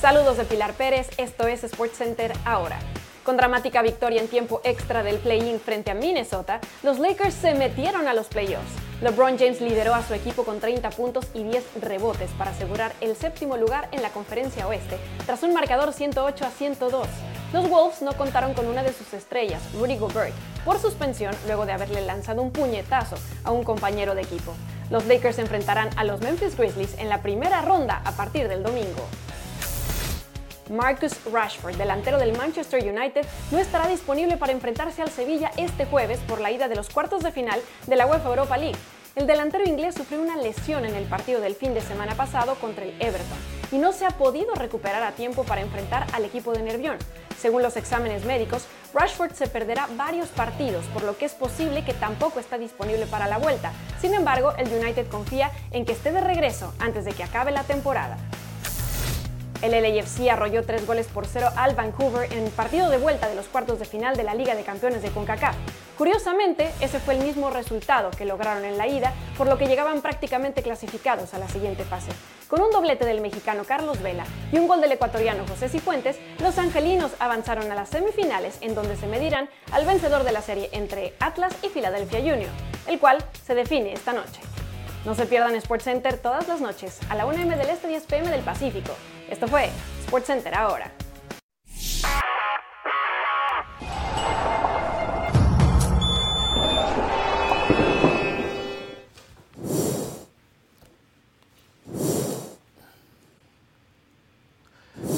Saludos 0.02 0.38
de 0.38 0.45
Pilar 0.45 0.76
Pérez, 0.76 1.10
esto 1.18 1.45
es 1.47 1.60
SportsCenter 1.60 2.32
ahora. 2.45 2.80
Con 3.26 3.36
dramática 3.36 3.82
victoria 3.82 4.22
en 4.22 4.30
tiempo 4.30 4.62
extra 4.64 5.04
del 5.04 5.18
play-in 5.18 5.60
frente 5.60 5.91
a 5.91 5.93
Minnesota, 5.93 6.62
los 6.84 7.00
Lakers 7.00 7.34
se 7.34 7.54
metieron 7.54 8.08
a 8.08 8.14
los 8.14 8.28
playoffs. 8.28 8.72
LeBron 9.02 9.38
James 9.38 9.60
lideró 9.60 9.93
a 9.93 10.02
su 10.02 10.14
equipo 10.14 10.45
con 10.45 10.62
30 10.62 10.89
puntos 10.91 11.28
y 11.34 11.43
10 11.43 11.82
rebotes 11.82 12.32
para 12.38 12.52
asegurar 12.52 12.93
el 13.02 13.14
séptimo 13.18 13.58
lugar 13.58 13.89
en 13.91 14.02
la 14.02 14.10
conferencia 14.12 14.70
oeste, 14.70 14.97
tras 15.26 15.43
un 15.43 15.54
marcador 15.54 15.91
108 15.91 16.45
a 16.45 16.50
102. 16.50 17.08
los 17.52 17.70
Wolves 17.70 18.02
no 18.02 18.14
contaron 18.14 18.54
con 18.54 18.68
una 18.68 18.84
de 18.84 18.93
sus 18.93 19.14
estrellas, 19.14 19.62
Rudy 19.74 19.97
Gobert, 19.97 20.34
por 20.64 20.80
suspensión 20.80 21.36
luego 21.45 21.66
de 21.66 21.74
haberle 21.74 22.00
lanzado 22.06 22.41
un 22.41 22.52
puñetazo 22.52 23.18
a 23.43 23.52
un 23.52 23.66
compañero 23.66 24.16
de 24.16 24.22
equipo. 24.22 24.56
Los 24.91 25.08
Lakers 25.08 25.39
enfrentarán 25.39 25.89
a 25.97 26.06
los 26.06 26.22
Memphis 26.22 26.56
Grizzlies 26.56 26.97
en 27.00 27.10
la 27.10 27.22
primera 27.22 27.62
ronda 27.62 28.02
a 28.06 28.14
partir 28.14 28.47
del 28.47 28.64
domingo. 28.64 29.06
Marcus 30.70 31.13
Rashford, 31.32 31.76
delantero 31.76 32.17
del 32.17 32.38
Manchester 32.38 32.82
United, 32.82 33.26
no 33.51 33.57
estará 33.57 33.88
disponible 33.88 34.38
para 34.38 34.51
enfrentarse 34.51 35.01
al 35.01 35.09
Sevilla 35.09 35.51
este 35.57 35.86
jueves 35.86 36.20
por 36.28 36.39
la 36.39 36.51
ida 36.51 36.67
de 36.67 36.76
los 36.76 36.89
cuartos 36.89 37.24
de 37.24 37.32
final 37.32 37.59
de 37.88 37.95
la 37.95 38.05
UEFA 38.05 38.30
Europa 38.30 38.57
League. 38.57 38.78
El 39.15 39.28
delantero 39.28 39.65
inglés 39.65 39.95
sufrió 39.95 40.22
una 40.22 40.38
lesión 40.38 40.86
en 40.86 40.95
el 40.95 41.05
partido 41.05 41.41
del 41.41 41.55
fin 41.55 41.74
de 41.74 41.82
semana 41.82 42.15
pasado 42.15 42.55
contra 42.55 42.86
el 42.86 42.93
Everton 43.01 43.38
y 43.72 43.78
no 43.78 43.91
se 43.91 44.05
ha 44.05 44.11
podido 44.11 44.53
recuperar 44.55 45.03
a 45.03 45.11
tiempo 45.11 45.43
para 45.43 45.61
enfrentar 45.61 46.05
al 46.13 46.26
equipo 46.26 46.53
de 46.53 46.63
Nervión. 46.63 46.97
Según 47.39 47.61
los 47.61 47.76
exámenes 47.78 48.26
médicos, 48.26 48.65
Rashford 48.93 49.34
se 49.34 49.47
perderá 49.47 49.88
varios 49.95 50.30
partidos, 50.30 50.86
por 50.88 51.03
lo 51.03 51.17
que 51.17 51.26
es 51.26 51.34
posible 51.34 51.84
que 51.86 51.93
tampoco 51.93 52.39
está 52.39 52.57
disponible 52.57 53.05
para 53.05 53.28
la 53.28 53.38
vuelta. 53.38 53.72
Sin 53.99 54.13
embargo, 54.13 54.53
el 54.57 54.72
United 54.72 55.07
confía 55.07 55.51
en 55.72 55.86
que 55.86 55.93
esté 55.93 56.11
de 56.11 56.22
regreso 56.22 56.74
antes 56.80 57.05
de 57.05 57.13
que 57.13 57.24
acabe 57.24 57.51
la 57.51 57.63
temporada. 57.63 58.17
El 59.62 59.72
LAFC 59.72 60.30
arrolló 60.30 60.64
tres 60.64 60.88
goles 60.88 61.07
por 61.07 61.26
cero 61.26 61.49
al 61.57 61.76
Vancouver 61.76 62.32
en 62.32 62.49
partido 62.51 62.89
de 62.89 62.97
vuelta 62.97 63.28
de 63.28 63.36
los 63.36 63.47
cuartos 63.47 63.78
de 63.78 63.84
final 63.84 64.16
de 64.16 64.24
la 64.24 64.34
Liga 64.34 64.55
de 64.55 64.64
Campeones 64.64 65.01
de 65.01 65.10
CONCACAF. 65.10 65.55
Curiosamente, 65.97 66.72
ese 66.80 66.99
fue 66.99 67.16
el 67.16 67.26
mismo 67.26 67.49
resultado 67.49 68.10
que 68.12 68.24
lograron 68.24 68.64
en 68.64 68.78
la 68.78 68.88
ida, 68.88 69.14
por 69.38 69.47
lo 69.47 69.57
que 69.57 69.68
llegaban 69.68 70.01
prácticamente 70.01 70.62
clasificados 70.62 71.34
a 71.34 71.39
la 71.39 71.49
siguiente 71.49 71.84
fase. 71.84 72.10
Con 72.47 72.62
un 72.62 72.72
doblete 72.72 73.05
del 73.05 73.20
mexicano 73.20 73.66
Carlos 73.66 74.01
Vela 74.01 74.24
y 74.53 74.57
un 74.60 74.68
gol 74.70 74.80
del 74.80 74.93
ecuatoriano 74.93 75.45
José 75.45 75.68
Cifuentes, 75.68 76.18
los 76.41 76.57
angelinos 76.57 77.12
avanzaron 77.20 77.70
a 77.70 77.76
las 77.76 77.89
semifinales 77.89 78.57
en 78.62 78.76
donde 78.76 78.95
se 78.95 79.07
medirán 79.07 79.49
al 79.74 79.86
vencedor 79.86 80.24
de 80.24 80.32
la 80.32 80.41
serie 80.41 80.70
entre 80.72 81.16
Atlas 81.20 81.53
y 81.64 81.68
Philadelphia 81.68 82.20
Junior, 82.20 82.49
el 82.88 82.97
cual 82.97 83.18
se 83.45 83.55
define 83.55 83.91
esta 83.91 84.14
noche. 84.14 84.39
No 85.03 85.16
se 85.16 85.26
pierdan 85.26 85.60
SportsCenter 85.60 86.18
todas 86.18 86.47
las 86.47 86.62
noches 86.62 86.99
a 87.10 87.16
la 87.16 87.26
1 87.26 87.41
m 87.41 87.57
del 87.57 87.70
Este 87.70 87.89
10 87.89 88.03
pm 88.05 88.30
del 88.32 88.41
Pacífico. 88.41 88.93
Esto 89.30 89.48
fue 89.48 89.70
SportsCenter 90.08 90.56
ahora. 90.56 90.92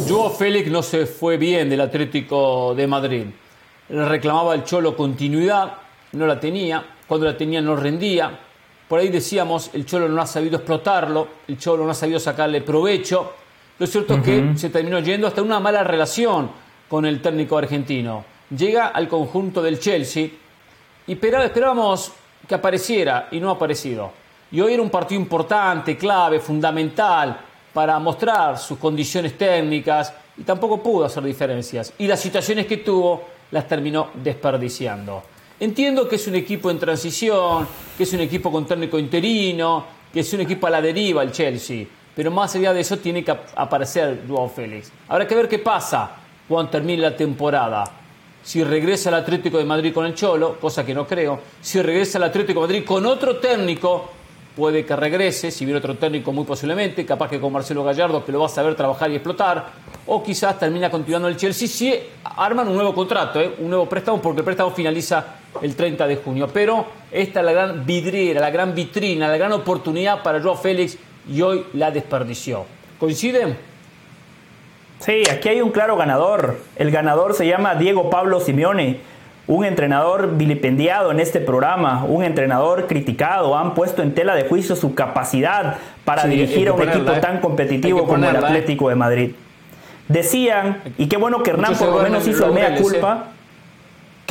Joao 0.08 0.30
Félix 0.30 0.70
no 0.70 0.84
se 0.84 1.06
fue 1.06 1.38
bien 1.38 1.70
del 1.70 1.80
Atlético 1.80 2.76
de 2.76 2.86
Madrid. 2.86 3.26
Le 3.88 4.06
reclamaba 4.06 4.54
el 4.56 4.66
Cholo 4.66 4.96
continuidad, 4.96 5.78
no 6.12 6.28
la 6.28 6.38
tenía. 6.38 6.86
Cuando 7.08 7.28
la 7.28 7.38
tenía 7.38 7.62
no 7.62 7.78
rendía. 7.78 8.38
Por 8.90 9.00
ahí 9.00 9.08
decíamos, 9.08 9.70
el 9.74 9.86
Cholo 9.86 10.10
no 10.10 10.22
ha 10.22 10.28
sabido 10.28 10.58
explotarlo, 10.58 11.28
el 11.48 11.58
Cholo 11.58 11.86
no 11.86 11.92
ha 11.92 11.96
sabido 11.96 12.20
sacarle 12.20 12.60
provecho. 12.60 13.36
Lo 13.82 13.88
cierto 13.88 14.14
es 14.14 14.22
que 14.22 14.52
se 14.58 14.70
terminó 14.70 15.00
yendo 15.00 15.26
hasta 15.26 15.42
una 15.42 15.60
mala 15.60 15.84
relación 15.84 16.52
con 16.88 17.04
el 17.04 17.20
técnico 17.20 17.58
argentino. 17.58 18.24
Llega 18.56 18.90
al 18.90 19.08
conjunto 19.08 19.60
del 19.60 19.80
Chelsea 19.80 20.30
y 21.08 21.14
esperábamos 21.14 22.12
que 22.48 22.54
apareciera 22.54 23.30
y 23.32 23.40
no 23.40 23.50
ha 23.50 23.54
aparecido. 23.54 24.12
Y 24.52 24.62
hoy 24.62 24.76
era 24.76 24.84
un 24.84 24.92
partido 24.92 25.20
importante, 25.20 25.98
clave, 25.98 26.40
fundamental 26.40 27.36
para 27.74 27.98
mostrar 27.98 28.60
sus 28.60 28.78
condiciones 28.78 29.36
técnicas 29.36 30.14
y 30.38 30.44
tampoco 30.44 30.84
pudo 30.84 31.06
hacer 31.06 31.24
diferencias. 31.24 31.92
Y 31.98 32.06
las 32.06 32.20
situaciones 32.20 32.68
que 32.68 32.78
tuvo 32.78 33.24
las 33.50 33.68
terminó 33.68 34.12
desperdiciando. 34.14 35.24
Entiendo 35.60 36.08
que 36.08 36.18
es 36.18 36.28
un 36.28 36.36
equipo 36.36 36.70
en 36.70 36.78
transición, 36.78 37.68
que 37.98 38.04
es 38.04 38.14
un 38.14 38.20
equipo 38.20 38.52
con 38.52 38.64
técnico 38.64 39.00
interino, 39.00 39.84
que 40.14 40.20
es 40.20 40.32
un 40.34 40.42
equipo 40.42 40.68
a 40.68 40.70
la 40.70 40.84
deriva 40.84 41.24
el 41.24 41.32
Chelsea. 41.32 41.88
Pero 42.16 42.32
más 42.32 42.56
allá 42.56 42.74
de 42.74 42.82
eso 42.82 42.98
tiene 42.98 43.24
que 43.24 43.32
aparecer 43.56 44.24
Joao 44.28 44.50
Félix. 44.50 44.92
Habrá 45.08 45.28
que 45.28 45.36
ver 45.36 45.48
qué 45.48 45.60
pasa 45.60 46.12
cuando 46.48 46.72
termine 46.72 47.02
la 47.02 47.16
temporada. 47.16 47.86
Si 48.44 48.64
regresa 48.64 49.10
al 49.10 49.16
Atlético 49.16 49.58
de 49.58 49.66
Madrid 49.66 49.94
con 49.94 50.06
el 50.06 50.16
Cholo, 50.16 50.60
cosa 50.60 50.86
que 50.86 50.94
no 50.94 51.06
creo. 51.08 51.40
Si 51.62 51.82
regresa 51.82 52.18
al 52.18 52.26
Atlético 52.26 52.62
de 52.62 52.68
Madrid 52.68 52.86
con 52.86 53.06
otro 53.06 53.38
técnico, 53.38 54.10
puede 54.56 54.86
que 54.86 54.96
regrese, 54.96 55.52
si 55.52 55.64
viene 55.64 55.78
otro 55.78 55.96
técnico 55.96 56.32
muy 56.34 56.44
posiblemente, 56.44 57.06
capaz 57.06 57.30
que 57.30 57.40
con 57.40 57.54
Marcelo 57.54 57.84
Gallardo, 57.84 58.26
que 58.26 58.32
lo 58.32 58.40
va 58.40 58.48
a 58.48 58.50
saber 58.50 58.76
trabajar 58.76 59.10
y 59.12 59.16
explotar, 59.16 59.68
o 60.08 60.22
quizás 60.24 60.60
termina 60.60 60.90
continuando 60.90 61.28
el 61.28 61.38
Chelsea 61.38 61.68
si 61.68 61.94
arman 62.24 62.68
un 62.68 62.76
nuevo 62.76 62.94
contrato, 62.94 63.40
¿eh? 63.40 63.56
un 63.60 63.70
nuevo 63.70 63.88
préstamo, 63.88 64.22
porque 64.22 64.40
el 64.40 64.46
préstamo 64.46 64.72
finaliza 64.72 65.36
el 65.62 65.76
30 65.76 66.08
de 66.08 66.16
junio. 66.18 66.50
Pero 66.52 66.86
esta 67.12 67.40
es 67.40 67.46
la 67.46 67.52
gran 67.52 67.86
vidriera, 67.86 68.42
la 68.42 68.50
gran 68.50 68.74
vitrina, 68.74 69.28
la 69.28 69.38
gran 69.38 69.54
oportunidad 69.54 70.22
para 70.24 70.42
Joao 70.42 70.56
Félix 70.56 70.98
y 71.30 71.42
hoy 71.42 71.66
la 71.74 71.92
desperdició. 71.92 72.66
¿Coinciden? 73.00 73.58
Sí, 75.00 75.24
aquí 75.32 75.50
hay 75.50 75.62
un 75.62 75.72
claro 75.72 75.98
ganador. 75.98 76.60
El 76.76 76.92
ganador 76.92 77.34
se 77.34 77.48
llama 77.48 77.76
Diego 77.76 78.10
Pablo 78.10 78.40
Simeone, 78.40 79.00
un 79.48 79.66
entrenador 79.66 80.38
vilipendiado 80.38 81.12
en 81.12 81.20
este 81.20 81.40
programa, 81.40 82.06
un 82.06 82.24
entrenador 82.24 82.88
criticado. 82.88 83.58
Han 83.58 83.74
puesto 83.74 84.04
en 84.04 84.14
tela 84.14 84.36
de 84.36 84.44
juicio 84.44 84.76
su 84.76 84.94
capacidad 84.94 85.78
para 86.06 86.24
Sí, 86.24 86.30
dirigir 86.30 86.68
a 86.68 86.74
un 86.74 86.88
equipo 86.88 87.12
¿eh? 87.14 87.20
tan 87.20 87.40
competitivo 87.40 88.06
como 88.06 88.26
el 88.28 88.36
¿eh? 88.36 88.38
Atlético 88.38 88.90
de 88.90 88.96
Madrid. 88.96 89.32
Decían, 90.08 90.82
y 90.98 91.08
qué 91.08 91.18
bueno 91.18 91.42
que 91.42 91.52
Hernán 91.52 91.76
por 91.76 91.88
lo 91.88 92.02
menos 92.04 92.28
hizo 92.28 92.46
el 92.46 92.54
mea 92.54 92.76
¿eh? 92.76 92.82
culpa. 92.82 93.28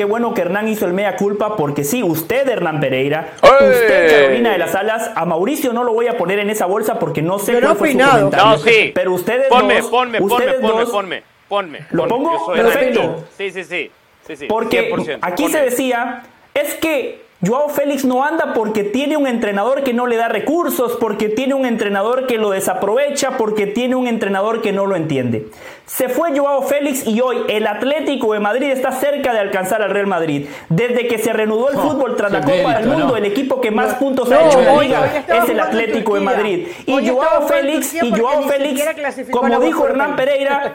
Qué 0.01 0.07
bueno 0.07 0.33
que 0.33 0.41
Hernán 0.41 0.67
hizo 0.67 0.87
el 0.87 0.95
mea 0.95 1.15
culpa 1.17 1.57
porque 1.57 1.85
sí, 1.85 2.03
usted 2.03 2.49
Hernán 2.49 2.81
Pereira, 2.81 3.35
¡Ey! 3.43 3.69
usted 3.69 4.11
Carolina 4.11 4.53
de 4.53 4.57
las 4.57 4.75
Alas, 4.75 5.11
a 5.15 5.27
Mauricio 5.27 5.75
no 5.75 5.85
lo 5.85 5.93
voy 5.93 6.07
a 6.07 6.17
poner 6.17 6.39
en 6.39 6.49
esa 6.49 6.65
bolsa 6.65 6.99
porque 6.99 7.21
no 7.21 7.39
sé 7.39 7.53
Yo 7.53 7.61
no 7.61 7.67
cuál 7.67 7.77
he 7.77 7.79
fue 7.79 7.93
su 7.93 7.99
comentario. 7.99 8.47
No, 8.47 8.57
sí. 8.57 8.93
Pero 8.95 9.13
ustedes 9.13 9.49
Ponme, 9.49 9.77
dos, 9.83 9.91
ponme, 9.91 10.19
ponme, 10.19 10.35
ustedes 10.35 10.55
ponme, 10.63 10.81
dos- 10.81 10.91
ponme, 10.91 11.23
ponme. 11.51 11.81
¿Lo 11.91 12.09
ponme. 12.09 12.25
pongo? 12.31 12.53
Perfecto. 12.55 13.25
Sí, 13.37 13.51
sí, 13.51 13.63
sí. 13.63 13.91
sí, 14.27 14.37
sí. 14.37 14.47
Porque 14.47 14.91
100%, 14.91 15.19
aquí 15.21 15.43
ponme. 15.43 15.59
se 15.59 15.65
decía, 15.65 16.23
es 16.55 16.73
que 16.77 17.23
Joao 17.43 17.71
Félix 17.71 18.05
no 18.05 18.23
anda 18.23 18.53
porque 18.53 18.85
tiene 18.85 19.17
un 19.17 19.27
entrenador 19.27 19.83
que 19.83 19.95
no 19.95 20.07
le 20.07 20.17
da 20.17 20.29
recursos, 20.29 20.99
porque 21.01 21.31
tiene 21.31 21.55
un 21.55 21.65
entrenador 21.65 22.27
que 22.27 22.37
lo 22.37 22.51
desaprovecha, 22.51 23.39
porque 23.39 23.67
tiene 23.67 23.97
un 23.97 24.07
entrenador 24.07 24.61
que 24.61 24.73
no 24.73 24.85
lo 24.85 24.95
entiende. 24.95 25.49
Se 25.87 26.11
fue 26.11 26.39
Joao 26.39 26.61
Félix 26.63 27.07
y 27.07 27.19
hoy 27.23 27.39
el 27.49 27.67
Atlético 27.67 28.35
de 28.35 28.41
Madrid 28.41 28.69
está 28.71 28.93
cerca 28.93 29.33
de 29.33 29.39
alcanzar 29.39 29.81
al 29.81 29.91
Real 29.91 30.07
Madrid. 30.07 30.49
Desde 30.69 31.09
que 31.09 31.17
se 31.19 31.33
reanudó 31.33 31.71
el 31.71 31.77
No, 31.77 31.83
fútbol 31.83 32.15
tras 32.15 32.31
la 32.31 32.43
Copa 32.43 32.79
del 32.79 32.89
Mundo, 32.89 33.07
no. 33.09 33.17
el 33.17 33.25
equipo 33.25 33.59
que 33.63 33.71
más 33.71 33.95
puntos 33.95 34.29
no, 34.29 34.37
ha 34.37 34.47
hecho 34.47 34.59
en 34.59 34.67
la 34.67 34.83
liga 34.83 35.25
es 35.27 35.49
el 35.49 35.61
Atlético 35.61 36.17
de. 36.17 36.21
Madrid. 36.21 36.69
Y 36.85 37.09
Joao 37.09 37.49
Félix 37.49 37.95
y 37.95 38.11
Joao 38.11 38.43
Félix, 38.43 38.85
como 39.31 39.59
dijo 39.61 39.87
Hernán. 39.87 40.15
Pereira, 40.15 40.75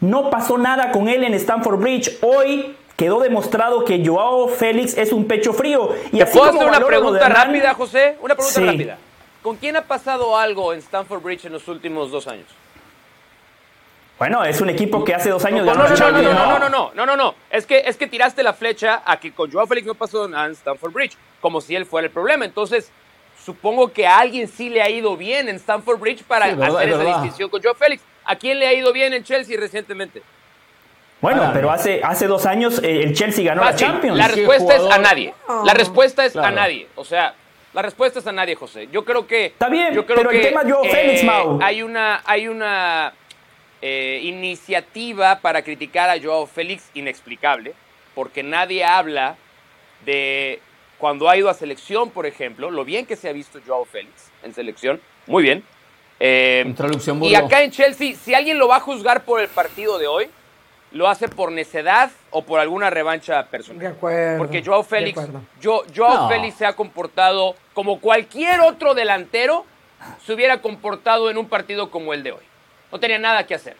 no 0.00 0.30
pasó 0.30 0.56
nada 0.56 0.90
con 0.90 1.08
él 1.08 1.24
en 1.24 1.34
Stamford 1.34 1.78
Bridge. 1.78 2.16
Hoy 2.22 2.74
quedó 2.98 3.20
demostrado 3.20 3.84
que 3.84 4.04
Joao 4.04 4.48
Félix 4.48 4.98
es 4.98 5.12
un 5.12 5.26
pecho 5.26 5.52
frío. 5.54 5.94
Y 6.12 6.16
¿Te 6.18 6.24
así 6.24 6.36
puedo 6.36 6.50
como 6.50 6.62
hacer 6.62 6.76
una 6.78 6.86
pregunta 6.86 7.24
Hernán- 7.26 7.46
rápida, 7.46 7.74
José? 7.74 8.16
Una 8.20 8.34
pregunta 8.34 8.60
Sí. 8.60 8.66
rápida. 8.66 8.98
¿Con 9.40 9.56
quién 9.56 9.76
ha 9.76 9.82
pasado 9.82 10.36
algo 10.36 10.72
en 10.72 10.80
Stamford 10.80 11.22
Bridge 11.22 11.44
en 11.44 11.52
los 11.52 11.68
últimos 11.68 12.10
dos 12.10 12.26
años? 12.26 12.46
Bueno, 14.18 14.44
es 14.44 14.60
un 14.60 14.68
equipo 14.68 15.04
que 15.04 15.14
hace 15.14 15.30
dos 15.30 15.44
años 15.44 15.64
No, 15.64 15.74
no, 15.74 15.84
la 15.84 15.90
no, 15.90 15.96
no, 15.96 16.10
no, 16.10 16.22
no, 16.22 16.32
no, 16.32 16.58
no, 16.58 16.68
no, 16.68 16.90
no, 16.92 17.06
no, 17.06 17.16
no. 17.16 17.34
Es 17.50 17.66
que, 17.66 17.84
es 17.86 17.96
que 17.96 18.08
tiraste 18.08 18.42
la 18.42 18.52
flecha 18.52 19.00
a 19.06 19.20
que 19.20 19.32
con 19.32 19.50
Joao 19.50 19.66
Félix 19.68 19.86
no 19.86 19.94
pasó 19.94 20.26
nada 20.26 20.46
en 20.46 20.52
Stamford 20.52 20.92
Bridge, 20.92 21.16
como 21.40 21.60
si 21.60 21.76
él 21.76 21.86
fuera 21.86 22.06
el 22.06 22.12
problema. 22.12 22.44
Entonces, 22.44 22.90
supongo 23.44 23.92
que 23.92 24.08
a 24.08 24.18
alguien 24.18 24.48
sí 24.48 24.70
le 24.70 24.82
ha 24.82 24.90
ido 24.90 25.16
bien 25.16 25.48
en 25.48 25.54
Stamford 25.54 26.00
Bridge 26.00 26.24
para 26.24 26.46
Sí, 26.46 26.50
hacer 26.60 26.64
es 26.64 26.88
esa 26.88 26.96
verdad. 26.98 27.12
distinción 27.22 27.48
con 27.48 27.62
Joao 27.62 27.76
Félix. 27.76 28.02
¿A 28.24 28.34
quién 28.34 28.58
le 28.58 28.66
ha 28.66 28.72
ido 28.72 28.92
bien 28.92 29.12
en 29.14 29.22
Chelsea 29.22 29.56
recientemente? 29.58 30.20
Bueno, 31.20 31.42
Ah, 31.42 31.50
pero 31.52 31.70
hace, 31.70 32.00
hace 32.02 32.26
dos 32.26 32.46
años 32.46 32.80
eh, 32.82 33.02
el 33.02 33.14
Chelsea 33.14 33.44
ganó 33.44 33.64
la 33.64 33.72
Fácil. 33.72 33.86
Champions. 33.88 34.16
La 34.18 34.28
¿Qué 34.28 34.34
respuesta 34.36 34.76
es 34.76 34.82
a 34.82 34.98
nadie. 34.98 35.34
La 35.64 35.74
respuesta 35.74 36.24
es 36.24 36.36
a 36.36 36.50
nadie. 36.50 36.86
O 36.94 37.04
sea, 37.04 37.34
la 37.72 37.82
respuesta 37.82 38.20
es 38.20 38.26
a 38.26 38.32
nadie, 38.32 38.54
José. 38.54 38.88
Yo 38.92 39.04
creo 39.04 39.26
que. 39.26 39.46
Está 39.46 39.68
bien, 39.68 39.92
yo 39.94 40.06
creo 40.06 40.18
pero 40.18 40.30
el 40.30 40.40
que, 40.40 40.48
tema 40.48 40.62
Joao 40.62 40.84
Félix, 40.84 41.24
Mau. 41.24 41.58
Hay 41.60 41.82
una, 41.82 42.22
hay 42.24 42.46
una 42.48 43.12
eh, 43.82 44.20
iniciativa 44.22 45.40
para 45.40 45.62
criticar 45.62 46.08
a 46.08 46.20
Joao 46.22 46.46
Félix 46.46 46.88
inexplicable, 46.94 47.74
porque 48.14 48.42
nadie 48.42 48.84
habla 48.84 49.36
de 50.04 50.60
cuando 50.98 51.28
ha 51.28 51.36
ido 51.36 51.48
a 51.48 51.54
selección, 51.54 52.10
por 52.10 52.26
ejemplo, 52.26 52.70
lo 52.70 52.84
bien 52.84 53.06
que 53.06 53.16
se 53.16 53.28
ha 53.28 53.32
visto 53.32 53.58
Joao 53.66 53.84
Félix 53.84 54.30
en 54.42 54.54
selección. 54.54 55.00
Muy 55.26 55.42
bien. 55.42 55.64
Eh, 56.20 56.74
y 57.22 57.34
acá 57.36 57.62
en 57.62 57.70
Chelsea, 57.70 58.14
si 58.16 58.34
alguien 58.34 58.58
lo 58.58 58.66
va 58.66 58.76
a 58.76 58.80
juzgar 58.80 59.24
por 59.24 59.40
el 59.40 59.48
partido 59.48 59.98
de 59.98 60.08
hoy, 60.08 60.28
lo 60.92 61.08
hace 61.08 61.28
por 61.28 61.52
necedad 61.52 62.10
o 62.30 62.42
por 62.42 62.60
alguna 62.60 62.90
revancha 62.90 63.44
personal. 63.46 63.80
De 63.80 63.86
acuerdo. 63.88 64.38
Porque 64.38 64.62
Joao 64.64 64.82
Félix, 64.82 65.20
yo, 65.60 65.84
Joao 65.94 66.22
No. 66.22 66.28
Félix 66.28 66.56
se 66.56 66.66
ha 66.66 66.74
comportado 66.74 67.54
como 67.74 68.00
cualquier 68.00 68.60
otro 68.60 68.94
delantero 68.94 69.64
se 70.24 70.32
hubiera 70.32 70.60
comportado 70.62 71.30
en 71.30 71.38
un 71.38 71.48
partido 71.48 71.90
como 71.90 72.14
el 72.14 72.22
de 72.22 72.32
hoy. 72.32 72.42
No 72.90 72.98
tenía 72.98 73.18
nada 73.18 73.44
que 73.44 73.54
hacer. 73.54 73.76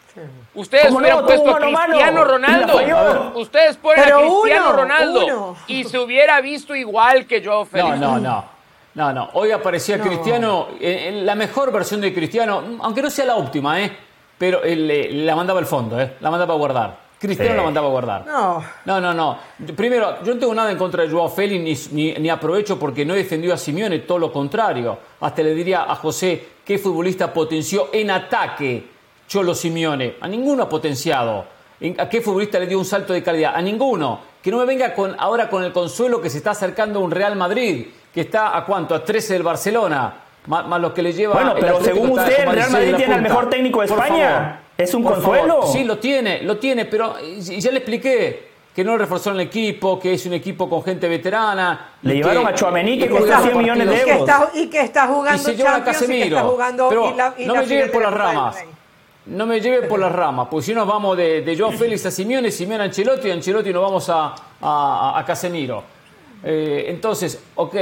Ustedes 0.55 0.87
¿Cómo 0.89 1.01
no? 1.01 1.07
hubieran 1.07 1.25
Tuvo 1.27 1.45
puesto 1.45 1.77
a. 1.79 1.85
Cristiano 1.87 2.25
Ronaldo. 2.25 3.33
Ustedes 3.37 3.77
ponen 3.79 4.05
Pero 4.05 4.19
a 4.19 4.21
Cristiano 4.21 4.69
uno, 4.69 4.77
Ronaldo 4.77 5.25
uno. 5.27 5.57
y 5.67 5.85
se 5.85 5.99
hubiera 5.99 6.41
visto 6.43 6.75
igual 6.75 7.27
que 7.27 7.43
Joao 7.43 7.65
Félix. 7.65 7.99
No, 7.99 8.19
no, 8.19 8.21
no. 8.21 8.59
No, 8.95 9.13
no. 9.13 9.31
Hoy 9.35 9.53
aparecía 9.53 9.99
Cristiano, 10.01 10.69
eh, 10.81 11.05
en 11.09 11.25
la 11.25 11.37
mejor 11.37 11.71
versión 11.71 12.01
de 12.01 12.13
Cristiano, 12.13 12.79
aunque 12.81 13.01
no 13.01 13.09
sea 13.09 13.27
la 13.27 13.37
óptima, 13.37 13.81
¿eh? 13.81 13.97
Pero 14.39 14.63
él, 14.63 14.91
eh, 14.91 15.09
la 15.13 15.35
mandaba 15.37 15.59
al 15.61 15.67
fondo, 15.67 16.01
¿eh? 16.01 16.15
La 16.21 16.31
mandaba 16.31 16.55
a 16.55 16.57
guardar. 16.57 17.09
Cristiano 17.19 17.51
Sí. 17.51 17.57
la 17.57 17.63
mandaba 17.65 17.89
a 17.89 17.91
guardar. 17.91 18.27
No. 18.27 18.63
No, 18.85 19.01
no, 19.01 19.13
no. 19.13 19.39
Primero, 19.77 20.23
yo 20.23 20.35
no 20.35 20.39
tengo 20.41 20.55
nada 20.55 20.71
en 20.71 20.79
contra 20.79 21.03
de 21.03 21.11
Joao 21.11 21.29
Félix, 21.29 21.91
ni, 21.93 22.13
ni, 22.13 22.19
ni 22.21 22.31
aprovecho 22.31 22.79
porque 22.79 23.05
no 23.05 23.15
he 23.15 23.19
defendido 23.19 23.53
a 23.53 23.57
Simeone, 23.57 23.99
todo 24.01 24.19
lo 24.21 24.33
contrario. 24.33 24.97
Hasta 25.21 25.43
le 25.43 25.53
diría 25.55 25.83
a 25.83 25.97
José 25.97 26.41
qué 26.65 26.79
futbolista 26.79 27.33
potenció 27.33 27.89
en 27.93 28.13
ataque 28.13 28.87
Cholo 29.27 29.55
Simeone. 29.57 30.15
A 30.21 30.29
ninguno 30.29 30.63
ha 30.63 30.69
potenciado. 30.69 31.45
¿En- 31.81 32.01
¿A 32.01 32.09
qué 32.09 32.21
futbolista 32.21 32.61
le 32.61 32.67
dio 32.69 32.79
un 32.79 32.85
salto 32.85 33.13
de 33.13 33.23
calidad? 33.23 33.55
A 33.57 33.61
ninguno. 33.63 34.21
Que 34.41 34.53
no 34.53 34.59
me 34.59 34.65
venga 34.65 34.95
con, 34.95 35.17
ahora 35.19 35.49
con 35.51 35.65
el 35.65 35.73
consuelo 35.73 36.21
que 36.21 36.31
se 36.31 36.39
está 36.39 36.53
acercando 36.53 37.01
un 37.01 37.11
Real 37.11 37.35
Madrid, 37.35 37.89
que 38.15 38.21
está 38.21 38.57
a 38.57 38.65
cuánto, 38.65 38.95
a 38.95 39.05
13 39.05 39.33
del 39.33 39.43
Barcelona. 39.43 40.15
Más, 40.49 40.67
más 40.67 40.81
lo 40.81 40.93
que 40.95 41.03
le 41.03 41.13
lleva. 41.13 41.35
Bueno, 41.35 41.55
pero 41.61 41.81
según 41.83 42.11
usted, 42.19 42.39
el 42.41 42.51
Real 42.51 42.55
16 42.57 42.73
de 42.73 42.79
Madrid 42.81 42.97
tiene 42.97 43.15
al 43.15 43.23
mejor 43.23 43.51
técnico 43.51 43.83
de 43.83 43.89
Por 43.89 43.99
España. 43.99 44.29
favor. 44.31 44.53
Es 44.79 44.95
un 44.95 45.03
Por 45.05 45.15
consuelo. 45.15 45.55
favor. 45.61 45.69
Sí, 45.73 45.85
lo 45.85 45.99
tiene, 45.99 46.43
lo 46.43 46.57
tiene, 46.57 46.87
pero 46.87 47.15
ya 47.39 47.71
le 47.71 47.79
expliqué 47.79 48.49
que 48.75 48.83
no 48.85 48.97
reforzaron 48.97 49.41
el 49.41 49.47
equipo, 49.49 49.99
que 49.99 50.15
es 50.15 50.25
un 50.25 50.33
equipo 50.35 50.71
con 50.71 50.83
gente 50.85 51.07
veterana. 51.09 51.91
Le 52.03 52.15
llevaron 52.15 52.45
que- 52.45 52.51
a 52.51 52.55
Tchouaméni, 52.55 52.99
que 52.99 53.05
y 53.05 53.09
costó 53.09 53.27
juega 53.27 53.41
100 53.43 53.59
millones 53.59 53.89
de 53.89 53.95
Y 53.95 53.99
que, 54.05 54.11
euros. 54.13 54.29
está, 54.29 54.51
y 54.55 54.67
que 54.71 54.81
está 54.81 55.07
jugando 55.09 55.43
y 55.43 55.45
se 55.45 55.57
llevan 55.57 55.73
a 55.75 55.77
Champions 55.85 56.03
y 56.03 56.07
que 56.07 56.13
está 56.15 56.25
Casemiro. 56.31 56.51
jugando 56.51 56.89
Pero 56.89 57.11
y 57.11 57.15
la, 57.17 57.35
y 57.39 57.45
no 57.47 57.55
la 57.55 57.61
me 57.61 57.67
lleven 57.67 57.91
por 57.93 58.03
las 58.03 58.15
ramas. 58.15 58.57
No 59.27 59.45
me 59.47 59.61
lleven 59.61 59.89
por 59.89 59.99
las 60.01 60.13
ramas, 60.13 60.49
porque 60.51 60.65
si 60.65 60.73
nos 60.75 60.87
vamos 60.89 61.15
de, 61.17 61.43
de 61.43 61.59
Joao 61.59 61.73
Félix 61.73 62.07
a 62.07 62.11
Simeone, 62.11 62.51
Simeone 62.51 62.85
a 62.85 62.87
Ancelotti, 62.87 63.29
y 63.29 63.31
Ancelotti 63.33 63.73
nos 63.75 63.83
vamos 63.83 64.09
a, 64.09 64.35
a, 64.63 65.19
a 65.19 65.25
Casemiro. 65.27 65.83
Eh, 66.45 66.87
entonces, 66.89 67.43
ok, 67.57 67.75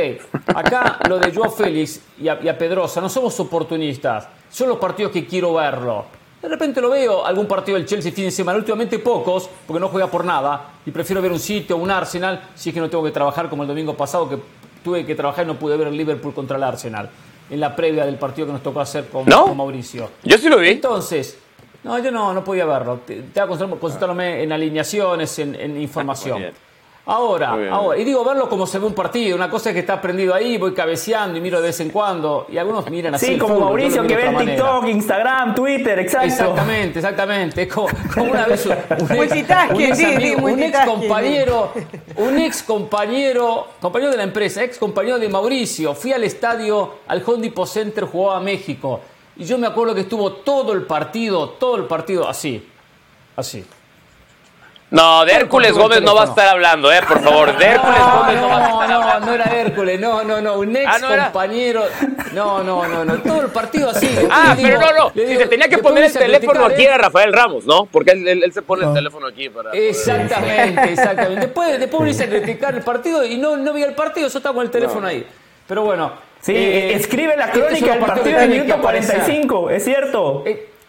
acá 0.55 0.99
lo 1.09 1.19
de 1.19 1.33
Joao 1.35 1.51
Félix 1.51 2.01
y 2.19 2.29
a, 2.29 2.39
y 2.43 2.49
a 2.49 2.57
Pedrosa, 2.57 3.01
no 3.01 3.09
somos 3.09 3.39
oportunistas, 3.41 4.29
son 4.51 4.69
los 4.69 4.79
partidos 4.79 5.13
que 5.13 5.27
quiero 5.27 5.55
verlo. 5.55 6.07
De 6.41 6.49
repente 6.49 6.81
lo 6.81 6.91
veo, 6.91 7.25
algún 7.27 7.47
partido 7.47 7.77
del 7.77 7.87
Chelsea 7.87 8.13
fin 8.13 8.25
de 8.27 8.31
semana, 8.31 8.57
últimamente 8.59 8.99
pocos, 8.99 9.49
porque 9.67 9.81
no 9.81 9.89
juega 9.89 10.07
por 10.07 10.25
nada, 10.25 10.71
y 10.87 10.91
prefiero 10.91 11.21
ver 11.21 11.33
un 11.33 11.41
sitio, 11.41 11.77
un 11.77 11.91
Arsenal, 11.91 12.49
si 12.55 12.71
es 12.71 12.75
que 12.75 12.81
no 12.81 12.89
tengo 12.89 13.03
que 13.05 13.11
trabajar 13.11 13.49
como 13.51 13.63
el 13.63 13.69
domingo 13.69 13.95
pasado, 13.97 14.29
que 14.29 14.39
tuve 14.85 15.05
que 15.05 15.15
trabajar 15.15 15.45
y 15.45 15.49
no 15.49 15.59
pude 15.59 15.77
ver 15.77 15.89
el 15.89 15.97
Liverpool 15.97 16.33
contra 16.33 16.57
el 16.57 16.63
Arsenal, 16.63 17.11
en 17.51 17.61
la 17.61 17.75
previa 17.75 18.07
del 18.07 18.17
partido 18.17 18.47
que 18.47 18.53
nos 18.55 18.63
tocó 18.63 18.81
hacer 18.81 19.07
con, 19.09 19.27
¿No? 19.27 19.45
con 19.45 19.57
Mauricio. 19.57 20.11
Yo 20.23 20.39
sí 20.39 20.49
lo 20.49 20.59
vi. 20.59 20.69
Entonces, 20.71 21.39
no, 21.85 21.99
yo 21.99 22.11
no, 22.11 22.33
no 22.33 22.43
podía 22.45 22.65
verlo. 22.65 23.01
Te- 23.07 23.19
Estaba 23.19 23.49
concentrado- 23.49 23.79
concentrándome 23.81 24.43
en 24.43 24.53
alineaciones, 24.53 25.39
en, 25.41 25.55
en 25.57 25.81
información. 25.81 26.43
Ahora, 27.09 27.57
ahora, 27.71 28.01
y 28.01 28.03
digo 28.03 28.25
verlo 28.25 28.49
como 28.49 28.67
se 28.67 28.81
ve 28.81 28.87
un 28.87 28.93
partido, 28.93 29.37
una 29.37 29.49
cosa 29.49 29.71
es 29.71 29.75
que 29.75 29.79
está 29.81 30.01
prendido 30.01 30.35
ahí, 30.35 30.59
voy 30.59 30.75
cabeceando 30.75 31.39
y 31.39 31.41
miro 31.41 31.61
de 31.61 31.69
vez 31.69 31.79
en 31.79 31.91
cuando, 31.91 32.47
y 32.49 32.59
algunos 32.59 32.91
miran 32.91 33.15
así. 33.15 33.27
Sí, 33.27 33.39
como 33.39 33.55
fútbol, 33.55 33.69
Mauricio 33.69 34.05
que 34.09 34.17
ve 34.17 34.27
en 34.27 34.35
manera. 34.35 34.57
TikTok, 34.57 34.89
Instagram, 34.89 35.55
Twitter, 35.55 36.01
exacto. 36.01 36.27
Exactamente, 36.27 36.99
exactamente. 36.99 37.63
Es 37.63 37.73
como, 37.73 37.87
como 38.13 38.33
una 38.33 38.47
vez 38.47 38.67
un, 38.67 38.73
un 38.73 39.13
ex, 39.13 40.03
amigo, 40.03 40.47
un 40.49 40.61
ex 40.61 40.81
compañero, 40.81 41.73
un 42.17 42.39
ex 42.41 42.63
compañero, 42.65 43.69
compañero 43.81 44.11
de 44.11 44.17
la 44.17 44.25
empresa, 44.25 44.65
ex 44.65 44.77
compañero 44.77 45.21
de 45.21 45.29
Mauricio, 45.29 45.95
fui 45.95 46.13
al 46.13 46.25
estadio, 46.25 46.95
al 47.07 47.23
Home 47.25 47.39
Depot 47.41 47.69
Center, 47.69 48.03
jugaba 48.03 48.39
a 48.39 48.43
México. 48.43 49.01
Y 49.37 49.45
yo 49.45 49.59
me 49.59 49.69
acuerdo 49.69 49.95
que 49.95 50.01
estuvo 50.01 50.33
todo 50.33 50.73
el 50.73 50.83
partido, 50.83 51.51
todo 51.51 51.77
el 51.77 51.85
partido 51.85 52.29
así. 52.29 52.69
Así. 53.37 53.65
No, 54.89 55.25
de 55.25 55.33
Hércules 55.33 55.73
Gómez 55.73 56.01
no 56.01 56.15
va 56.15 56.23
a 56.23 56.27
estar 56.27 56.47
hablando, 56.49 56.93
¿eh? 56.93 57.01
Por 57.07 57.21
favor, 57.21 57.59
de 57.59 57.65
Hércules 57.67 57.99
Gómez 57.99 58.41
no 58.41 58.49
va 58.49 58.57
a 58.57 58.61
No, 58.61 58.67
estar 58.83 58.89
no, 58.89 58.97
hablando. 59.03 59.27
no 59.27 59.33
era 59.35 59.45
Hércules, 59.45 60.01
no, 60.01 60.23
no, 60.23 60.41
no, 60.41 60.55
un 60.61 60.77
ex 60.77 60.87
Ah, 60.89 60.99
¿no 61.01 61.13
era? 61.13 61.25
compañero. 61.25 61.83
No, 62.33 62.63
no, 62.63 62.87
no, 62.87 63.05
no, 63.05 63.15
todo 63.19 63.43
el 63.43 63.49
partido 63.49 63.91
así. 63.91 64.09
Ah, 64.31 64.55
pero 64.57 64.79
digo- 64.79 64.81
no, 64.81 64.97
no. 65.07 65.11
le 65.13 65.23
Si 65.23 65.29
digo, 65.29 65.41
se 65.41 65.47
tenía 65.49 65.69
que 65.69 65.79
poner 65.79 66.05
el 66.05 66.13
teléfono 66.13 66.53
criticar, 66.53 66.73
aquí 66.73 66.83
¿eh? 66.83 66.87
era 66.87 66.99
Rafael 66.99 67.33
Ramos, 67.33 67.67
¿no? 67.67 67.87
Porque 67.87 68.13
él, 68.13 68.29
él- 68.29 68.45
él 68.45 68.53
se 68.53 68.63
pone 68.63 68.87
el 68.87 68.95
teléfono 68.95 69.27
aquí 69.27 69.49
para. 69.49 69.73
Exactamente, 69.73 70.81
exactamente. 70.93 71.41
Después, 71.47 71.81
después 71.81 72.03
me 72.05 72.11
hice 72.11 72.25
a 72.25 72.29
criticar 72.29 72.75
el 72.77 72.83
partido 72.83 73.25
y 73.25 73.39
no, 73.39 73.57
no 73.57 73.73
vi 73.73 73.83
el 73.83 73.95
partido, 73.95 74.29
yo 74.29 74.39
estaba 74.39 74.55
con 74.55 74.65
el 74.65 74.71
teléfono 74.71 75.07
ahí. 75.09 75.27
Pero 75.67 75.83
bueno. 75.83 76.13
Sí, 76.41 76.53
eh, 76.55 76.95
escribe 76.95 77.37
la 77.37 77.51
crónica 77.51 77.95
del 77.95 78.03
en 78.05 78.23
tienen 78.23 78.49
que 78.49 78.55
minuto 78.59 78.75
aparecer. 78.75 79.17
45, 79.17 79.71
es 79.71 79.83
cierto. 79.85 80.45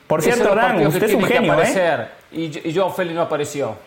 Por 0.06 0.20
Esos 0.20 0.36
cierto, 0.36 0.54
Hernán, 0.54 0.86
usted 0.86 1.04
es 1.04 1.14
un 1.16 1.24
genio, 1.26 1.60
¿eh? 1.64 2.08
Y, 2.32 2.70
y 2.70 2.76
Joao 2.76 2.92
Félix 2.94 3.16
no 3.16 3.24
apareció. 3.24 3.87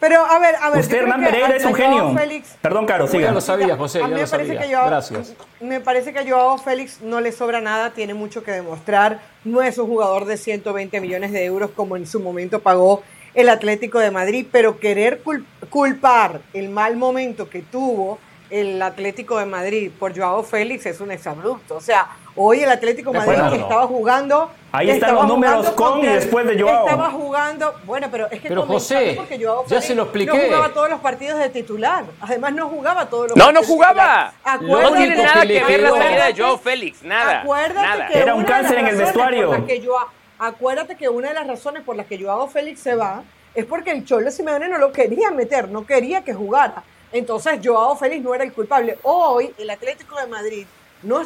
Pero 0.00 0.24
a 0.24 0.38
ver, 0.38 0.54
a 0.56 0.70
ver. 0.70 0.80
Usted, 0.80 0.96
yo 0.96 1.02
Hernán 1.02 1.22
Pereira, 1.22 1.48
a- 1.48 1.56
es 1.56 1.64
un 1.64 1.74
a 1.74 1.76
genio. 1.76 2.14
Félix- 2.14 2.56
Perdón, 2.62 2.86
Caro, 2.86 3.04
Ya 3.04 3.10
siga. 3.12 3.32
lo 3.32 3.40
sabía, 3.42 3.76
José, 3.76 3.98
a 3.98 4.00
ya 4.02 4.06
mí 4.08 4.14
lo 4.14 4.20
me 4.22 4.26
parece 4.26 4.54
sabía. 4.54 4.60
que 4.68 4.74
Joao, 4.74 4.86
Gracias. 4.86 5.34
Me 5.60 5.80
parece 5.80 6.12
que 6.14 6.18
a 6.20 6.26
Joao 6.26 6.56
Félix 6.58 7.00
no 7.02 7.20
le 7.20 7.32
sobra 7.32 7.60
nada, 7.60 7.90
tiene 7.90 8.14
mucho 8.14 8.42
que 8.42 8.50
demostrar. 8.52 9.20
No 9.44 9.60
es 9.62 9.76
un 9.78 9.86
jugador 9.88 10.24
de 10.24 10.38
120 10.38 11.00
millones 11.02 11.32
de 11.32 11.44
euros 11.44 11.70
como 11.76 11.96
en 11.98 12.06
su 12.06 12.18
momento 12.20 12.60
pagó 12.60 13.02
el 13.34 13.48
Atlético 13.50 13.98
de 13.98 14.10
Madrid, 14.10 14.46
pero 14.50 14.80
querer 14.80 15.22
cul- 15.22 15.44
culpar 15.68 16.40
el 16.54 16.70
mal 16.70 16.96
momento 16.96 17.48
que 17.50 17.60
tuvo 17.62 18.18
el 18.50 18.82
Atlético 18.82 19.38
de 19.38 19.46
Madrid 19.46 19.90
por 19.98 20.16
Joao 20.16 20.42
Félix 20.42 20.86
es 20.86 21.00
un 21.00 21.10
exabrupto. 21.10 21.76
O 21.76 21.80
sea, 21.80 22.08
hoy 22.36 22.60
el 22.62 22.70
Atlético 22.70 23.12
de 23.12 23.18
Madrid 23.18 23.60
estaba 23.60 23.86
jugando. 23.86 24.50
Ahí 24.72 24.90
están 24.90 25.10
estaba 25.10 25.22
los 25.22 25.28
números 25.28 25.66
jugando 25.68 25.76
con 25.76 25.98
y 26.00 26.06
después 26.06 26.46
de 26.46 26.60
Joao. 26.60 26.84
Estaba 26.86 27.10
jugando, 27.10 27.74
bueno, 27.84 28.08
pero 28.10 28.26
es 28.30 28.40
que 28.40 28.48
Pero, 28.48 28.62
José, 28.66 29.14
porque 29.16 29.38
Joao 29.44 29.62
ya 29.64 29.68
Félix 29.68 29.86
se 29.86 29.94
lo 29.94 30.02
No 30.02 30.08
expliqué. 30.10 30.46
jugaba 30.46 30.68
todos 30.74 30.90
los 30.90 31.00
partidos 31.00 31.38
de 31.38 31.48
titular. 31.48 32.04
Además 32.20 32.52
no 32.54 32.68
jugaba 32.68 33.06
todos 33.06 33.28
los 33.28 33.36
No, 33.36 33.44
partidos 33.44 33.54
no 33.54 33.60
de 33.60 33.66
jugaba. 33.66 34.32
No 34.60 34.92
tiene 34.94 35.16
nada 35.22 35.40
que 35.42 35.46
le 35.46 35.60
que 35.60 35.66
ver 35.66 35.80
la 35.82 35.90
salida 35.90 36.26
de 36.26 36.34
Joao 36.42 36.58
Félix, 36.58 37.02
nada. 37.02 37.40
Acuérdate 37.42 37.86
nada. 37.88 38.06
que 38.08 38.18
Era 38.18 38.34
un 38.34 38.40
una 38.44 38.46
de 38.48 38.50
las 38.52 38.60
cáncer 38.62 38.78
en 38.78 38.86
el 38.86 38.98
razones 38.98 39.14
vestuario. 39.14 39.66
que 39.66 39.86
Joao- 39.86 40.08
acuérdate 40.38 40.96
que 40.96 41.08
una 41.08 41.28
de 41.28 41.34
las 41.34 41.46
razones 41.46 41.82
por 41.84 41.96
las 41.96 42.06
que 42.06 42.22
Joao 42.22 42.48
Félix 42.48 42.80
se 42.80 42.94
va 42.94 43.22
es 43.54 43.64
porque 43.64 43.90
el 43.90 44.04
Cholo 44.04 44.30
Simeone 44.30 44.68
no 44.68 44.78
lo 44.78 44.92
quería 44.92 45.30
meter, 45.30 45.68
no 45.68 45.84
quería 45.86 46.22
que 46.22 46.32
jugara. 46.34 46.82
Entonces 47.12 47.60
Joao 47.62 47.96
Félix 47.96 48.22
no 48.22 48.34
era 48.34 48.44
el 48.44 48.52
culpable. 48.52 48.98
Hoy 49.02 49.52
el 49.58 49.70
Atlético 49.70 50.16
de 50.20 50.26
Madrid 50.26 50.66
no, 51.02 51.22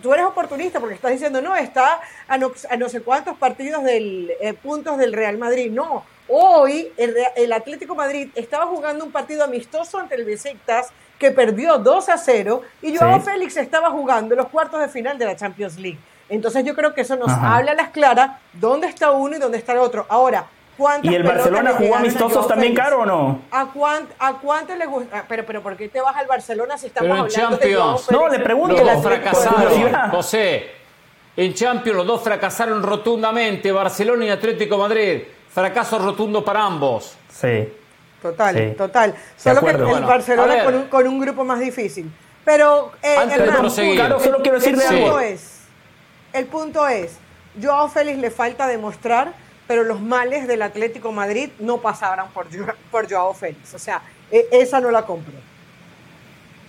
tú 0.00 0.14
eres 0.14 0.26
oportunista 0.26 0.78
porque 0.78 0.94
estás 0.94 1.10
diciendo, 1.10 1.42
no, 1.42 1.56
está 1.56 2.00
a 2.28 2.38
no, 2.38 2.52
a 2.70 2.76
no 2.76 2.88
sé 2.88 3.00
cuántos 3.00 3.36
partidos 3.36 3.82
del 3.82 4.32
eh, 4.40 4.54
puntos 4.54 4.96
del 4.96 5.12
Real 5.12 5.38
Madrid. 5.38 5.70
No, 5.72 6.04
hoy 6.28 6.92
el, 6.96 7.52
Atlético 7.52 7.94
de 7.94 7.98
Madrid 7.98 8.28
estaba 8.34 8.66
jugando 8.66 9.04
un 9.04 9.10
partido 9.10 9.44
amistoso 9.44 9.98
ante 9.98 10.14
el 10.14 10.24
Besiktas 10.24 10.88
que 11.18 11.32
perdió 11.32 11.78
2 11.78 12.08
a 12.10 12.16
0 12.16 12.62
y 12.80 12.96
Joao 12.96 13.18
Sí. 13.18 13.30
Félix 13.30 13.56
estaba 13.56 13.90
jugando 13.90 14.36
los 14.36 14.48
cuartos 14.48 14.80
de 14.80 14.88
final 14.88 15.18
de 15.18 15.24
la 15.24 15.34
Champions 15.34 15.76
League. 15.78 15.98
Entonces 16.28 16.64
yo 16.64 16.74
creo 16.76 16.94
que 16.94 17.00
eso 17.00 17.16
nos 17.16 17.30
Ajá. 17.30 17.56
habla 17.56 17.72
a 17.72 17.74
las 17.74 17.88
claras 17.88 18.38
dónde 18.52 18.86
está 18.86 19.10
uno 19.10 19.36
y 19.36 19.40
dónde 19.40 19.58
está 19.58 19.72
el 19.72 19.78
otro. 19.78 20.06
Ahora, 20.08 20.46
¿cuántas 20.78 21.12
¿Y 21.12 21.14
el 21.14 21.22
Barcelona 21.24 21.74
jugó 21.76 21.96
amistosos 21.96 22.48
también, 22.48 22.72
Félix? 22.72 22.88
Caro, 22.88 23.02
o 23.02 23.06
no? 23.06 23.42
¿A, 23.50 23.66
cuán, 23.66 24.08
¿A 24.18 24.32
cuánto 24.34 24.74
le 24.74 24.86
gusta? 24.86 25.24
Pero, 25.28 25.44
pero 25.44 25.62
¿por 25.62 25.76
qué 25.76 25.88
te 25.88 26.00
vas 26.00 26.16
al 26.16 26.26
Barcelona 26.26 26.78
si 26.78 26.86
estamos 26.86 27.10
Pero 27.10 27.26
en 27.26 27.30
hablando 27.34 27.56
de 27.58 27.62
Champions. 27.74 28.06
Félix 28.06 28.10
No, 28.22 28.28
le 28.28 28.38
pregunto. 28.40 28.76
Los 28.76 28.86
dos 28.86 29.02
de 29.02 29.08
fracasaron, 29.08 29.64
Madrid? 29.64 29.96
José. 30.12 30.70
En 31.36 31.54
Champions 31.54 31.96
los 31.98 32.06
dos 32.06 32.22
fracasaron 32.22 32.82
rotundamente, 32.82 33.70
Barcelona 33.70 34.24
y 34.24 34.30
Atlético 34.30 34.76
de 34.76 34.80
Madrid. 34.80 35.22
Fracaso 35.52 35.98
rotundo 35.98 36.44
para 36.44 36.64
ambos. 36.64 37.14
Sí. 37.30 37.68
Total, 38.22 38.54
Sí. 38.56 38.74
total. 38.76 39.14
Solo 39.36 39.60
que 39.60 39.70
el 39.70 39.76
Bueno, 39.84 40.06
Barcelona 40.06 40.64
con 40.64 40.74
un, 40.74 40.82
con 40.88 41.06
un 41.06 41.20
grupo 41.20 41.44
más 41.44 41.60
difícil. 41.60 42.10
Pero, 42.44 42.92
eh, 43.02 43.14
Antes 43.16 43.36
de 43.38 43.44
Hernán, 43.44 43.60
proseguir. 43.60 43.94
Claro, 43.94 44.18
solo 44.18 44.38
quiero 44.42 44.58
decirle 44.58 44.82
el 44.82 44.88
punto 44.90 45.06
algo. 45.06 45.20
es, 45.20 45.60
el 46.32 46.46
punto 46.46 46.88
es, 46.88 47.18
Joao 47.62 47.88
Félix 47.88 48.18
le 48.18 48.30
falta 48.30 48.66
demostrar, 48.66 49.32
pero 49.68 49.84
los 49.84 50.00
males 50.00 50.48
del 50.48 50.62
Atlético 50.62 51.12
Madrid 51.12 51.50
no 51.60 51.76
pasaron 51.78 52.26
por, 52.34 52.46
por 52.90 53.08
Joao 53.08 53.34
Félix. 53.34 53.74
O 53.74 53.78
sea, 53.78 54.02
e- 54.32 54.48
esa 54.50 54.80
no 54.80 54.90
la 54.90 55.02
compro. 55.02 55.34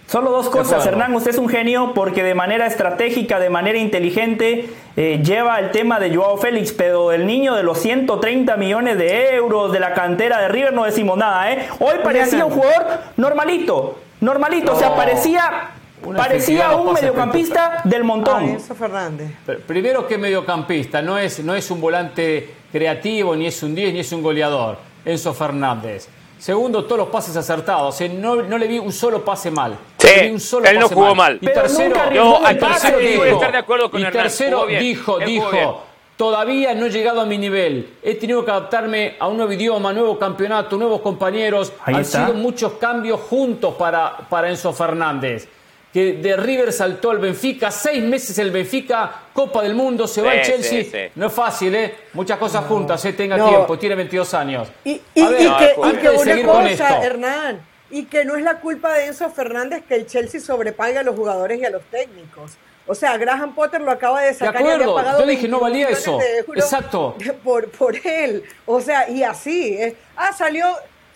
Solo 0.08 0.32
dos 0.32 0.50
cosas. 0.50 0.84
Hernán, 0.88 1.14
usted 1.14 1.30
es 1.32 1.38
un 1.38 1.48
genio 1.50 1.94
porque 1.94 2.24
de 2.24 2.34
manera 2.34 2.66
estratégica, 2.66 3.40
de 3.40 3.52
manera 3.52 3.78
inteligente, 3.78 4.68
eh, 4.98 5.22
lleva 5.24 5.60
el 5.60 5.70
tema 5.70 6.00
de 6.00 6.16
Joao 6.16 6.38
Félix, 6.38 6.72
pero 6.72 7.12
el 7.12 7.28
niño 7.28 7.54
de 7.54 7.62
los 7.62 7.78
130 7.78 8.58
millones 8.58 8.98
de 8.98 9.36
euros 9.36 9.72
de 9.72 9.80
la 9.80 9.94
cantera 9.94 10.42
de 10.42 10.48
River 10.48 10.74
no 10.74 10.84
decimos 10.86 11.16
nada, 11.16 11.52
¿eh? 11.52 11.68
Hoy 11.80 11.98
parecía 12.04 12.44
un 12.44 12.52
jugador 12.54 12.88
normalito, 13.18 14.00
normalito, 14.20 14.74
o 14.74 14.80
sea, 14.80 14.90
No. 14.90 14.96
parecía, 14.96 15.70
Una 16.04 16.18
parecía 16.18 16.38
efectividad 16.66 16.80
un 16.80 16.86
no 16.88 16.94
mediocampista 16.94 17.82
del 17.84 18.02
Ah, 18.02 18.06
montón. 18.06 18.44
Enzo 18.46 18.74
Fernández. 18.74 19.30
Pero 19.46 19.60
Primero 19.60 20.08
que 20.08 20.18
mediocampista, 20.18 21.04
no 21.04 21.20
es, 21.20 21.44
no 21.44 21.54
es 21.54 21.70
un 21.70 21.80
volante 21.80 22.50
creativo, 22.72 23.36
ni 23.36 23.48
es 23.48 23.62
un 23.64 23.74
10, 23.76 23.94
ni 23.94 24.00
es 24.00 24.12
un 24.12 24.22
goleador. 24.22 24.78
Enzo 25.06 25.34
Fernández. 25.34 26.08
Segundo, 26.38 26.86
todos 26.86 27.00
los 27.00 27.10
pases 27.10 27.36
acertados. 27.36 28.00
eh, 28.02 28.10
No, 28.10 28.36
no 28.38 28.58
le 28.58 28.68
vi 28.68 28.80
un 28.80 28.92
solo 28.94 29.24
pase 29.26 29.52
mal. 29.52 29.78
Sí, 29.98 30.08
No 30.08 30.16
le 30.16 30.28
vi 30.28 30.34
un 30.34 30.40
solo 30.40 30.66
él 30.68 30.76
no 30.76 30.82
pase 30.84 30.96
jugó 30.96 31.16
mal. 31.16 31.38
Y 31.42 31.46
Pero 31.48 31.62
tercero, 31.62 31.90
nunca 31.90 32.04
arriesgó 32.04 32.40
y 32.50 32.56
tercero 32.56 32.98
voy 32.98 33.06
a 33.06 33.10
dijo, 33.10 33.26
estar 33.26 33.52
de 33.52 33.58
acuerdo 33.58 33.92
con 33.92 34.00
y 34.00 34.04
Hernán, 34.04 34.24
tercero 34.24 34.66
bien, 34.66 34.80
dijo, 34.82 35.20
dijo, 35.20 35.84
Todavía 36.16 36.74
no 36.76 36.88
he 36.88 36.90
llegado 36.90 37.22
a 37.22 37.26
mi 37.26 37.38
nivel. 37.38 37.94
He 38.04 38.16
tenido 38.16 38.44
que 38.44 38.52
adaptarme 38.52 39.16
a 39.20 39.28
un 39.30 39.38
nuevo 39.38 39.54
idioma, 39.54 39.94
nuevo 39.94 40.20
campeonato, 40.20 40.76
nuevos 40.76 41.00
compañeros. 41.00 41.72
Ahí 41.86 41.96
Han 41.96 42.02
está. 42.02 42.26
sido 42.26 42.38
muchos 42.38 42.74
cambios 42.74 43.22
juntos 43.22 43.76
para, 43.76 44.18
para 44.30 44.50
Enzo 44.50 44.74
Fernández. 44.74 45.48
Que 45.94 46.14
de 46.14 46.38
River 46.38 46.72
saltó 46.72 47.10
al 47.10 47.18
Benfica, 47.18 47.72
seis 47.72 48.04
meses 48.04 48.38
el 48.38 48.52
Benfica, 48.52 49.12
Copa 49.34 49.64
del 49.64 49.74
Mundo, 49.74 50.08
se 50.08 50.22
va 50.22 50.32
Sí, 50.34 50.38
al 50.38 50.46
Chelsea. 50.46 50.84
sí, 50.84 50.90
sí. 50.92 50.98
No 51.16 51.28
es 51.28 51.34
fácil, 51.34 51.74
¿eh? 51.74 51.96
Muchas 52.14 52.38
cosas 52.38 52.66
juntas, 52.66 53.04
¿eh? 53.06 53.14
Tenga 53.14 53.38
No. 53.38 53.50
tiempo, 53.50 53.80
tiene 53.80 53.96
22 53.96 54.34
años. 54.36 54.68
Y, 54.84 55.02
y- 55.16 55.24
ver, 55.26 55.42
y 55.42 55.46
que, 55.58 55.76
y 55.88 55.92
que 55.98 56.10
de 56.10 56.16
una 56.44 56.44
cosa, 56.46 56.70
esto. 56.70 57.04
Hernán, 57.04 57.66
y 57.90 58.06
que 58.06 58.24
no 58.24 58.36
es 58.36 58.44
la 58.44 58.60
culpa 58.60 58.94
de 58.94 59.08
Enzo 59.08 59.32
Fernández 59.32 59.84
que 59.88 59.96
el 59.96 60.06
Chelsea 60.06 60.40
sobrepaga 60.40 61.00
a 61.00 61.04
los 61.04 61.16
jugadores 61.16 61.60
y 61.60 61.66
a 61.66 61.72
los 61.72 61.82
técnicos. 61.86 62.52
O 62.86 62.94
sea, 62.94 63.18
Graham 63.18 63.56
Potter 63.56 63.82
lo 63.82 63.90
acaba 63.92 64.22
de 64.22 64.34
sacar 64.36 64.56
y 64.62 64.66
acuerdo, 64.66 64.84
había 64.84 64.96
pagado 65.04 65.20
yo 65.22 65.26
dije, 65.28 65.48
no 65.48 65.60
21 65.60 65.60
valía 65.60 65.90
eso. 65.90 66.18
de 66.20 66.40
Exacto. 66.60 67.16
Por, 67.44 67.70
por 67.72 67.96
él. 68.06 68.44
O 68.68 68.80
sea, 68.80 69.10
y 69.10 69.24
así. 69.24 69.74
eh. 69.76 69.96
Ah, 70.16 70.34
salió, 70.34 70.68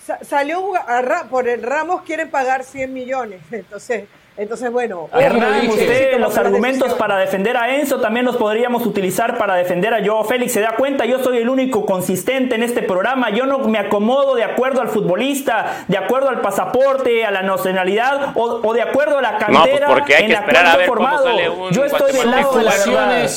sa- 0.04 0.20
salió 0.24 0.74
a 0.76 1.02
Ra- 1.04 1.28
por 1.30 1.48
el 1.48 1.62
Ramos 1.62 2.02
quieren 2.04 2.32
pagar 2.32 2.64
100 2.64 2.91
millones. 2.94 3.41
Entonces, 3.52 4.06
entonces 4.35 4.72
bueno. 4.72 5.10
Hernán, 5.14 5.68
usted 5.68 6.18
los 6.19 6.38
argumentos 6.38 6.80
decisión. 6.88 6.97
para 6.97 7.18
defender 7.18 7.55
a 7.55 7.76
Enzo 7.76 7.99
también 7.99 8.26
los 8.26 8.35
podríamos 8.38 8.85
utilizar 8.85 9.38
para 9.38 9.55
defender 9.55 9.93
a 9.93 10.03
Joao 10.03 10.23
Félix. 10.23 10.53
¿Se 10.53 10.60
da 10.61 10.76
cuenta? 10.76 11.05
Yo 11.05 11.23
soy 11.23 11.38
el 11.38 11.49
único 11.49 11.85
consistente 11.85 12.55
en 12.55 12.64
este 12.64 12.81
programa. 12.81 13.30
Yo 13.30 13.45
no 13.45 13.60
me 13.60 13.77
acomodo 13.77 14.35
de 14.35 14.43
acuerdo 14.43 14.81
al 14.81 14.88
futbolista, 14.89 15.85
de 15.88 15.97
acuerdo 15.97 16.30
al 16.30 16.41
pasaporte, 16.41 17.26
a 17.26 17.31
la 17.31 17.43
nacionalidad 17.43 18.31
o, 18.35 18.61
o 18.68 18.73
de 18.73 18.81
acuerdo 18.81 19.19
a 19.19 19.22
la 19.22 19.34
No, 19.34 19.38
pues 19.39 19.51
cantera 19.57 19.88
porque 19.88 20.15
hay 20.15 20.22
en 20.23 20.27
que 20.30 20.34
la 20.34 20.39
esperar 20.39 20.64
cual 20.64 20.73
a 20.73 20.77
ver 20.77 20.88
cómo 20.88 20.99
formado. 20.99 21.23
sale 21.26 21.49
un 21.49 21.72
Yo 21.72 21.85
estoy 21.85 22.11
del 22.11 22.31
lado 22.31 22.57
de 22.57 22.64
la 22.64 22.72
verdad. 22.72 23.30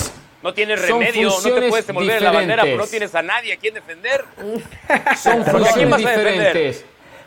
No 0.42 0.54
tienes 0.54 0.80
remedio, 0.80 1.28
no 1.28 1.54
te 1.54 1.68
puedes 1.68 1.86
devolver 1.88 2.22
la 2.22 2.30
bandera, 2.30 2.62
pero 2.62 2.76
no 2.76 2.86
tienes 2.86 3.14
a 3.14 3.22
nadie 3.22 3.52
a 3.52 3.56
quien 3.56 3.74
defender. 3.74 4.24
Son 5.16 5.42
¿Pero 5.44 5.58
a 5.64 5.72
quién 5.72 5.90
funciones 5.90 5.90
vas 5.90 6.04
a 6.04 6.10
defender? 6.10 6.36
diferentes. 6.54 6.84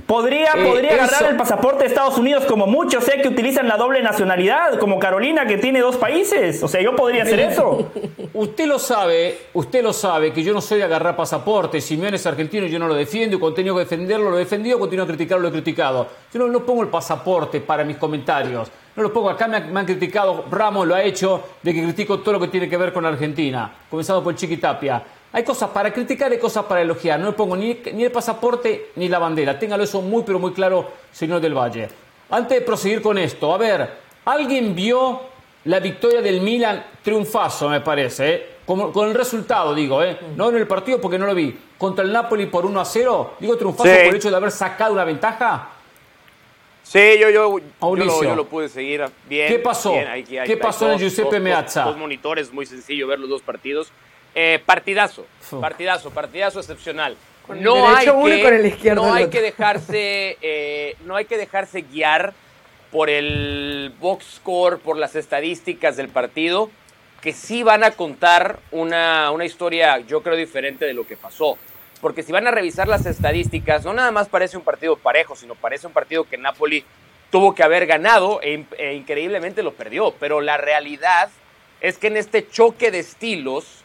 Podría, 0.10 0.54
Eh, 0.56 0.66
podría 0.66 0.94
agarrar 0.96 1.30
el 1.30 1.38
pasaporte 1.38 1.84
de 1.84 1.86
Estados 1.86 2.18
Unidos 2.18 2.44
como 2.46 2.66
muchos 2.66 3.04
sé 3.04 3.22
que 3.22 3.28
utilizan 3.28 3.68
la 3.68 3.78
doble 3.78 4.02
nacionalidad, 4.02 4.80
como 4.80 4.98
Carolina 4.98 5.46
que 5.46 5.60
tiene 5.60 5.82
dos 5.82 5.98
países. 5.98 6.64
O 6.64 6.68
sea, 6.68 6.82
yo 6.82 6.96
podría 6.96 7.22
hacer 7.22 7.40
eso. 7.40 7.92
Usted 8.34 8.66
lo 8.66 8.80
sabe, 8.80 9.38
usted 9.54 9.84
lo 9.84 9.94
sabe 9.94 10.34
que 10.34 10.42
yo 10.42 10.52
no 10.52 10.62
soy 10.62 10.80
de 10.80 10.86
agarrar 10.86 11.16
pasaportes. 11.16 11.84
Simeone 11.86 12.16
es 12.16 12.26
argentino 12.26 12.66
yo 12.66 12.80
no 12.80 12.88
lo 12.88 12.96
defiendo. 12.96 13.36
Y 13.36 13.40
cuando 13.40 13.54
he 13.54 13.58
tenido 13.58 13.76
que 13.76 13.82
defenderlo, 13.82 14.32
lo 14.32 14.38
he 14.38 14.40
defendido. 14.40 14.80
Tenido 14.88 15.06
que 15.06 15.14
criticarlo, 15.14 15.44
lo 15.44 15.50
he 15.50 15.52
criticado. 15.52 16.08
Yo 16.34 16.40
no, 16.40 16.48
no 16.48 16.62
pongo 16.66 16.82
el 16.82 16.88
pasaporte 16.90 17.60
para 17.62 17.84
mis 17.84 17.98
comentarios. 17.98 18.68
No 18.96 19.04
lo 19.04 19.14
pongo 19.14 19.30
acá. 19.30 19.48
Me, 19.48 19.58
han- 19.58 19.72
me 19.72 19.80
han 19.80 19.86
criticado, 19.86 20.46
Ramos 20.50 20.88
lo 20.88 20.96
ha 20.96 21.04
hecho, 21.04 21.44
de 21.62 21.72
que 21.72 21.84
critico 21.84 22.20
todo 22.20 22.34
lo 22.34 22.40
que 22.40 22.48
tiene 22.48 22.68
que 22.68 22.78
ver 22.78 22.92
con 22.94 23.06
Argentina. 23.06 23.72
Comenzando 23.90 24.24
por 24.24 24.34
Chiqui 24.36 24.58
Tapia. 24.58 25.04
Hay 25.32 25.44
cosas 25.44 25.70
para 25.70 25.94
criticar 25.94 26.34
y 26.34 26.38
cosas 26.40 26.66
para 26.66 26.82
elogiar. 26.82 27.20
No 27.20 27.28
le 27.28 27.32
pongo 27.34 27.56
ni, 27.56 27.80
ni 27.94 28.04
el 28.06 28.12
pasaporte 28.12 28.92
ni 28.96 29.08
la 29.10 29.20
bandera. 29.20 29.60
Téngalo 29.60 29.84
eso 29.84 30.02
muy, 30.02 30.24
pero 30.24 30.40
muy 30.40 30.54
claro, 30.54 30.90
señor 31.12 31.40
del 31.40 31.54
Valle. 31.54 31.88
Antes 32.32 32.60
de 32.60 32.66
proseguir 32.66 33.02
con 33.02 33.18
esto, 33.18 33.54
a 33.54 33.58
ver, 33.58 33.90
¿alguien 34.26 34.74
vio 34.76 35.22
la 35.66 35.80
victoria 35.80 36.22
del 36.22 36.42
Milan? 36.42 36.84
Triunfazo, 37.04 37.70
me 37.70 37.82
parece, 37.82 38.34
¿eh? 38.34 38.50
Con 38.66 39.08
el 39.08 39.16
resultado, 39.16 39.74
digo, 39.74 40.04
¿eh? 40.04 40.18
No 40.36 40.50
en 40.50 40.58
el 40.58 40.68
partido 40.68 41.02
porque 41.02 41.18
no 41.18 41.26
lo 41.26 41.34
vi. 41.34 41.58
Contra 41.78 42.04
el 42.06 42.12
Napoli 42.12 42.46
por 42.46 42.66
1 42.68 42.80
a 42.80 42.86
0. 42.86 43.34
Digo 43.40 43.58
triunfazo 43.58 43.90
Sí. 43.90 43.96
por 43.96 44.06
el 44.10 44.16
hecho 44.16 44.30
de 44.30 44.36
haber 44.36 44.52
sacado 44.52 44.94
una 44.94 45.04
ventaja. 45.06 45.70
Sí, 46.84 47.00
yo, 47.20 47.30
yo, 47.30 47.60
yo, 47.60 47.96
lo, 47.96 48.24
yo 48.24 48.36
lo 48.36 48.46
pude 48.46 48.68
seguir 48.70 49.06
bien. 49.28 49.48
¿Qué 49.48 49.60
pasó? 49.60 49.92
bien, 49.92 50.08
hay- 50.08 50.22
hay- 50.22 50.26
¿Qué 50.48 50.54
hay 50.54 50.56
pasó 50.56 50.86
en 50.86 50.94
dos- 50.94 51.02
Giuseppe 51.02 51.36
dos- 51.36 51.44
Meazza? 51.44 51.82
Dos, 51.84 51.92
dos 51.94 52.00
monitores, 52.00 52.52
muy 52.52 52.66
sencillo 52.66 53.06
ver 53.08 53.20
los 53.20 53.30
dos 53.30 53.42
partidos. 53.44 53.92
Eh, 54.36 54.62
partidazo, 54.66 55.26
partidazo, 55.60 56.12
partidazo 56.12 56.60
excepcional. 56.60 57.18
Con 57.46 57.62
no 57.64 57.90
hay 57.90 58.08
uno 58.08 58.28
y 58.28 58.38
que, 58.38 58.44
con 58.44 58.54
el 58.54 58.66
izquierdo 58.66 59.02
no 59.02 59.10
el 59.10 59.18
hay 59.18 59.24
otro. 59.24 59.32
que 59.32 59.42
dejarse, 59.42 60.38
eh, 60.42 60.96
no 61.06 61.16
hay 61.16 61.26
que 61.26 61.38
dejarse 61.38 61.82
guiar 61.82 62.34
por 62.92 63.10
el 63.10 63.94
box 64.00 64.26
score, 64.36 64.80
por 64.80 64.98
las 64.98 65.16
estadísticas 65.16 65.98
del 65.98 66.10
partido, 66.10 66.70
que 67.22 67.34
sí 67.34 67.64
van 67.64 67.84
a 67.84 67.92
contar 67.92 68.60
una, 68.72 69.32
una 69.32 69.46
historia, 69.46 70.00
yo 70.00 70.22
creo, 70.22 70.36
diferente 70.36 70.86
de 70.86 70.94
lo 70.94 71.06
que 71.06 71.18
pasó. 71.18 71.58
Porque 72.02 72.24
si 72.24 72.32
van 72.32 72.48
a 72.48 72.52
revisar 72.52 72.88
las 72.88 73.06
estadísticas, 73.06 73.84
no 73.84 73.94
nada 73.94 74.12
más 74.12 74.30
parece 74.30 74.56
un 74.56 74.64
partido 74.64 74.96
parejo, 74.96 75.36
sino 75.36 75.56
parece 75.56 75.88
un 75.88 75.94
partido 75.94 76.24
que 76.24 76.38
Napoli 76.38 76.86
tuvo 77.30 77.54
que 77.54 77.64
haber 77.64 77.86
ganado 77.86 78.42
e, 78.42 78.64
e 78.78 78.94
increíblemente 78.94 79.64
lo 79.64 79.74
perdió. 79.74 80.14
Pero 80.20 80.40
la 80.40 80.58
realidad 80.58 81.30
es 81.82 81.98
que 81.98 82.08
en 82.08 82.18
este 82.18 82.48
choque 82.48 82.92
de 82.92 83.00
estilos, 83.00 83.84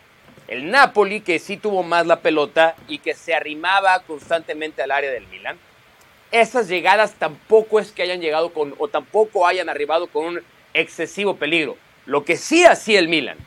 el 0.49 0.71
Napoli, 0.71 1.21
que 1.21 1.39
sí 1.39 1.57
tuvo 1.57 1.83
más 1.83 2.07
la 2.07 2.21
pelota 2.21 2.77
y 2.89 2.99
que 2.99 3.15
se 3.15 3.35
arrimaba 3.35 4.01
constantemente 4.01 4.83
al 4.83 4.91
área 4.91 5.11
del 5.11 5.27
Milan, 5.29 5.59
esas 6.31 6.69
llegadas 6.69 7.15
tampoco 7.15 7.79
es 7.79 7.93
que 7.93 8.03
hayan 8.03 8.21
llegado 8.21 8.53
con, 8.53 8.75
o 8.79 8.89
tampoco 8.89 9.47
hayan 9.47 9.69
arribado 9.69 10.09
con 10.09 10.25
un 10.25 10.43
excesivo 10.75 11.37
peligro. 11.37 11.77
Lo 12.07 12.25
que 12.25 12.37
sí 12.37 12.65
hacía 12.65 12.99
el 12.99 13.09
Milan. 13.09 13.39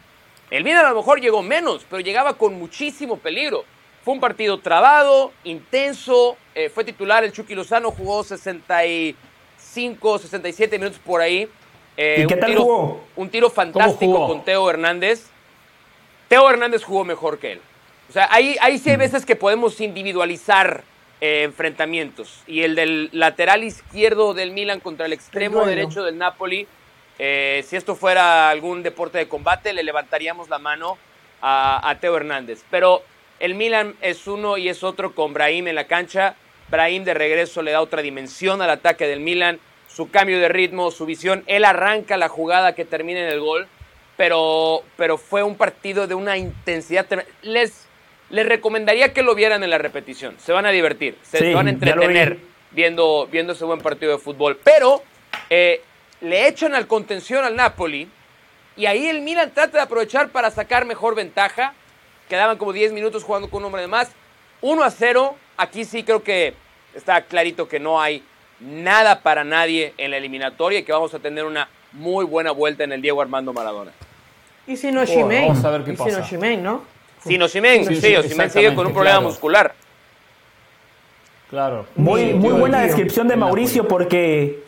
El 0.49 0.64
Milan 0.64 0.86
a 0.86 0.90
lo 0.90 0.95
mejor 0.95 1.19
llegó 1.19 1.44
menos, 1.44 1.86
pero 1.90 1.99
llegaba 1.99 2.38
con 2.38 2.57
muchísimo 2.57 3.18
peligro. 3.18 3.65
Fue 4.03 4.14
un 4.14 4.22
partido 4.22 4.60
trabado, 4.60 5.34
intenso, 5.44 6.38
eh, 6.56 6.69
fue 6.69 6.86
titular 6.86 7.26
el 7.26 7.34
Chucky 7.34 7.56
Lozano, 7.56 7.91
jugó 7.91 8.24
65, 8.24 10.19
67 10.19 10.80
minutos 10.80 11.02
por 11.06 11.19
ahí. 11.19 11.49
Eh, 11.98 12.22
¿Y 12.24 12.28
qué 12.28 12.36
un 12.36 12.40
tal 12.40 12.49
tiro, 12.52 12.61
jugó? 12.61 13.03
Un 13.18 13.30
tiro 13.30 13.49
fantástico 13.49 14.28
con 14.28 14.45
Teo 14.45 14.69
Hernández. 14.69 15.30
Teo 16.28 16.49
Hernández 16.49 16.84
jugó 16.84 17.06
mejor 17.06 17.40
que 17.40 17.54
él. 17.54 17.62
O 18.10 18.14
sea, 18.14 18.28
ahí, 18.32 18.56
ahí 18.62 18.78
sí 18.78 18.90
hay 18.90 18.98
veces 18.98 19.26
que 19.26 19.36
podemos 19.36 19.80
individualizar 19.82 20.84
eh, 21.20 21.44
enfrentamientos. 21.44 22.41
Y 22.48 22.64
el 22.64 22.76
del 22.76 23.10
lateral 23.12 23.64
izquierdo 23.64 24.34
del 24.34 24.52
Milan 24.52 24.80
contra 24.80 25.06
el 25.06 25.14
extremo 25.14 25.66
derecho 25.66 26.04
del 26.04 26.18
Napoli, 26.18 26.68
eh, 27.20 27.64
si 27.68 27.76
esto 27.76 27.95
fuera 27.95 28.49
algún 28.49 28.84
deporte 28.84 29.18
de 29.18 29.28
combate, 29.28 29.74
le 29.74 29.84
levantaríamos 29.84 30.49
la 30.49 30.60
mano 30.60 30.98
a, 31.41 31.90
a 31.90 31.99
Teo 31.99 32.16
Hernández. 32.16 32.64
Pero 32.70 33.04
el 33.40 33.56
Milan 33.56 33.95
es 34.02 34.28
uno 34.28 34.58
y 34.58 34.70
es 34.70 34.84
otro 34.84 35.14
con 35.14 35.34
Brahim 35.34 35.68
en 35.68 35.76
la 35.76 35.88
cancha. 35.88 36.36
Brahim 36.70 37.04
de 37.04 37.14
regreso 37.14 37.62
le 37.62 37.72
da 37.72 37.82
otra 37.82 38.02
dimensión 38.02 38.62
al 38.62 38.70
ataque 38.70 39.08
del 39.08 39.20
Milan. 39.20 39.60
Su 39.88 40.12
cambio 40.12 40.40
de 40.40 40.49
ritmo, 40.49 40.91
su 40.91 41.06
visión. 41.06 41.44
Él 41.48 41.66
arranca 41.66 42.18
la 42.18 42.30
jugada 42.30 42.76
que 42.76 42.86
termina 42.86 43.22
en 43.22 43.30
el 43.30 43.40
gol. 43.40 43.68
Pero, 44.18 44.84
pero 44.98 45.18
fue 45.18 45.44
un 45.44 45.56
partido 45.56 46.07
de 46.07 46.15
una 46.15 46.38
intensidad. 46.38 47.06
trem- 47.07 47.26
Les, 47.44 47.85
les 48.30 48.45
recomendaría 48.48 49.14
que 49.14 49.22
lo 49.22 49.35
vieran 49.35 49.64
en 49.64 49.69
la 49.69 49.77
repetición. 49.77 50.35
Se 50.39 50.52
van 50.52 50.65
a 50.65 50.72
divertir. 50.72 51.18
Se, 51.22 51.38
Sí, 51.39 51.53
van 51.53 51.68
a 51.68 51.69
entretener 51.69 52.39
viendo, 52.72 53.27
viendo 53.31 53.53
ese 53.53 53.64
buen 53.65 53.80
partido 53.80 54.11
de 54.11 54.18
fútbol. 54.18 54.60
Pero 54.64 55.03
eh, 55.49 55.81
le 56.22 56.48
echan 56.48 56.73
al 56.73 56.88
contención 56.88 57.45
al 57.45 57.56
Napoli. 57.56 58.10
Y 58.76 58.85
ahí 58.88 59.07
el 59.07 59.22
Milan 59.22 59.52
trata 59.53 59.77
de 59.77 59.84
aprovechar 59.84 60.30
para 60.30 60.49
sacar 60.52 60.85
mejor 60.85 61.15
ventaja. 61.15 61.73
Quedaban 62.27 62.57
como 62.57 62.73
10 62.73 62.91
minutos 62.94 63.23
jugando 63.23 63.49
con 63.49 63.60
un 63.61 63.65
hombre 63.68 63.81
de 63.84 63.88
más. 63.88 64.11
1 64.61 64.84
a 64.84 64.89
0. 64.91 65.35
Aquí 65.57 65.85
sí 65.85 66.03
creo 66.03 66.23
que 66.23 66.53
está 66.95 67.22
clarito 67.22 67.68
que 67.68 67.80
no 67.80 68.02
hay 68.02 68.23
nada 68.60 69.22
para 69.22 69.44
nadie 69.44 69.94
en 69.98 70.10
la 70.11 70.18
eliminatoria 70.18 70.80
y 70.80 70.84
que 70.84 70.91
vamos 70.91 71.14
a 71.14 71.19
tener 71.19 71.45
una 71.45 71.69
muy 71.91 72.26
buena 72.26 72.52
vuelta 72.52 72.84
en 72.84 72.91
el 72.91 73.02
Diego 73.02 73.22
Armando 73.22 73.53
Maradona. 73.53 73.91
Y 74.68 74.76
si 74.76 74.91
no 74.91 75.02
Osimhen. 75.02 75.48
vamos 75.48 75.64
a 75.64 75.69
ver 75.72 75.84
qué 75.84 75.94
y 75.94 75.98
si 75.98 76.11
no 76.11 76.19
Osimhen, 76.19 76.64
¿no? 76.64 76.81
Sin 77.23 77.41
Sí, 77.48 77.60
sí, 77.95 77.95
sí, 78.02 78.15
Osimhen 78.15 78.49
sigue 78.49 78.76
con 78.76 78.88
un 78.88 78.91
exactamente, 78.91 78.94
problema 78.94 79.02
claro. 79.03 79.22
muscular. 79.22 79.73
Claro. 81.49 81.85
Muy, 81.95 82.22
Sí, 82.22 82.34
muy 82.34 82.49
tío, 82.49 82.57
buena 82.57 82.81
descripción 82.81 83.27
de 83.27 83.38
Mauricio 83.38 83.88
porque 83.88 84.64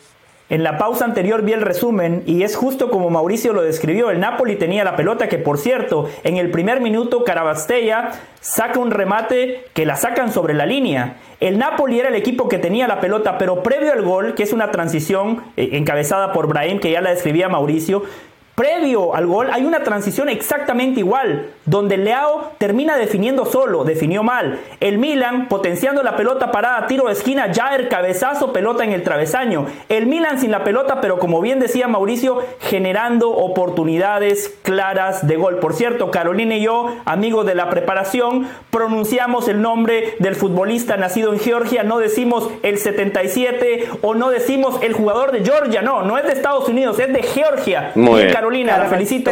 en 0.48 0.62
la 0.64 0.78
pausa 0.78 1.04
anterior 1.04 1.42
vi 1.42 1.52
el 1.52 1.60
resumen 1.60 2.22
y 2.26 2.42
es 2.42 2.56
justo 2.56 2.90
como 2.90 3.08
Mauricio 3.10 3.52
lo 3.52 3.62
describió. 3.62 4.10
El 4.10 4.18
Napoli 4.18 4.56
tenía 4.56 4.82
la 4.82 4.96
pelota 4.96 5.28
que, 5.28 5.38
por 5.38 5.58
cierto, 5.58 6.08
en 6.24 6.38
el 6.38 6.50
primer 6.50 6.80
minuto 6.80 7.22
Carabastella 7.22 8.12
saca 8.40 8.80
un 8.80 8.90
remate 8.90 9.66
que 9.74 9.86
la 9.86 9.96
sacan 9.96 10.32
sobre 10.32 10.54
la 10.54 10.66
línea. 10.66 11.18
El 11.38 11.58
Napoli 11.58 12.00
era 12.00 12.08
el 12.08 12.14
equipo 12.14 12.48
que 12.48 12.58
tenía 12.58 12.88
la 12.88 13.00
pelota, 13.00 13.38
pero 13.38 13.62
previo 13.62 13.92
al 13.92 14.02
gol, 14.02 14.34
que 14.34 14.42
es 14.42 14.52
una 14.52 14.70
transición 14.72 15.42
eh, 15.56 15.70
encabezada 15.72 16.32
por 16.32 16.48
Brahim, 16.48 16.80
que 16.80 16.90
ya 16.90 17.00
la 17.00 17.10
describía 17.10 17.48
Mauricio, 17.48 18.02
Previo 18.60 19.14
al 19.14 19.26
gol 19.26 19.48
hay 19.50 19.64
una 19.64 19.82
transición 19.84 20.28
exactamente 20.28 21.00
igual, 21.00 21.46
donde 21.64 21.96
Leao 21.96 22.52
termina 22.58 22.98
definiendo 22.98 23.46
solo, 23.46 23.84
definió 23.84 24.22
mal. 24.22 24.58
El 24.80 24.98
Milan 24.98 25.48
potenciando 25.48 26.02
la 26.02 26.14
pelota 26.14 26.52
parada, 26.52 26.86
tiro 26.86 27.06
de 27.06 27.14
esquina, 27.14 27.54
Jair 27.54 27.88
cabezazo, 27.88 28.52
pelota 28.52 28.84
en 28.84 28.92
el 28.92 29.02
travesaño. 29.02 29.64
El 29.88 30.04
Milan 30.04 30.38
sin 30.38 30.50
la 30.50 30.62
pelota, 30.62 31.00
pero 31.00 31.18
como 31.18 31.40
bien 31.40 31.58
decía 31.58 31.88
Mauricio, 31.88 32.42
generando 32.60 33.30
oportunidades 33.30 34.54
claras 34.60 35.26
de 35.26 35.36
gol. 35.36 35.56
Por 35.56 35.72
cierto, 35.72 36.10
Carolina 36.10 36.56
y 36.56 36.62
yo, 36.62 36.94
amigos 37.06 37.46
de 37.46 37.54
la 37.54 37.70
preparación, 37.70 38.46
pronunciamos 38.70 39.48
el 39.48 39.62
nombre 39.62 40.16
del 40.18 40.34
futbolista 40.34 40.98
nacido 40.98 41.32
en 41.32 41.40
Georgia, 41.40 41.82
no 41.82 41.98
decimos 41.98 42.50
el 42.62 42.76
77 42.76 43.88
o 44.02 44.14
no 44.14 44.28
decimos 44.28 44.78
el 44.82 44.92
jugador 44.92 45.32
de 45.32 45.42
Georgia, 45.46 45.80
no, 45.80 46.02
no 46.02 46.18
es 46.18 46.24
de 46.24 46.32
Estados 46.32 46.68
Unidos, 46.68 46.98
es 46.98 47.10
de 47.10 47.22
Georgia. 47.22 47.92
Muy 47.94 48.24
Bien. 48.24 48.34
Carolina, 48.50 48.78
la 48.78 48.86
felicito. 48.86 49.30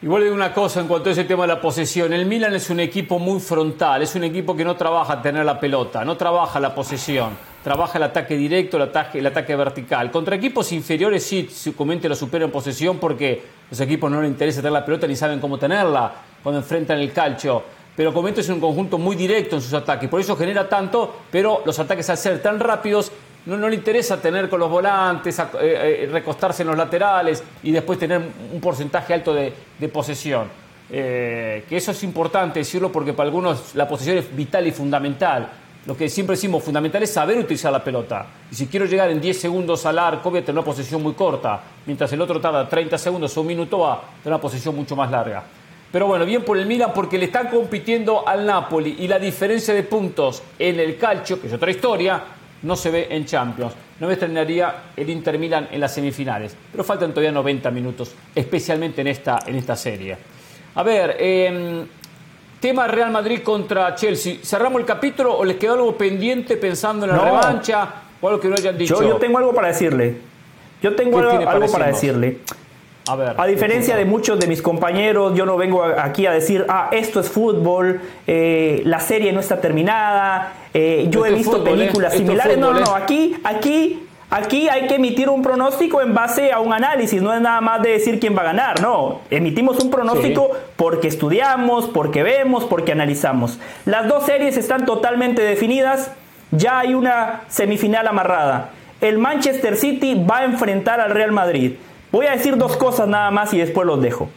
Igual 0.00 0.22
digo 0.22 0.34
una 0.34 0.54
cosa 0.54 0.80
en 0.80 0.86
cuanto 0.86 1.10
a 1.10 1.12
ese 1.12 1.24
tema 1.24 1.42
de 1.42 1.48
la 1.48 1.60
posesión. 1.60 2.14
El 2.14 2.24
Milan 2.24 2.54
es 2.54 2.70
un 2.70 2.80
equipo 2.80 3.18
muy 3.18 3.40
frontal, 3.40 4.00
es 4.00 4.14
un 4.14 4.24
equipo 4.24 4.56
que 4.56 4.64
no 4.64 4.74
trabaja 4.74 5.20
tener 5.20 5.44
la 5.44 5.60
pelota, 5.60 6.02
no 6.02 6.16
trabaja 6.16 6.58
la 6.58 6.74
posesión, 6.74 7.36
trabaja 7.62 7.98
el 7.98 8.04
ataque 8.04 8.38
directo, 8.38 8.78
el 8.78 8.84
ataque, 8.84 9.18
el 9.18 9.26
ataque 9.26 9.54
vertical. 9.54 10.10
Contra 10.10 10.36
equipos 10.36 10.72
inferiores 10.72 11.26
sí, 11.26 11.74
comúnmente 11.76 12.08
lo 12.08 12.14
superan 12.14 12.46
en 12.46 12.52
posesión 12.52 12.96
porque 12.96 13.42
los 13.68 13.78
equipos 13.80 14.10
no 14.10 14.22
les 14.22 14.30
interesa 14.30 14.60
tener 14.60 14.72
la 14.72 14.84
pelota 14.86 15.06
ni 15.06 15.14
saben 15.14 15.40
cómo 15.40 15.58
tenerla 15.58 16.10
cuando 16.42 16.60
enfrentan 16.60 17.00
el 17.00 17.12
calcio. 17.12 17.62
Pero 17.94 18.14
comúnmente 18.14 18.40
es 18.40 18.48
un 18.48 18.60
conjunto 18.60 18.96
muy 18.96 19.14
directo 19.14 19.56
en 19.56 19.60
sus 19.62 19.74
ataques, 19.74 20.08
por 20.08 20.20
eso 20.22 20.36
genera 20.36 20.66
tanto, 20.66 21.16
pero 21.30 21.60
los 21.66 21.78
ataques 21.80 22.08
al 22.08 22.16
ser 22.16 22.40
tan 22.40 22.58
rápidos 22.58 23.12
no, 23.56 23.68
le 23.68 23.76
interesa 23.76 24.20
tener 24.20 24.48
con 24.48 24.60
los 24.60 24.70
volantes, 24.70 25.38
eh, 25.38 25.44
eh, 25.60 26.08
recostarse 26.12 26.62
en 26.62 26.68
los 26.68 26.76
laterales 26.76 27.42
y 27.62 27.72
después 27.72 27.98
tener 27.98 28.20
un 28.52 28.60
porcentaje 28.60 29.14
alto 29.14 29.32
de, 29.32 29.52
posesión. 29.92 30.48
Eh, 30.90 31.64
que 31.68 31.76
eso 31.76 31.90
es 31.92 32.02
importante 32.02 32.60
decirlo 32.60 32.90
porque 32.90 33.12
para 33.12 33.26
algunos 33.26 33.74
la 33.74 33.86
posesión 33.86 34.18
es 34.18 34.36
vital 34.36 34.66
y 34.66 34.72
fundamental. 34.72 35.48
Lo 35.86 35.96
que 35.96 36.10
siempre 36.10 36.36
decimos 36.36 36.62
fundamental 36.62 37.02
es 37.02 37.10
saber 37.10 37.38
utilizar 37.38 37.72
la 37.72 37.82
pelota. 37.82 38.26
Y 38.50 38.54
si 38.54 38.66
quiero 38.66 38.84
llegar 38.84 39.08
en 39.10 39.20
10 39.20 39.40
segundos 39.40 39.86
al 39.86 39.98
arco, 39.98 40.30
voy 40.30 40.40
a 40.40 40.42
tener 40.42 40.58
una 40.58 40.64
posesión 40.64 41.02
muy 41.02 41.14
corta, 41.14 41.62
mientras 41.86 42.12
el 42.12 42.20
otro 42.20 42.40
tarda 42.40 42.68
30 42.68 42.98
segundos 42.98 43.34
o 43.36 43.40
un 43.40 43.46
minuto, 43.46 43.78
va 43.78 43.94
a 43.94 44.00
tener 44.22 44.34
una 44.34 44.40
posesión 44.40 44.76
mucho 44.76 44.94
más 44.94 45.10
larga. 45.10 45.42
Pero 45.90 46.06
bueno, 46.06 46.26
bien 46.26 46.44
por 46.44 46.58
el 46.58 46.66
Milan 46.66 46.92
porque 46.94 47.16
le 47.16 47.26
están 47.26 47.48
compitiendo 47.48 48.28
al 48.28 48.44
Napoli 48.44 48.96
y 48.98 49.08
la 49.08 49.18
diferencia 49.18 49.72
de 49.72 49.84
puntos 49.84 50.42
en 50.58 50.78
el 50.80 50.98
calcio, 50.98 51.40
que 51.40 51.46
es 51.46 51.52
otra 51.54 51.70
historia, 51.70 52.22
no 52.62 52.76
se 52.76 52.90
ve 52.90 53.08
en 53.10 53.24
Champions. 53.24 53.72
No 54.00 54.06
me 54.06 54.12
extrañaría 54.14 54.84
el 54.96 55.10
Inter 55.10 55.38
Milan 55.38 55.68
en 55.70 55.80
las 55.80 55.94
semifinales, 55.94 56.56
pero 56.70 56.84
faltan 56.84 57.10
todavía 57.10 57.32
90 57.32 57.70
minutos, 57.70 58.14
especialmente 58.34 59.00
en 59.00 59.08
esta, 59.08 59.40
en 59.46 59.56
esta 59.56 59.76
serie. 59.76 60.16
A 60.74 60.82
ver, 60.82 61.16
em, 61.18 61.86
tema 62.60 62.86
Real 62.86 63.10
Madrid 63.10 63.40
contra 63.42 63.94
Chelsea. 63.94 64.36
¿Cerramos 64.42 64.80
el 64.80 64.86
capítulo 64.86 65.36
o 65.36 65.44
les 65.44 65.56
quedó 65.56 65.74
algo 65.74 65.96
pendiente 65.96 66.56
pensando 66.56 67.06
en 67.06 67.12
la 67.12 67.18
revancha 67.18 67.88
o 68.20 68.28
algo 68.28 68.40
que 68.40 68.48
no 68.48 68.54
hayan 68.54 68.78
dicho? 68.78 69.00
Yo, 69.00 69.08
yo 69.08 69.16
tengo 69.16 69.38
algo 69.38 69.52
para 69.52 69.68
decirle. 69.68 70.16
Yo 70.82 70.94
tengo 70.94 71.18
algo, 71.18 71.70
para 71.72 71.88
decirle. 71.88 72.38
A, 73.08 73.16
ver, 73.16 73.34
a 73.36 73.46
diferencia 73.46 73.96
de 73.96 74.04
muchos 74.04 74.38
de 74.38 74.46
mis 74.46 74.60
compañeros, 74.60 75.34
yo 75.34 75.46
no 75.46 75.56
vengo 75.56 75.82
aquí 75.84 76.26
a 76.26 76.32
decir, 76.32 76.66
ah, 76.68 76.90
esto 76.92 77.20
es 77.20 77.30
fútbol, 77.30 78.00
eh, 78.26 78.82
la 78.84 79.00
serie 79.00 79.32
no 79.32 79.40
está 79.40 79.60
terminada, 79.60 80.52
eh, 80.74 81.06
yo 81.10 81.24
he 81.24 81.32
visto 81.32 81.64
películas 81.64 82.12
similares. 82.12 82.58
no, 82.58 82.72
no, 82.72 82.80
no, 82.80 82.94
aquí, 82.94 83.36
aquí, 83.44 84.06
aquí 84.30 84.68
hay 84.68 84.86
que 84.86 84.96
emitir 84.96 85.30
un 85.30 85.42
pronóstico 85.42 86.02
en 86.02 86.14
base 86.14 86.52
a 86.52 86.60
un 86.60 86.72
análisis, 86.72 87.22
no 87.22 87.32
es 87.32 87.40
nada 87.40 87.60
más 87.60 87.82
de 87.82 87.90
decir 87.90 88.20
quién 88.20 88.36
va 88.36 88.42
a 88.42 88.44
ganar, 88.44 88.80
no. 88.82 89.20
Emitimos 89.30 89.82
un 89.82 89.90
pronóstico 89.90 90.50
porque 90.76 91.08
estudiamos, 91.08 91.86
porque 91.86 92.22
vemos, 92.22 92.64
porque 92.64 92.92
analizamos. 92.92 93.58
Las 93.86 94.06
dos 94.06 94.26
series 94.26 94.56
están 94.56 94.84
totalmente 94.84 95.42
definidas, 95.42 96.12
ya 96.50 96.80
hay 96.80 96.94
una 96.94 97.42
semifinal 97.48 98.06
amarrada. 98.06 98.70
El 99.00 99.18
Manchester 99.18 99.76
City 99.76 100.14
va 100.28 100.38
a 100.38 100.44
enfrentar 100.44 101.00
al 101.00 101.12
Real 101.12 101.30
Madrid. 101.30 101.74
Voy 102.10 102.26
a 102.26 102.32
decir 102.32 102.56
dos 102.56 102.76
cosas 102.76 103.06
nada 103.06 103.30
más 103.30 103.52
y 103.52 103.58
después 103.58 103.86
los 103.86 104.00
dejo. 104.00 104.30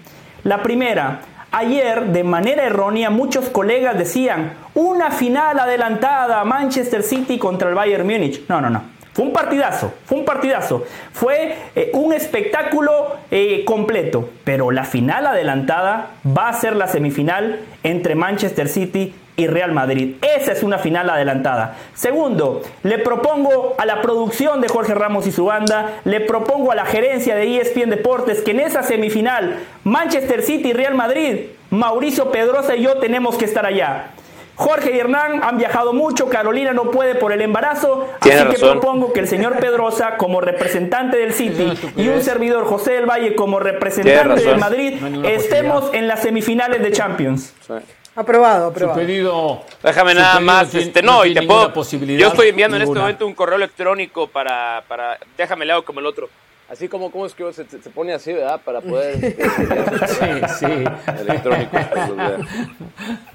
La 0.43 0.61
primera, 0.61 1.21
ayer 1.51 2.07
de 2.07 2.23
manera 2.23 2.63
errónea 2.63 3.09
muchos 3.09 3.49
colegas 3.49 3.97
decían 3.97 4.53
una 4.73 5.11
final 5.11 5.57
adelantada 5.57 6.43
Manchester 6.43 7.01
City 7.01 7.37
contra 7.37 7.69
el 7.69 7.75
Bayern 7.75 8.05
Múnich. 8.05 8.41
No, 8.49 8.59
no, 8.59 8.69
no. 8.69 8.83
Fue 9.13 9.25
un 9.25 9.33
partidazo, 9.33 9.93
fue 10.05 10.19
un 10.19 10.25
partidazo. 10.25 10.85
Fue 11.11 11.55
eh, 11.75 11.91
un 11.93 12.13
espectáculo 12.13 13.17
eh, 13.29 13.63
completo. 13.65 14.29
Pero 14.43 14.71
la 14.71 14.85
final 14.85 15.27
adelantada 15.27 16.11
va 16.25 16.49
a 16.49 16.53
ser 16.53 16.75
la 16.75 16.87
semifinal 16.87 17.59
entre 17.83 18.15
Manchester 18.15 18.67
City 18.67 19.13
y 19.35 19.47
Real 19.47 19.71
Madrid. 19.71 20.15
Esa 20.21 20.51
es 20.51 20.63
una 20.63 20.77
final 20.77 21.09
adelantada. 21.09 21.77
Segundo, 21.93 22.61
le 22.83 22.99
propongo 22.99 23.75
a 23.77 23.85
la 23.85 24.01
producción 24.01 24.61
de 24.61 24.67
Jorge 24.67 24.93
Ramos 24.93 25.27
y 25.27 25.31
su 25.31 25.45
banda, 25.45 26.01
le 26.05 26.21
propongo 26.21 26.71
a 26.71 26.75
la 26.75 26.85
gerencia 26.85 27.35
de 27.35 27.57
ESPN 27.57 27.89
Deportes 27.89 28.41
que 28.41 28.51
en 28.51 28.59
esa 28.59 28.83
semifinal, 28.83 29.59
Manchester 29.83 30.41
City 30.43 30.69
y 30.69 30.73
Real 30.73 30.95
Madrid, 30.95 31.47
Mauricio 31.69 32.31
Pedrosa 32.31 32.75
y 32.75 32.83
yo 32.83 32.97
tenemos 32.97 33.37
que 33.37 33.45
estar 33.45 33.65
allá. 33.65 34.11
Jorge 34.55 34.95
y 34.95 34.99
Hernán 34.99 35.43
han 35.43 35.57
viajado 35.57 35.91
mucho, 35.91 36.29
Carolina 36.29 36.71
no 36.73 36.91
puede 36.91 37.15
por 37.15 37.31
el 37.31 37.41
embarazo, 37.41 38.07
así 38.19 38.29
que 38.29 38.59
propongo 38.59 39.11
que 39.11 39.21
el 39.21 39.27
señor 39.27 39.57
Pedrosa 39.57 40.17
como 40.17 40.39
representante 40.39 41.17
del 41.17 41.33
City 41.33 41.73
y 41.95 42.09
un 42.09 42.21
servidor 42.21 42.65
José 42.65 42.91
del 42.91 43.09
Valle 43.09 43.33
como 43.33 43.59
representante 43.59 44.43
del 44.43 44.57
Madrid 44.57 44.93
estemos 45.25 45.89
en 45.93 46.07
las 46.07 46.21
semifinales 46.21 46.81
de 46.83 46.91
Champions. 46.91 47.55
Aprobado, 48.15 48.67
aprobado. 48.67 48.99
Su 48.99 49.05
pedido, 49.05 49.61
Déjame 49.81 50.13
nada 50.13 50.39
más, 50.41 50.75
este, 50.75 51.01
no, 51.01 51.25
y 51.25 51.33
te 51.33 51.43
puedo. 51.43 51.71
Yo 51.73 52.27
estoy 52.27 52.49
enviando 52.49 52.75
en 52.75 52.83
este 52.83 52.99
momento 52.99 53.25
un 53.25 53.33
correo 53.33 53.55
electrónico 53.55 54.27
para, 54.27 54.83
para 54.87 55.17
déjame 55.37 55.65
le 55.65 55.73
hago 55.73 55.85
como 55.85 56.01
el 56.01 56.05
otro. 56.05 56.29
Así 56.71 56.87
como, 56.87 57.11
¿cómo 57.11 57.25
es 57.25 57.33
que 57.33 57.51
se, 57.51 57.65
se 57.65 57.89
pone 57.89 58.13
así, 58.13 58.31
verdad? 58.31 58.61
Para 58.63 58.79
poder... 58.79 59.19
sí, 59.19 60.57
sí. 60.59 60.83
Electrónico. 61.19 61.77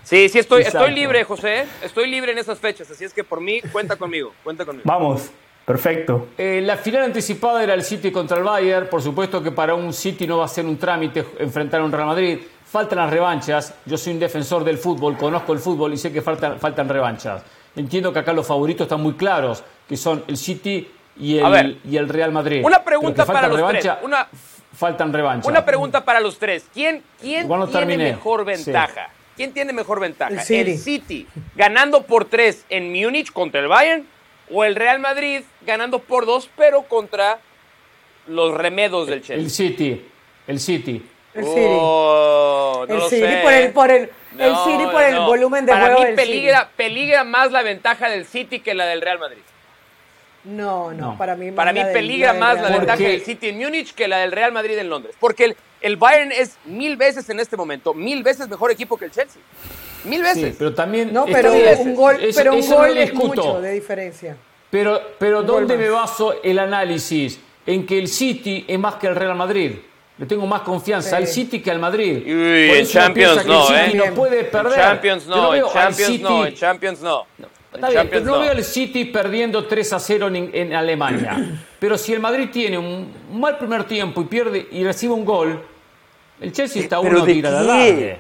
Sí, 0.03 0.29
sí, 0.29 0.39
estoy, 0.39 0.63
estoy 0.63 0.93
libre, 0.93 1.25
José. 1.25 1.67
Estoy 1.83 2.09
libre 2.09 2.31
en 2.31 2.39
esas 2.39 2.61
fechas, 2.61 2.89
así 2.89 3.05
es 3.05 3.13
que 3.13 3.25
por 3.25 3.41
mí, 3.41 3.61
cuenta 3.73 3.97
conmigo, 3.97 4.33
cuenta 4.45 4.65
conmigo. 4.65 4.85
Vamos, 4.87 5.31
perfecto. 5.65 6.29
Eh, 6.39 6.61
la 6.63 6.77
final 6.77 7.03
anticipada 7.03 7.63
era 7.63 7.75
el 7.75 7.83
City 7.83 8.13
contra 8.13 8.39
el 8.39 8.45
Bayern. 8.45 8.89
Por 8.89 9.03
supuesto 9.03 9.43
que 9.43 9.51
para 9.51 9.75
un 9.75 9.93
City 9.93 10.27
no 10.27 10.39
va 10.39 10.45
a 10.45 10.49
ser 10.49 10.65
un 10.65 10.79
trámite 10.79 11.25
enfrentar 11.41 11.81
a 11.81 11.85
un 11.85 11.91
Real 11.91 12.07
Madrid. 12.07 12.39
Faltan 12.67 12.99
las 12.99 13.11
revanchas. 13.11 13.75
Yo 13.87 13.97
soy 13.97 14.15
un 14.15 14.19
defensor 14.19 14.65
del 14.65 14.77
fútbol, 14.77 15.17
conozco 15.17 15.53
el 15.53 15.61
fútbol 15.61 15.95
y 15.95 15.99
sé 15.99 16.13
que 16.13 16.21
faltan, 16.21 16.59
faltan 16.59 16.89
revanchas. 16.89 17.43
Entiendo 17.77 18.13
que 18.13 18.19
acá 18.19 18.33
los 18.33 18.47
favoritos 18.47 18.87
están 18.87 19.01
muy 19.01 19.15
claros, 19.15 19.63
que 19.89 19.97
son 19.97 20.25
el 20.27 20.37
City 20.37 20.89
y 21.19 21.39
el, 21.39 21.81
y 21.85 21.97
el 21.97 22.09
Real 22.09 22.33
Madrid. 22.33 22.63
Una 22.65 22.83
pregunta 22.83 23.25
para 23.25 23.49
los 23.49 23.69
tres. 23.69 23.87
Una, 24.03 24.27
faltan 24.73 25.13
revanchas. 25.13 25.47
Una 25.47 25.65
pregunta 25.65 26.05
para 26.05 26.21
los 26.21 26.39
tres. 26.39 26.67
¿Quién, 26.73 27.03
quién 27.21 27.49
tiene 27.71 27.97
mejor 27.99 28.45
ventaja? 28.45 29.11
¿Quién 29.37 29.53
tiene 29.53 29.73
mejor 29.73 30.01
ventaja? 30.01 30.33
El 30.33 30.79
City. 30.79 31.27
ganando 31.55 32.03
por 32.03 32.25
tres 32.25 32.65
en 32.69 32.91
Múnich 32.91 33.31
contra 33.33 33.61
el 33.61 33.69
Bayern 33.69 34.07
o 34.51 34.65
el 34.65 34.75
Real 34.75 34.99
Madrid 34.99 35.43
ganando 35.65 35.99
por 35.99 36.27
dos 36.27 36.49
pero 36.57 36.83
contra 36.83 37.39
los 38.27 38.55
remedos 38.55 39.07
del 39.07 39.23
Chelsea. 39.23 39.37
El 39.37 39.51
City. 39.51 40.05
El 40.47 40.61
City. 40.61 41.03
El 41.37 41.45
City. 41.45 41.67
Oh, 41.69 42.87
el 42.89 43.03
City 43.03 43.33
por 43.43 43.53
el, 43.53 43.73
por 43.73 43.91
el, 43.91 44.11
el 44.39 44.57
City 44.65 44.85
por 44.91 45.03
el 45.03 45.19
volumen 45.21 45.67
de 45.67 45.73
Para 45.73 45.95
juego 45.95 46.11
mí 46.11 46.17
peligra, 46.17 46.71
peligra 46.77 47.25
más 47.25 47.53
la 47.53 47.63
ventaja 47.63 48.09
del 48.09 48.27
City 48.27 48.61
que 48.61 48.75
la 48.75 48.87
del 48.87 49.01
Real 49.01 49.19
Madrid. 49.19 49.43
No, 50.45 50.93
no, 50.93 51.19
para 51.19 51.35
mí 51.35 51.51
Para 51.51 51.73
mí 51.73 51.81
peligra 51.93 52.33
más 52.33 52.61
la 52.61 52.71
ventaja 52.71 53.03
del 53.03 53.23
City 53.23 53.49
en 53.49 53.59
Múnich 53.59 53.95
que 53.95 54.07
la 54.07 54.19
del 54.19 54.33
Real 54.33 54.53
Madrid 54.53 54.79
en 54.79 54.89
Londres. 54.89 55.17
Porque 55.19 55.45
el, 55.45 55.57
el, 55.81 55.97
Bayern 55.97 56.33
es 56.33 56.57
mil 56.65 56.97
veces 56.97 57.29
en 57.31 57.41
este 57.41 57.57
momento, 57.57 57.93
mil 57.95 58.23
veces 58.23 58.49
mejor 58.49 58.71
equipo 58.71 58.97
que 58.97 59.07
el 59.07 59.11
Chelsea. 59.11 59.43
Mil 60.05 60.23
veces. 60.23 60.51
Sí, 60.51 60.57
pero 60.57 60.73
también. 60.73 61.13
No, 61.13 61.27
pero 61.27 61.53
un 61.53 61.95
gol, 61.97 62.19
pero 62.35 62.55
un 62.55 62.69
gol 62.69 62.97
es 62.97 63.13
mucho 63.13 63.61
de 63.61 63.73
diferencia. 63.73 64.37
Pero, 64.71 65.01
pero 65.19 65.43
¿dónde 65.43 65.77
me 65.77 65.89
baso 65.89 66.43
el 66.43 66.59
análisis? 66.59 67.41
En 67.67 67.85
que 67.85 67.99
el 67.99 68.07
City 68.07 68.65
es 68.69 68.79
más 68.79 68.97
que 68.97 69.09
el 69.09 69.17
Real 69.17 69.35
Madrid. 69.35 69.73
Le 70.19 70.25
tengo 70.25 70.47
más 70.47 70.63
confianza 70.63 71.19
al 71.19 71.27
City 71.27 71.61
que 71.61 71.71
al 71.71 71.79
Madrid. 71.79 72.23
Uy, 72.25 72.79
en 72.79 72.87
Champions 72.87 73.45
no, 73.45 73.71
¿eh? 73.71 73.93
no 73.95 74.15
puede 74.15 74.45
perder. 74.45 74.73
En 74.73 74.85
Champions 74.85 75.27
no, 75.27 75.55
en 75.55 75.65
Champions 75.73 76.21
no, 76.21 76.47
en 76.47 76.55
Champions 76.55 77.01
no. 77.03 77.27
pero 77.71 78.25
no, 78.25 78.41
veo 78.41 78.51
al 78.51 78.65
City 78.65 79.05
perdiendo 79.07 79.67
3 79.67 79.93
a 79.93 80.01
0 80.01 80.31
en, 80.33 80.75
Alemania. 80.75 81.59
pero 81.79 81.99
si 81.99 82.15
el 82.15 82.21
Madrid 82.21 82.49
tiene 82.51 82.79
un 82.79 83.13
mal 83.33 83.59
primer 83.59 83.85
tiempo 83.85 84.23
y 84.23 84.25
pierde 84.25 84.67
y 84.71 84.85
recibe 84.85 85.13
un 85.13 85.25
gol, 85.25 85.63
el 86.41 86.53
Chelsea 86.53 86.83
está 86.83 86.99
uno 86.99 87.23
a 87.23 87.27
tirar 87.27 87.55
adelante. 87.55 88.19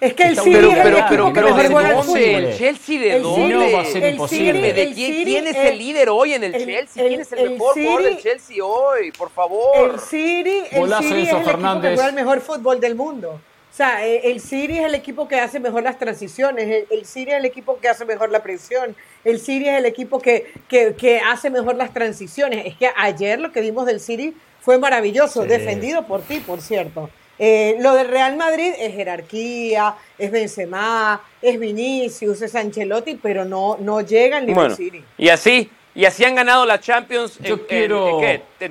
Es 0.00 0.14
que 0.14 0.24
el 0.24 0.38
City 0.38 0.56
es 0.56 0.86
el 0.86 0.96
equipo 0.96 1.32
que 1.32 1.40
mejor 1.40 2.04
juega. 2.04 2.38
¿El 2.38 2.56
Chelsea 2.58 3.00
de 3.00 3.20
dónde? 3.20 3.72
Va 3.72 3.80
a 3.80 3.84
ser 3.84 4.12
imposible. 4.12 4.72
¿De 4.72 4.92
quién, 4.92 5.24
quién 5.24 5.46
es 5.46 5.56
el 5.56 5.78
líder 5.78 6.08
hoy 6.08 6.34
en 6.34 6.44
el, 6.44 6.52
Chelsea? 6.52 7.06
¿Quién 7.06 7.20
es 7.20 7.32
el, 7.32 7.50
mejor 7.50 7.74
jugador 7.74 8.02
del 8.02 8.18
Chelsea 8.18 8.64
hoy? 8.64 9.12
Por 9.12 9.30
favor. 9.30 9.94
El 9.94 10.00
City, 10.00 10.62
el 10.70 10.92
City 10.94 11.22
es 11.22 11.32
el 11.32 11.40
equipo 11.40 11.80
que 11.80 11.94
juega 11.94 12.08
el 12.08 12.14
mejor 12.14 12.40
fútbol 12.40 12.80
del 12.80 12.94
mundo. 12.94 13.40
O 13.74 13.76
sea, 13.76 14.06
eh, 14.06 14.30
el 14.30 14.40
City 14.40 14.78
es 14.78 14.84
el 14.84 14.94
equipo 14.94 15.26
que 15.26 15.40
hace 15.40 15.58
mejor 15.58 15.82
las 15.82 15.98
transiciones, 15.98 16.86
el, 16.88 17.04
City 17.06 17.32
es 17.32 17.38
el 17.38 17.44
equipo 17.44 17.80
que 17.80 17.88
hace 17.88 18.04
mejor 18.04 18.30
la 18.30 18.40
presión, 18.40 18.94
el 19.24 19.40
City 19.40 19.68
es 19.68 19.76
el 19.76 19.84
equipo 19.84 20.20
que, 20.20 20.52
que, 20.68 20.94
que, 20.94 21.18
hace 21.18 21.50
mejor 21.50 21.74
las 21.74 21.92
transiciones. 21.92 22.66
Es 22.66 22.76
que 22.76 22.88
ayer 22.96 23.40
lo 23.40 23.50
que 23.50 23.60
vimos 23.60 23.84
del 23.86 23.98
City 23.98 24.32
fue 24.60 24.78
maravilloso, 24.78 25.42
defendido 25.42 26.06
por 26.06 26.22
ti, 26.22 26.38
por 26.38 26.60
cierto. 26.60 27.10
Eh, 27.38 27.76
lo 27.80 27.94
del 27.94 28.08
Real 28.08 28.36
Madrid 28.36 28.72
es 28.78 28.94
jerarquía, 28.94 29.94
es 30.18 30.30
Benzema, 30.30 31.20
es 31.42 31.58
Vinicius, 31.58 32.42
es 32.42 32.54
Ancelotti, 32.54 33.18
pero 33.20 33.44
no, 33.44 33.76
no 33.80 34.00
llega 34.00 34.38
al 34.38 34.46
nivel 34.46 34.74
City. 34.74 35.04
Y 35.18 35.28
así, 35.28 35.70
y 35.94 36.04
así 36.04 36.24
han 36.24 36.34
ganado 36.34 36.64
la 36.64 36.80
Champions 36.80 37.38
en, 37.42 37.60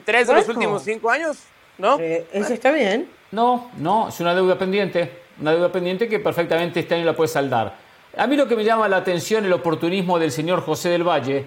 tres 0.04 0.28
de 0.28 0.34
los 0.34 0.48
últimos 0.48 0.84
cinco 0.84 1.10
años, 1.10 1.40
¿no? 1.78 2.00
Eh, 2.00 2.26
eso 2.32 2.54
está 2.54 2.72
bien. 2.72 3.08
No, 3.32 3.72
no, 3.78 4.10
es 4.10 4.20
una 4.20 4.34
deuda 4.34 4.58
pendiente. 4.58 5.24
Una 5.42 5.52
deuda 5.52 5.72
pendiente 5.72 6.08
que 6.08 6.20
perfectamente 6.20 6.80
este 6.82 6.96
año 6.96 7.06
la 7.06 7.16
puede 7.16 7.28
saldar. 7.28 7.76
A 8.16 8.28
mí 8.28 8.36
lo 8.36 8.48
que 8.48 8.56
me 8.56 8.64
llama 8.64 8.88
la 8.88 8.98
atención 8.98 9.44
es 9.44 9.48
el 9.48 9.54
oportunismo 9.54 10.20
del 10.20 10.32
señor 10.32 10.62
José 10.62 10.90
del 10.90 11.04
Valle, 11.04 11.46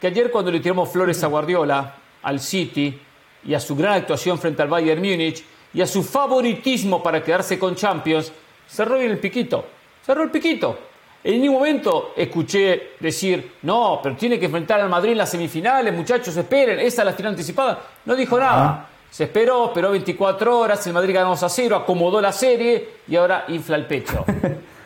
que 0.00 0.08
ayer 0.08 0.30
cuando 0.30 0.50
le 0.50 0.58
tiramos 0.58 0.90
flores 0.90 1.22
a 1.22 1.28
Guardiola, 1.28 1.94
al 2.22 2.40
City 2.40 3.00
y 3.44 3.54
a 3.54 3.60
su 3.60 3.76
gran 3.76 3.92
actuación 3.94 4.38
frente 4.38 4.62
al 4.62 4.68
Bayern 4.68 5.00
Múnich 5.00 5.44
y 5.74 5.80
a 5.80 5.86
su 5.86 6.02
favoritismo 6.02 7.02
para 7.02 7.22
quedarse 7.22 7.58
con 7.58 7.74
Champions, 7.74 8.32
cerró 8.68 8.98
bien 8.98 9.10
el 9.10 9.18
piquito. 9.18 9.64
Cerró 10.04 10.22
el 10.22 10.30
piquito. 10.30 10.78
En 11.24 11.40
ningún 11.40 11.58
momento 11.58 12.12
escuché 12.16 12.92
decir, 13.00 13.54
no, 13.62 14.00
pero 14.02 14.16
tiene 14.16 14.38
que 14.38 14.46
enfrentar 14.46 14.80
al 14.80 14.88
Madrid 14.88 15.12
en 15.12 15.18
las 15.18 15.30
semifinales, 15.30 15.92
muchachos, 15.92 16.36
esperen, 16.36 16.78
esa 16.78 17.02
es 17.02 17.06
la 17.06 17.12
final 17.12 17.32
anticipada. 17.32 17.80
No 18.04 18.14
dijo 18.14 18.38
nada. 18.38 18.88
Se 19.10 19.24
esperó, 19.24 19.66
esperó 19.66 19.90
24 19.90 20.58
horas, 20.58 20.86
el 20.86 20.92
Madrid 20.92 21.14
ganó 21.14 21.30
2 21.30 21.42
a 21.42 21.48
0, 21.48 21.76
acomodó 21.76 22.20
la 22.20 22.30
serie 22.32 22.88
y 23.08 23.16
ahora 23.16 23.44
infla 23.48 23.76
el 23.76 23.86
pecho. 23.86 24.24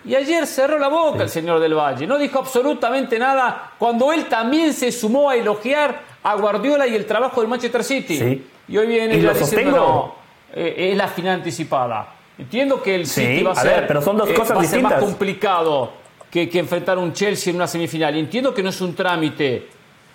Y 0.04 0.16
ayer 0.16 0.48
cerró 0.48 0.80
la 0.80 0.88
boca 0.88 1.22
el 1.22 1.28
señor 1.28 1.60
del 1.60 1.74
Valle, 1.74 2.08
no 2.08 2.18
dijo 2.18 2.40
absolutamente 2.40 3.20
nada 3.20 3.74
cuando 3.78 4.12
él 4.12 4.26
también 4.26 4.72
se 4.72 4.90
sumó 4.90 5.30
a 5.30 5.36
elogiar 5.36 6.00
a 6.24 6.34
Guardiola 6.34 6.88
y 6.88 6.96
el 6.96 7.06
trabajo 7.06 7.40
del 7.40 7.48
Manchester 7.48 7.84
City. 7.84 8.44
Y 8.66 8.76
hoy 8.76 8.86
viene 8.88 9.14
Y 9.16 9.20
ya 9.22 9.28
lo 9.28 9.38
diciendo, 9.38 9.46
sostengo. 9.46 9.76
no, 9.76 10.14
eh, 10.54 10.90
es 10.92 10.96
la 10.96 11.08
final 11.08 11.36
anticipada. 11.36 12.08
Entiendo 12.38 12.82
que 12.82 12.94
el 12.94 13.06
Sí, 13.06 13.20
City 13.26 13.42
va 13.42 13.50
a, 13.50 13.54
a 13.54 13.56
ser, 13.62 13.70
ver, 13.80 13.86
pero 13.86 14.02
son 14.02 14.16
dos 14.16 14.28
eh, 14.30 14.34
cosas 14.34 14.56
va 14.56 14.64
ser 14.64 14.80
más 14.82 14.92
distintas. 14.92 15.02
complicado 15.04 15.92
que, 16.30 16.48
que 16.48 16.58
enfrentar 16.58 16.98
un 16.98 17.12
Chelsea 17.12 17.50
en 17.50 17.56
una 17.56 17.66
semifinal. 17.66 18.16
Y 18.16 18.20
entiendo 18.20 18.54
que 18.54 18.62
no 18.62 18.70
es 18.70 18.80
un 18.80 18.94
trámite. 18.94 19.68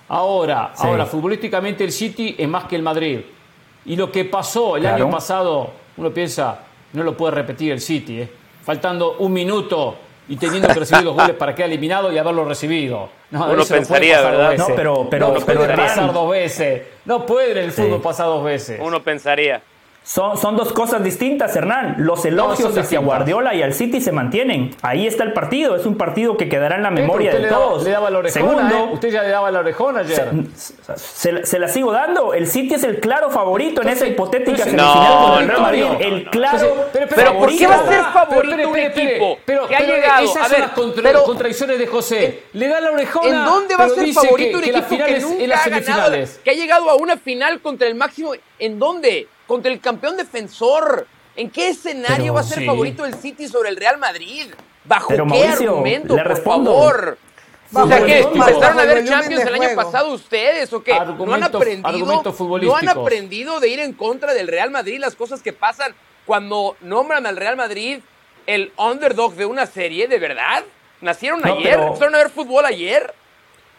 Ahora, 0.09 0.71
Sí. 0.73 0.87
ahora, 0.87 1.05
futbolísticamente 1.05 1.83
el 1.83 1.91
City 1.91 2.35
es 2.37 2.47
más 2.47 2.65
que 2.65 2.75
el 2.75 2.81
Madrid. 2.81 3.19
Y 3.85 3.95
lo 3.95 4.11
que 4.11 4.25
pasó 4.25 4.75
el 4.77 4.83
Claro. 4.83 5.05
año 5.05 5.09
pasado, 5.11 5.69
uno 5.97 6.09
piensa, 6.11 6.59
no 6.93 7.03
lo 7.03 7.15
puede 7.15 7.35
repetir 7.35 7.71
el 7.71 7.81
City, 7.81 8.21
¿eh? 8.21 8.29
faltando 8.63 9.15
un 9.19 9.31
minuto 9.31 9.95
y 10.29 10.35
teniendo 10.35 10.67
que 10.69 10.73
recibir 10.79 11.03
dos 11.05 11.15
goles 11.15 11.35
para 11.35 11.53
quedar 11.55 11.69
eliminado 11.69 12.11
y 12.11 12.17
haberlo 12.17 12.43
recibido. 12.45 13.09
No, 13.31 13.45
Uno 13.51 13.63
pensaría, 13.65 14.21
¿verdad? 14.21 14.57
No, 14.57 14.67
pero- 14.75 15.07
pero- 15.09 15.27
no 15.27 15.33
pero 15.45 15.59
puede 15.59 15.75
pasar 15.75 16.11
dos 16.13 16.29
veces. 16.31 16.81
No 17.05 17.25
puede 17.25 17.51
en 17.51 17.57
el 17.59 17.71
Sí. 17.71 17.81
fútbol 17.81 18.01
pasar 18.01 18.25
dos 18.27 18.43
veces. 18.43 18.79
Uno 18.81 19.01
pensaría. 19.03 19.61
Son, 20.07 20.37
son 20.37 20.55
dos 20.55 20.71
cosas 20.71 21.03
distintas, 21.03 21.53
Hernán. 21.53 21.95
Los 21.97 22.23
elogios 22.23 22.69
hacia 22.69 22.81
distintas. 22.81 23.05
Guardiola 23.05 23.53
y 23.53 23.61
al 23.61 23.73
City 23.73 23.99
se 23.99 24.13
mantienen. 24.13 24.73
Ahí 24.81 25.05
está 25.05 25.25
el 25.25 25.33
partido. 25.33 25.75
Es 25.75 25.85
un 25.85 25.97
partido 25.97 26.37
que 26.37 26.47
quedará 26.47 26.77
en 26.77 26.83
la 26.83 26.91
memoria 26.91 27.31
usted 27.31 27.43
de 27.43 27.49
todos. 27.49 27.83
le 27.83 27.89
daba 27.91 28.09
la 28.09 28.19
orejona, 28.19 28.45
Segundo, 28.47 28.75
¿eh? 28.77 28.89
Usted 28.93 29.09
ya 29.11 29.23
le 29.23 29.29
daba 29.29 29.51
la 29.51 29.59
orejona 29.59 29.99
ayer. 29.99 30.31
se, 30.55 30.73
se- 30.95 31.45
se 31.45 31.59
la 31.59 31.67
sigo 31.67 31.91
dando. 31.91 32.33
El 32.33 32.47
City 32.47 32.75
es 32.75 32.83
el 32.85 33.01
claro 33.01 33.29
favorito 33.29 33.81
en 33.81 33.89
esa 33.89 34.07
hipotética 34.07 34.63
entonces- 34.63 34.79
semifinal 34.79 35.13
No, 35.19 35.27
con 35.33 35.41
el 35.43 35.47
Real 35.49 35.61
Madrid. 35.61 35.81
no, 35.83 35.93
no, 35.93 35.99
el 35.99 36.29
claro 36.29 36.57
Entonces, 36.57 36.85
pero, 36.93 37.07
Pero 37.13 37.37
¿por 37.39 37.57
qué 37.57 37.67
va 37.67 37.75
a 37.75 37.87
ser 37.87 38.03
favorito 38.13 38.55
pero, 38.55 38.69
un 38.69 38.77
equipo 38.79 39.37
pero, 39.45 39.67
que 39.67 39.75
ha 39.75 39.79
llegado? 39.81 40.23
Esas 40.23 40.45
A 40.45 40.49
son 40.49 40.61
las 40.61 40.71
contra- 40.71 41.03
pero- 41.03 41.23
contradicciones 41.25 41.79
de 41.79 41.87
José. 41.87 42.43
Le 42.53 42.67
da 42.69 42.79
la 42.79 42.91
orejona. 42.91 43.27
¿En 43.39 43.43
dónde 43.45 43.75
va 43.75 43.83
a 43.83 43.89
ser 43.89 44.13
favorito 44.13 44.37
que, 44.51 44.55
un 44.55 44.61
que 44.61 44.69
equipo 44.79 45.05
que 45.05 45.15
en 45.17 45.21
nunca 45.21 45.47
las 45.47 45.59
ha 45.67 45.69
ganado? 45.69 45.85
semifinales? 45.85 46.39
Que 46.45 46.51
ha 46.51 46.53
llegado 46.53 46.89
a 46.89 46.95
una 46.95 47.17
final 47.17 47.59
contra 47.59 47.87
el 47.89 47.95
máximo. 47.95 48.31
¿En 48.57 48.79
dónde? 48.79 49.27
Contra 49.47 49.71
el 49.71 49.79
campeón 49.79 50.17
defensor. 50.17 51.07
¿En 51.35 51.49
qué 51.51 51.69
escenario 51.69 52.17
Pero 52.17 52.33
va 52.33 52.39
a 52.41 52.43
ser 52.43 52.59
sí. 52.59 52.65
favorito 52.65 53.05
el 53.05 53.13
City 53.13 53.47
sobre 53.47 53.69
el 53.69 53.77
Real 53.77 53.97
Madrid? 53.99 54.47
¿Bajo 54.83 55.09
Pero, 55.09 55.23
qué 55.25 55.29
Mauricio, 55.29 55.69
argumento, 55.71 56.15
le 56.15 56.21
por 56.23 56.31
respondo. 56.31 56.71
favor? 56.73 57.17
Bajo 57.69 57.85
o 57.85 57.89
sea, 57.89 57.99
volumen- 57.99 58.27
¿Empezaron 58.33 58.79
a 58.79 58.85
ver 58.85 59.05
Champions 59.05 59.45
el 59.45 59.53
año 59.53 59.75
pasado 59.75 60.13
ustedes 60.13 60.71
o 60.73 60.81
qué? 60.81 60.93
¿No 60.99 61.33
han 61.33 61.43
aprendido? 61.43 62.23
¿No 62.61 62.75
han 62.75 62.89
aprendido 62.89 63.59
de 63.59 63.67
ir 63.69 63.79
en 63.81 63.93
contra 63.93 64.33
del 64.33 64.47
Real 64.47 64.71
Madrid? 64.71 64.99
Las 64.99 65.15
cosas 65.15 65.41
que 65.43 65.53
pasan 65.53 65.93
cuando 66.25 66.75
nombran 66.81 67.25
al 67.27 67.35
Real 67.37 67.55
Madrid 67.57 67.99
el 68.47 68.71
underdog 68.77 69.35
de 69.35 69.45
una 69.45 69.65
serie, 69.67 70.07
¿de 70.07 70.17
verdad? 70.19 70.63
¿Nacieron 71.01 71.41
No, 71.41 71.53
ayer? 71.53 71.71
pero- 71.75 71.87
¿Empezaron 71.87 72.15
a 72.15 72.17
ver 72.19 72.29
fútbol 72.29 72.65
ayer? 72.65 73.13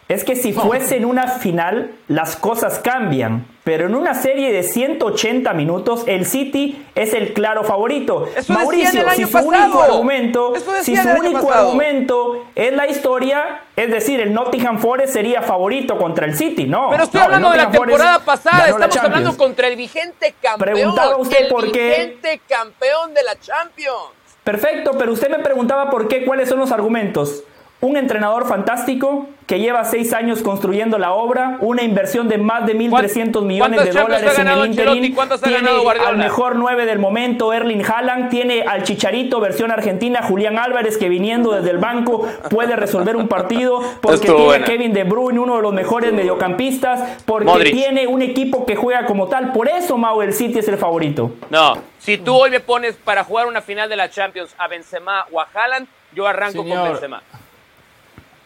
Es 0.09 0.25
que 0.25 0.37
si 0.37 0.55
fuese 0.55 0.97
en 0.97 1.05
una 1.05 1.29
final, 1.29 1.93
las 2.09 2.35
cosas 2.37 2.79
cambian. 2.79 3.47
Pero 3.63 3.85
en 3.87 3.95
una 3.95 4.15
serie 4.15 4.51
de 4.51 4.63
180 4.63 5.53
minutos, 5.53 6.05
el 6.07 6.25
City 6.25 6.83
es 6.95 7.13
el 7.13 7.35
claro 7.35 7.63
favorito. 7.63 8.27
Eso 8.35 8.51
Mauricio, 8.55 9.11
si 9.11 9.27
su 9.27 9.37
único 9.37 9.79
pasado. 9.79 9.83
argumento, 9.83 10.57
Eso 10.57 10.73
si 10.81 10.97
su 10.97 11.09
único 11.11 11.43
pasado. 11.43 11.67
argumento 11.67 12.47
es 12.55 12.73
la 12.73 12.87
historia, 12.87 13.61
es 13.77 13.91
decir, 13.91 14.21
el 14.21 14.33
Nottingham 14.33 14.79
Forest 14.79 15.13
sería 15.13 15.43
favorito 15.43 15.99
contra 15.99 16.25
el 16.25 16.35
City, 16.35 16.65
no. 16.65 16.89
Pero 16.89 17.05
estoy 17.05 17.19
no, 17.19 17.25
hablando 17.27 17.51
de 17.51 17.57
la 17.59 17.65
Nottingham 17.65 17.89
Forest 17.89 17.99
temporada 17.99 18.25
pasada. 18.25 18.69
Estamos 18.69 18.97
hablando 18.97 19.37
contra 19.37 19.69
el 19.69 19.77
vigente 19.77 20.35
campeón. 20.41 20.59
Preguntaba 20.59 21.17
usted 21.19 21.43
el 21.43 21.49
por 21.49 21.71
qué. 21.71 21.89
vigente 21.91 22.41
campeón 22.49 23.13
de 23.13 23.23
la 23.25 23.39
Champions. 23.39 24.15
Perfecto, 24.43 24.93
pero 24.97 25.13
usted 25.13 25.29
me 25.29 25.41
preguntaba 25.41 25.91
por 25.91 26.09
qué, 26.09 26.25
cuáles 26.25 26.49
son 26.49 26.59
los 26.59 26.73
argumentos. 26.73 27.45
Un 27.81 27.97
entrenador 27.97 28.49
fantástico 28.49 29.29
que 29.47 29.61
lleva 29.61 29.85
seis 29.85 30.13
años 30.13 30.43
construyendo 30.43 30.99
la 30.99 31.13
obra, 31.13 31.59
una 31.61 31.83
inversión 31.85 32.29
de 32.29 32.37
más 32.37 32.67
de 32.67 32.77
1.300 32.77 33.43
millones 33.45 33.85
de 33.85 33.93
dólares 33.93 34.37
en 34.37 34.49
el 34.49 34.67
interín. 34.67 35.15
¿Cuántas 35.15 35.41
ha 35.43 35.47
Tiene 35.47 35.61
ganado 35.63 35.83
Guardiola? 35.83 36.09
al 36.11 36.17
mejor 36.19 36.57
9 36.57 36.87
del 36.87 36.99
momento, 36.99 37.53
Erling 37.53 37.83
Haaland. 37.85 38.31
Tiene 38.31 38.63
al 38.63 38.83
Chicharito, 38.83 39.39
versión 39.39 39.71
argentina, 39.71 40.23
Julián 40.23 40.59
Álvarez, 40.59 40.99
que 40.99 41.09
viniendo 41.09 41.53
desde 41.53 41.71
el 41.71 41.79
banco 41.79 42.27
puede 42.51 42.75
resolver 42.75 43.15
un 43.17 43.29
partido. 43.29 43.81
Porque 44.03 44.17
Estuvo 44.17 44.35
tiene 44.35 44.45
buena. 44.47 44.65
a 44.65 44.67
Kevin 44.67 44.93
De 44.93 45.05
Bruyne, 45.05 45.39
uno 45.39 45.57
de 45.57 45.63
los 45.63 45.73
mejores 45.73 46.13
mediocampistas. 46.13 47.21
Porque 47.25 47.45
Modric. 47.47 47.73
tiene 47.73 48.09
un 48.09 48.23
equipo 48.23 48.67
que 48.67 48.75
juega 48.75 49.07
como 49.07 49.29
tal. 49.29 49.53
Por 49.53 49.69
eso, 49.69 49.97
Mau, 49.97 50.21
el 50.21 50.33
City 50.35 50.59
es 50.59 50.69
el 50.69 50.79
favorito. 50.79 51.31
No, 51.49 51.75
si 52.01 52.19
tú 52.19 52.35
hoy 52.35 52.51
me 52.51 52.59
pones 52.61 52.97
para 52.97 53.23
jugar 53.23 53.47
una 53.47 53.63
final 53.63 53.89
de 53.89 53.95
la 53.97 54.11
Champions 54.11 54.53
a 54.59 54.67
Benzema 54.67 55.27
o 55.31 55.41
a 55.41 55.47
Haaland, 55.55 55.87
yo 56.13 56.27
arranco 56.27 56.63
Señor, 56.63 56.79
con 56.81 56.89
Benzema. 56.91 57.23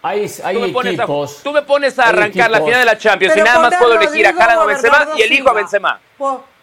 Hay, 0.05 0.27
hay 0.43 0.57
Tú 0.57 0.61
me, 0.63 0.69
pones 0.71 0.99
a, 0.99 1.07
tú 1.07 1.53
me 1.53 1.63
pones 1.63 1.99
a 1.99 2.09
arrancar 2.09 2.51
la 2.51 2.61
final 2.61 2.81
de 2.81 2.87
la 2.87 2.99
Champions 2.99 3.35
Pero 3.35 3.47
y 3.47 3.49
nada 3.49 3.61
más 3.71 3.77
puedo 3.79 3.95
elegir 4.01 4.27
a 4.27 4.31
Haaland 4.31 4.59
o 4.63 4.67
Benzema 4.67 4.99
Bernardo 4.99 5.19
y 5.19 5.23
elijo 5.23 5.43
a 5.43 5.53
Silva. 5.53 5.53
Benzema. 5.61 6.01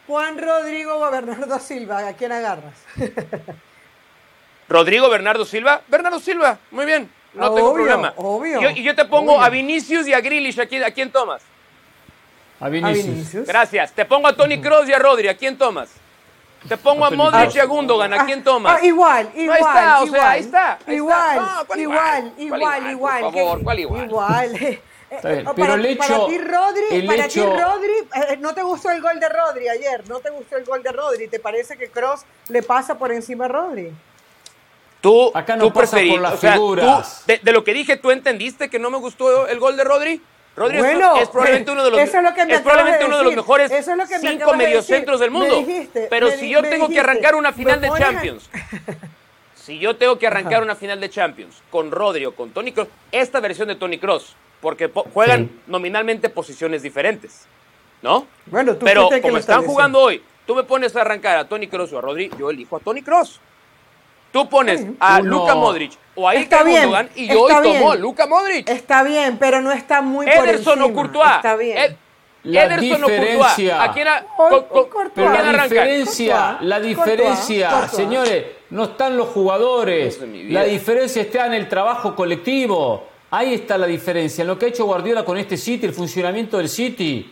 Juan 0.08 0.38
Rodrigo 0.38 0.98
o 0.98 1.12
Bernardo 1.12 1.60
Silva, 1.60 2.08
¿a 2.08 2.14
quién 2.14 2.32
agarras? 2.32 2.74
Rodrigo 4.68 5.10
Bernardo 5.10 5.46
Silva. 5.46 5.82
Bernardo 5.88 6.20
Silva, 6.20 6.58
muy 6.72 6.86
bien. 6.86 7.10
No 7.34 7.46
Ah, 7.46 7.56
tengo 7.56 7.70
obvio, 7.72 7.86
problema. 7.86 8.14
obvio, 8.18 8.60
Y 8.60 8.64
yo, 8.64 8.70
y 8.72 8.84
yo 8.84 8.96
te 8.96 9.06
pongo 9.06 9.34
obvio. 9.36 9.46
a 9.46 9.50
Vinicius 9.50 10.08
y 10.08 10.14
a 10.14 10.20
Grealish. 10.20 10.60
¿A 10.60 10.66
quién, 10.66 10.84
a 10.84 10.92
quién 10.92 11.12
tomas? 11.12 11.42
A 12.60 12.66
A 12.66 12.70
Vinicius. 12.70 13.06
Vinicius. 13.06 13.48
Gracias. 13.48 13.92
Te 13.94 14.04
pongo 14.06 14.28
a 14.28 14.36
Tony 14.36 14.60
Kroos 14.60 14.90
y 14.90 14.94
a 14.94 15.00
Rodri. 15.00 15.28
¿A 15.28 15.38
quién 15.38 15.58
tomas? 15.58 15.90
Te 16.68 16.78
pongo 16.78 17.06
a 17.06 17.10
Modric 17.12 17.56
y 17.56 17.60
a 17.60 17.66
Gundogan. 17.66 18.14
¿A 18.14 18.26
quién 18.26 18.44
tomas? 18.44 18.80
Ah, 18.82 18.86
igual, 18.86 19.30
No, 19.34 19.42
igual. 19.42 19.58
ahí 19.58 19.62
está, 19.64 19.96
o 19.96 20.00
sea, 20.00 20.06
igual, 20.08 20.28
ahí 20.30 20.40
está, 20.42 20.80
ahí 20.86 20.96
igual, 20.96 21.30
está. 21.38 21.56
No, 21.56 21.66
¿cuál 21.66 21.80
igual, 21.80 22.34
igual? 22.38 22.40
igual, 22.40 22.60
¿Cuál 22.60 22.60
igual, 22.60 22.92
igual? 22.92 23.22
Por 23.22 23.34
favor, 23.34 23.64
¿cuál 23.64 23.80
igual? 23.80 24.06
Igual. 24.06 24.80
Está 25.10 25.30
bien, 25.32 25.44
pero 25.56 25.56
para, 25.56 25.74
el 25.74 25.98
para 25.98 26.14
hecho- 26.16 26.26
ti, 26.28 26.38
Rodri, 26.38 26.84
el 26.92 27.06
para 27.08 27.26
hecho- 27.26 27.44
ti, 27.52 27.62
Rodri, 27.64 27.92
eh, 28.30 28.38
¿no 28.42 28.54
te 28.54 28.62
gustó 28.62 28.92
el 28.92 29.02
gol 29.02 29.20
de 29.20 29.28
Rodri 29.28 29.68
ayer? 29.68 30.08
¿No 30.08 30.20
te 30.20 30.30
gustó 30.30 30.56
el 30.58 30.66
gol 30.66 30.84
de 30.84 30.92
Rodri? 30.92 31.28
¿Te 31.28 31.40
parece 31.40 31.78
que 31.78 31.90
Cross 31.90 32.26
le 32.50 32.62
pasa 32.62 32.96
por 32.96 33.12
encima 33.12 33.46
a 33.46 33.48
Rodri? 33.48 33.92
Tú, 35.02 35.32
Acá 35.34 35.56
no 35.56 35.64
tú 35.66 35.74
pasa 35.74 35.98
preferí- 35.98 36.12
por 36.12 36.20
las 36.22 36.34
o 36.34 36.38
sea, 36.38 36.52
tú, 36.56 36.60
figuras. 36.76 37.24
de, 37.26 37.40
de 37.42 37.52
lo 37.54 37.64
que 37.64 37.74
dije, 37.74 37.98
¿tú 37.98 38.12
entendiste 38.12 38.70
que 38.70 38.78
no 38.78 38.92
me 38.92 38.98
gustó 39.00 39.48
el 39.48 39.60
gol 39.60 39.78
de 39.78 39.84
Rodri? 39.84 40.22
Rodri 40.56 40.78
es- 40.78 40.84
Bueno, 40.84 41.16
es, 41.18 41.30
probablemente 41.30 41.72
uno 41.72 41.84
de 41.86 41.92
los, 41.92 42.00
eso 42.02 42.18
es 42.18 42.24
lo 42.24 42.34
que 42.34 42.46
me 42.46 42.54
es 42.54 42.62
probablemente 42.62 42.96
acabas 42.98 43.00
de 43.00 43.06
uno 43.06 43.18
de 43.18 43.24
los 43.24 43.32
decir. 43.32 43.38
mejores 43.38 43.72
Eso 43.72 43.92
es 43.92 43.98
lo 43.98 44.08
que 44.08 44.20
me 44.20 44.30
cinco 44.32 44.52
de 44.52 44.58
mediocentros 44.58 45.20
del 45.22 45.32
mundo. 45.32 45.62
Me 45.62 45.66
dijiste, 45.68 46.08
Pero 46.10 46.28
me 46.28 46.38
si 46.38 46.50
yo 46.50 46.62
tengo 46.62 46.90
que 46.90 47.00
arrancar 47.00 47.36
una 47.36 47.54
final 47.54 47.80
de 47.82 47.88
a- 47.88 47.98
Champions, 47.98 48.50
si 49.56 49.80
yo 49.80 49.96
tengo 49.96 50.18
que 50.20 50.28
arrancar 50.28 50.64
una 50.64 50.76
final 50.76 51.00
de 51.00 51.10
Champions 51.10 51.62
con 51.70 51.92
Rodri 51.92 52.26
o 52.26 52.36
con 52.36 52.50
Tony 52.52 52.72
Cross, 52.72 52.88
esta 53.12 53.40
versión 53.40 53.68
de 53.68 53.76
Tony 53.76 53.98
Cross, 54.00 54.36
porque 54.62 54.90
po- 54.90 55.06
juegan 55.14 55.46
Sí. 55.48 55.60
nominalmente 55.68 56.30
posiciones 56.30 56.82
diferentes, 56.82 57.46
¿no? 58.02 58.26
Bueno, 58.48 58.76
tú 58.76 58.86
Pero 58.86 59.10
como 59.22 59.38
están 59.38 59.64
jugando 59.66 60.00
hoy, 60.00 60.22
tú 60.46 60.56
me 60.56 60.64
pones 60.64 60.96
a 60.96 61.02
arrancar 61.02 61.38
a 61.38 61.48
Tony 61.48 61.68
Cross 61.68 61.94
o 61.94 62.00
a 62.00 62.02
Rodri, 62.02 62.32
yo 62.38 62.50
elijo 62.50 62.76
a 62.76 62.80
Tony 62.80 63.02
Cross. 63.02 63.40
Tú 64.32 64.48
pones 64.50 64.86
a 65.00 65.20
Uno. 65.20 65.30
Luka 65.40 65.56
Modric 65.56 65.92
o 66.16 66.28
a 66.28 66.36
Está 66.36 66.58
Ilkay 66.60 66.74
Gundogan 66.84 67.10
y 67.16 67.28
yo 67.28 67.42
hoy 67.44 67.54
tomo 67.64 67.92
a. 67.92 67.96
Luka 67.96 68.28
Modric. 68.28 68.70
Está 68.70 69.04
bien, 69.04 69.38
pero 69.40 69.62
no 69.62 69.72
está 69.72 70.02
muy 70.02 70.26
por 70.26 70.48
Ederson 70.48 70.80
o 70.82 70.86
encima. 70.86 70.94
Courtois. 71.02 71.32
Está 71.38 71.56
bien. 71.56 71.78
Ed- 71.78 71.96
La 72.44 72.64
Ederson 72.66 73.04
o 73.04 73.08
Courtois. 73.08 73.20
diferencia. 73.22 73.84
¿A 73.84 73.92
quién, 73.94 74.08
a- 74.08 74.26
Hoy- 74.38 74.50
con- 74.52 74.64
con- 74.66 74.78
hoy 74.80 74.86
Courtois. 74.90 75.12
Pero 75.16 75.28
¿con 75.46 75.58
la 75.58 75.64
diferencia, 75.64 76.36
Courtois, 76.38 76.70
la 76.70 76.80
diferencia, 76.80 77.70
Courtois, 77.70 77.92
señores, 77.92 78.46
no 78.70 78.84
están 78.86 79.18
los 79.18 79.28
jugadores. 79.30 80.20
La 80.50 80.64
diferencia 80.64 81.22
está 81.22 81.48
en 81.48 81.54
el 81.54 81.68
trabajo 81.68 82.16
colectivo. 82.16 83.08
Ahí 83.32 83.54
está 83.54 83.78
la 83.78 83.88
diferencia. 83.88 84.42
En 84.44 84.48
lo 84.48 84.58
que 84.58 84.66
ha 84.66 84.70
hecho 84.70 84.86
Guardiola 84.86 85.24
con 85.26 85.38
este 85.38 85.58
City, 85.58 85.86
el 85.86 85.94
funcionamiento 85.94 86.58
del 86.58 86.70
City, 86.70 87.32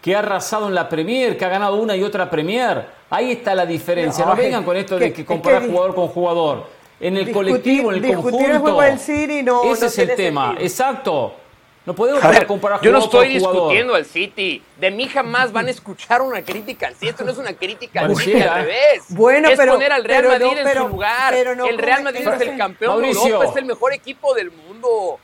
que 0.00 0.14
ha 0.16 0.20
arrasado 0.20 0.68
en 0.68 0.74
la 0.74 0.88
Premier, 0.88 1.36
que 1.36 1.44
ha 1.44 1.48
ganado 1.48 1.76
una 1.76 1.94
y 1.96 2.02
otra 2.02 2.30
Premier. 2.30 2.86
Ahí 3.10 3.32
está 3.32 3.54
la 3.54 3.66
diferencia. 3.66 4.24
No 4.24 4.34
vengan 4.36 4.64
con 4.64 4.76
esto 4.76 4.98
de 4.98 5.06
que- 5.08 5.12
que 5.12 5.24
comparar 5.26 5.62
que 5.62 5.68
jugador 5.68 5.94
con 5.94 6.08
jugador. 6.08 6.66
En 7.00 7.16
el 7.16 7.26
discutir- 7.26 7.34
colectivo, 7.34 7.90
en 7.90 7.96
el 7.96 8.02
discutir 8.02 8.30
conjunto. 8.32 8.52
el 8.54 8.58
juego 8.58 8.82
del 8.82 8.98
City 8.98 9.42
no- 9.42 9.64
Ese 9.64 9.80
no 9.82 9.86
es 9.86 9.98
el 9.98 10.14
tema. 10.16 10.46
sentido. 10.48 10.66
Exacto. 10.66 11.34
No 11.86 11.94
podemos 11.94 12.22
A 12.22 12.28
ver, 12.30 12.46
comparar 12.46 12.78
yo 12.82 12.92
no 12.92 12.98
estoy 12.98 13.28
discutiendo 13.28 13.94
al 13.94 14.04
City. 14.04 14.62
De 14.78 14.90
mí 14.90 15.08
jamás 15.08 15.50
van 15.50 15.66
a 15.66 15.70
escuchar 15.70 16.20
una 16.20 16.42
crítica 16.42 16.88
al 16.88 16.94
City. 16.94 17.08
Esto 17.08 17.24
no 17.24 17.32
es 17.32 17.38
una 17.38 17.54
crítica 17.54 18.00
al. 18.02 18.14
City, 18.16 18.40
al 18.42 18.64
revés. 18.66 19.02
Bueno, 19.08 19.48
es 19.48 19.58
pero- 19.58 19.72
poner 19.74 19.90
al 19.92 20.04
Real 20.04 20.22
pero 20.24 20.38
no, 20.38 20.44
Madrid 20.46 20.58
en 20.60 20.64
pero- 20.66 20.82
su 20.82 20.88
lugar. 20.88 21.32
pero 21.32 21.54
no 21.56 21.64
el 21.66 21.78
Real 21.78 22.02
Madrid 22.02 22.20
pero- 22.22 22.36
es 22.36 22.42
el 22.42 22.56
campeón 22.58 23.00
de. 23.02 23.10
Europa, 23.10 23.44
es 23.46 23.56
el 23.56 23.64
mejor 23.64 23.92
equipo 23.94 24.34
del 24.34 24.50
mundo. 24.50 25.18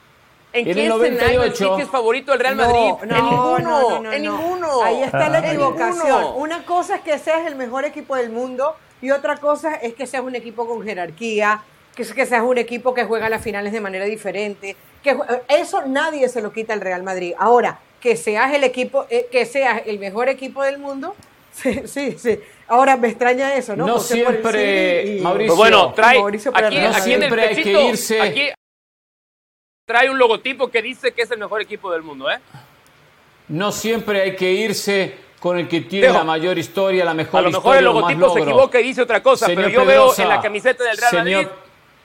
¿En 0.57 0.69
En 0.69 0.75
qué 0.75 0.87
el 0.87 0.93
escenario 0.93 1.43
el 1.43 1.49
98? 1.51 1.71
City 1.71 1.83
es 1.83 1.89
favorito 1.89 2.33
del 2.33 2.41
Real 2.41 2.57
Madrid? 2.57 2.75
no, 2.79 2.99
en 3.03 3.09
ninguno. 3.25 3.59
no, 3.59 3.91
no, 3.91 4.01
no, 4.03 4.13
en 4.13 4.25
no. 4.25 4.39
ninguno. 4.39 4.83
Ahí 4.83 5.03
está 5.03 5.29
la 5.29 5.39
equivocación. 5.41 5.95
ninguno. 6.07 6.35
Una 6.37 6.65
cosa 6.65 6.97
es 6.97 7.01
que 7.03 7.19
seas 7.19 7.47
el 7.47 7.57
mejor 7.57 7.85
equipo 7.85 8.17
del 8.17 8.31
mundo 8.31 8.75
y 9.03 9.11
otra 9.11 9.37
cosa 9.37 9.75
es 9.75 9.95
que 9.95 10.07
seas 10.07 10.23
un 10.25 10.35
equipo 10.35 10.67
con 10.67 10.83
jerarquía, 10.83 11.63
que, 11.95 12.05
seas 12.05 12.43
un 12.43 12.59
equipo 12.59 12.95
que 12.95 13.05
juega 13.05 13.29
las 13.29 13.43
finales 13.43 13.73
de 13.73 13.81
manera 13.81 14.05
diferente. 14.07 14.77
Que 15.03 15.17
eso 15.49 15.83
nadie 15.87 16.29
se 16.29 16.41
lo 16.41 16.53
quita 16.53 16.73
al 16.73 16.81
Real 16.81 17.03
Madrid. 17.03 17.35
Ahora, 17.39 17.79
que 18.01 18.17
seas 18.17 18.53
el 18.55 18.65
equipo, 18.65 19.07
eh, 19.11 19.29
que 19.31 19.45
seas 19.47 19.83
el 19.87 19.99
mejor 19.99 20.29
equipo 20.29 20.63
del 20.63 20.79
mundo, 20.79 21.15
sí, 21.53 21.83
sí, 21.87 22.17
sí. 22.19 22.41
Ahora 22.69 22.97
me 22.97 23.09
extraña 23.09 23.55
eso, 23.55 23.77
¿no? 23.77 23.87
No 23.87 23.95
José 23.95 24.21
el 24.21 24.27
siempre, 24.27 25.07
y- 25.07 25.21
Mauricio. 25.21 25.47
Pues 25.55 25.59
bueno, 25.59 25.93
trae 25.95 26.19
Mauricio 26.19 26.51
aquí, 26.55 26.61
No 26.63 26.67
aquí 26.69 26.77
en 26.79 26.85
el 26.85 26.95
siempre 27.03 27.43
hay 27.43 27.49
que 27.51 27.55
pechito, 27.63 27.81
irse. 27.83 28.21
aquí 28.21 28.49
trae 29.87 30.11
un 30.11 30.19
logotipo 30.19 30.69
que 30.69 30.83
dice 30.83 31.13
que 31.13 31.23
es 31.23 31.31
el 31.31 31.39
mejor 31.39 31.63
equipo 31.63 31.93
del 31.93 32.03
mundo, 32.03 32.29
¿eh? 32.29 32.39
No 33.49 33.71
siempre 33.71 34.21
hay 34.21 34.35
que 34.35 34.51
irse 34.53 35.17
con 35.39 35.57
el 35.59 35.69
que 35.69 35.83
tiene 35.83 36.09
Dejo. 36.09 36.19
la 36.19 36.25
mayor 36.25 36.59
historia, 36.59 37.05
la 37.05 37.15
mejor 37.15 37.39
A 37.39 37.43
lo 37.43 37.49
historia. 37.51 37.61
mejor 37.61 37.77
el 37.79 37.85
logotipo 37.85 38.35
se 38.35 38.41
equivoca 38.41 38.81
y 38.81 38.83
dice 38.83 39.03
otra 39.03 39.23
cosa, 39.23 39.47
Señor 39.47 39.63
pero 39.63 39.75
yo 39.75 39.85
Pedrosa, 39.89 40.23
veo 40.23 40.31
en 40.31 40.37
la 40.37 40.43
camiseta 40.43 40.83
del 40.85 40.97
Real 40.97 41.11
señor- 41.11 41.43
Madrid 41.45 41.49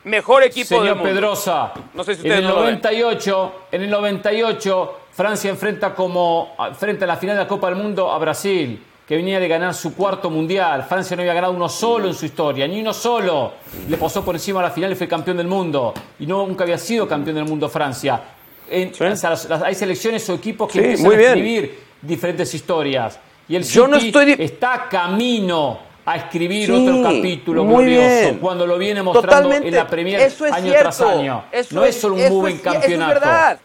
mejor 0.03 0.43
equipo 0.43 0.67
Señor 0.67 0.83
del 0.85 0.95
mundo. 0.95 1.09
Pedrosa, 1.09 1.73
No 1.95 2.03
sé 2.03 2.15
si 2.15 2.27
en 2.27 2.33
el 2.33 2.43
no 2.43 2.49
lo 2.49 2.55
ven. 2.57 2.63
98, 2.65 3.53
en 3.71 3.81
el 3.81 3.89
98 3.89 4.97
Francia 5.13 5.49
enfrenta 5.49 5.95
como 5.95 6.55
frente 6.77 7.03
a 7.05 7.07
la 7.07 7.17
final 7.17 7.35
de 7.35 7.41
la 7.43 7.47
Copa 7.47 7.67
del 7.67 7.77
Mundo 7.77 8.11
a 8.11 8.17
Brasil, 8.19 8.79
que 9.11 9.17
venía 9.17 9.41
de 9.41 9.47
ganar 9.49 9.73
su 9.73 9.93
cuarto 9.93 10.29
mundial. 10.29 10.85
Francia 10.87 11.17
no 11.17 11.21
había 11.21 11.33
ganado 11.33 11.51
uno 11.51 11.67
solo 11.67 12.07
en 12.07 12.13
su 12.13 12.25
historia, 12.25 12.65
ni 12.65 12.79
uno 12.79 12.93
solo. 12.93 13.51
Le 13.89 13.97
pasó 13.97 14.23
por 14.23 14.35
encima 14.35 14.61
a 14.61 14.63
la 14.63 14.69
final 14.71 14.89
y 14.89 14.95
fue 14.95 15.05
campeón 15.05 15.35
del 15.35 15.47
mundo. 15.47 15.93
Y 16.17 16.25
no 16.25 16.47
nunca 16.47 16.63
había 16.63 16.77
sido 16.77 17.05
campeón 17.09 17.35
del 17.35 17.43
mundo 17.43 17.67
Francia. 17.67 18.21
En- 18.69 18.93
o 18.93 19.15
sea, 19.17 19.31
las- 19.31 19.49
las- 19.49 19.63
hay 19.63 19.75
selecciones 19.75 20.29
o 20.29 20.35
equipos 20.35 20.67
que 20.71 20.79
Sí, 20.79 20.79
empiezan 20.79 21.07
a 21.07 21.09
bien. 21.17 21.21
escribir 21.27 21.79
diferentes 22.01 22.53
historias. 22.53 23.19
Y 23.49 23.57
el 23.57 23.63
Yo 23.65 23.85
no 23.85 23.97
City 23.99 24.07
estoy 24.07 24.35
está 24.45 24.87
camino 24.89 25.79
a 26.05 26.15
escribir 26.15 26.67
Sí, 26.67 26.71
otro 26.71 27.03
capítulo 27.03 27.65
muy 27.65 27.83
glorioso 27.83 28.07
bien. 28.21 28.39
cuando 28.39 28.65
lo 28.65 28.77
viene 28.77 29.03
mostrando 29.03 29.29
Totalmente. 29.49 29.67
en 29.67 29.75
la 29.75 29.87
Premier 29.87 30.21
Eso 30.21 30.45
es 30.45 30.53
año 30.53 30.63
cierto. 30.67 30.83
tras 30.83 31.01
año. 31.01 31.43
Eso 31.51 31.75
no 31.75 31.83
es 31.83 31.99
solo 31.99 32.15
un 32.15 32.29
buen 32.29 32.59
campeonato. 32.59 32.87
Eso 33.11 33.17
es 33.17 33.21
verdad. 33.21 33.59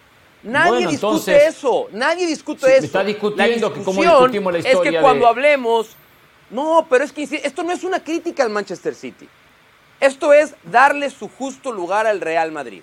Nadie 0.47 0.71
Bueno, 0.71 0.91
discute 0.91 1.07
entonces- 1.33 1.43
eso. 1.57 1.89
Nadie 1.93 2.27
discute 2.27 2.61
Sí, 2.61 2.67
me 2.67 2.77
eso. 2.77 2.87
está 2.87 3.05
discutiendo 3.05 3.69
la 3.69 3.75
que 3.75 3.83
cómo 3.83 4.01
discutimos 4.03 4.53
la 4.53 4.59
Es 4.61 4.65
historia 4.67 4.91
que 4.93 4.97
de- 4.99 5.03
cuando 5.03 5.27
hablemos. 5.27 5.97
No, 6.51 6.87
pero 6.89 7.05
es 7.05 7.13
que 7.13 7.23
esto 7.25 7.63
no 7.65 7.73
es 7.73 7.83
una 7.83 8.03
crítica 8.03 8.45
al 8.45 8.51
Manchester 8.51 8.95
City. 8.95 9.29
Esto 9.99 10.33
es 10.33 10.55
darle 10.63 11.11
su 11.11 11.29
justo 11.29 11.73
lugar 11.73 12.07
al 12.07 12.21
Real 12.21 12.53
Madrid. 12.53 12.83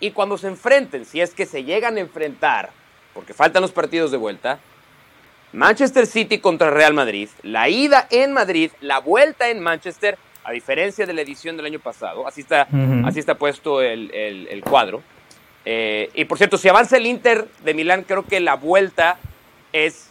Y 0.00 0.12
cuando 0.12 0.38
se 0.38 0.46
enfrenten, 0.48 1.04
si 1.04 1.20
es 1.20 1.34
que 1.34 1.44
se 1.44 1.64
llegan 1.64 1.96
a 1.96 2.00
enfrentar, 2.00 2.70
porque 3.12 3.34
faltan 3.34 3.60
los 3.62 3.72
partidos 3.72 4.10
de 4.10 4.16
vuelta, 4.16 4.58
Manchester 5.52 6.06
City 6.06 6.38
contra 6.38 6.70
Real 6.70 6.94
Madrid, 6.94 7.28
la 7.42 7.68
ida 7.68 8.06
en 8.10 8.32
Madrid, 8.32 8.70
la 8.80 9.00
vuelta 9.00 9.50
en 9.50 9.60
Manchester, 9.60 10.16
a 10.44 10.50
diferencia 10.52 11.04
de 11.04 11.12
la 11.12 11.20
edición 11.20 11.56
del 11.58 11.66
año 11.66 11.78
pasado, 11.78 12.26
así 12.26 12.40
está, 12.40 12.66
así 13.06 13.18
está 13.20 13.34
puesto 13.36 13.82
el, 13.82 14.10
el- 14.14 14.48
el 14.50 14.62
cuadro. 14.62 15.02
Eh, 15.64 16.10
y 16.14 16.24
por 16.24 16.38
cierto, 16.38 16.58
si 16.58 16.68
avanza 16.68 16.96
el 16.96 17.06
Inter 17.06 17.48
de 17.64 17.74
Milán, 17.74 18.02
creo 18.02 18.24
que 18.24 18.40
la 18.40 18.56
vuelta 18.56 19.18
es 19.72 20.10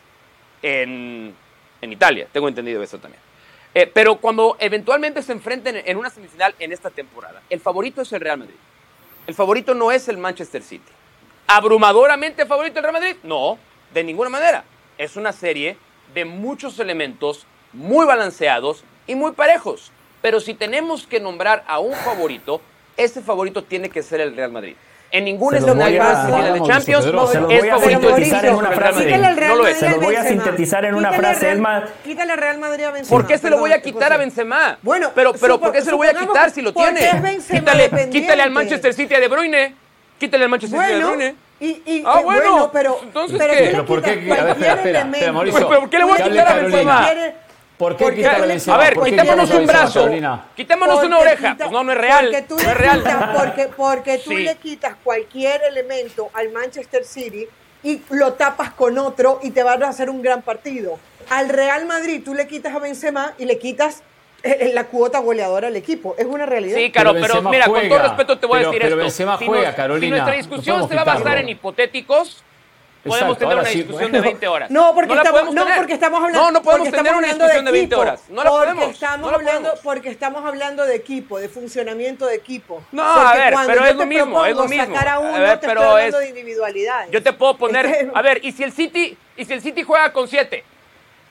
en, 0.62 1.36
en 1.82 1.92
Italia, 1.92 2.28
tengo 2.32 2.48
entendido 2.48 2.82
eso 2.82 3.00
también. 3.00 3.22
Eh, 3.74 3.88
pero 3.88 4.18
cuando 4.18 4.58
eventualmente 4.60 5.22
se 5.22 5.32
enfrenten 5.32 5.82
en 5.86 5.98
una 5.98 6.10
semifinal 6.10 6.54
en 6.60 6.74
esta 6.74 6.90
temporada, 6.90 7.42
el 7.50 7.60
favorito 7.60 8.02
es 8.02 8.12
el 8.12 8.22
Real 8.22 8.40
Madrid. 8.40 8.56
El 9.28 9.36
favorito 9.36 9.74
no 9.74 9.92
es 9.92 10.08
el 10.08 10.18
Manchester 10.18 10.62
City. 10.62 10.92
¿Abrumadoramente 11.48 12.46
favorito 12.46 12.80
el 12.80 12.84
Real 12.84 12.94
Madrid? 12.94 13.16
No, 13.24 13.58
de 13.94 14.04
ninguna 14.04 14.30
manera. 14.30 14.64
Es 14.98 15.16
una 15.16 15.32
serie 15.32 15.78
de 16.14 16.26
muchos 16.26 16.80
elementos 16.80 17.46
muy 17.72 18.06
balanceados 18.06 18.84
y 19.08 19.16
muy 19.16 19.32
parejos. 19.32 19.92
Pero 20.22 20.40
si 20.40 20.54
tenemos 20.54 21.08
que 21.08 21.20
nombrar 21.20 21.64
a 21.68 21.80
un 21.80 21.94
favorito, 21.94 22.62
ese 22.98 23.22
favorito 23.22 23.64
tiene 23.64 23.90
que 23.90 24.04
ser 24.04 24.22
el 24.22 24.36
Real 24.36 24.52
Madrid. 24.52 24.76
En 25.14 25.26
ningún 25.26 25.54
escenario 25.56 26.02
a- 26.04 26.26
de 26.26 26.32
la 26.32 26.54
de 26.54 26.62
Champions 26.64 27.06
Pedro, 27.06 27.32
es 27.32 27.40
voy 27.42 27.68
a 27.70 27.72
favorito 27.78 28.18
en 28.18 28.56
una 28.56 28.72
frase. 28.72 28.94
Madrid. 28.94 29.06
Quítale 29.08 29.28
al 29.28 29.38
Real 29.38 29.50
No 29.52 29.56
lo 29.58 29.68
es. 29.68 29.74
Madrid 29.74 29.80
Se 29.80 29.90
los 29.96 30.06
voy 30.06 30.16
a 30.16 30.20
Benzema. 30.24 30.44
sintetizar 30.44 30.86
en 30.86 30.96
una 30.96 31.10
Quítale 31.10 31.28
frase, 31.28 31.36
al 31.36 31.36
es 31.36 31.42
Real- 31.42 31.60
más- 31.62 31.84
Quítale 32.04 32.32
al 32.32 32.38
Real 32.38 32.58
Madrid 32.60 32.84
a 32.86 32.92
Benzema. 32.92 33.18
¿Por 33.18 33.28
qué 33.28 33.38
se 33.38 33.50
lo 33.50 33.58
voy 33.58 33.74
a 33.74 33.82
quitar 33.82 34.14
a. 34.14 34.18
Benzema? 34.18 34.78
Bueno, 34.82 35.12
pero, 35.14 35.34
pero 35.34 35.60
¿por 35.60 35.72
qué 35.74 35.82
se 35.82 35.92
lo 35.92 35.98
voy 35.98 36.08
a 36.08 36.14
quitar 36.14 36.50
si 36.52 36.62
lo 36.62 36.74
tiene? 36.74 37.02
es 37.36 37.46
Quítale, 37.46 38.10
quítale 38.10 38.42
al 38.44 38.52
Manchester 38.52 38.94
City 38.94 39.14
a 39.16 39.20
De 39.20 39.28
Bruyne. 39.28 39.76
Quítale 40.18 40.44
al 40.46 40.50
Manchester 40.50 40.80
City 40.80 40.92
a 40.92 40.96
De 40.96 41.04
Bueno, 41.04 41.16
Bruyne. 41.18 41.36
y, 41.60 41.68
y, 41.86 42.04
Ah, 42.06 42.18
eh, 42.20 42.24
bueno, 42.24 42.70
pero, 42.72 43.00
entonces, 43.04 43.38
pero 43.38 43.54
¿qué? 43.54 43.68
¿Pero 43.72 43.86
por 43.86 44.02
qué? 44.02 44.10
A 44.12 44.14
ver, 44.14 44.22
espera, 44.22 44.36
cualquier 44.46 44.50
espera, 44.56 44.74
espera, 44.76 45.00
elemento. 45.02 45.34
Mauricio. 45.34 45.68
¿Pero 45.68 45.80
por 45.82 45.90
qué 45.90 45.98
le 45.98 46.04
voy 46.06 46.14
a 46.22 46.24
quitar 46.24 46.48
a. 46.48 46.56
Benzema? 46.56 47.10
¿Por 47.82 47.98
qué 47.98 48.04
porque 48.04 48.18
quitarle? 48.18 48.62
A 48.68 48.78
ver, 48.78 48.94
¿Por 48.94 49.04
qué 49.06 49.10
quitémonos 49.12 49.50
un 49.50 49.66
brazo. 49.66 50.00
Carolina? 50.02 50.46
Quitémonos 50.56 50.94
Porque 50.94 51.08
una 51.08 51.18
oreja. 51.18 51.52
quita- 51.54 51.58
Pues 51.58 51.72
no, 51.72 51.84
no 51.84 51.92
es 51.94 51.98
real. 51.98 52.26
Porque 52.26 52.42
tú, 52.44 52.56
No 52.58 52.62
le 52.64 52.70
es 52.70 52.78
real. 52.78 52.98
quitas, 53.00 53.30
porque, 53.36 53.68
porque 53.76 54.18
tú 54.20 54.30
Sí. 54.30 54.38
le 54.44 54.56
quitas 54.58 54.96
cualquier 55.04 55.64
elemento 55.64 56.30
al 56.34 56.50
Manchester 56.52 57.04
City 57.06 57.48
y 57.82 58.02
lo 58.12 58.34
tapas 58.34 58.70
con 58.70 59.00
otro 59.00 59.40
y 59.42 59.50
te 59.50 59.64
van 59.64 59.82
a 59.82 59.90
hacer 59.90 60.12
un 60.12 60.22
gran 60.22 60.44
partido. 60.44 61.00
Al 61.32 61.50
Real 61.50 61.88
Madrid 61.88 62.22
tú 62.24 62.36
le 62.36 62.46
quitas 62.46 62.76
a 62.76 62.78
Benzema 62.78 63.34
y 63.40 63.46
le 63.46 63.58
quitas 63.58 64.04
eh, 64.44 64.72
la 64.76 64.84
cuota 64.86 65.18
goleadora 65.20 65.68
al 65.70 65.76
equipo. 65.76 66.14
Es 66.20 66.26
una 66.28 66.46
realidad. 66.46 66.76
Sí, 66.76 66.92
Caro, 66.92 67.14
Pero 67.14 67.42
mira, 67.44 67.66
con 67.66 67.88
todo 67.90 68.00
respeto 68.00 68.38
te 68.38 68.46
voy 68.46 68.58
Pero- 68.60 68.70
a 68.70 68.72
decir 68.74 68.82
pero 68.84 68.96
esto. 68.96 69.04
Benzema 69.06 69.38
si 69.40 69.46
juega, 69.48 69.68
nos- 69.70 69.76
Carolina. 69.76 70.06
Si 70.06 70.10
nuestra 70.12 70.34
discusión 70.36 70.88
se 70.88 70.96
va 70.96 71.02
a 71.02 71.06
basar 71.06 71.38
en 71.40 71.50
hipotéticos, 71.50 72.44
podemos 73.04 73.20
Exacto, 73.20 73.36
tener 73.40 73.52
ahora 73.54 73.62
una 73.62 73.70
sí, 73.72 73.78
discusión 73.80 74.12
bueno. 74.12 74.24
de 74.24 74.30
20 74.30 74.48
horas. 74.48 74.70
No, 74.72 74.94
porque, 74.94 75.16
no 75.16 75.22
estamos, 75.22 75.54
no, 75.54 75.66
porque 75.76 75.94
estamos 75.94 76.20
hablando. 76.20 76.40
No, 76.42 76.52
no 76.52 76.62
podemos 76.62 76.88
porque 76.90 76.98
tener 77.04 77.16
una 77.18 77.28
discusión 77.28 77.66
de 77.66 77.72
20 77.72 77.86
equipo, 77.96 78.02
horas. 78.02 78.22
No 78.30 78.44
la 78.44 78.50
porque 78.50 78.66
podemos. 78.66 78.90
Estamos 78.94 79.20
no 79.22 79.28
la 79.32 79.36
hablando, 79.38 79.62
podemos. 79.62 79.80
porque 79.84 80.10
estamos 80.10 80.46
hablando 80.46 80.86
de 80.86 80.96
equipo, 80.96 81.40
de 81.40 81.50
funcionamiento 81.50 82.26
de 82.28 82.36
equipo. 82.36 82.82
No, 82.92 83.04
Porque 83.04 83.28
a 83.28 83.34
ver, 83.36 83.54
cuando 83.54 83.72
pero 83.74 83.82
yo 83.84 83.88
es 83.90 83.94
lo 83.96 84.00
te 84.02 84.06
mismo, 84.06 84.26
propongo 84.26 84.46
es 84.46 84.56
lo 84.56 84.68
mismo. 84.68 84.86
sacar 84.96 85.08
a 85.08 85.14
A 85.14 85.20
uno, 85.20 85.32
ver, 85.40 85.60
te 85.60 85.68
pero 85.68 85.82
estoy 85.82 85.92
hablando 85.96 86.18
es- 86.20 86.24
de 86.24 86.30
individualidades. 86.30 87.12
Yo 87.12 87.24
te 87.24 87.34
puedo 87.34 87.58
poner, 87.58 87.86
Es 87.86 87.98
que- 87.98 88.12
a 88.14 88.22
ver, 88.22 88.40
y 88.46 88.52
si 88.52 88.64
el 88.64 88.72
City, 88.72 89.18
y 89.38 89.46
si 89.46 89.54
el 89.54 89.62
City 89.62 89.84
juega 89.84 90.14
con 90.14 90.28
7, 90.28 90.64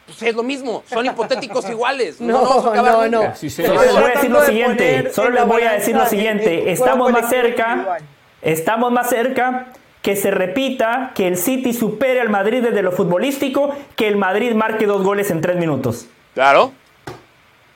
pues 0.06 0.22
es 0.22 0.34
lo 0.34 0.42
mismo, 0.42 0.82
son 0.88 1.06
hipotéticos 1.06 1.64
iguales. 1.70 2.20
No, 2.20 2.42
No, 2.64 2.70
a 2.72 2.74
no, 2.76 3.02
nunca. 3.05 3.28
no. 3.28 3.36
Sí, 3.36 3.48
sí, 3.48 3.64
Solo 3.64 3.80
sí. 3.80 3.86
les 3.86 3.94
voy 3.94 4.05
a 4.05 4.14
decir 4.14 4.30
lo 4.30 4.40
de 4.40 4.47
siguiente, 4.47 5.12
solo 5.12 5.30
les 5.30 5.47
voy 5.47 5.62
a 5.62 5.72
decir 5.72 5.94
lo 5.97 6.06
siguiente, 6.06 6.72
estamos 6.72 7.12
más 7.12 7.28
cerca, 7.30 7.98
estamos 8.42 8.90
más 8.90 9.09
cerca 9.09 9.66
que 10.02 10.16
se 10.16 10.31
repita 10.31 11.12
que 11.14 11.27
el 11.27 11.36
City 11.36 11.72
supere 11.72 12.20
al 12.20 12.31
Madrid 12.31 12.62
desde 12.62 12.82
lo 12.82 12.93
futbolístico, 12.93 13.74
que 13.97 14.09
el 14.09 14.16
Madrid 14.16 14.55
marque 14.55 14.86
dos 14.86 15.02
goles 15.02 15.31
en 15.31 15.40
tres 15.40 15.56
minutos. 15.56 16.06
Claro. 16.35 16.72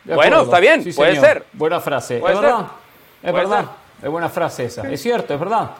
Bueno, 0.04 0.42
está 0.42 0.60
bien, 0.60 0.82
puede 0.94 1.14
señor. 1.16 1.26
ser. 1.26 1.44
Buena 1.52 1.80
frase. 1.80 2.18
Puede 2.18 2.34
es 2.34 2.40
ser. 2.40 2.48
verdad. 2.48 2.66
Es 3.22 3.30
Puede 3.30 3.44
verdad. 3.44 3.64
Es 4.02 4.10
buena 4.10 4.28
frase 4.28 4.64
esa. 4.66 4.90
Es 4.90 5.00
cierto, 5.00 5.32
es 5.34 5.40
verdad. 5.40 5.70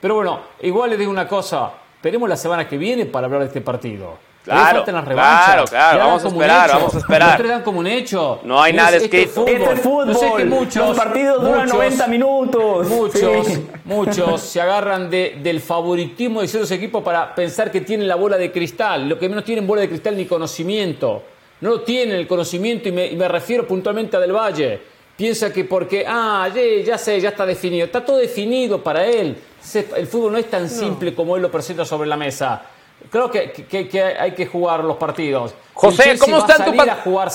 Pero 0.00 0.14
bueno, 0.14 0.40
igual 0.60 0.90
les 0.90 0.98
digo 0.98 1.10
una 1.10 1.26
cosa. 1.26 1.70
Esperemos 1.96 2.28
la 2.28 2.36
semana 2.36 2.66
que 2.68 2.78
viene 2.78 3.06
para 3.06 3.26
hablar 3.26 3.42
de 3.42 3.46
este 3.48 3.60
partido. 3.60 4.18
Claro, 4.42 4.84
las 4.86 5.04
claro, 5.04 5.64
claro, 5.66 5.98
vamos 5.98 6.24
a 6.24 6.28
esperar, 6.28 6.70
vamos 6.70 6.94
a 6.94 6.98
esperar. 6.98 7.46
Dan 7.46 7.62
como 7.62 7.78
un 7.80 7.86
hecho. 7.86 8.40
No 8.44 8.60
hay 8.62 8.72
nada 8.72 8.96
escrito. 8.96 9.44
Este 9.46 9.72
es 9.74 9.80
fútbol, 9.80 10.08
Yo 10.08 10.14
sé 10.14 10.32
que 10.38 10.44
muchos, 10.46 10.88
los 10.88 10.96
partidos 10.96 11.42
duran 11.42 11.58
muchos- 11.60 11.74
90 11.74 12.06
minutos. 12.06 12.88
Muchos, 12.88 13.46
Sí. 13.46 13.66
muchos 13.84 14.40
se 14.40 14.60
agarran 14.62 15.10
de- 15.10 15.36
del 15.42 15.60
favoritismo 15.60 16.40
de 16.40 16.48
ciertos 16.48 16.70
equipos 16.70 17.02
para 17.04 17.34
pensar 17.34 17.70
que 17.70 17.82
tienen 17.82 18.08
la 18.08 18.14
bola 18.14 18.38
de 18.38 18.50
cristal. 18.50 19.08
Lo 19.10 19.18
que 19.18 19.28
menos 19.28 19.44
tienen 19.44 19.66
bola 19.66 19.82
de 19.82 19.88
cristal 19.90 20.16
ni 20.16 20.24
conocimiento. 20.24 21.22
No 21.60 21.68
lo 21.70 21.80
tienen 21.82 22.16
el 22.16 22.26
conocimiento 22.26 22.88
y 22.88 22.92
me, 22.92 23.06
y 23.08 23.16
me 23.16 23.28
refiero 23.28 23.66
puntualmente 23.66 24.16
a 24.16 24.20
Del 24.20 24.32
Valle. 24.32 24.80
Piensa 25.18 25.52
que 25.52 25.64
porque, 25.66 26.06
ah, 26.08 26.48
ya, 26.54 26.62
ya 26.82 26.96
sé, 26.96 27.20
ya 27.20 27.28
está 27.28 27.44
definido. 27.44 27.84
Está 27.84 28.02
todo 28.02 28.16
definido 28.16 28.82
para 28.82 29.04
él. 29.04 29.36
El 29.94 30.06
fútbol 30.06 30.32
no 30.32 30.38
es 30.38 30.48
tan 30.48 30.66
simple 30.70 31.14
como 31.14 31.36
él 31.36 31.42
lo 31.42 31.50
presenta 31.50 31.84
sobre 31.84 32.08
la 32.08 32.16
mesa. 32.16 32.62
Creo 33.10 33.30
que, 33.30 33.50
que- 33.52 33.88
que 33.88 34.02
hay 34.02 34.32
que 34.32 34.46
jugar 34.46 34.84
los 34.84 34.96
partidos. 34.96 35.54
José, 35.74 36.18
¿cómo 36.18 36.38
está, 36.38 36.64
tu. 36.64 36.72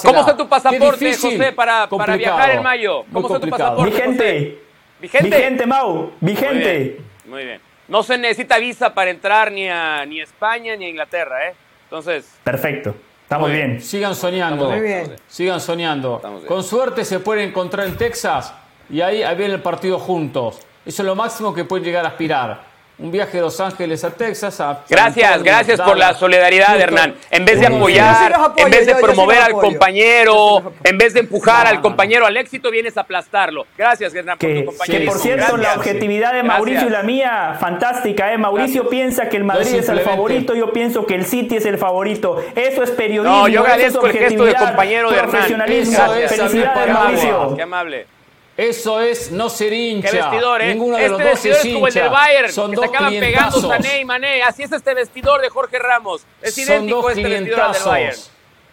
¿cómo 0.03 0.19
está 0.19 0.37
tu 0.37 0.47
pasaporte, 0.47 1.05
difícil, 1.05 1.37
José, 1.39 1.51
para, 1.53 1.87
para 1.89 2.15
viajar 2.15 2.51
en 2.51 2.63
mayo? 2.63 3.03
¿Cómo 3.11 3.27
está 3.27 3.39
tu 3.39 3.49
pasaporte? 3.49 3.91
Vigente. 3.91 4.61
¿Vigente? 5.01 5.29
Vigente, 5.29 5.65
Mau. 5.65 5.95
Muy 5.95 6.11
Vigente. 6.21 6.55
bien, 6.83 6.97
muy 7.25 7.43
bien. 7.45 7.61
No 7.87 8.01
se 8.03 8.17
necesita 8.17 8.57
visa 8.57 8.93
para 8.93 9.09
entrar 9.11 9.51
ni 9.51 9.67
a, 9.67 10.05
ni 10.05 10.19
a 10.19 10.23
España 10.23 10.75
ni 10.75 10.85
a 10.85 10.89
Inglaterra, 10.89 11.49
¿eh? 11.49 11.55
Entonces, 11.83 12.31
Perfecto. 12.43 12.95
Estamos 13.23 13.49
Muy 13.49 13.57
bien. 13.57 13.81
Sigan 13.81 14.13
soñando. 14.15 14.69
Muy 14.69 14.79
bien. 14.81 15.15
Sigan 15.27 15.59
soñando. 15.59 16.19
Bien. 16.23 16.45
Con 16.45 16.63
suerte 16.63 17.03
se 17.03 17.19
pueden 17.19 17.49
encontrar 17.49 17.87
en 17.87 17.97
Texas 17.97 18.53
y 18.89 19.01
ahí, 19.01 19.23
ahí 19.23 19.35
viene 19.35 19.55
el 19.55 19.61
partido 19.61 19.97
juntos. 19.97 20.59
Eso 20.85 21.01
es 21.01 21.05
lo 21.07 21.15
máximo 21.15 21.51
que 21.53 21.63
pueden 21.65 21.83
llegar 21.85 22.05
a 22.05 22.09
aspirar. 22.09 22.74
Un 22.97 23.11
viaje 23.11 23.37
de 23.37 23.41
Los 23.41 23.59
Ángeles 23.59 24.03
a 24.03 24.11
Texas. 24.11 24.59
A 24.61 24.83
gracias, 24.89 25.43
gracias 25.43 25.81
por 25.81 25.97
la 25.97 26.13
solidaridad, 26.13 26.79
Hernán. 26.79 27.15
En 27.29 27.45
vez 27.45 27.59
de 27.59 27.67
apoyar, 27.67 28.33
en 28.57 28.69
vez 28.69 28.85
de 28.85 28.95
promover 28.95 29.39
al 29.39 29.51
compañero, 29.51 30.73
en 30.83 30.97
vez 30.97 31.13
de 31.13 31.21
empujar 31.21 31.67
al 31.67 31.81
compañero 31.81 32.25
al 32.25 32.37
éxito, 32.37 32.71
vienes 32.71 32.97
a 32.97 33.01
aplastarlo. 33.01 33.65
Gracias, 33.77 34.13
Hernán, 34.13 34.37
que, 34.37 34.47
por 34.47 34.57
tu 34.57 34.65
compañero. 34.65 34.99
Que 34.99 35.05
por 35.05 35.17
cierto, 35.17 35.57
la 35.57 35.73
objetividad 35.75 36.33
de 36.33 36.43
Mauricio 36.43 36.87
y 36.87 36.91
la 36.91 37.03
mía, 37.03 37.57
fantástica, 37.59 38.33
¿eh? 38.33 38.37
Mauricio 38.37 38.89
piensa 38.89 39.29
que 39.29 39.37
el 39.37 39.43
Madrid 39.43 39.75
es 39.75 39.89
el 39.89 39.99
favorito, 39.99 40.55
yo 40.55 40.71
pienso 40.71 41.05
que 41.05 41.15
el 41.15 41.25
City 41.25 41.57
es 41.57 41.65
el 41.65 41.77
favorito. 41.77 42.43
Eso 42.55 42.83
es 42.83 42.91
periodismo. 42.91 43.35
No, 43.35 43.47
yo 43.47 43.61
agradezco 43.61 44.05
el 44.05 44.13
gesto 44.13 44.45
de 44.45 44.55
compañero 44.55 45.09
de 45.09 45.17
Hernán. 45.17 45.31
Profesionalismo, 45.31 45.97
felicidades, 46.29 46.93
Mauricio. 46.93 47.55
Qué 47.55 47.61
amable. 47.61 48.14
Eso 48.57 49.01
es 49.01 49.31
no 49.31 49.49
ser 49.49 49.73
hincha. 49.73 50.09
Qué 50.11 50.17
vestidor, 50.17 50.61
¿eh? 50.61 50.67
Ninguno 50.73 50.95
de 50.97 51.03
este 51.05 51.11
los 51.11 51.21
dos 51.21 51.31
vestidor 51.31 51.57
es, 51.57 51.65
es 51.65 51.73
como 51.73 51.87
el 51.87 51.93
del 51.93 52.09
Bayern, 52.09 52.51
Son 52.53 52.69
que 52.71 52.75
dos 52.77 52.85
se 52.85 52.89
acaban 52.89 53.09
pegando 53.11 53.57
clientazos. 53.57 53.69
Sané 53.85 53.99
y 53.99 54.05
Mané. 54.05 54.43
Así 54.43 54.63
es 54.63 54.71
este 54.71 54.93
vestidor 54.93 55.41
de 55.41 55.49
Jorge 55.49 55.77
Ramos. 55.79 56.21
Es 56.41 56.55
Son 56.55 56.63
idéntico 56.63 57.01
dos 57.01 57.09
este 57.11 57.23
vestidor 57.23 57.59
al 57.61 57.73
del 57.73 57.83
Bayern. 57.83 58.17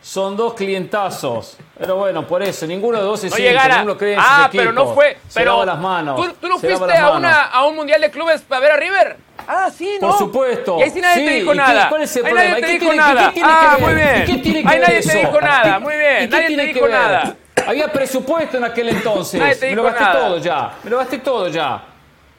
Son 0.01 0.37
dos 0.37 0.55
clientazos. 0.55 1.57
Pero 1.79 1.97
bueno, 1.97 2.27
por 2.27 2.43
eso, 2.43 2.67
ninguno 2.67 2.99
de 2.99 3.05
los 3.05 3.13
dos 3.13 3.25
es 3.25 3.31
No 3.33 3.39
hincha, 3.39 3.69
ninguno 3.79 3.97
cree 3.97 4.15
en 4.15 4.21
Ah, 4.21 4.49
sus 4.51 4.59
pero 4.61 4.73
no 4.73 4.95
fue. 4.95 5.17
Se 5.29 5.41
Pero 5.41 5.65
las 5.65 5.79
manos. 5.79 6.17
¿Tú, 6.17 6.33
tú 6.41 6.49
no 6.49 6.59
fuiste 6.59 6.93
a, 6.97 7.11
una, 7.13 7.29
manos. 7.31 7.49
a 7.53 7.67
un 7.67 7.77
mundial 7.77 8.01
de 8.01 8.11
clubes 8.11 8.41
para 8.43 8.61
ver 8.61 8.71
a 8.73 8.77
River? 8.79 9.17
Ah, 9.47 9.71
sí, 9.77 9.99
¿no? 10.01 10.09
Por 10.11 10.19
supuesto. 10.19 10.79
Y 10.79 10.83
ahí 10.83 10.91
sí 10.91 11.01
nadie 11.01 11.25
te 11.27 11.35
dijo 11.35 11.51
¿y 11.55 11.57
qué- 11.57 11.63
nada. 11.63 11.89
cuál 11.89 12.03
es 12.03 12.17
el 12.17 12.25
ahí 12.27 12.33
problema? 12.33 12.51
nadie 12.51 12.59
¿Y 12.59 12.63
te 12.63 12.67
qué 12.67 12.79
dijo 12.85 12.95
nada. 12.95 13.33
qué 13.33 13.43
ah, 13.45 13.77
muy 13.81 13.95
bien. 13.95 14.23
¿Y 14.23 14.25
qué 14.27 14.39
tiene 14.39 14.63
que 14.63 14.69
ahí 14.69 14.81
nadie 14.81 15.03
te 15.03 15.19
dijo 15.19 15.41
nada. 15.41 15.79
Muy 15.81 15.95
¿Y 15.95 15.99
bien. 15.99 16.31
Nadie 16.31 16.57
te 16.57 16.67
dijo 16.67 16.89
nada. 16.89 17.37
Había 17.67 17.93
presupuesto 17.93 18.57
en 18.59 18.65
aquel 18.65 18.89
entonces. 18.91 19.39
Nadie 19.41 19.57
te 19.57 19.71
Me 19.71 19.77
lo 19.77 19.83
gasté 19.85 20.01
nada. 20.01 20.21
todo 20.21 20.39
ya. 20.39 20.73
Me 20.85 20.91
lo 20.91 20.99
gasté 20.99 21.19
todo 21.19 21.49
ya. 21.49 21.85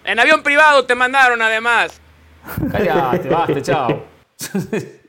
En 0.03 0.19
avión 0.19 0.43
privado 0.43 0.85
te 0.85 0.95
mandaron 0.95 1.41
además. 1.41 1.99
Cállate, 2.71 3.29
basta, 3.29 3.61
chao. 3.61 4.03